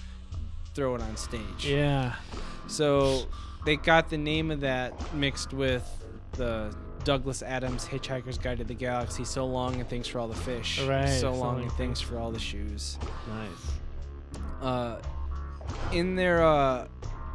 throw 0.74 0.94
it 0.94 1.00
on 1.00 1.16
stage 1.16 1.64
Yeah. 1.64 2.14
so 2.66 3.26
they 3.64 3.76
got 3.76 4.10
the 4.10 4.18
name 4.18 4.50
of 4.50 4.60
that 4.60 5.14
mixed 5.14 5.52
with 5.54 5.84
the 6.32 6.74
Douglas 7.04 7.42
Adams 7.42 7.86
Hitchhiker's 7.86 8.38
Guide 8.38 8.58
to 8.58 8.64
the 8.64 8.74
Galaxy. 8.74 9.24
So 9.24 9.46
long 9.46 9.76
and 9.80 9.88
thanks 9.88 10.08
for 10.08 10.18
all 10.18 10.28
the 10.28 10.34
fish. 10.34 10.80
Right, 10.82 11.06
So 11.08 11.32
long 11.32 11.62
and 11.62 11.72
thanks 11.72 12.00
for 12.00 12.18
all 12.18 12.30
the 12.30 12.38
shoes. 12.38 12.98
Nice. 13.28 14.42
Uh, 14.62 15.00
in 15.92 16.16
their 16.16 16.42
uh, 16.44 16.86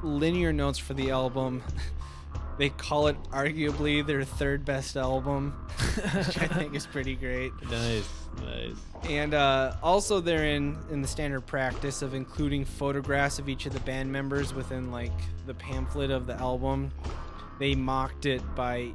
linear 0.03 0.53
notes 0.53 0.77
for 0.77 0.93
the 0.93 1.11
album, 1.11 1.63
they 2.57 2.69
call 2.69 3.07
it 3.07 3.21
arguably 3.31 4.05
their 4.05 4.23
third 4.23 4.65
best 4.65 4.95
album, 4.97 5.51
which 6.15 6.37
I 6.37 6.47
think 6.47 6.75
is 6.75 6.85
pretty 6.85 7.15
great. 7.15 7.51
Nice. 7.69 8.09
Nice. 8.43 8.75
And 9.09 9.35
uh, 9.35 9.75
also, 9.83 10.19
they're 10.19 10.45
in 10.47 10.75
in 10.89 11.03
the 11.03 11.07
standard 11.07 11.45
practice 11.45 12.01
of 12.01 12.15
including 12.15 12.65
photographs 12.65 13.37
of 13.37 13.47
each 13.47 13.67
of 13.67 13.73
the 13.73 13.79
band 13.81 14.11
members 14.11 14.55
within 14.55 14.91
like 14.91 15.11
the 15.45 15.53
pamphlet 15.53 16.09
of 16.09 16.25
the 16.25 16.33
album. 16.33 16.91
They 17.59 17.75
mocked 17.75 18.25
it 18.25 18.41
by 18.55 18.91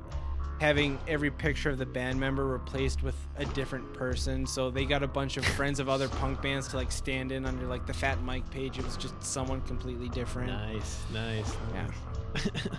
having 0.60 0.98
every 1.06 1.30
picture 1.30 1.70
of 1.70 1.78
the 1.78 1.86
band 1.86 2.18
member 2.18 2.47
replaced 2.47 3.02
with 3.02 3.14
a 3.36 3.44
different 3.47 3.93
person. 3.94 4.47
So 4.47 4.70
they 4.70 4.85
got 4.85 5.02
a 5.02 5.06
bunch 5.06 5.36
of 5.36 5.44
friends 5.44 5.78
of 5.78 5.89
other 5.89 6.09
punk 6.09 6.43
bands 6.43 6.68
to 6.68 6.76
like 6.76 6.90
stand 6.90 7.30
in 7.30 7.47
under 7.47 7.66
like 7.66 7.86
the 7.86 7.94
Fat 7.94 8.20
Mike 8.22 8.48
page. 8.51 8.78
It 8.78 8.85
was 8.85 8.97
just 8.97 9.14
someone 9.22 9.60
completely 9.62 10.09
different. 10.09 10.51
Nice. 10.51 11.05
Nice. 11.12 11.56
Yeah. 11.74 12.51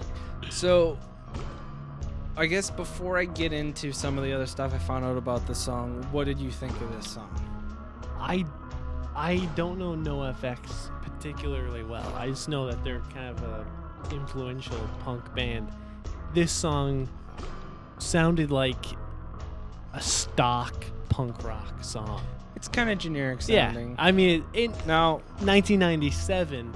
So, 0.49 0.97
I 2.35 2.45
guess 2.47 2.71
before 2.71 3.17
I 3.17 3.25
get 3.25 3.53
into 3.53 3.91
some 3.91 4.17
of 4.17 4.23
the 4.23 4.33
other 4.33 4.47
stuff 4.47 4.73
I 4.73 4.77
found 4.79 5.05
out 5.05 5.17
about 5.17 5.45
the 5.45 5.53
song, 5.53 6.07
what 6.11 6.25
did 6.25 6.39
you 6.39 6.49
think 6.49 6.71
of 6.81 6.91
this 6.95 7.11
song? 7.11 7.29
I 8.19 8.45
I 9.15 9.47
don't 9.55 9.77
know 9.77 9.95
NoFX 9.95 10.91
particularly 11.01 11.83
well. 11.83 12.13
I 12.15 12.29
just 12.29 12.49
know 12.49 12.65
that 12.67 12.83
they're 12.83 13.01
kind 13.13 13.37
of 13.37 13.43
a 13.43 13.65
influential 14.11 14.79
punk 15.03 15.33
band. 15.35 15.69
This 16.33 16.51
song 16.51 17.09
sounded 17.99 18.51
like 18.51 18.83
a 19.93 20.01
stock 20.01 20.85
punk 21.09 21.43
rock 21.43 21.83
song. 21.83 22.21
It's 22.55 22.67
kind 22.67 22.89
of 22.89 22.97
generic 22.97 23.41
sounding. 23.41 23.91
Yeah. 23.91 23.95
I 23.97 24.11
mean, 24.11 24.43
in 24.53 24.71
now, 24.85 25.21
1997, 25.39 26.73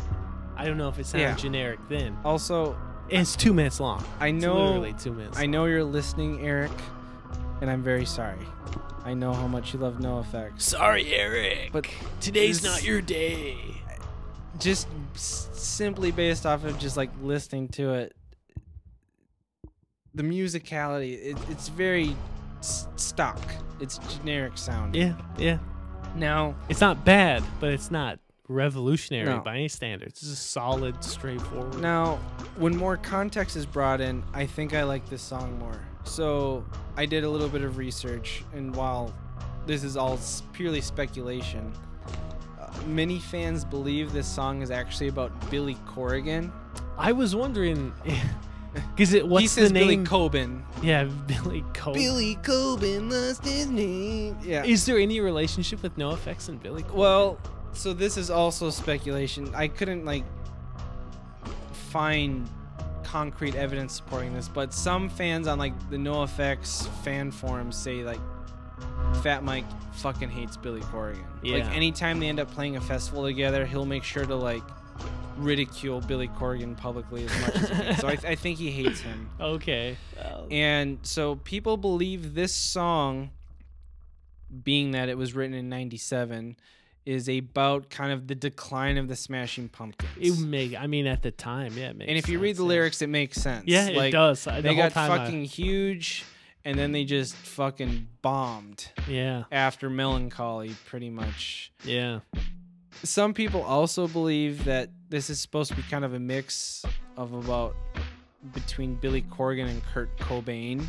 I 0.56 0.66
don't 0.66 0.78
know 0.78 0.88
if 0.90 0.98
it 1.00 1.06
sounded 1.06 1.26
Yeah. 1.30 1.36
generic 1.36 1.80
then. 1.90 2.18
also, 2.24 2.78
It's 3.10 3.36
two 3.36 3.54
minutes 3.54 3.80
long. 3.82 4.04
I 4.20 4.28
It's 4.30 4.42
know, 4.44 4.56
literally 4.64 4.94
two 4.94 5.12
minutes. 5.12 5.38
I 5.38 5.46
know 5.46 5.66
you're 5.66 5.84
listening, 5.84 6.40
Eric, 6.42 6.72
and 7.62 7.70
I'm 7.70 7.84
very 7.84 8.06
sorry. 8.06 8.40
I 9.06 9.14
know 9.14 9.34
how 9.34 9.46
much 9.48 9.74
you 9.74 9.80
love 9.80 9.96
NoFX. 10.00 10.62
Sorry, 10.62 11.14
Eric. 11.14 11.72
But 11.74 11.86
today's 12.22 12.62
this- 12.62 12.72
not 12.72 12.84
your 12.84 13.02
day. 13.02 13.58
Just 14.58 14.88
simply 15.14 16.12
based 16.12 16.46
off 16.46 16.64
of 16.64 16.80
just 16.80 16.96
like 16.96 17.10
listening 17.22 17.68
to 17.70 17.94
it, 17.94 18.16
the 20.16 20.24
musicality, 20.24 21.14
it, 21.32 21.38
it's 21.50 21.70
very 21.70 22.16
s- 22.60 22.88
stock. 22.96 23.40
It's 23.80 23.98
generic 24.18 24.58
sound. 24.58 24.96
Yeah, 24.96 25.14
yeah. 25.38 25.58
Now, 26.16 26.56
It's 26.70 26.82
not 26.82 27.04
bad, 27.04 27.44
but 27.60 27.72
it's 27.74 27.90
not 27.90 28.20
revolutionary 28.48 29.26
No. 29.30 29.40
by 29.40 29.56
any 29.56 29.68
standards. 29.68 30.22
It's 30.22 30.30
just 30.30 30.52
solid, 30.52 31.04
straightforward. 31.04 31.80
Now, 31.82 32.18
when 32.58 32.76
more 32.78 32.98
context 32.98 33.56
is 33.56 33.66
brought 33.66 34.00
in, 34.02 34.24
I 34.34 34.46
think 34.46 34.74
I 34.76 34.84
like 34.84 35.10
this 35.10 35.22
song 35.24 35.58
more. 35.60 35.80
So, 36.04 36.64
I 36.98 37.06
did 37.08 37.24
a 37.24 37.30
little 37.30 37.50
bit 37.50 37.64
of 37.64 37.78
research, 37.78 38.44
and 38.54 38.76
while 38.76 39.14
this 39.66 39.84
is 39.84 39.98
all 39.98 40.14
s- 40.14 40.44
purely 40.52 40.82
speculation, 40.82 41.74
uh, 42.60 42.68
many 42.86 43.18
fans 43.18 43.66
believe 43.66 44.14
this 44.14 44.28
song 44.28 44.62
is 44.62 44.70
actually 44.70 45.08
about 45.08 45.32
Billy 45.50 45.76
Corgan. 45.88 46.52
I 46.98 47.12
was 47.14 47.36
wondering, 47.36 47.92
because 48.96 49.14
it 49.14 49.28
what's 49.28 49.42
he 49.42 49.48
says 49.48 49.70
the 49.70 49.74
name? 49.74 50.04
Billy 50.04 50.30
Coben. 50.30 50.64
yeah, 50.82 51.04
Billy 51.28 51.64
Coben. 51.74 51.94
Billy 51.94 52.36
Coben 52.38 53.12
lost 53.12 53.44
his 53.46 53.68
name. 53.68 54.38
Yeah. 54.44 54.64
Is 54.64 54.86
there 54.86 54.98
any 54.98 55.20
relationship 55.20 55.82
with 55.84 55.96
NoFX 55.98 56.50
and 56.50 56.62
Billy? 56.62 56.84
Cole? 56.84 56.98
Well, 57.00 57.40
so 57.74 57.94
this 57.94 58.18
is 58.18 58.30
also 58.30 58.70
speculation. 58.70 59.54
I 59.56 59.68
couldn't 59.68 60.06
like 60.06 60.24
find 61.90 62.50
concrete 63.04 63.56
evidence 63.56 63.94
supporting 63.96 64.34
this, 64.34 64.48
but 64.48 64.74
some 64.74 65.10
fans 65.10 65.48
on 65.48 65.60
like 65.60 65.74
the 65.90 65.98
NoFX 65.98 66.88
fan 67.04 67.32
forums 67.32 67.76
say 67.76 68.04
like 68.04 68.20
Fat 69.22 69.44
Mike 69.44 69.66
fucking 69.94 70.30
hates 70.30 70.58
Billy 70.58 70.82
Corgan. 70.82 71.24
Yeah. 71.44 71.56
Like 71.56 71.64
Yeah. 71.66 71.72
anytime 71.74 72.20
they 72.20 72.28
end 72.28 72.40
up 72.40 72.50
playing 72.52 72.76
a 72.78 72.82
festival 72.82 73.24
together, 73.24 73.66
he'll 73.66 73.86
make 73.86 74.04
sure 74.04 74.26
to 74.26 74.36
like 74.36 74.64
ridicule 75.38 76.02
Billy 76.02 76.28
Corgan 76.28 76.76
publicly 76.78 77.26
as 77.26 77.42
much 77.42 77.56
as 77.56 77.70
he 77.70 77.76
can. 77.76 77.98
So 77.98 78.08
I, 78.08 78.18
I 78.28 78.36
think 78.36 78.58
he 78.58 78.72
hates 78.72 79.00
him. 79.02 79.30
okay. 79.40 79.98
Well, 80.18 80.48
And 80.52 81.00
so 81.04 81.36
people 81.36 81.78
believe 81.78 82.34
this 82.36 82.54
song, 82.54 83.32
being 84.64 84.92
that 84.92 85.10
it 85.10 85.18
was 85.18 85.34
written 85.34 85.54
in 85.56 85.70
97, 85.70 86.56
is 87.06 87.28
about 87.28 87.90
kind 87.90 88.14
of 88.14 88.28
the 88.28 88.36
decline 88.36 88.98
of 88.98 89.08
the 89.08 89.16
Smashing 89.16 89.70
Pumpkins. 89.70 90.12
It 90.18 90.40
make. 90.46 90.76
I 90.80 90.88
mean, 90.88 91.06
at 91.08 91.22
the 91.22 91.32
time, 91.32 91.74
yeah. 91.78 91.90
It 91.90 91.98
makes 91.98 92.10
and 92.10 92.18
if 92.18 92.30
you 92.30 92.40
read 92.40 92.52
sense, 92.52 92.58
the 92.60 92.64
yeah. 92.64 92.70
lyrics, 92.70 93.02
it 93.02 93.10
makes 93.10 93.42
sense. 93.42 93.64
yeah, 93.68 93.90
like, 93.94 94.10
it 94.10 94.12
does. 94.12 94.44
The 94.46 94.62
They 94.62 94.76
got 94.76 94.92
time 94.94 95.12
I- 95.12 95.18
fucking 95.18 95.44
huge, 95.46 96.24
and 96.64 96.78
then 96.80 96.94
they 96.94 97.04
just 97.04 97.36
fucking 97.36 98.08
bombed 98.22 98.90
yeah, 99.10 99.44
after 99.52 99.90
Melancholy, 99.90 100.76
pretty 100.86 101.10
much. 101.10 101.74
yeah, 101.84 102.20
Some 103.04 103.34
people 103.34 103.64
also 103.64 104.08
believe 104.08 104.64
that 104.64 104.90
this 105.14 105.30
is 105.30 105.40
supposed 105.40 105.70
to 105.70 105.78
be 105.78 105.84
kind 105.84 106.04
of 106.04 106.16
a 106.16 106.20
mix 106.20 106.84
of 107.18 107.34
about 107.34 107.76
between 108.52 108.96
Billy 108.96 109.22
Corgan 109.22 109.70
and 109.70 109.80
Kurt 109.94 110.10
Cobain. 110.18 110.84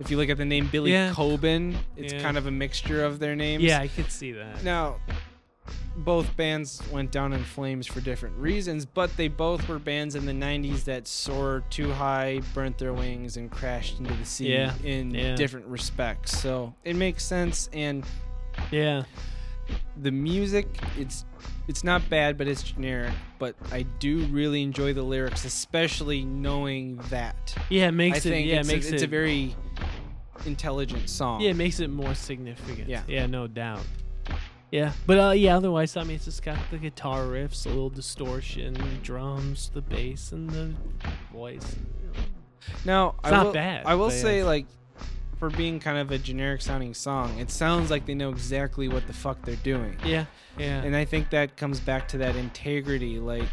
If 0.00 0.10
you 0.10 0.16
look 0.16 0.30
at 0.30 0.38
the 0.38 0.46
name 0.46 0.66
Billy 0.72 0.92
Yeah. 0.92 1.12
Coben, 1.12 1.76
it's 1.94 2.14
Yeah. 2.14 2.22
kind 2.22 2.38
of 2.38 2.46
a 2.46 2.50
mixture 2.50 3.04
of 3.04 3.18
their 3.18 3.36
names. 3.36 3.62
yeah. 3.62 3.80
I 3.80 3.88
could 3.88 4.10
see 4.10 4.32
that. 4.32 4.64
Now, 4.64 4.96
both 5.94 6.34
bands 6.38 6.80
went 6.90 7.10
down 7.12 7.34
in 7.34 7.44
flames 7.44 7.86
for 7.86 8.00
different 8.00 8.34
reasons, 8.38 8.86
but 8.86 9.14
they 9.18 9.28
both 9.28 9.68
were 9.68 9.78
bands 9.78 10.14
in 10.14 10.24
the 10.24 10.32
90s 10.32 10.84
that 10.84 11.06
soared 11.06 11.70
too 11.70 11.92
high, 11.92 12.40
burnt 12.54 12.78
their 12.78 12.94
wings, 12.94 13.36
and 13.36 13.50
crashed 13.50 13.98
into 13.98 14.14
the 14.14 14.24
sea 14.24 14.52
Yeah, 14.54 14.72
in 14.82 15.10
different 15.36 15.66
respects. 15.66 16.38
So 16.38 16.74
it 16.82 16.96
makes 16.96 17.24
sense. 17.26 17.68
And 17.74 18.06
Yeah, 18.70 19.02
the 19.96 20.10
music, 20.10 20.66
it's 20.96 21.24
it's 21.66 21.84
not 21.84 22.08
bad, 22.08 22.38
but 22.38 22.48
it's 22.48 22.62
generic. 22.62 23.12
But 23.38 23.54
I 23.70 23.82
do 23.82 24.24
really 24.26 24.62
enjoy 24.62 24.92
the 24.92 25.02
lyrics, 25.02 25.44
especially 25.44 26.24
knowing 26.24 26.96
that. 27.10 27.54
yeah. 27.68 27.88
It 27.88 27.92
makes 27.92 28.26
I 28.26 28.30
it. 28.30 28.44
Yeah, 28.46 28.60
it's, 28.60 28.68
it 28.68 28.72
makes 28.72 28.90
a, 28.90 28.94
it's 28.94 29.02
it. 29.02 29.06
a 29.06 29.10
very 29.10 29.54
intelligent 30.46 31.08
song. 31.10 31.40
Yeah, 31.40 31.50
it 31.50 31.56
makes 31.56 31.80
it 31.80 31.88
more 31.88 32.14
significant. 32.14 32.88
Yeah. 32.88 33.02
Yeah, 33.06 33.26
no 33.26 33.46
doubt. 33.46 33.80
Yeah, 34.70 34.92
but 35.06 35.18
uh, 35.18 35.30
yeah. 35.30 35.56
Otherwise, 35.56 35.96
I 35.96 36.04
mean, 36.04 36.16
it's 36.16 36.26
just 36.26 36.42
got 36.42 36.58
the 36.70 36.76
guitar 36.76 37.22
riffs, 37.22 37.64
a 37.64 37.70
little 37.70 37.88
distortion, 37.88 38.76
drums, 39.02 39.70
the 39.72 39.80
bass, 39.80 40.32
and 40.32 40.50
the 40.50 40.74
voice. 41.32 41.76
Now, 42.84 43.14
It's 43.20 43.28
I 43.28 43.30
not 43.30 43.46
will, 43.46 43.52
bad, 43.54 43.86
I 43.86 43.94
will 43.94 44.10
say, 44.10 44.44
like, 44.44 44.66
for 45.38 45.50
being 45.50 45.78
kind 45.78 45.98
of 45.98 46.10
a 46.10 46.18
generic 46.18 46.60
sounding 46.62 46.94
song, 46.94 47.38
it 47.38 47.50
sounds 47.50 47.90
like 47.90 48.06
they 48.06 48.14
know 48.14 48.30
exactly 48.30 48.88
what 48.88 49.06
the 49.06 49.12
fuck 49.12 49.40
they're 49.42 49.54
doing. 49.56 49.96
Yeah, 50.04 50.24
yeah, 50.58 50.82
And 50.82 50.96
I 50.96 51.04
think 51.04 51.30
that 51.30 51.56
comes 51.56 51.80
back 51.80 52.08
to 52.08 52.18
that 52.18 52.34
integrity. 52.36 53.18
Like, 53.18 53.48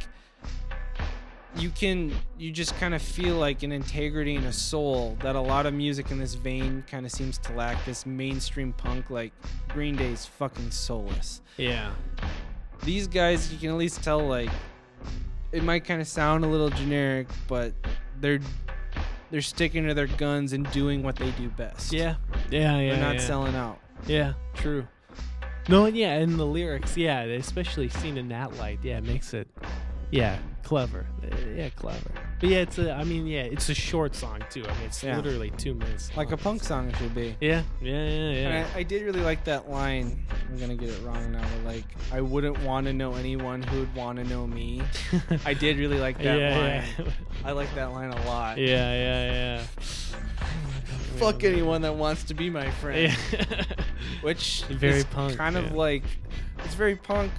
you 1.57 1.69
can, 1.69 2.11
you 2.37 2.51
just 2.51 2.77
kind 2.79 2.93
of 2.93 3.01
feel 3.01 3.35
like 3.35 3.63
an 3.63 3.71
integrity 3.71 4.35
and 4.35 4.45
a 4.45 4.51
soul 4.51 5.17
that 5.21 5.35
a 5.35 5.39
lot 5.39 5.65
of 5.65 5.73
music 5.73 6.11
in 6.11 6.17
this 6.19 6.33
vein 6.33 6.83
kind 6.89 7.05
of 7.05 7.11
seems 7.11 7.37
to 7.39 7.53
lack. 7.53 7.83
This 7.85 8.05
mainstream 8.05 8.73
punk, 8.73 9.09
like 9.09 9.31
Green 9.69 9.95
Day's 9.95 10.25
fucking 10.25 10.71
soulless. 10.71 11.41
yeah, 11.57 11.91
These 12.83 13.07
guys, 13.07 13.53
you 13.53 13.59
can 13.59 13.69
at 13.69 13.77
least 13.77 14.03
tell, 14.03 14.19
like, 14.27 14.49
it 15.51 15.63
might 15.63 15.85
kind 15.85 16.01
of 16.01 16.07
sound 16.07 16.43
a 16.43 16.47
little 16.47 16.69
generic, 16.69 17.27
but 17.47 17.71
they're 18.19 18.41
they're 19.31 19.41
sticking 19.41 19.87
to 19.87 19.93
their 19.93 20.07
guns 20.07 20.53
and 20.53 20.69
doing 20.71 21.03
what 21.03 21.15
they 21.15 21.31
do 21.31 21.49
best. 21.49 21.91
yeah, 21.93 22.15
yeah, 22.49 22.79
yeah. 22.79 22.91
They're 22.95 23.03
not 23.03 23.15
yeah. 23.15 23.21
selling 23.21 23.55
out. 23.55 23.79
Yeah, 24.07 24.33
true. 24.53 24.87
No, 25.67 25.85
and 25.85 25.97
yeah, 25.97 26.13
and 26.13 26.39
the 26.39 26.45
lyrics, 26.45 26.95
yeah, 26.95 27.21
especially 27.21 27.89
seen 27.89 28.17
in 28.17 28.29
that 28.29 28.55
light, 28.57 28.79
yeah, 28.83 28.99
makes 28.99 29.33
it, 29.33 29.47
yeah, 30.11 30.37
clever. 30.63 31.07
Yeah, 31.55 31.69
clever. 31.69 32.11
But 32.39 32.49
yeah, 32.49 32.57
it's 32.59 32.77
a, 32.77 32.91
I 32.91 33.03
mean, 33.05 33.27
yeah, 33.27 33.43
it's 33.43 33.69
a 33.69 33.73
short 33.73 34.13
song 34.13 34.43
too. 34.49 34.63
I 34.65 34.73
mean, 34.75 34.83
it's 34.87 35.01
Yeah. 35.03 35.15
literally 35.15 35.51
two 35.51 35.73
minutes. 35.73 36.11
Like 36.17 36.27
a 36.27 36.31
long. 36.31 36.37
punk 36.39 36.63
song 36.63 36.93
should 36.99 37.15
be. 37.15 37.35
Yeah, 37.39 37.63
yeah, 37.81 37.91
yeah, 37.91 37.93
And 37.93 38.53
yeah. 38.53 38.67
I, 38.75 38.79
I 38.79 38.83
did 38.83 39.03
really 39.03 39.21
like 39.21 39.45
that 39.45 39.69
line. 39.69 40.25
I'm 40.49 40.59
gonna 40.59 40.75
get 40.75 40.89
it 40.89 41.01
wrong 41.03 41.31
now, 41.31 41.41
but 41.41 41.73
like, 41.73 41.85
I 42.11 42.19
wouldn't 42.21 42.59
want 42.63 42.87
to 42.87 42.93
know 42.93 43.15
anyone 43.15 43.63
who 43.63 43.79
would 43.79 43.95
want 43.95 44.17
to 44.17 44.25
know 44.25 44.45
me. 44.45 44.81
I 45.45 45.53
did 45.53 45.77
really 45.77 45.97
like 45.99 46.17
that 46.19 46.37
line. 46.37 46.83
yeah. 47.07 47.13
I 47.45 47.51
like 47.53 47.73
that 47.75 47.91
line 47.93 48.11
a 48.11 48.25
lot. 48.25 48.57
yeah, 48.57 48.93
yeah, 48.93 49.31
yeah. 49.59 49.63
Fuck 51.17 51.43
anyone 51.45 51.81
that 51.83 51.95
wants 51.95 52.23
to 52.25 52.33
be 52.33 52.49
my 52.49 52.69
friend. 52.71 53.15
Yeah. 53.31 53.63
Which 54.21 54.63
Very 54.63 54.97
is 54.99 55.05
punk, 55.05 55.37
kind 55.37 55.55
of 55.55 55.67
yeah. 55.67 55.73
like 55.73 56.03
it's 56.63 56.75
very 56.75 56.95
punk, 56.95 57.31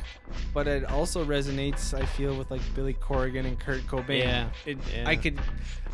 but 0.53 0.67
it 0.67 0.85
also 0.85 1.25
resonates. 1.25 1.95
I 1.95 2.05
feel 2.05 2.37
with 2.37 2.51
like 2.51 2.61
Billy 2.75 2.95
Corgan 2.95 3.47
and 3.47 3.59
Kurt 3.59 3.81
Cobain. 3.87 4.19
Yeah, 4.21 4.49
It, 4.65 4.79
yeah. 4.95 5.09
I 5.09 5.17
could, 5.17 5.39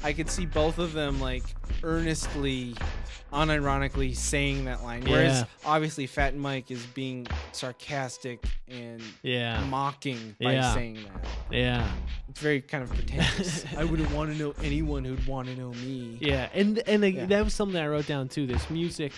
I 0.02 0.12
could 0.12 0.28
see 0.28 0.46
both 0.46 0.78
of 0.78 0.92
them 0.92 1.20
like 1.20 1.44
earnestly, 1.82 2.74
unironically 3.32 4.14
saying 4.14 4.64
that 4.66 4.82
line. 4.82 5.02
Whereas 5.06 5.40
Yeah. 5.40 5.44
obviously 5.64 6.06
Fat 6.06 6.36
Mike 6.36 6.70
is 6.70 6.84
being 6.86 7.26
sarcastic 7.52 8.44
and 8.68 9.00
yeah, 9.22 9.62
mocking 9.68 10.36
by 10.40 10.52
Yeah. 10.54 10.74
saying 10.74 10.94
that. 11.04 11.26
yeah, 11.50 11.88
It's 12.28 12.40
very 12.40 12.60
kind 12.60 12.82
of 12.82 12.90
pretentious. 12.90 13.64
I 13.76 13.84
wouldn't 13.84 14.10
want 14.12 14.32
to 14.32 14.38
know 14.38 14.54
anyone 14.62 15.04
who'd 15.04 15.26
want 15.26 15.48
to 15.48 15.56
know 15.56 15.72
me. 15.72 16.18
yeah. 16.20 16.48
And 16.54 16.78
and 16.86 17.02
like, 17.02 17.14
Yeah. 17.14 17.26
that 17.26 17.44
was 17.44 17.54
something 17.54 17.80
I 17.80 17.86
wrote 17.86 18.06
down 18.06 18.28
too. 18.28 18.46
This 18.46 18.68
music 18.70 19.12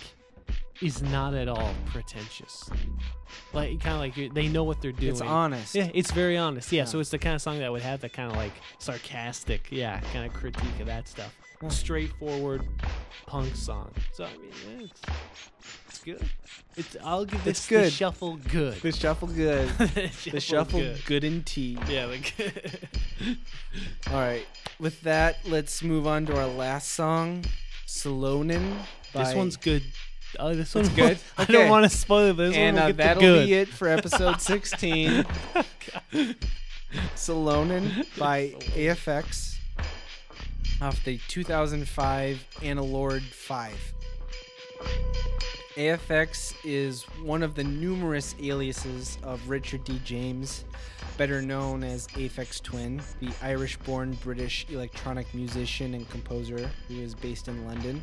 is 0.83 1.03
not 1.03 1.35
at 1.35 1.49
all 1.49 1.73
pretentious. 1.87 2.69
Like 3.53 3.81
kind 3.81 3.95
of 3.95 4.01
like 4.01 4.35
they 4.35 4.49
know 4.49 4.65
what 4.65 4.81
they're 4.83 4.93
doing. 4.93 5.13
It's 5.13 5.21
honest. 5.21 5.75
Yeah, 5.75 5.91
it's 5.95 6.11
very 6.11 6.37
honest. 6.37 6.71
Yeah, 6.73 6.83
Yeah. 6.83 6.85
so 6.87 7.01
it's 7.01 7.11
the 7.11 7.19
kind 7.19 7.35
of 7.35 7.43
song 7.43 7.59
that 7.61 7.71
would 7.73 7.83
have 7.83 8.01
that 8.01 8.13
kind 8.13 8.31
of 8.31 8.37
like 8.37 8.53
sarcastic, 8.79 9.69
yeah, 9.71 10.01
kind 10.13 10.27
of 10.27 10.33
critique 10.33 10.81
of 10.81 10.87
that 10.87 11.09
stuff. 11.09 11.35
Yeah. 11.63 11.69
Straightforward 11.69 12.63
punk 13.27 13.55
song. 13.57 13.91
So 14.13 14.25
I 14.25 14.29
mean, 14.37 14.51
yeah, 14.79 14.85
it's, 14.85 15.01
it's 15.89 15.99
good. 16.01 16.29
It's 16.77 16.97
I'll 17.03 17.25
give 17.25 17.43
this 17.45 17.59
It's 17.59 17.67
the 17.69 17.75
good. 17.77 17.93
shuffle 17.93 18.37
good. 18.37 18.75
The 18.83 18.93
shuffle 18.93 19.29
good. 19.29 19.69
the 19.79 20.11
the 20.33 20.41
shuffle 20.41 20.83
good. 21.07 21.25
and 21.25 21.47
tea. 21.47 21.79
Yeah, 21.89 22.07
like 22.07 22.35
All 24.11 24.15
right. 24.21 24.47
With 24.79 25.01
that, 25.03 25.39
let's 25.47 25.83
move 25.83 26.07
on 26.07 26.27
to 26.27 26.37
our 26.37 26.49
last 26.49 26.89
song, 26.93 27.45
Cilonen. 27.87 28.77
this 29.15 29.35
one's 29.35 29.57
good. 29.57 29.83
Oh, 30.39 30.55
this 30.55 30.75
one's 30.75 30.89
good? 30.91 31.19
I 31.39 31.45
don't 31.45 31.69
want 31.69 31.85
to 31.85 31.97
spoil 31.97 32.31
it, 32.31 32.37
but 32.37 32.49
this 32.49 32.57
and 32.57 32.77
one 32.77 32.83
uh, 32.83 32.87
will 32.87 32.93
get 32.95 33.03
that'll 33.03 33.21
the 33.23 33.27
good. 33.29 33.47
be 33.47 33.55
it 33.55 33.69
for 33.69 33.89
episode 33.89 34.41
16. 34.41 35.25
Cilonen 37.17 38.19
by 38.19 38.51
AFX 38.77 39.57
off 40.81 41.03
the 41.05 41.19
2005 41.29 42.47
Analord 42.61 43.23
5. 43.23 43.95
AFX 45.77 46.55
is 46.65 47.03
one 47.25 47.43
of 47.43 47.57
the 47.57 47.65
numerous 47.65 48.37
aliases 48.41 49.19
of 49.25 49.49
Richard 49.49 49.83
D. 49.83 50.01
James, 50.05 50.65
better 51.17 51.43
known 51.43 51.83
as 51.83 52.07
Aphex 52.09 52.63
Twin, 52.63 53.03
the 53.21 53.31
Irish 53.43 53.77
born 53.79 54.13
British 54.23 54.67
electronic 54.71 55.33
musician 55.35 55.95
and 55.95 56.09
composer 56.11 56.71
who 56.87 57.01
is 57.01 57.15
based 57.17 57.49
in 57.49 57.67
London. 57.67 58.01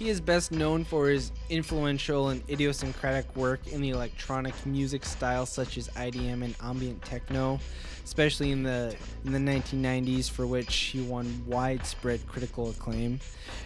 He 0.00 0.08
is 0.08 0.18
best 0.18 0.50
known 0.50 0.84
for 0.84 1.10
his 1.10 1.30
influential 1.50 2.30
and 2.30 2.42
idiosyncratic 2.48 3.36
work 3.36 3.66
in 3.66 3.82
the 3.82 3.90
electronic 3.90 4.54
music 4.64 5.04
styles 5.04 5.50
such 5.50 5.76
as 5.76 5.88
IDM 5.88 6.42
and 6.42 6.54
ambient 6.62 7.02
techno, 7.04 7.60
especially 8.02 8.50
in 8.50 8.62
the 8.62 8.96
in 9.26 9.32
the 9.32 9.38
1990s, 9.38 10.30
for 10.30 10.46
which 10.46 10.74
he 10.74 11.02
won 11.02 11.44
widespread 11.46 12.26
critical 12.26 12.70
acclaim. 12.70 13.20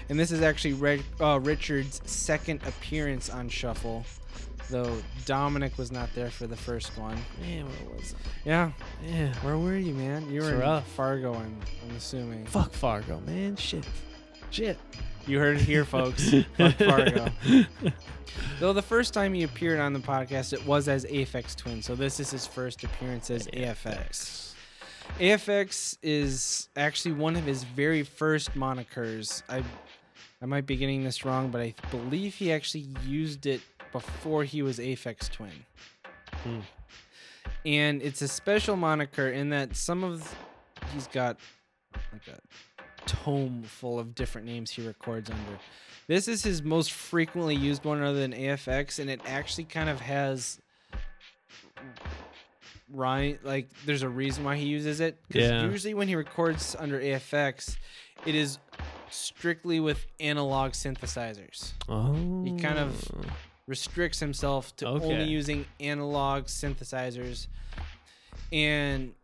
And 0.09 0.19
this 0.19 0.32
is 0.32 0.43
actually 0.43 0.73
Red, 0.73 1.05
uh, 1.20 1.39
Richard's 1.40 2.01
second 2.05 2.62
appearance 2.66 3.31
on 3.31 3.48
Shuffle, 3.48 4.05
though 4.70 4.98
Dominic 5.27 5.78
was 5.78 5.93
not 5.93 6.12
there 6.16 6.31
for 6.31 6.48
the 6.48 6.56
first 6.56 6.98
one. 6.98 7.16
Man, 7.43 7.65
what 7.66 7.97
was 7.97 8.11
it? 8.11 8.19
Yeah, 8.44 8.73
Yeah. 9.06 9.32
where 9.43 9.56
were 9.56 9.77
you, 9.77 9.94
man? 9.94 10.28
You 10.28 10.40
were 10.40 10.47
It's 10.48 10.55
in 10.55 10.59
rough. 10.59 10.89
Fargo, 10.89 11.32
I'm, 11.35 11.56
I'm 11.89 11.94
assuming. 11.97 12.44
Fuck 12.47 12.73
Fargo, 12.73 13.20
man. 13.20 13.55
Shit. 13.55 13.85
Shit. 14.51 14.78
You 15.26 15.38
heard 15.38 15.56
it 15.56 15.62
here, 15.62 15.84
folks. 15.84 16.30
Fuck 16.56 16.74
Fargo. 16.74 17.28
Though 18.60 18.72
the 18.72 18.82
first 18.82 19.14
time 19.14 19.32
he 19.34 19.42
appeared 19.42 19.80
on 19.80 19.92
the 19.92 20.01
podcast, 20.01 20.52
it 20.52 20.64
was 20.66 20.86
as 20.88 21.05
Aphex 21.06 21.56
Twin, 21.56 21.82
so 21.82 21.94
this 21.94 22.20
is 22.20 22.30
his 22.30 22.46
first 22.46 22.84
appearance 22.84 23.30
as 23.30 23.46
AFX. 23.48 24.52
AFX 25.18 25.98
is 26.02 26.68
actually 26.76 27.12
one 27.12 27.36
of 27.36 27.44
his 27.44 27.64
very 27.64 28.02
first 28.02 28.55
monikers. 28.55 29.42
I, 29.48 29.62
I 30.42 30.46
might 30.46 30.66
be 30.66 30.76
getting 30.76 31.05
this 31.05 31.24
wrong, 31.24 31.51
but 31.51 31.60
I 31.60 31.74
believe 31.90 32.34
he 32.34 32.52
actually 32.52 32.88
used 33.06 33.46
it 33.46 33.60
before 33.92 34.44
he 34.44 34.62
was 34.62 34.78
Aphex 34.78 35.30
Twin. 35.30 35.64
Hmm. 36.42 36.60
And 37.64 38.02
it's 38.02 38.20
a 38.22 38.28
special 38.28 38.76
moniker 38.76 39.28
in 39.28 39.51
that 39.51 39.76
some 39.76 40.05
of 40.05 40.34
he's 40.92 41.06
got 41.06 41.38
like 42.12 42.26
a 42.28 42.38
tome 43.06 43.62
full 43.62 43.98
of 43.98 44.14
different 44.14 44.47
names 44.47 44.70
he 44.70 44.86
records 44.86 45.31
under. 45.31 45.59
This 46.06 46.28
is 46.28 46.43
his 46.43 46.62
most 46.62 46.93
frequently 46.93 47.55
used 47.55 47.85
one 47.85 48.02
other 48.02 48.18
than 48.20 48.32
AFX, 48.32 48.98
and 48.98 49.09
it 49.09 49.20
actually 49.26 49.64
kind 49.64 49.89
of 49.89 50.01
has 50.01 50.60
right 52.90 53.43
like 53.44 53.68
there's 53.86 54.02
a 54.02 54.09
reason 54.09 54.44
why 54.44 54.56
he 54.56 54.66
uses 54.66 55.01
it. 55.01 55.18
'Cause 55.32 55.43
Yeah. 55.43 55.64
usually 55.64 55.94
when 55.94 56.09
he 56.09 56.14
records 56.14 56.76
under 56.78 57.01
AFX, 57.01 57.76
it 58.26 58.35
is 58.35 58.59
strictly 59.10 59.81
with 59.81 60.06
analog 60.20 60.72
synthesizers. 60.72 61.72
Oh. 61.89 62.44
He 62.44 62.56
kind 62.59 62.78
of 62.78 63.10
oh. 63.16 63.22
restricts 63.66 64.20
himself 64.20 64.76
to 64.76 64.86
only 64.86 65.24
using 65.24 65.66
analog 65.81 66.44
synthesizers 66.44 67.47
and 68.52 69.14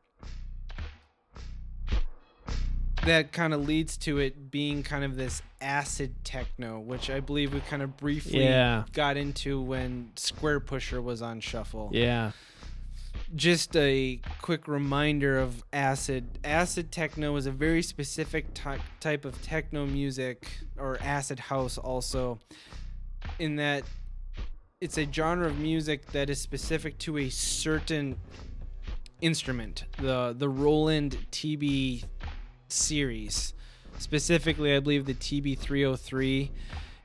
that 3.07 3.33
kind 3.33 3.55
of 3.55 3.67
leads 3.67 3.97
to 3.97 4.19
it 4.19 4.51
being 4.51 4.83
kind 4.83 5.05
of 5.05 5.17
this 5.17 5.43
acid 5.61 6.15
techno 6.25 6.79
which 6.79 7.11
i 7.11 7.21
believe 7.21 7.53
we 7.55 7.61
kind 7.61 7.83
of 7.83 7.97
briefly 7.97 8.45
Yeah. 8.45 8.85
got 8.93 9.17
into 9.17 9.61
when 9.61 10.11
Squarepusher 10.17 11.03
was 11.03 11.23
on 11.23 11.41
shuffle 11.41 11.91
Yeah. 11.93 12.33
just 13.35 13.77
a 13.77 14.21
quick 14.43 14.67
reminder 14.69 15.39
of 15.39 15.63
acid 15.73 16.39
acid 16.45 16.91
techno 16.93 17.37
is 17.37 17.47
a 17.47 17.51
very 17.53 17.83
specific 17.83 18.47
ty- 18.55 18.81
type 19.01 19.25
of 19.25 19.41
techno 19.43 19.87
music 19.87 20.49
or 20.79 20.99
acid 21.03 21.39
house 21.39 21.79
also 21.79 22.39
in 23.39 23.57
that 23.57 23.83
it's 24.81 24.97
a 24.97 25.07
genre 25.11 25.47
of 25.47 25.59
music 25.59 26.07
that 26.13 26.31
is 26.31 26.41
specific 26.41 26.97
to 26.99 27.19
a 27.19 27.29
certain 27.29 28.17
instrument 29.21 29.85
the 29.99 30.35
the 30.39 30.49
roland 30.49 31.19
tb 31.31 32.03
series 32.73 33.55
specifically 33.99 34.75
i 34.75 34.81
believe 34.81 35.05
the 35.07 35.15
tb303 35.15 36.51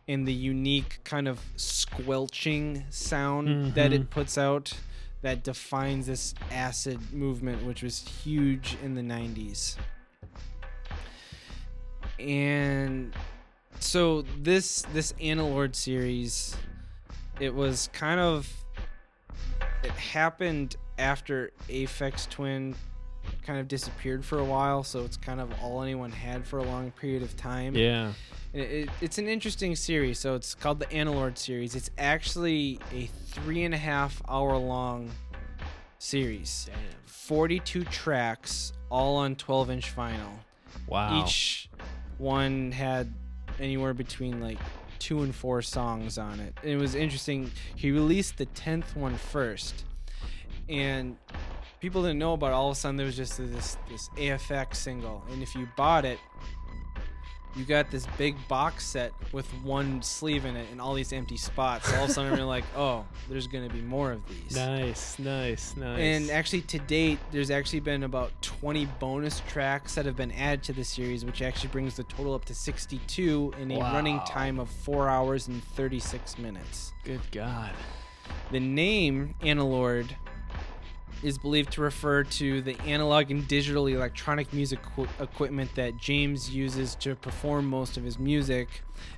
and 0.07 0.27
the 0.27 0.33
unique 0.33 0.99
kind 1.03 1.27
of 1.27 1.39
squelching 1.55 2.83
sound 2.89 3.73
that 3.73 3.91
Mhm. 3.91 3.95
it 3.95 4.09
puts 4.09 4.37
out 4.37 4.73
that 5.21 5.43
defines 5.43 6.05
this 6.07 6.35
acid 6.51 6.99
movement 7.13 7.63
which 7.65 7.81
was 7.81 8.07
huge 8.23 8.77
in 8.83 8.93
the 8.95 9.01
90s 9.01 9.77
and 12.19 13.13
so 13.79 14.21
this 14.39 14.83
this 14.93 15.13
Analord 15.13 15.75
series 15.75 16.55
it 17.39 17.53
was 17.53 17.89
kind 17.93 18.19
of 18.19 18.47
it 19.83 19.91
happened 19.91 20.75
after 20.97 21.51
Aphex 21.67 22.29
Twin 22.29 22.75
kind 23.45 23.59
of 23.59 23.67
disappeared 23.67 24.26
for 24.26 24.39
a 24.39 24.43
while 24.43 24.84
so 24.84 25.03
it's 25.05 25.17
kind 25.17 25.39
of 25.39 25.51
all 25.61 25.81
anyone 25.84 26.11
had 26.11 26.45
for 26.45 26.59
a 26.59 26.63
long 26.63 26.89
period 26.91 27.22
of 27.22 27.35
time 27.38 27.76
Yeah. 27.76 28.11
it, 28.53 28.59
it, 28.59 28.89
it's 29.01 29.17
an 29.17 29.27
interesting 29.27 29.76
series. 29.76 30.17
So 30.19 30.34
it's 30.35 30.55
called 30.55 30.80
the 30.80 30.85
Analord 30.88 31.38
series. 31.38 31.76
It's 31.76 31.89
actually 31.97 32.80
a 32.93 33.05
three 33.27 33.63
and 33.63 33.73
a 33.73 33.77
half 33.77 34.22
hour 34.27 34.57
long 34.57 35.11
series. 35.99 36.65
Damn. 36.67 36.76
42 37.05 37.84
tracks, 37.85 38.73
all 38.89 39.17
on 39.17 39.35
12 39.35 39.69
inch 39.72 39.95
vinyl. 39.95 40.39
Wow. 40.88 41.23
Each 41.23 41.69
one 42.17 42.72
had 42.72 43.11
anywhere 43.59 43.93
between 43.93 44.39
like 44.41 44.57
two 44.99 45.22
and 45.23 45.34
four 45.35 45.61
songs 45.61 46.17
on 46.17 46.39
it. 46.39 46.53
And 46.61 46.72
it 46.72 46.77
was 46.77 46.95
interesting. 46.95 47.51
He 47.76 47.91
released 47.91 48.38
the 48.38 48.45
10th 48.47 48.95
one 48.95 49.17
first. 49.17 49.84
And 50.69 51.17
people 51.80 52.02
didn't 52.02 52.19
know 52.19 52.34
about 52.34 52.47
it. 52.47 52.53
All 52.53 52.69
of 52.69 52.77
a 52.77 52.80
sudden, 52.80 52.97
there 52.97 53.06
was 53.06 53.15
just 53.15 53.38
this, 53.38 53.77
this 53.89 54.10
AFX 54.18 54.76
single. 54.76 55.23
And 55.31 55.41
if 55.41 55.56
you 55.56 55.68
bought 55.76 56.06
it, 56.06 56.19
you 57.56 57.64
got 57.64 57.89
this 57.89 58.06
big 58.18 58.35
box 58.49 58.85
set 58.85 59.14
with 59.31 59.47
one 59.64 60.02
sleeve 60.02 60.43
in 60.43 60.57
it 60.57 60.68
and 60.72 60.81
all 60.81 60.93
these 60.93 61.14
empty 61.14 61.38
spots. 61.38 61.88
So 61.88 61.95
all 61.95 62.03
of 62.03 62.10
a 62.10 62.14
sudden, 62.14 62.35
you're 62.35 62.45
like, 62.45 62.65
oh, 62.76 63.06
there's 63.30 63.47
going 63.47 63.68
to 63.68 63.73
be 63.73 63.81
more 63.81 64.11
of 64.11 64.22
these. 64.27 64.56
Nice. 64.56 65.18
Nice. 65.19 65.76
Nice. 65.77 65.99
And 65.99 66.30
actually, 66.31 66.61
to 66.64 66.80
date, 66.80 67.19
there's 67.31 67.52
actually 67.52 67.80
been 67.80 68.03
about 68.03 68.31
20 68.41 68.85
bonus 68.99 69.41
tracks 69.47 69.95
that 69.95 70.06
have 70.06 70.18
been 70.18 70.34
added 70.34 70.64
to 70.64 70.73
the 70.73 70.84
series, 70.84 71.23
which 71.23 71.41
actually 71.41 71.69
brings 71.69 71.95
the 71.95 72.03
total 72.03 72.34
up 72.34 72.43
to 72.45 72.53
62 72.53 73.53
in 73.60 73.72
a 73.72 73.80
running 73.80 74.19
time 74.22 74.60
of 74.60 74.69
4 74.69 75.07
hours 75.07 75.47
and 75.47 75.64
36 75.64 76.38
minutes. 76.38 76.93
Good 77.06 77.22
God. 77.31 77.72
The 78.52 78.60
name 78.60 79.35
Analord 79.41 80.10
is 81.26 81.39
believed 81.39 81.72
to 81.73 81.81
refer 81.81 82.23
to 82.23 82.61
the 82.61 82.80
analog 82.81 83.31
and 83.31 83.47
digital 83.47 83.88
electronic 83.88 84.53
music 84.53 84.80
qu- 84.95 85.07
equipment 85.19 85.73
that 85.73 85.97
James 85.97 86.52
uses 86.52 86.93
to 86.95 87.15
perform 87.15 87.65
most 87.65 87.97
of 87.97 88.03
his 88.03 88.19
music, 88.19 88.68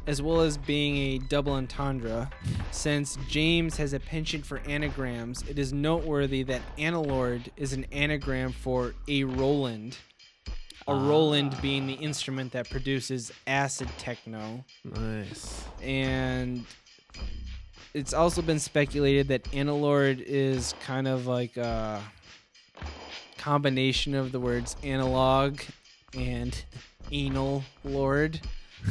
as 0.08 0.22
well 0.22 0.40
as 0.40 0.58
being 0.58 0.96
a 0.96 1.18
double 1.28 1.52
entendre. 1.52 2.30
Since 2.72 3.18
James 3.28 3.76
has 3.76 3.92
a 3.92 4.00
penchant 4.00 4.46
for 4.46 4.60
anagrams, 4.60 5.44
it 5.50 5.60
is 5.60 5.74
noteworthy 5.74 6.44
that 6.44 6.62
Analord 6.78 7.50
is 7.58 7.74
an 7.74 7.86
anagram 7.92 8.54
for 8.54 8.94
a 9.10 9.26
Roland. 9.26 9.98
A 10.88 10.92
ah. 10.92 11.10
Roland 11.10 11.62
being 11.62 11.88
the 11.88 11.96
instrument 11.96 12.54
that 12.54 12.70
produces 12.70 13.34
acid 13.46 13.90
techno 13.98 14.64
Nice. 14.86 15.66
and 15.82 16.64
it's 17.94 18.14
also 18.14 18.42
been 18.42 18.60
speculated 18.60 19.28
that 19.30 19.44
Analord 19.46 20.22
is 20.26 20.74
kind 20.82 21.08
of 21.08 21.28
like 21.28 21.58
a 21.58 22.02
combination 23.38 24.14
of 24.14 24.32
the 24.32 24.40
words 24.40 24.76
analog 24.84 25.60
and 26.14 26.64
anal 27.12 27.64
lord. 27.84 28.40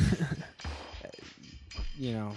you 1.98 2.12
know, 2.12 2.32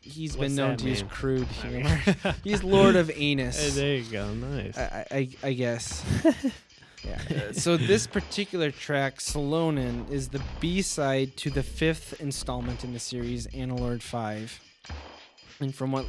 he's 0.00 0.36
What's 0.36 0.48
been 0.48 0.56
known 0.56 0.70
that 0.70 0.78
to 0.80 0.88
use 0.88 1.02
crude 1.08 1.46
humor. 1.46 2.00
he's 2.44 2.62
Lord 2.62 2.96
of 2.96 3.08
Hey, 3.08 3.32
Anus. 3.32 3.74
there 3.74 3.96
you 3.96 4.10
go. 4.10 4.32
Nice. 4.34 4.76
I, 4.78 5.06
I, 5.10 5.28
I 5.42 5.52
guess. 5.52 6.04
yeah. 7.04 7.18
Uh, 7.30 7.52
So 7.52 7.76
this 7.76 8.06
particular 8.06 8.70
track, 8.70 9.18
Cilonen, 9.18 10.10
is 10.10 10.28
the 10.28 10.42
B-side 10.60 11.36
to 11.38 11.50
the 11.50 11.62
fifth 11.62 12.20
installment 12.20 12.84
in 12.84 12.92
the 12.92 13.00
series, 13.00 13.46
Analord 13.48 14.02
5. 14.02 14.60
And 15.60 15.74
from 15.74 15.92
what 15.92 16.06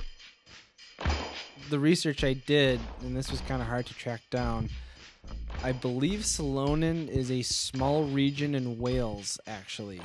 the 1.70 1.80
research 1.80 2.24
I 2.24 2.34
did, 2.34 2.80
and 3.02 3.16
this 3.16 3.32
was 3.32 3.42
kind 3.42 3.62
of 3.62 3.68
hard 3.68 3.86
to 3.88 3.94
track 3.94 4.22
down, 4.30 4.70
I 5.64 5.72
believe 5.72 6.22
Salonen 6.22 7.08
is 7.10 7.32
a 7.32 7.42
small 7.42 8.04
region 8.06 8.56
in 8.56 8.78
Wales, 8.80 9.40
actually. 9.48 10.02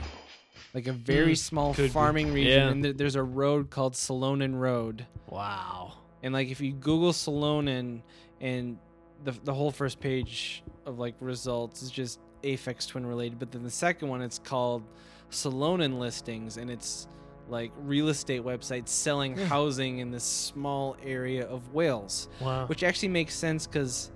Like 0.72 0.86
a 0.86 0.92
very 0.92 1.32
Hmm, 1.32 1.34
small 1.34 1.74
could 1.74 1.84
be. 1.84 1.88
farming 1.88 2.32
region, 2.32 2.52
Yeah. 2.52 2.68
and 2.70 2.84
there- 2.84 2.92
there's 2.92 3.16
a 3.16 3.22
road 3.22 3.70
called 3.70 3.94
Salonen 3.94 4.54
Road. 4.58 5.06
wow. 5.28 5.94
And 6.22 6.34
like 6.34 6.48
if 6.48 6.60
you 6.60 6.72
Google 6.72 7.12
Salonen 7.12 8.02
and 8.42 8.78
the 9.24 9.32
the 9.32 9.54
whole 9.54 9.70
first 9.70 10.00
page 10.00 10.62
of 10.84 10.98
like 10.98 11.14
results 11.20 11.82
is 11.82 11.90
just 11.90 12.20
Aphex 12.42 12.86
Twin 12.86 13.06
related, 13.06 13.38
but 13.38 13.50
then 13.52 13.62
the 13.62 13.70
second 13.70 14.08
one 14.08 14.20
it's 14.20 14.38
called 14.38 14.82
Salonen 15.30 15.98
listings 15.98 16.58
and 16.58 16.70
it's 16.70 17.08
like 17.48 17.72
real 17.82 18.08
estate 18.08 18.42
websites 18.42 18.88
selling 18.88 19.36
housing 19.36 19.98
in 19.98 20.10
this 20.10 20.24
small 20.24 20.96
area 21.04 21.46
of 21.46 21.72
Wales, 21.74 22.28
Wow. 22.40 22.66
which 22.66 22.82
actually 22.84 23.08
makes 23.08 23.34
sense 23.34 23.66
because 23.66 24.10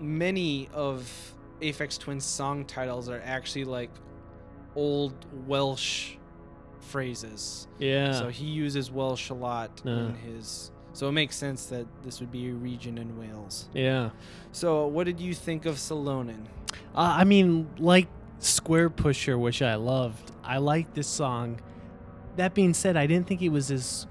many 0.00 0.68
of 0.72 1.34
Aphex 1.60 1.98
Twin's 1.98 2.24
song 2.24 2.64
titles 2.64 3.08
are 3.08 3.22
actually 3.24 3.64
like 3.64 3.90
old 4.74 5.14
Welsh 5.46 6.14
phrases. 6.80 7.66
yeah. 7.78 8.12
So 8.12 8.28
he 8.28 8.44
uses 8.46 8.90
Welsh 8.90 9.30
a 9.30 9.34
lot 9.34 9.80
Yeah. 9.84 9.92
in 10.06 10.14
his. 10.14 10.70
So 10.92 11.08
it 11.08 11.12
makes 11.12 11.36
sense 11.36 11.66
that 11.66 11.86
this 12.02 12.20
would 12.20 12.30
be 12.32 12.48
a 12.48 12.52
region 12.54 12.96
in 12.98 13.18
Wales. 13.18 13.68
yeah. 13.74 14.10
So 14.52 14.86
what 14.86 15.04
did 15.04 15.20
you 15.20 15.34
think 15.34 15.66
of 15.66 15.76
Cilonen? 15.76 16.46
Uh, 16.94 17.14
I 17.20 17.24
mean, 17.24 17.68
like 17.78 18.08
Squarepusher, 18.40 19.38
which 19.38 19.62
I 19.62 19.74
loved. 19.76 20.30
I 20.44 20.58
liked 20.58 20.94
this 20.94 21.06
song. 21.08 21.60
That 22.36 22.54
being 22.54 22.74
said, 22.74 22.96
I 22.96 23.06
didn't 23.06 23.26
think 23.26 23.42
it 23.42 23.48
was 23.48 23.70
as 23.70 24.06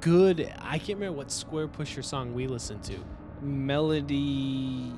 good. 0.00 0.52
I 0.60 0.78
can't 0.78 0.98
remember 0.98 1.16
what 1.18 1.28
Squarepusher 1.28 2.04
song 2.04 2.34
we 2.34 2.46
listened 2.46 2.82
to. 2.84 2.94
Melody 3.42 4.92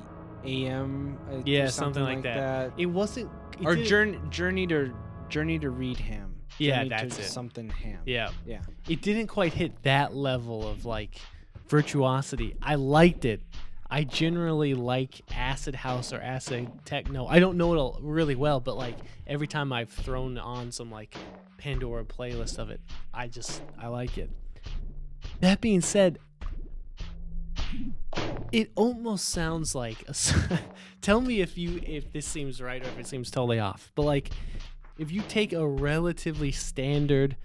AM? 0.45 1.17
uh, 1.31 1.41
Yeah, 1.45 1.67
something 1.69 2.03
like 2.03 2.23
that. 2.23 2.73
It 2.77 2.85
wasn't. 2.87 3.29
It 3.59 3.65
Or 3.65 3.75
journey, 3.75 4.19
journey 4.29 4.67
to 4.67 4.93
Journey 5.29 5.59
to 5.59 5.71
Reedham. 5.71 6.31
Yeah, 6.57 6.77
Journey 6.77 6.89
that's 6.89 7.15
to 7.17 7.21
it. 7.21 7.25
Something 7.25 7.69
ham. 7.69 7.99
Yeah. 8.05 8.29
Yeah. 8.45 8.61
It 8.87 9.01
didn't 9.01 9.27
quite 9.27 9.53
hit 9.53 9.83
that 9.83 10.15
level 10.15 10.67
of 10.67 10.85
like 10.85 11.15
virtuosity. 11.67 12.55
I 12.61 12.75
liked 12.75 13.25
it. 13.25 13.41
I 13.89 14.03
generally 14.03 14.73
like 14.73 15.21
acid 15.33 15.75
house 15.75 16.11
or 16.11 16.19
acid 16.19 16.69
techno. 16.85 17.25
I 17.25 17.39
don't 17.39 17.57
know 17.57 17.73
it 17.73 17.77
all 17.77 17.99
really 18.01 18.35
well, 18.35 18.59
but 18.59 18.75
like 18.77 18.95
every 19.25 19.47
time 19.47 19.71
I've 19.71 19.89
thrown 19.89 20.37
on 20.37 20.71
some 20.71 20.91
like 20.91 21.15
Pandora 21.57 22.05
playlist 22.05 22.57
of 22.57 22.69
it, 22.69 22.81
I 23.13 23.27
just 23.27 23.61
I 23.79 23.87
like 23.87 24.17
it. 24.17 24.29
That 25.41 25.61
being 25.61 25.81
said, 25.81 26.19
it 28.51 28.71
almost 28.75 29.29
sounds 29.29 29.75
like 29.75 30.03
a 30.07 30.15
tell 31.01 31.21
me 31.21 31.41
if 31.41 31.57
you 31.57 31.81
if 31.85 32.11
this 32.11 32.25
seems 32.25 32.61
right 32.61 32.81
or 32.81 32.87
if 32.87 32.99
it 32.99 33.07
seems 33.07 33.31
totally 33.31 33.59
off. 33.59 33.91
But 33.95 34.03
like 34.03 34.31
if 34.97 35.11
you 35.11 35.21
take 35.27 35.53
a 35.53 35.67
relatively 35.67 36.51
standard 36.51 37.35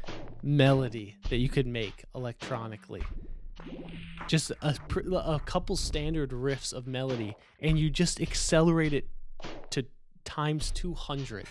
melody 0.43 1.17
that 1.29 1.37
you 1.37 1.49
could 1.49 1.67
make 1.67 2.05
electronically 2.15 3.03
just 4.27 4.51
a, 4.51 4.75
a 5.15 5.41
couple 5.45 5.77
standard 5.77 6.31
riffs 6.31 6.73
of 6.73 6.87
melody 6.87 7.37
and 7.61 7.79
you 7.79 7.91
just 7.91 8.21
accelerate 8.21 8.93
it 8.93 9.09
to 9.71 9.85
times 10.25 10.71
200 10.73 11.47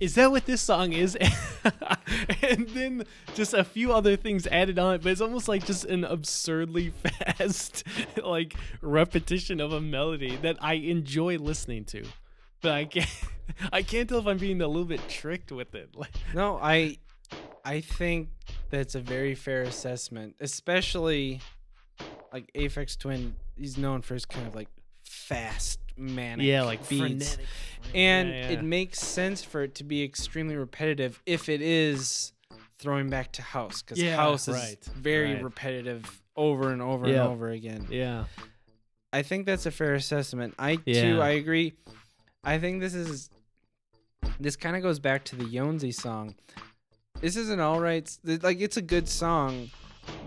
is 0.00 0.14
that 0.16 0.30
what 0.30 0.46
this 0.46 0.60
song 0.60 0.92
is? 0.92 1.16
and 2.42 2.68
then 2.70 3.04
just 3.34 3.54
a 3.54 3.64
few 3.64 3.92
other 3.92 4.16
things 4.16 4.46
added 4.48 4.78
on 4.78 4.94
it, 4.94 5.02
but 5.02 5.12
it's 5.12 5.20
almost 5.20 5.48
like 5.48 5.64
just 5.64 5.84
an 5.84 6.04
absurdly 6.04 6.90
fast 7.36 7.84
like 8.22 8.54
repetition 8.80 9.60
of 9.60 9.72
a 9.72 9.80
melody 9.80 10.36
that 10.36 10.56
I 10.60 10.74
enjoy 10.74 11.38
listening 11.38 11.84
to. 11.86 12.04
But 12.60 12.72
I 12.72 12.84
can't 12.86 13.08
I 13.72 13.82
can't 13.82 14.08
tell 14.08 14.18
if 14.18 14.26
I'm 14.26 14.38
being 14.38 14.60
a 14.60 14.66
little 14.66 14.84
bit 14.84 15.06
tricked 15.08 15.52
with 15.52 15.74
it. 15.74 15.94
No, 16.34 16.58
I 16.60 16.98
I 17.64 17.80
think 17.80 18.28
that's 18.70 18.94
a 18.94 19.00
very 19.00 19.34
fair 19.34 19.62
assessment, 19.62 20.36
especially 20.40 21.40
like 22.32 22.52
Aphex 22.54 22.98
Twin. 22.98 23.36
He's 23.56 23.78
known 23.78 24.02
for 24.02 24.14
his 24.14 24.24
kind 24.24 24.46
of 24.46 24.54
like 24.54 24.68
fast, 25.04 25.78
manic, 25.96 26.46
yeah, 26.46 26.62
like 26.62 26.86
beats, 26.88 27.34
frenetic. 27.34 27.46
and 27.94 28.28
Yeah, 28.28 28.34
yeah. 28.34 28.48
it 28.58 28.64
makes 28.64 29.00
sense 29.00 29.42
for 29.42 29.62
it 29.62 29.74
to 29.76 29.84
be 29.84 30.02
extremely 30.02 30.56
repetitive 30.56 31.22
if 31.26 31.48
it 31.48 31.60
is 31.62 32.32
throwing 32.78 33.08
back 33.08 33.32
to 33.32 33.42
house 33.42 33.82
because 33.82 34.02
Yeah, 34.02 34.16
house 34.16 34.48
is 34.48 34.54
right, 34.56 34.84
very 34.96 35.34
right. 35.34 35.42
repetitive 35.44 36.22
over 36.36 36.72
and 36.72 36.82
over 36.82 37.06
and 37.06 37.16
over 37.16 37.48
again. 37.50 37.86
Yeah. 37.90 38.24
I 39.12 39.22
think 39.22 39.46
that's 39.46 39.64
a 39.66 39.70
fair 39.70 39.94
assessment. 39.94 40.54
I 40.58 40.76
too, 40.76 41.20
I 41.22 41.30
agree. 41.30 41.74
I 42.42 42.58
think 42.58 42.80
this 42.80 42.94
is 42.94 43.30
this 44.40 44.56
kind 44.56 44.74
of 44.76 44.82
goes 44.82 44.98
back 44.98 45.24
to 45.26 45.36
the 45.36 45.44
Jónsi 45.44 45.94
song. 45.94 46.34
This 47.20 47.36
is 47.36 47.48
an 47.48 47.60
all 47.60 47.80
right, 47.80 48.10
like 48.42 48.60
it's 48.60 48.76
a 48.76 48.82
good 48.82 49.08
song, 49.08 49.70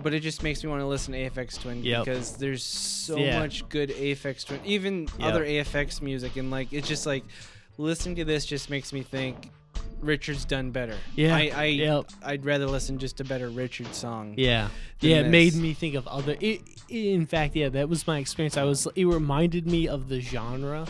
but 0.04 0.14
it 0.14 0.20
just 0.22 0.44
makes 0.44 0.64
me 0.64 0.70
want 0.70 0.82
to 0.82 0.86
listen 0.88 1.14
to 1.14 1.30
Aphex 1.30 1.60
Twin 1.62 1.84
Yep. 1.84 2.06
because 2.06 2.38
there's 2.38 2.64
so 2.64 3.18
Yeah. 3.18 3.40
much 3.40 3.68
good 3.70 3.90
Aphex 3.90 4.45
Twin, 4.45 4.60
even 4.66 5.04
Yep. 5.20 5.22
other 5.22 5.45
AFX 5.45 6.02
music, 6.02 6.36
and 6.38 6.49
like 6.52 6.72
it's 6.74 6.88
just 6.88 7.06
like 7.06 7.24
listening 7.78 8.16
to 8.16 8.26
this 8.26 8.45
just 8.45 8.70
makes 8.70 8.91
me 8.94 9.02
think 9.04 9.49
Richard's 9.99 10.45
done 10.45 10.70
better. 10.72 10.95
Yeah. 11.16 11.36
I, 11.36 11.52
I 11.56 11.66
Yep. 11.66 12.06
I'd 12.24 12.45
rather 12.45 12.68
listen 12.68 12.99
just 12.99 13.18
to 13.18 13.24
better 13.24 13.49
Richard 13.49 13.94
song. 13.95 14.36
Yeah. 14.38 14.70
Yeah, 15.02 15.22
it 15.22 15.28
made 15.30 15.56
me 15.56 15.74
think 15.74 15.95
of 15.95 16.08
other 16.08 16.36
it, 16.40 16.62
in 16.90 17.26
fact, 17.26 17.56
yeah, 17.56 17.70
that 17.70 17.90
was 17.90 18.06
my 18.08 18.20
experience. 18.20 18.58
I 18.58 18.64
was 18.64 18.88
it 18.95 19.06
reminded 19.06 19.66
me 19.68 19.88
of 19.88 20.08
the 20.10 20.22
genre 20.22 20.86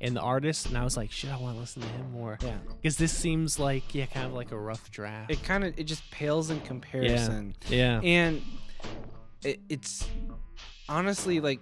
and 0.00 0.14
the 0.14 0.20
artist 0.20 0.66
and 0.66 0.78
I 0.78 0.84
was 0.84 0.96
like, 0.96 1.10
shit, 1.10 1.30
I 1.30 1.36
want 1.38 1.56
to 1.56 1.60
listen 1.60 1.82
to 1.82 1.88
him 1.88 2.12
more. 2.12 2.38
Yeah. 2.42 2.56
Cuz 2.82 2.96
this 2.96 3.12
seems 3.12 3.58
like 3.58 3.94
yeah, 3.94 4.06
kind 4.06 4.26
of 4.26 4.32
like 4.32 4.52
a 4.52 4.58
rough 4.58 4.90
draft. 4.90 5.30
It 5.30 5.42
kind 5.42 5.64
of 5.64 5.78
it 5.78 5.84
just 5.84 6.08
pales 6.10 6.50
in 6.50 6.60
comparison. 6.60 7.56
yeah. 7.68 8.00
yeah. 8.00 8.08
and 8.08 8.42
it, 9.42 9.60
it's 9.68 10.08
honestly 10.88 11.40
like 11.40 11.60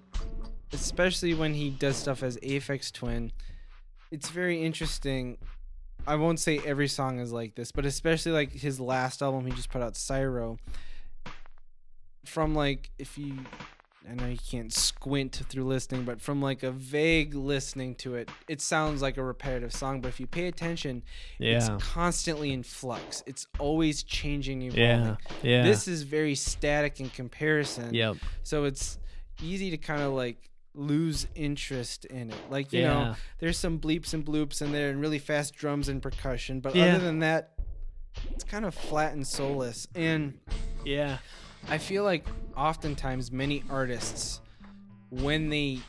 especially 0.73 1.35
when 1.35 1.55
he 1.55 1.71
does 1.71 1.97
stuff 1.97 2.23
as 2.23 2.37
Aphex 2.39 2.93
Twin 2.93 3.33
it's 4.11 4.31
very 4.31 4.63
interesting 4.63 5.37
i 6.07 6.15
won't 6.15 6.39
say 6.39 6.59
every 6.65 6.89
song 6.89 7.19
is 7.19 7.33
like 7.33 7.55
this 7.55 7.73
but 7.73 7.85
especially 7.85 8.33
like 8.33 8.53
his 8.53 8.79
last 8.79 9.23
album 9.23 9.45
he 9.47 9.53
just 9.53 9.71
put 9.71 9.83
out 9.83 9.97
Syro 9.97 10.59
from 12.25 12.55
like 12.55 12.91
if 12.99 13.19
you 13.19 13.35
I 14.09 14.15
know 14.15 14.27
you 14.28 14.39
can't 14.39 14.73
squint 14.73 15.43
through 15.49 15.65
listening, 15.65 16.05
but 16.05 16.20
from 16.20 16.41
like 16.41 16.62
a 16.62 16.70
vague 16.70 17.35
listening 17.35 17.95
to 17.97 18.15
it, 18.15 18.31
it 18.49 18.61
sounds 18.61 19.03
like 19.03 19.16
a 19.16 19.23
repetitive 19.23 19.73
song. 19.73 20.01
But 20.01 20.09
if 20.09 20.20
you 20.20 20.27
pay 20.27 20.47
attention, 20.47 21.03
Yeah. 21.39 21.57
it's 21.57 21.85
constantly 21.85 22.53
in 22.53 22.62
flux. 22.62 23.23
It's 23.27 23.47
always 23.59 24.03
changing, 24.03 24.62
evolving. 24.62 24.81
Yeah. 24.83 25.16
Yeah. 25.43 25.62
This 25.65 25.89
is 25.89 26.03
very 26.03 26.35
static 26.37 27.01
in 27.01 27.11
comparison. 27.11 27.93
Yep. 27.95 28.16
So 28.45 28.65
it's 28.65 28.99
easy 29.43 29.70
to 29.70 29.77
kind 29.77 30.03
of 30.03 30.12
like 30.12 30.51
lose 30.74 31.27
interest 31.35 32.05
in 32.05 32.31
it. 32.31 32.37
Like, 32.51 32.73
you 32.73 32.81
Yeah. 32.83 32.89
know, 32.93 33.16
there's 33.39 33.59
some 33.59 33.78
bleeps 33.81 34.15
and 34.15 34.24
bloops 34.24 34.62
in 34.62 34.73
there 34.73 34.91
and 34.91 35.01
really 35.01 35.19
fast 35.19 35.55
drums 35.55 35.89
and 35.89 36.01
percussion. 36.03 36.61
But 36.61 36.74
Yeah. 36.77 36.95
other 36.95 37.05
than 37.05 37.19
that, 37.20 37.55
it's 38.31 38.45
kind 38.45 38.65
of 38.65 38.74
flat 38.74 39.15
and 39.15 39.27
soulless. 39.27 39.89
And 39.95 40.39
Yeah. 40.85 41.19
I 41.68 41.78
feel 41.78 42.05
like 42.05 42.24
oftentimes 42.56 43.32
many 43.32 43.64
artists, 43.68 44.40
when 45.10 45.48
they 45.48 45.80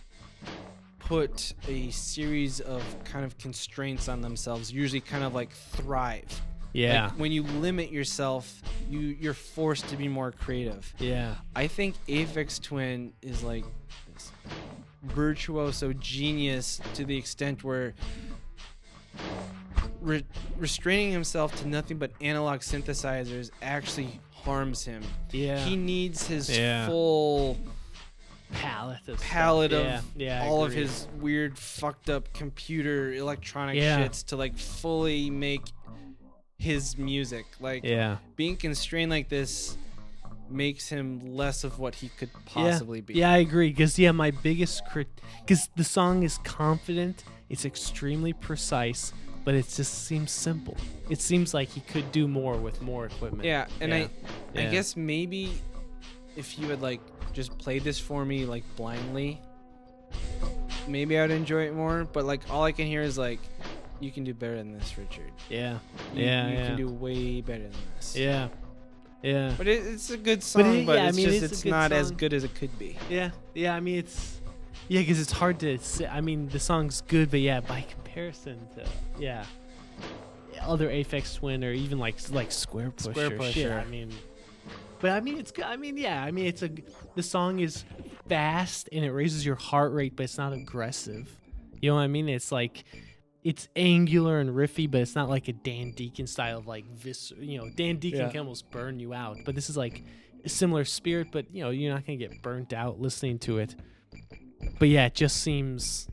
put 1.00 1.54
a 1.68 1.90
series 1.92 2.60
of 2.60 2.84
kind 3.06 3.24
of 3.24 3.38
constraints 3.38 4.10
on 4.10 4.22
themselves, 4.22 4.72
usually 4.72 5.02
kind 5.02 5.24
of 5.24 5.34
like 5.34 5.52
thrive. 5.52 6.42
Yeah. 6.74 7.06
Like 7.06 7.20
when 7.20 7.32
you 7.32 7.44
limit 7.44 7.92
yourself, 7.92 8.62
you 8.90 9.00
you're 9.00 9.34
forced 9.34 9.88
to 9.90 9.98
be 9.98 10.08
more 10.08 10.32
creative. 10.32 10.94
yeah. 11.00 11.36
I 11.56 11.68
think 11.68 11.96
Aphex 12.08 12.62
Twin 12.62 13.14
is 13.22 13.44
like 13.44 13.66
this 14.14 14.32
virtuoso 15.04 15.94
genius 15.94 16.82
to 16.96 17.06
the 17.06 17.16
extent 17.18 17.64
where 17.64 17.94
re- 20.02 20.26
restraining 20.58 21.12
himself 21.12 21.56
to 21.62 21.68
nothing 21.68 21.98
but 21.98 22.12
analog 22.22 22.60
synthesizers 22.60 23.52
actually 23.62 24.20
harms 24.44 24.86
him. 24.86 25.04
Yeah. 25.32 25.60
He 25.64 25.76
needs 25.76 26.28
his 26.28 26.50
Yeah. 26.50 26.88
full 26.88 27.58
palette 28.54 29.08
of 29.08 29.20
stuff. 29.20 29.30
palette 29.30 29.74
of 29.74 29.84
yeah. 29.86 30.02
Yeah, 30.16 30.44
I 30.44 30.48
all 30.48 30.64
of 30.64 30.72
agree. 30.72 30.84
his 30.84 31.08
weird 31.20 31.58
fucked 31.58 32.10
up 32.10 32.32
computer 32.34 33.14
electronic 33.14 33.76
Yeah. 33.76 34.00
shits 34.06 34.26
to 34.28 34.36
like 34.38 34.58
fully 34.58 35.30
make 35.30 35.64
his 36.58 36.98
music. 36.98 37.46
Like 37.60 37.84
Yeah. 37.84 38.18
being 38.36 38.56
constrained 38.56 39.12
like 39.12 39.30
this 39.30 39.78
makes 40.50 40.88
him 40.88 41.36
less 41.36 41.66
of 41.66 41.78
what 41.78 41.96
he 41.96 42.08
could 42.08 42.30
possibly 42.46 43.00
yeah. 43.00 43.06
be. 43.06 43.14
Yeah, 43.16 43.32
I 43.32 43.38
agree. 43.38 43.70
Because 43.70 44.00
yeah, 44.00 44.12
my 44.14 44.32
biggest 44.32 44.86
crit, 44.86 45.10
because 45.42 45.70
the 45.76 45.84
song 45.84 46.24
is 46.24 46.38
confident, 46.46 47.26
it's 47.50 47.66
extremely 47.66 48.32
precise, 48.32 49.12
but 49.48 49.56
it 49.56 49.66
just 49.70 50.04
seems 50.06 50.30
simple. 50.30 50.76
It 51.10 51.22
seems 51.22 51.54
like 51.54 51.70
he 51.70 51.80
could 51.80 52.12
do 52.12 52.28
more 52.28 52.58
with 52.58 52.82
more 52.82 53.06
equipment. 53.06 53.46
Yeah, 53.46 53.68
and 53.80 53.94
Yeah. 53.94 54.08
I 54.54 54.62
I 54.64 54.66
guess 54.70 54.98
maybe 54.98 55.54
if 56.36 56.60
you 56.60 56.68
had 56.68 56.82
like 56.82 57.00
just 57.32 57.58
played 57.58 57.86
this 57.86 57.98
for 57.98 58.26
me 58.26 58.46
like 58.46 58.66
blindly, 58.76 59.40
maybe 60.86 61.18
I'd 61.18 61.32
enjoy 61.32 61.66
it 61.66 61.74
more. 61.74 62.04
But 62.12 62.26
like 62.26 62.42
all 62.50 62.66
I 62.66 62.74
can 62.74 62.88
hear 62.88 63.02
is 63.02 63.18
like, 63.18 63.40
you 64.02 64.12
can 64.12 64.26
do 64.26 64.34
better 64.34 64.58
than 64.58 64.74
this, 64.78 64.98
Richard. 64.98 65.32
Yeah. 65.50 65.80
You, 66.14 66.26
Yeah, 66.26 66.48
you 66.50 66.54
yeah. 66.58 66.68
can 66.68 66.76
do 66.76 66.90
way 66.90 67.40
better 67.40 67.64
than 67.70 67.82
this. 67.96 68.18
Yeah. 68.18 68.50
Yeah. 69.24 69.54
But 69.58 69.70
it, 69.70 69.86
it's 69.86 70.10
a 70.10 70.18
good 70.18 70.44
song, 70.44 70.86
but, 70.86 70.98
it- 70.98 71.00
yeah, 71.00 71.06
I 71.06 71.08
it's 71.08 71.16
mean, 71.18 71.30
just 71.30 71.44
it's 71.44 71.54
it's, 71.54 71.66
not 71.66 71.94
as 71.94 72.12
good 72.12 72.34
as 72.34 72.44
it 72.44 72.54
could 72.54 72.78
be. 72.78 72.98
Yeah. 73.10 73.32
Yeah. 73.54 73.76
I 73.76 73.80
mean, 73.80 74.00
it's 74.00 74.42
yeah, 74.90 75.00
because 75.00 75.22
it's 75.22 75.32
hard 75.32 75.58
to. 75.62 75.78
Say, 75.78 76.06
I 76.06 76.20
mean, 76.20 76.50
the 76.50 76.60
song's 76.60 77.00
good, 77.00 77.32
but 77.32 77.40
yeah, 77.40 77.62
by 77.62 77.86
comparison 78.18 78.68
to 78.76 78.84
yeah, 79.20 79.46
other 80.62 80.90
Aphex 80.90 81.36
Twin 81.36 81.64
or 81.64 81.72
even 81.72 82.00
like 82.00 82.16
like 82.32 82.50
Squarepusher. 82.50 83.12
Square 83.12 83.30
shit, 83.30 83.38
Pusher. 83.38 83.84
I 83.86 83.90
mean, 83.90 84.12
but 85.00 85.12
I 85.12 85.20
mean, 85.20 85.38
it's 85.38 85.52
good. 85.52 85.66
I 85.66 85.78
mean, 85.78 85.98
yeah. 85.98 86.24
I 86.24 86.32
mean, 86.32 86.48
it's 86.48 86.64
a 86.64 86.70
the 87.16 87.22
song 87.24 87.60
is 87.60 87.84
fast 88.28 88.90
and 88.92 89.06
it 89.06 89.12
raises 89.12 89.46
your 89.46 89.56
heart 89.56 89.94
rate, 89.94 90.16
but 90.16 90.24
it's 90.24 90.38
not 90.38 90.52
aggressive. 90.54 91.30
You 91.80 91.92
know 91.92 91.96
what 91.98 92.02
I 92.02 92.08
mean? 92.08 92.28
It's 92.28 92.52
like 92.52 92.86
it's 93.44 93.68
angular 93.76 94.40
and 94.40 94.50
riffy, 94.50 94.90
but 94.90 95.02
it's 95.02 95.16
not 95.16 95.30
like 95.30 95.48
a 95.48 95.54
Dan 95.54 95.92
Deacon 95.92 96.26
style 96.26 96.58
of 96.58 96.68
like 96.68 96.86
vis. 96.90 97.32
You 97.40 97.60
know, 97.60 97.70
Dan 97.70 97.98
Deacon 97.98 98.22
Yeah. 98.22 98.30
can 98.30 98.40
almost 98.40 98.72
burn 98.72 99.00
you 99.00 99.14
out, 99.14 99.38
but 99.46 99.54
this 99.54 99.70
is 99.70 99.78
like 99.78 100.04
a 100.44 100.50
similar 100.50 100.86
spirit. 100.86 101.28
But 101.32 101.54
you 101.54 101.64
know, 101.64 101.70
you're 101.70 101.94
not 101.94 102.06
gonna 102.06 102.18
get 102.18 102.42
burnt 102.42 102.74
out 102.74 103.00
listening 103.00 103.38
to 103.40 103.60
it. 103.60 103.76
But 104.80 104.90
yeah, 104.90 105.06
it 105.06 105.14
just 105.14 105.38
seems 105.38 106.08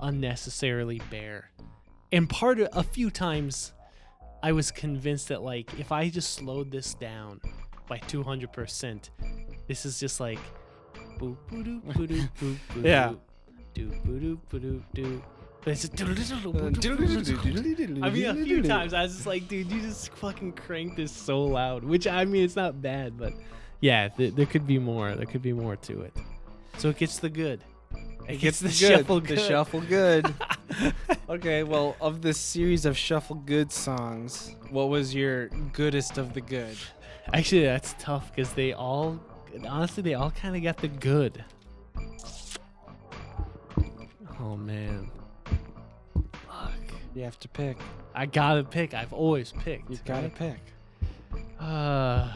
unnecessarily 0.00 1.00
bare. 1.10 1.50
And 2.12 2.28
part 2.28 2.60
of 2.60 2.68
a 2.72 2.82
few 2.82 3.10
times, 3.10 3.72
I 4.42 4.52
was 4.52 4.70
convinced 4.70 5.28
that 5.28 5.42
like 5.42 5.78
if 5.78 5.92
I 5.92 6.08
just 6.08 6.34
slowed 6.34 6.70
this 6.70 6.94
down 6.94 7.40
by 7.88 7.98
200%, 7.98 9.10
this 9.68 9.86
is 9.86 9.98
just 9.98 10.20
like 10.20 10.38
boop 11.18 11.36
boo 11.48 11.62
doo 11.62 11.80
boo 11.80 12.06
doo 12.06 12.22
boop 12.40 12.56
boo 12.74 12.80
Yeah. 12.84 13.14
doo 13.74 13.92
boo 14.04 14.20
doo 14.20 14.40
boo 14.48 14.58
doo 14.58 14.82
doo. 14.94 15.22
But 15.64 15.72
it's 15.72 15.88
I 18.02 18.10
mean, 18.10 18.26
a 18.26 18.34
few 18.44 18.62
times 18.62 18.94
I 18.94 19.02
was 19.02 19.16
just 19.16 19.26
like, 19.26 19.48
dude, 19.48 19.70
you 19.70 19.80
just 19.80 20.12
fucking 20.14 20.52
cranked 20.52 20.96
this 20.96 21.10
so 21.10 21.42
loud. 21.42 21.82
Which 21.82 22.06
I 22.06 22.24
mean, 22.24 22.44
it's 22.44 22.54
not 22.54 22.80
bad, 22.80 23.18
but 23.18 23.32
yeah, 23.80 24.08
th- 24.08 24.34
there 24.34 24.46
could 24.46 24.66
be 24.66 24.78
more. 24.78 25.14
There 25.16 25.26
could 25.26 25.42
be 25.42 25.52
more 25.52 25.74
to 25.76 26.02
it. 26.02 26.12
So 26.78 26.90
it 26.90 26.98
gets 26.98 27.18
the 27.18 27.30
good. 27.30 27.64
It 28.28 28.40
gets 28.40 28.60
the, 28.60 28.70
shuffle 28.70 29.20
good. 29.20 29.28
good. 29.28 29.38
The 29.38 29.48
shuffle 29.48 29.80
good. 29.82 30.34
okay, 31.28 31.62
well, 31.62 31.96
of 32.00 32.22
this 32.22 32.38
series 32.38 32.84
of 32.84 32.96
shuffle 32.96 33.36
good 33.36 33.70
songs, 33.72 34.54
what 34.70 34.88
was 34.88 35.14
your 35.14 35.48
goodest 35.72 36.18
of 36.18 36.34
the 36.34 36.40
good? 36.40 36.76
Actually, 37.32 37.64
that's 37.64 37.94
tough 37.98 38.30
because 38.34 38.52
they 38.52 38.72
all, 38.72 39.18
honestly, 39.68 40.02
they 40.02 40.14
all 40.14 40.30
kind 40.30 40.56
of 40.56 40.62
got 40.62 40.76
the 40.78 40.88
good. 40.88 41.44
Oh 44.38 44.56
man, 44.56 45.10
fuck! 46.46 46.72
You 47.14 47.22
have 47.22 47.38
to 47.40 47.48
pick. 47.48 47.78
I 48.14 48.26
gotta 48.26 48.62
pick. 48.62 48.94
I've 48.94 49.12
always 49.12 49.52
picked. 49.52 49.90
You've 49.90 50.04
got 50.04 50.20
to 50.20 50.28
right? 50.28 50.36
pick. 50.36 50.58
Uh, 51.58 52.30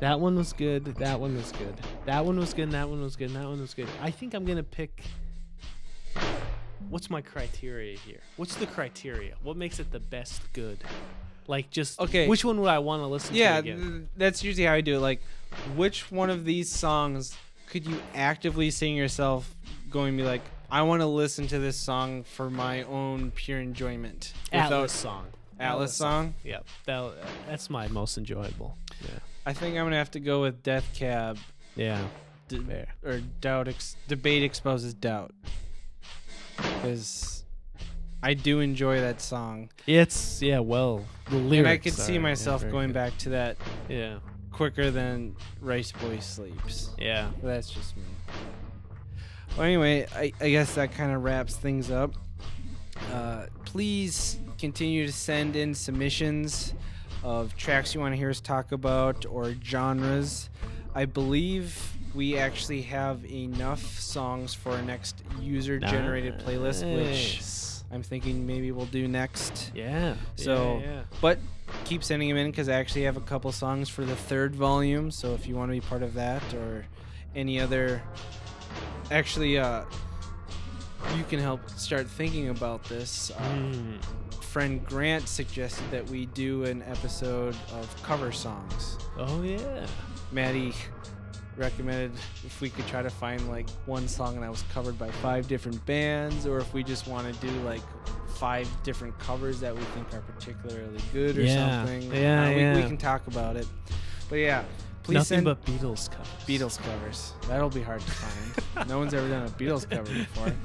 that 0.00 0.20
one 0.20 0.36
was 0.36 0.52
good. 0.52 0.84
That 0.96 1.18
one 1.20 1.36
was 1.36 1.52
good. 1.52 1.74
That 2.06 2.24
one 2.24 2.38
was 2.38 2.54
good. 2.54 2.70
That 2.72 2.88
one 2.88 3.00
was 3.02 3.16
good. 3.16 3.30
That 3.30 3.44
one 3.48 3.60
was 3.60 3.74
good. 3.74 3.88
I 4.00 4.10
think 4.10 4.34
I'm 4.34 4.44
gonna 4.44 4.62
pick. 4.62 5.02
what's 6.88 7.10
my 7.10 7.20
criteria 7.20 7.96
here? 7.98 8.20
What's 8.36 8.54
the 8.56 8.66
criteria? 8.66 9.34
What 9.42 9.56
makes 9.56 9.78
it 9.78 9.90
the 9.92 10.00
best 10.00 10.42
good? 10.52 10.78
Like 11.46 11.70
just 11.70 11.98
Okay. 12.00 12.28
Which 12.28 12.44
one 12.44 12.60
would 12.60 12.68
I 12.68 12.78
want 12.78 13.02
to 13.02 13.06
listen 13.06 13.34
Yeah, 13.34 13.54
to 13.54 13.58
again? 13.60 13.80
th- 13.80 14.02
that's 14.16 14.44
usually 14.44 14.66
how 14.66 14.74
I 14.74 14.80
do 14.82 14.96
it. 14.96 15.00
Like, 15.00 15.20
which 15.76 16.10
one 16.12 16.28
of 16.30 16.44
these 16.44 16.70
songs 16.70 17.34
could 17.70 17.86
you 17.86 18.00
actively 18.14 18.70
sing 18.70 18.94
yourself 18.96 19.54
going 19.90 20.16
to 20.16 20.22
be 20.22 20.28
like, 20.28 20.42
I 20.70 20.82
want 20.82 21.00
to 21.00 21.06
listen 21.06 21.46
to 21.48 21.58
this 21.58 21.76
song 21.78 22.22
for 22.24 22.50
my 22.50 22.82
own 22.82 23.30
pure 23.30 23.58
enjoyment? 23.60 24.34
Atlas 24.52 24.92
song. 24.92 25.26
Atlas 25.58 25.94
song? 25.94 26.34
Yep. 26.44 26.66
That, 26.84 27.12
that's 27.48 27.70
my 27.70 27.88
most 27.88 28.18
enjoyable. 28.18 28.76
Yeah. 29.02 29.08
I 29.48 29.54
think 29.54 29.76
I'm 29.78 29.84
to 29.92 29.96
have 29.96 30.10
to 30.10 30.20
go 30.20 30.42
with 30.42 30.62
Death 30.62 30.86
Cab 30.94 31.38
Yeah. 31.74 32.06
D- 32.48 32.58
Fair. 32.58 32.86
or 33.02 33.20
Doubt 33.40 33.66
ex- 33.68 33.96
Debate 34.06 34.42
Exposes 34.42 34.92
Doubt. 34.92 35.32
Because 36.56 37.44
I 38.22 38.34
do 38.34 38.60
enjoy 38.60 39.00
that 39.00 39.22
song. 39.22 39.70
It's 39.86 40.42
yeah, 40.42 40.58
well, 40.58 41.06
the 41.30 41.36
lyrics. 41.36 41.58
and 41.60 41.68
I 41.68 41.76
could 41.78 41.94
see 41.94 42.12
are, 42.12 42.14
yeah, 42.16 42.20
myself 42.20 42.60
very 42.60 42.72
going 42.72 42.88
good. 42.88 42.94
back 42.94 43.16
to 43.18 43.28
that 43.30 43.56
Yeah. 43.88 44.18
quicker 44.52 44.90
than 44.90 45.34
Riceboy 45.64 46.22
Sleeps. 46.22 46.90
Yeah. 46.98 47.30
But 47.40 47.48
that's 47.48 47.70
just 47.70 47.96
me. 47.96 48.02
Well, 49.56 49.64
anyway, 49.64 50.06
I, 50.14 50.30
I 50.42 50.50
guess 50.50 50.74
that 50.74 50.92
kind 50.92 51.12
of 51.12 51.24
wraps 51.24 51.56
things 51.56 51.90
up. 51.90 52.12
Uh, 53.12 53.46
please 53.64 54.38
continue 54.58 55.06
to 55.06 55.12
send 55.12 55.56
in 55.56 55.74
submissions 55.74 56.74
of 57.22 57.56
tracks 57.56 57.94
you 57.94 58.00
want 58.00 58.12
to 58.12 58.16
hear 58.16 58.30
us 58.30 58.40
talk 58.40 58.72
about 58.72 59.26
or 59.26 59.54
genres. 59.64 60.48
I 60.94 61.04
believe 61.04 61.94
we 62.14 62.36
actually 62.38 62.82
have 62.82 63.24
enough 63.30 63.82
songs 64.00 64.54
for 64.54 64.72
our 64.72 64.82
next 64.82 65.22
user 65.40 65.78
generated 65.78 66.38
playlist, 66.38 66.82
which 66.96 67.40
I'm 67.92 68.02
thinking 68.02 68.46
maybe 68.46 68.70
we'll 68.72 68.86
do 68.86 69.06
next. 69.08 69.72
Yeah. 69.74 70.14
So- 70.36 70.78
yeah, 70.82 70.86
yeah. 70.90 71.02
But 71.20 71.38
keep 71.84 72.02
sending 72.02 72.28
them 72.28 72.38
in 72.38 72.50
because 72.50 72.68
I 72.68 72.74
actually 72.74 73.02
have 73.02 73.16
a 73.16 73.20
couple 73.22 73.52
songs 73.52 73.88
for 73.88 74.04
the 74.04 74.16
third 74.16 74.54
volume. 74.54 75.10
So 75.10 75.34
if 75.34 75.46
you 75.46 75.54
want 75.56 75.70
to 75.70 75.72
be 75.74 75.80
part 75.80 76.02
of 76.02 76.14
that 76.14 76.42
or 76.54 76.86
any 77.36 77.60
other, 77.60 78.02
actually, 79.10 79.58
uh, 79.58 79.84
you 81.16 81.24
can 81.24 81.38
help 81.38 81.68
start 81.70 82.08
thinking 82.08 82.48
about 82.48 82.84
this. 82.84 83.30
Uh, 83.30 83.42
Mm. 83.42 83.98
Friend 84.58 84.84
Grant 84.86 85.28
suggested 85.28 85.88
that 85.92 86.10
we 86.10 86.26
do 86.26 86.64
an 86.64 86.82
episode 86.82 87.54
of 87.74 88.02
cover 88.02 88.32
songs. 88.32 88.98
Oh 89.16 89.40
yeah. 89.44 89.86
Maddie 90.32 90.72
recommended 91.56 92.10
if 92.44 92.60
we 92.60 92.68
could 92.68 92.84
try 92.88 93.00
to 93.00 93.08
find 93.08 93.48
like 93.48 93.70
one 93.86 94.08
song 94.08 94.40
that 94.40 94.50
was 94.50 94.64
covered 94.74 94.98
by 94.98 95.12
five 95.12 95.46
different 95.46 95.86
bands, 95.86 96.44
or 96.44 96.58
if 96.58 96.74
we 96.74 96.82
just 96.82 97.06
want 97.06 97.32
to 97.32 97.40
do 97.46 97.52
like 97.60 97.82
five 98.30 98.68
different 98.82 99.16
covers 99.20 99.60
that 99.60 99.72
we 99.72 99.80
think 99.94 100.12
are 100.12 100.22
particularly 100.22 100.98
good 101.12 101.38
or 101.38 101.42
Yeah. 101.42 101.84
something. 101.84 102.12
Yeah, 102.12 102.46
Uh, 102.48 102.74
we, 102.74 102.82
we 102.82 102.88
can 102.88 102.96
talk 102.96 103.28
about 103.28 103.54
it. 103.54 103.66
But 104.28 104.40
yeah, 104.40 104.64
please 105.04 105.14
Nothing 105.14 105.24
send 105.36 105.44
but 105.44 105.64
Beatles 105.66 106.10
covers. 106.10 106.28
Beatles 106.48 106.78
covers. 106.82 107.32
That'll 107.46 107.70
be 107.70 107.82
hard 107.82 108.00
to 108.00 108.10
find. 108.10 108.88
no 108.88 108.98
one's 108.98 109.14
ever 109.14 109.28
done 109.28 109.46
a 109.46 109.50
Beatles 109.50 109.88
cover 109.88 110.12
before. 110.12 110.52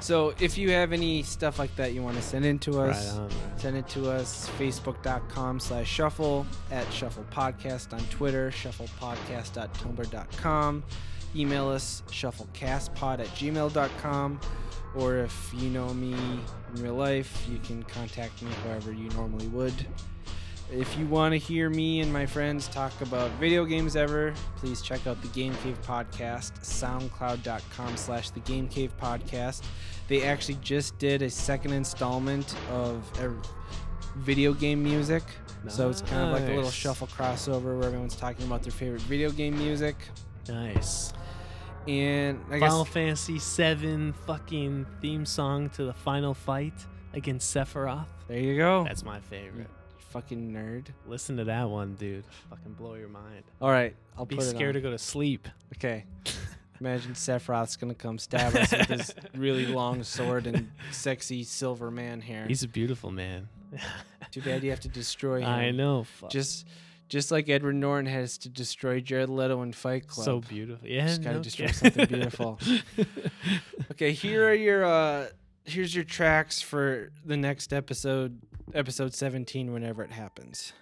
So 0.00 0.34
if 0.40 0.58
you 0.58 0.70
have 0.70 0.92
any 0.92 1.22
stuff 1.22 1.58
like 1.58 1.74
that 1.76 1.94
you 1.94 2.02
want 2.02 2.16
to 2.16 2.22
send 2.22 2.44
in 2.44 2.58
to 2.60 2.72
Right 2.72 2.90
us, 2.90 3.16
on. 3.16 3.28
Right. 3.28 3.32
Send 3.56 3.76
it 3.76 3.88
to 3.88 4.10
us, 4.10 4.48
facebook.com 4.58 5.60
slash 5.60 5.88
shuffle, 5.88 6.46
at 6.70 6.90
shuffle 6.92 7.24
podcast 7.32 7.92
on 7.92 8.00
Twitter, 8.10 8.50
shufflepodcast.tumblr.com. 8.50 10.84
Email 11.34 11.68
us, 11.68 12.02
shufflecastpod 12.08 13.20
at 13.20 13.26
gmail.com. 13.28 14.40
Or 14.94 15.16
if 15.18 15.52
you 15.54 15.68
know 15.68 15.92
me 15.92 16.12
in 16.12 16.82
real 16.82 16.94
life, 16.94 17.46
you 17.50 17.58
can 17.58 17.82
contact 17.84 18.42
me 18.42 18.50
however 18.64 18.92
you 18.92 19.08
normally 19.10 19.46
would. 19.48 19.74
If 20.70 20.98
you 20.98 21.06
want 21.06 21.32
to 21.32 21.38
hear 21.38 21.70
me 21.70 22.00
and 22.00 22.12
my 22.12 22.26
friends 22.26 22.66
talk 22.66 22.92
about 23.00 23.30
video 23.32 23.64
games 23.64 23.94
ever, 23.94 24.34
please 24.56 24.82
check 24.82 25.06
out 25.06 25.20
the 25.22 25.28
Game 25.28 25.54
Cave 25.62 25.78
Podcast, 25.86 26.58
soundcloud.com 26.60 27.96
slash 27.96 28.30
the 28.30 28.40
Game 28.40 28.66
Cave 28.66 28.92
Podcast. 29.00 29.62
They 30.08 30.24
actually 30.24 30.58
just 30.62 30.98
did 30.98 31.22
a 31.22 31.30
second 31.30 31.72
installment 31.72 32.56
of 32.70 33.08
er, 33.20 33.36
video 34.16 34.52
game 34.52 34.82
music. 34.82 35.22
So 35.68 35.88
it's 35.88 36.02
kind 36.02 36.26
of 36.28 36.32
like 36.32 36.48
a 36.50 36.54
little 36.54 36.70
shuffle 36.70 37.06
crossover 37.06 37.78
where 37.78 37.86
everyone's 37.88 38.16
talking 38.16 38.44
about 38.46 38.62
their 38.62 38.72
favorite 38.72 39.02
video 39.02 39.30
game 39.30 39.56
music. 39.58 39.96
Nice. 40.48 41.12
And 41.86 42.40
I 42.50 42.58
Final 42.58 42.84
guess 42.84 42.92
Fantasy 42.92 43.38
VII 43.38 44.12
fucking 44.26 44.86
theme 45.00 45.24
song 45.24 45.70
to 45.70 45.84
the 45.84 45.94
final 45.94 46.34
fight 46.34 46.74
against 47.14 47.54
Sephiroth. 47.54 48.06
there 48.26 48.38
you 48.38 48.56
go. 48.56 48.84
That's 48.84 49.04
my 49.04 49.20
favorite. 49.20 49.68
Fucking 50.16 50.50
nerd. 50.50 50.86
Listen 51.06 51.36
to 51.36 51.44
that 51.44 51.68
one, 51.68 51.94
dude. 51.94 52.24
Fucking 52.48 52.72
blow 52.72 52.94
your 52.94 53.08
mind. 53.08 53.44
All 53.60 53.70
right, 53.70 53.94
I'll 54.16 54.24
Be 54.24 54.36
put 54.36 54.44
it 54.46 54.50
scared 54.50 54.70
on. 54.70 54.74
to 54.74 54.80
go 54.80 54.90
to 54.90 54.98
sleep. 54.98 55.46
Okay. 55.76 56.04
Imagine 56.80 57.12
Sephiroth's 57.12 57.76
gonna 57.76 57.94
come 57.94 58.18
stab 58.18 58.54
us 58.54 58.70
with 58.72 58.88
his 58.88 59.14
really 59.34 59.66
long 59.66 60.02
sword 60.02 60.46
and 60.46 60.70
sexy 60.90 61.42
silver 61.42 61.90
man 61.90 62.20
hair. 62.20 62.46
He's 62.46 62.62
a 62.62 62.68
beautiful 62.68 63.10
man. 63.10 63.48
Too 64.30 64.42
bad 64.42 64.62
you 64.62 64.70
have 64.70 64.80
to 64.80 64.88
destroy 64.88 65.40
him. 65.40 65.48
I 65.48 65.70
know. 65.70 66.04
Fuck. 66.04 66.30
Just, 66.30 66.66
just 67.08 67.30
like 67.30 67.48
Edward 67.48 67.74
Norton 67.76 68.06
has 68.06 68.36
to 68.38 68.48
destroy 68.50 69.00
Jared 69.00 69.30
Leto 69.30 69.62
in 69.62 69.72
Fight 69.72 70.06
Club. 70.06 70.24
so 70.24 70.40
beautiful. 70.40 70.86
Yeah, 70.86 71.06
Just 71.06 71.22
gotta 71.22 71.36
no 71.36 71.42
destroy 71.42 71.66
kidding. 71.68 71.78
something 71.92 72.06
beautiful. 72.06 72.58
Okay, 73.92 74.12
here 74.12 74.46
are 74.48 74.54
your 74.54 74.84
uh 74.84 75.26
here's 75.64 75.94
your 75.94 76.04
tracks 76.04 76.60
for 76.60 77.10
the 77.24 77.36
next 77.38 77.72
episode, 77.72 78.38
episode 78.74 79.14
17 79.14 79.72
whenever 79.72 80.02
it 80.02 80.10
happens. 80.12 80.72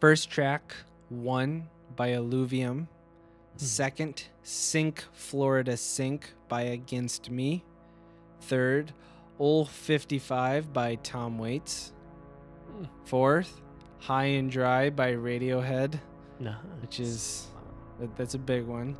First 0.00 0.30
track, 0.30 0.74
1 1.08 1.68
by 1.96 2.12
Alluvium. 2.14 2.88
Second, 3.56 4.24
Sink 4.42 5.04
Florida 5.12 5.76
Sink 5.76 6.32
by 6.48 6.62
Against 6.62 7.30
Me. 7.30 7.64
Third, 8.42 8.92
Ol 9.38 9.66
55 9.66 10.72
by 10.72 10.94
Tom 10.96 11.38
Waits. 11.38 11.92
Hmm. 12.70 12.84
Fourth, 13.04 13.60
High 13.98 14.26
and 14.26 14.50
Dry 14.50 14.88
by 14.90 15.12
Radiohead. 15.12 16.00
Nice. 16.38 16.54
Which 16.80 17.00
is- 17.00 17.46
That, 17.98 18.16
that's 18.16 18.32
a 18.34 18.38
big 18.38 18.64
one. 18.64 18.96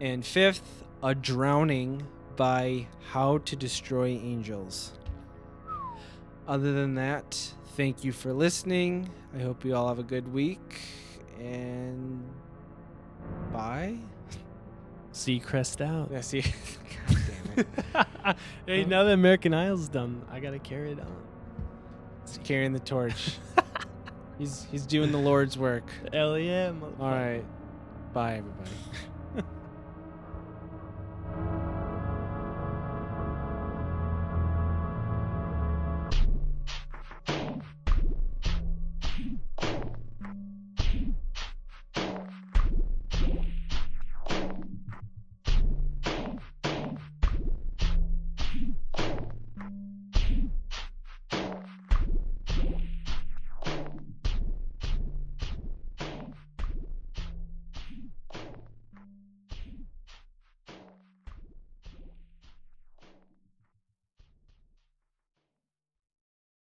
And 0.00 0.24
fifth, 0.24 0.84
A 1.02 1.14
Drowning 1.14 2.02
by 2.36 2.86
How 3.10 3.38
to 3.38 3.54
Destroy 3.56 4.08
Angels. 4.08 4.94
Other 6.46 6.72
than 6.72 6.96
that, 6.96 7.54
thank 7.76 8.04
you 8.04 8.12
for 8.12 8.32
listening. 8.32 9.08
I 9.36 9.42
hope 9.42 9.64
you 9.64 9.74
all 9.74 9.88
have 9.88 9.98
a 9.98 10.04
good 10.04 10.32
week. 10.32 10.80
And 11.38 12.24
bye. 13.52 13.96
See 15.12 15.38
crest 15.38 15.80
out. 15.80 16.10
Yeah, 16.10 16.20
see. 16.20 16.42
God 17.06 17.18
damn 17.54 17.66
it. 18.26 18.36
hey, 18.66 18.84
now 18.84 19.04
that 19.04 19.12
American 19.12 19.54
Idol's 19.54 19.88
done, 19.88 20.24
I 20.30 20.40
gotta 20.40 20.58
carry 20.58 20.92
it 20.92 21.00
on. 21.00 21.16
He's 22.26 22.38
carrying 22.44 22.72
the 22.72 22.80
torch. 22.80 23.36
he's 24.38 24.66
he's 24.70 24.86
doing 24.86 25.12
the 25.12 25.18
Lord's 25.18 25.56
work. 25.56 25.84
Hell 26.12 26.38
yeah, 26.38 26.72
All 26.98 27.10
right. 27.10 27.44
Bye, 28.12 28.36
everybody. 28.38 28.70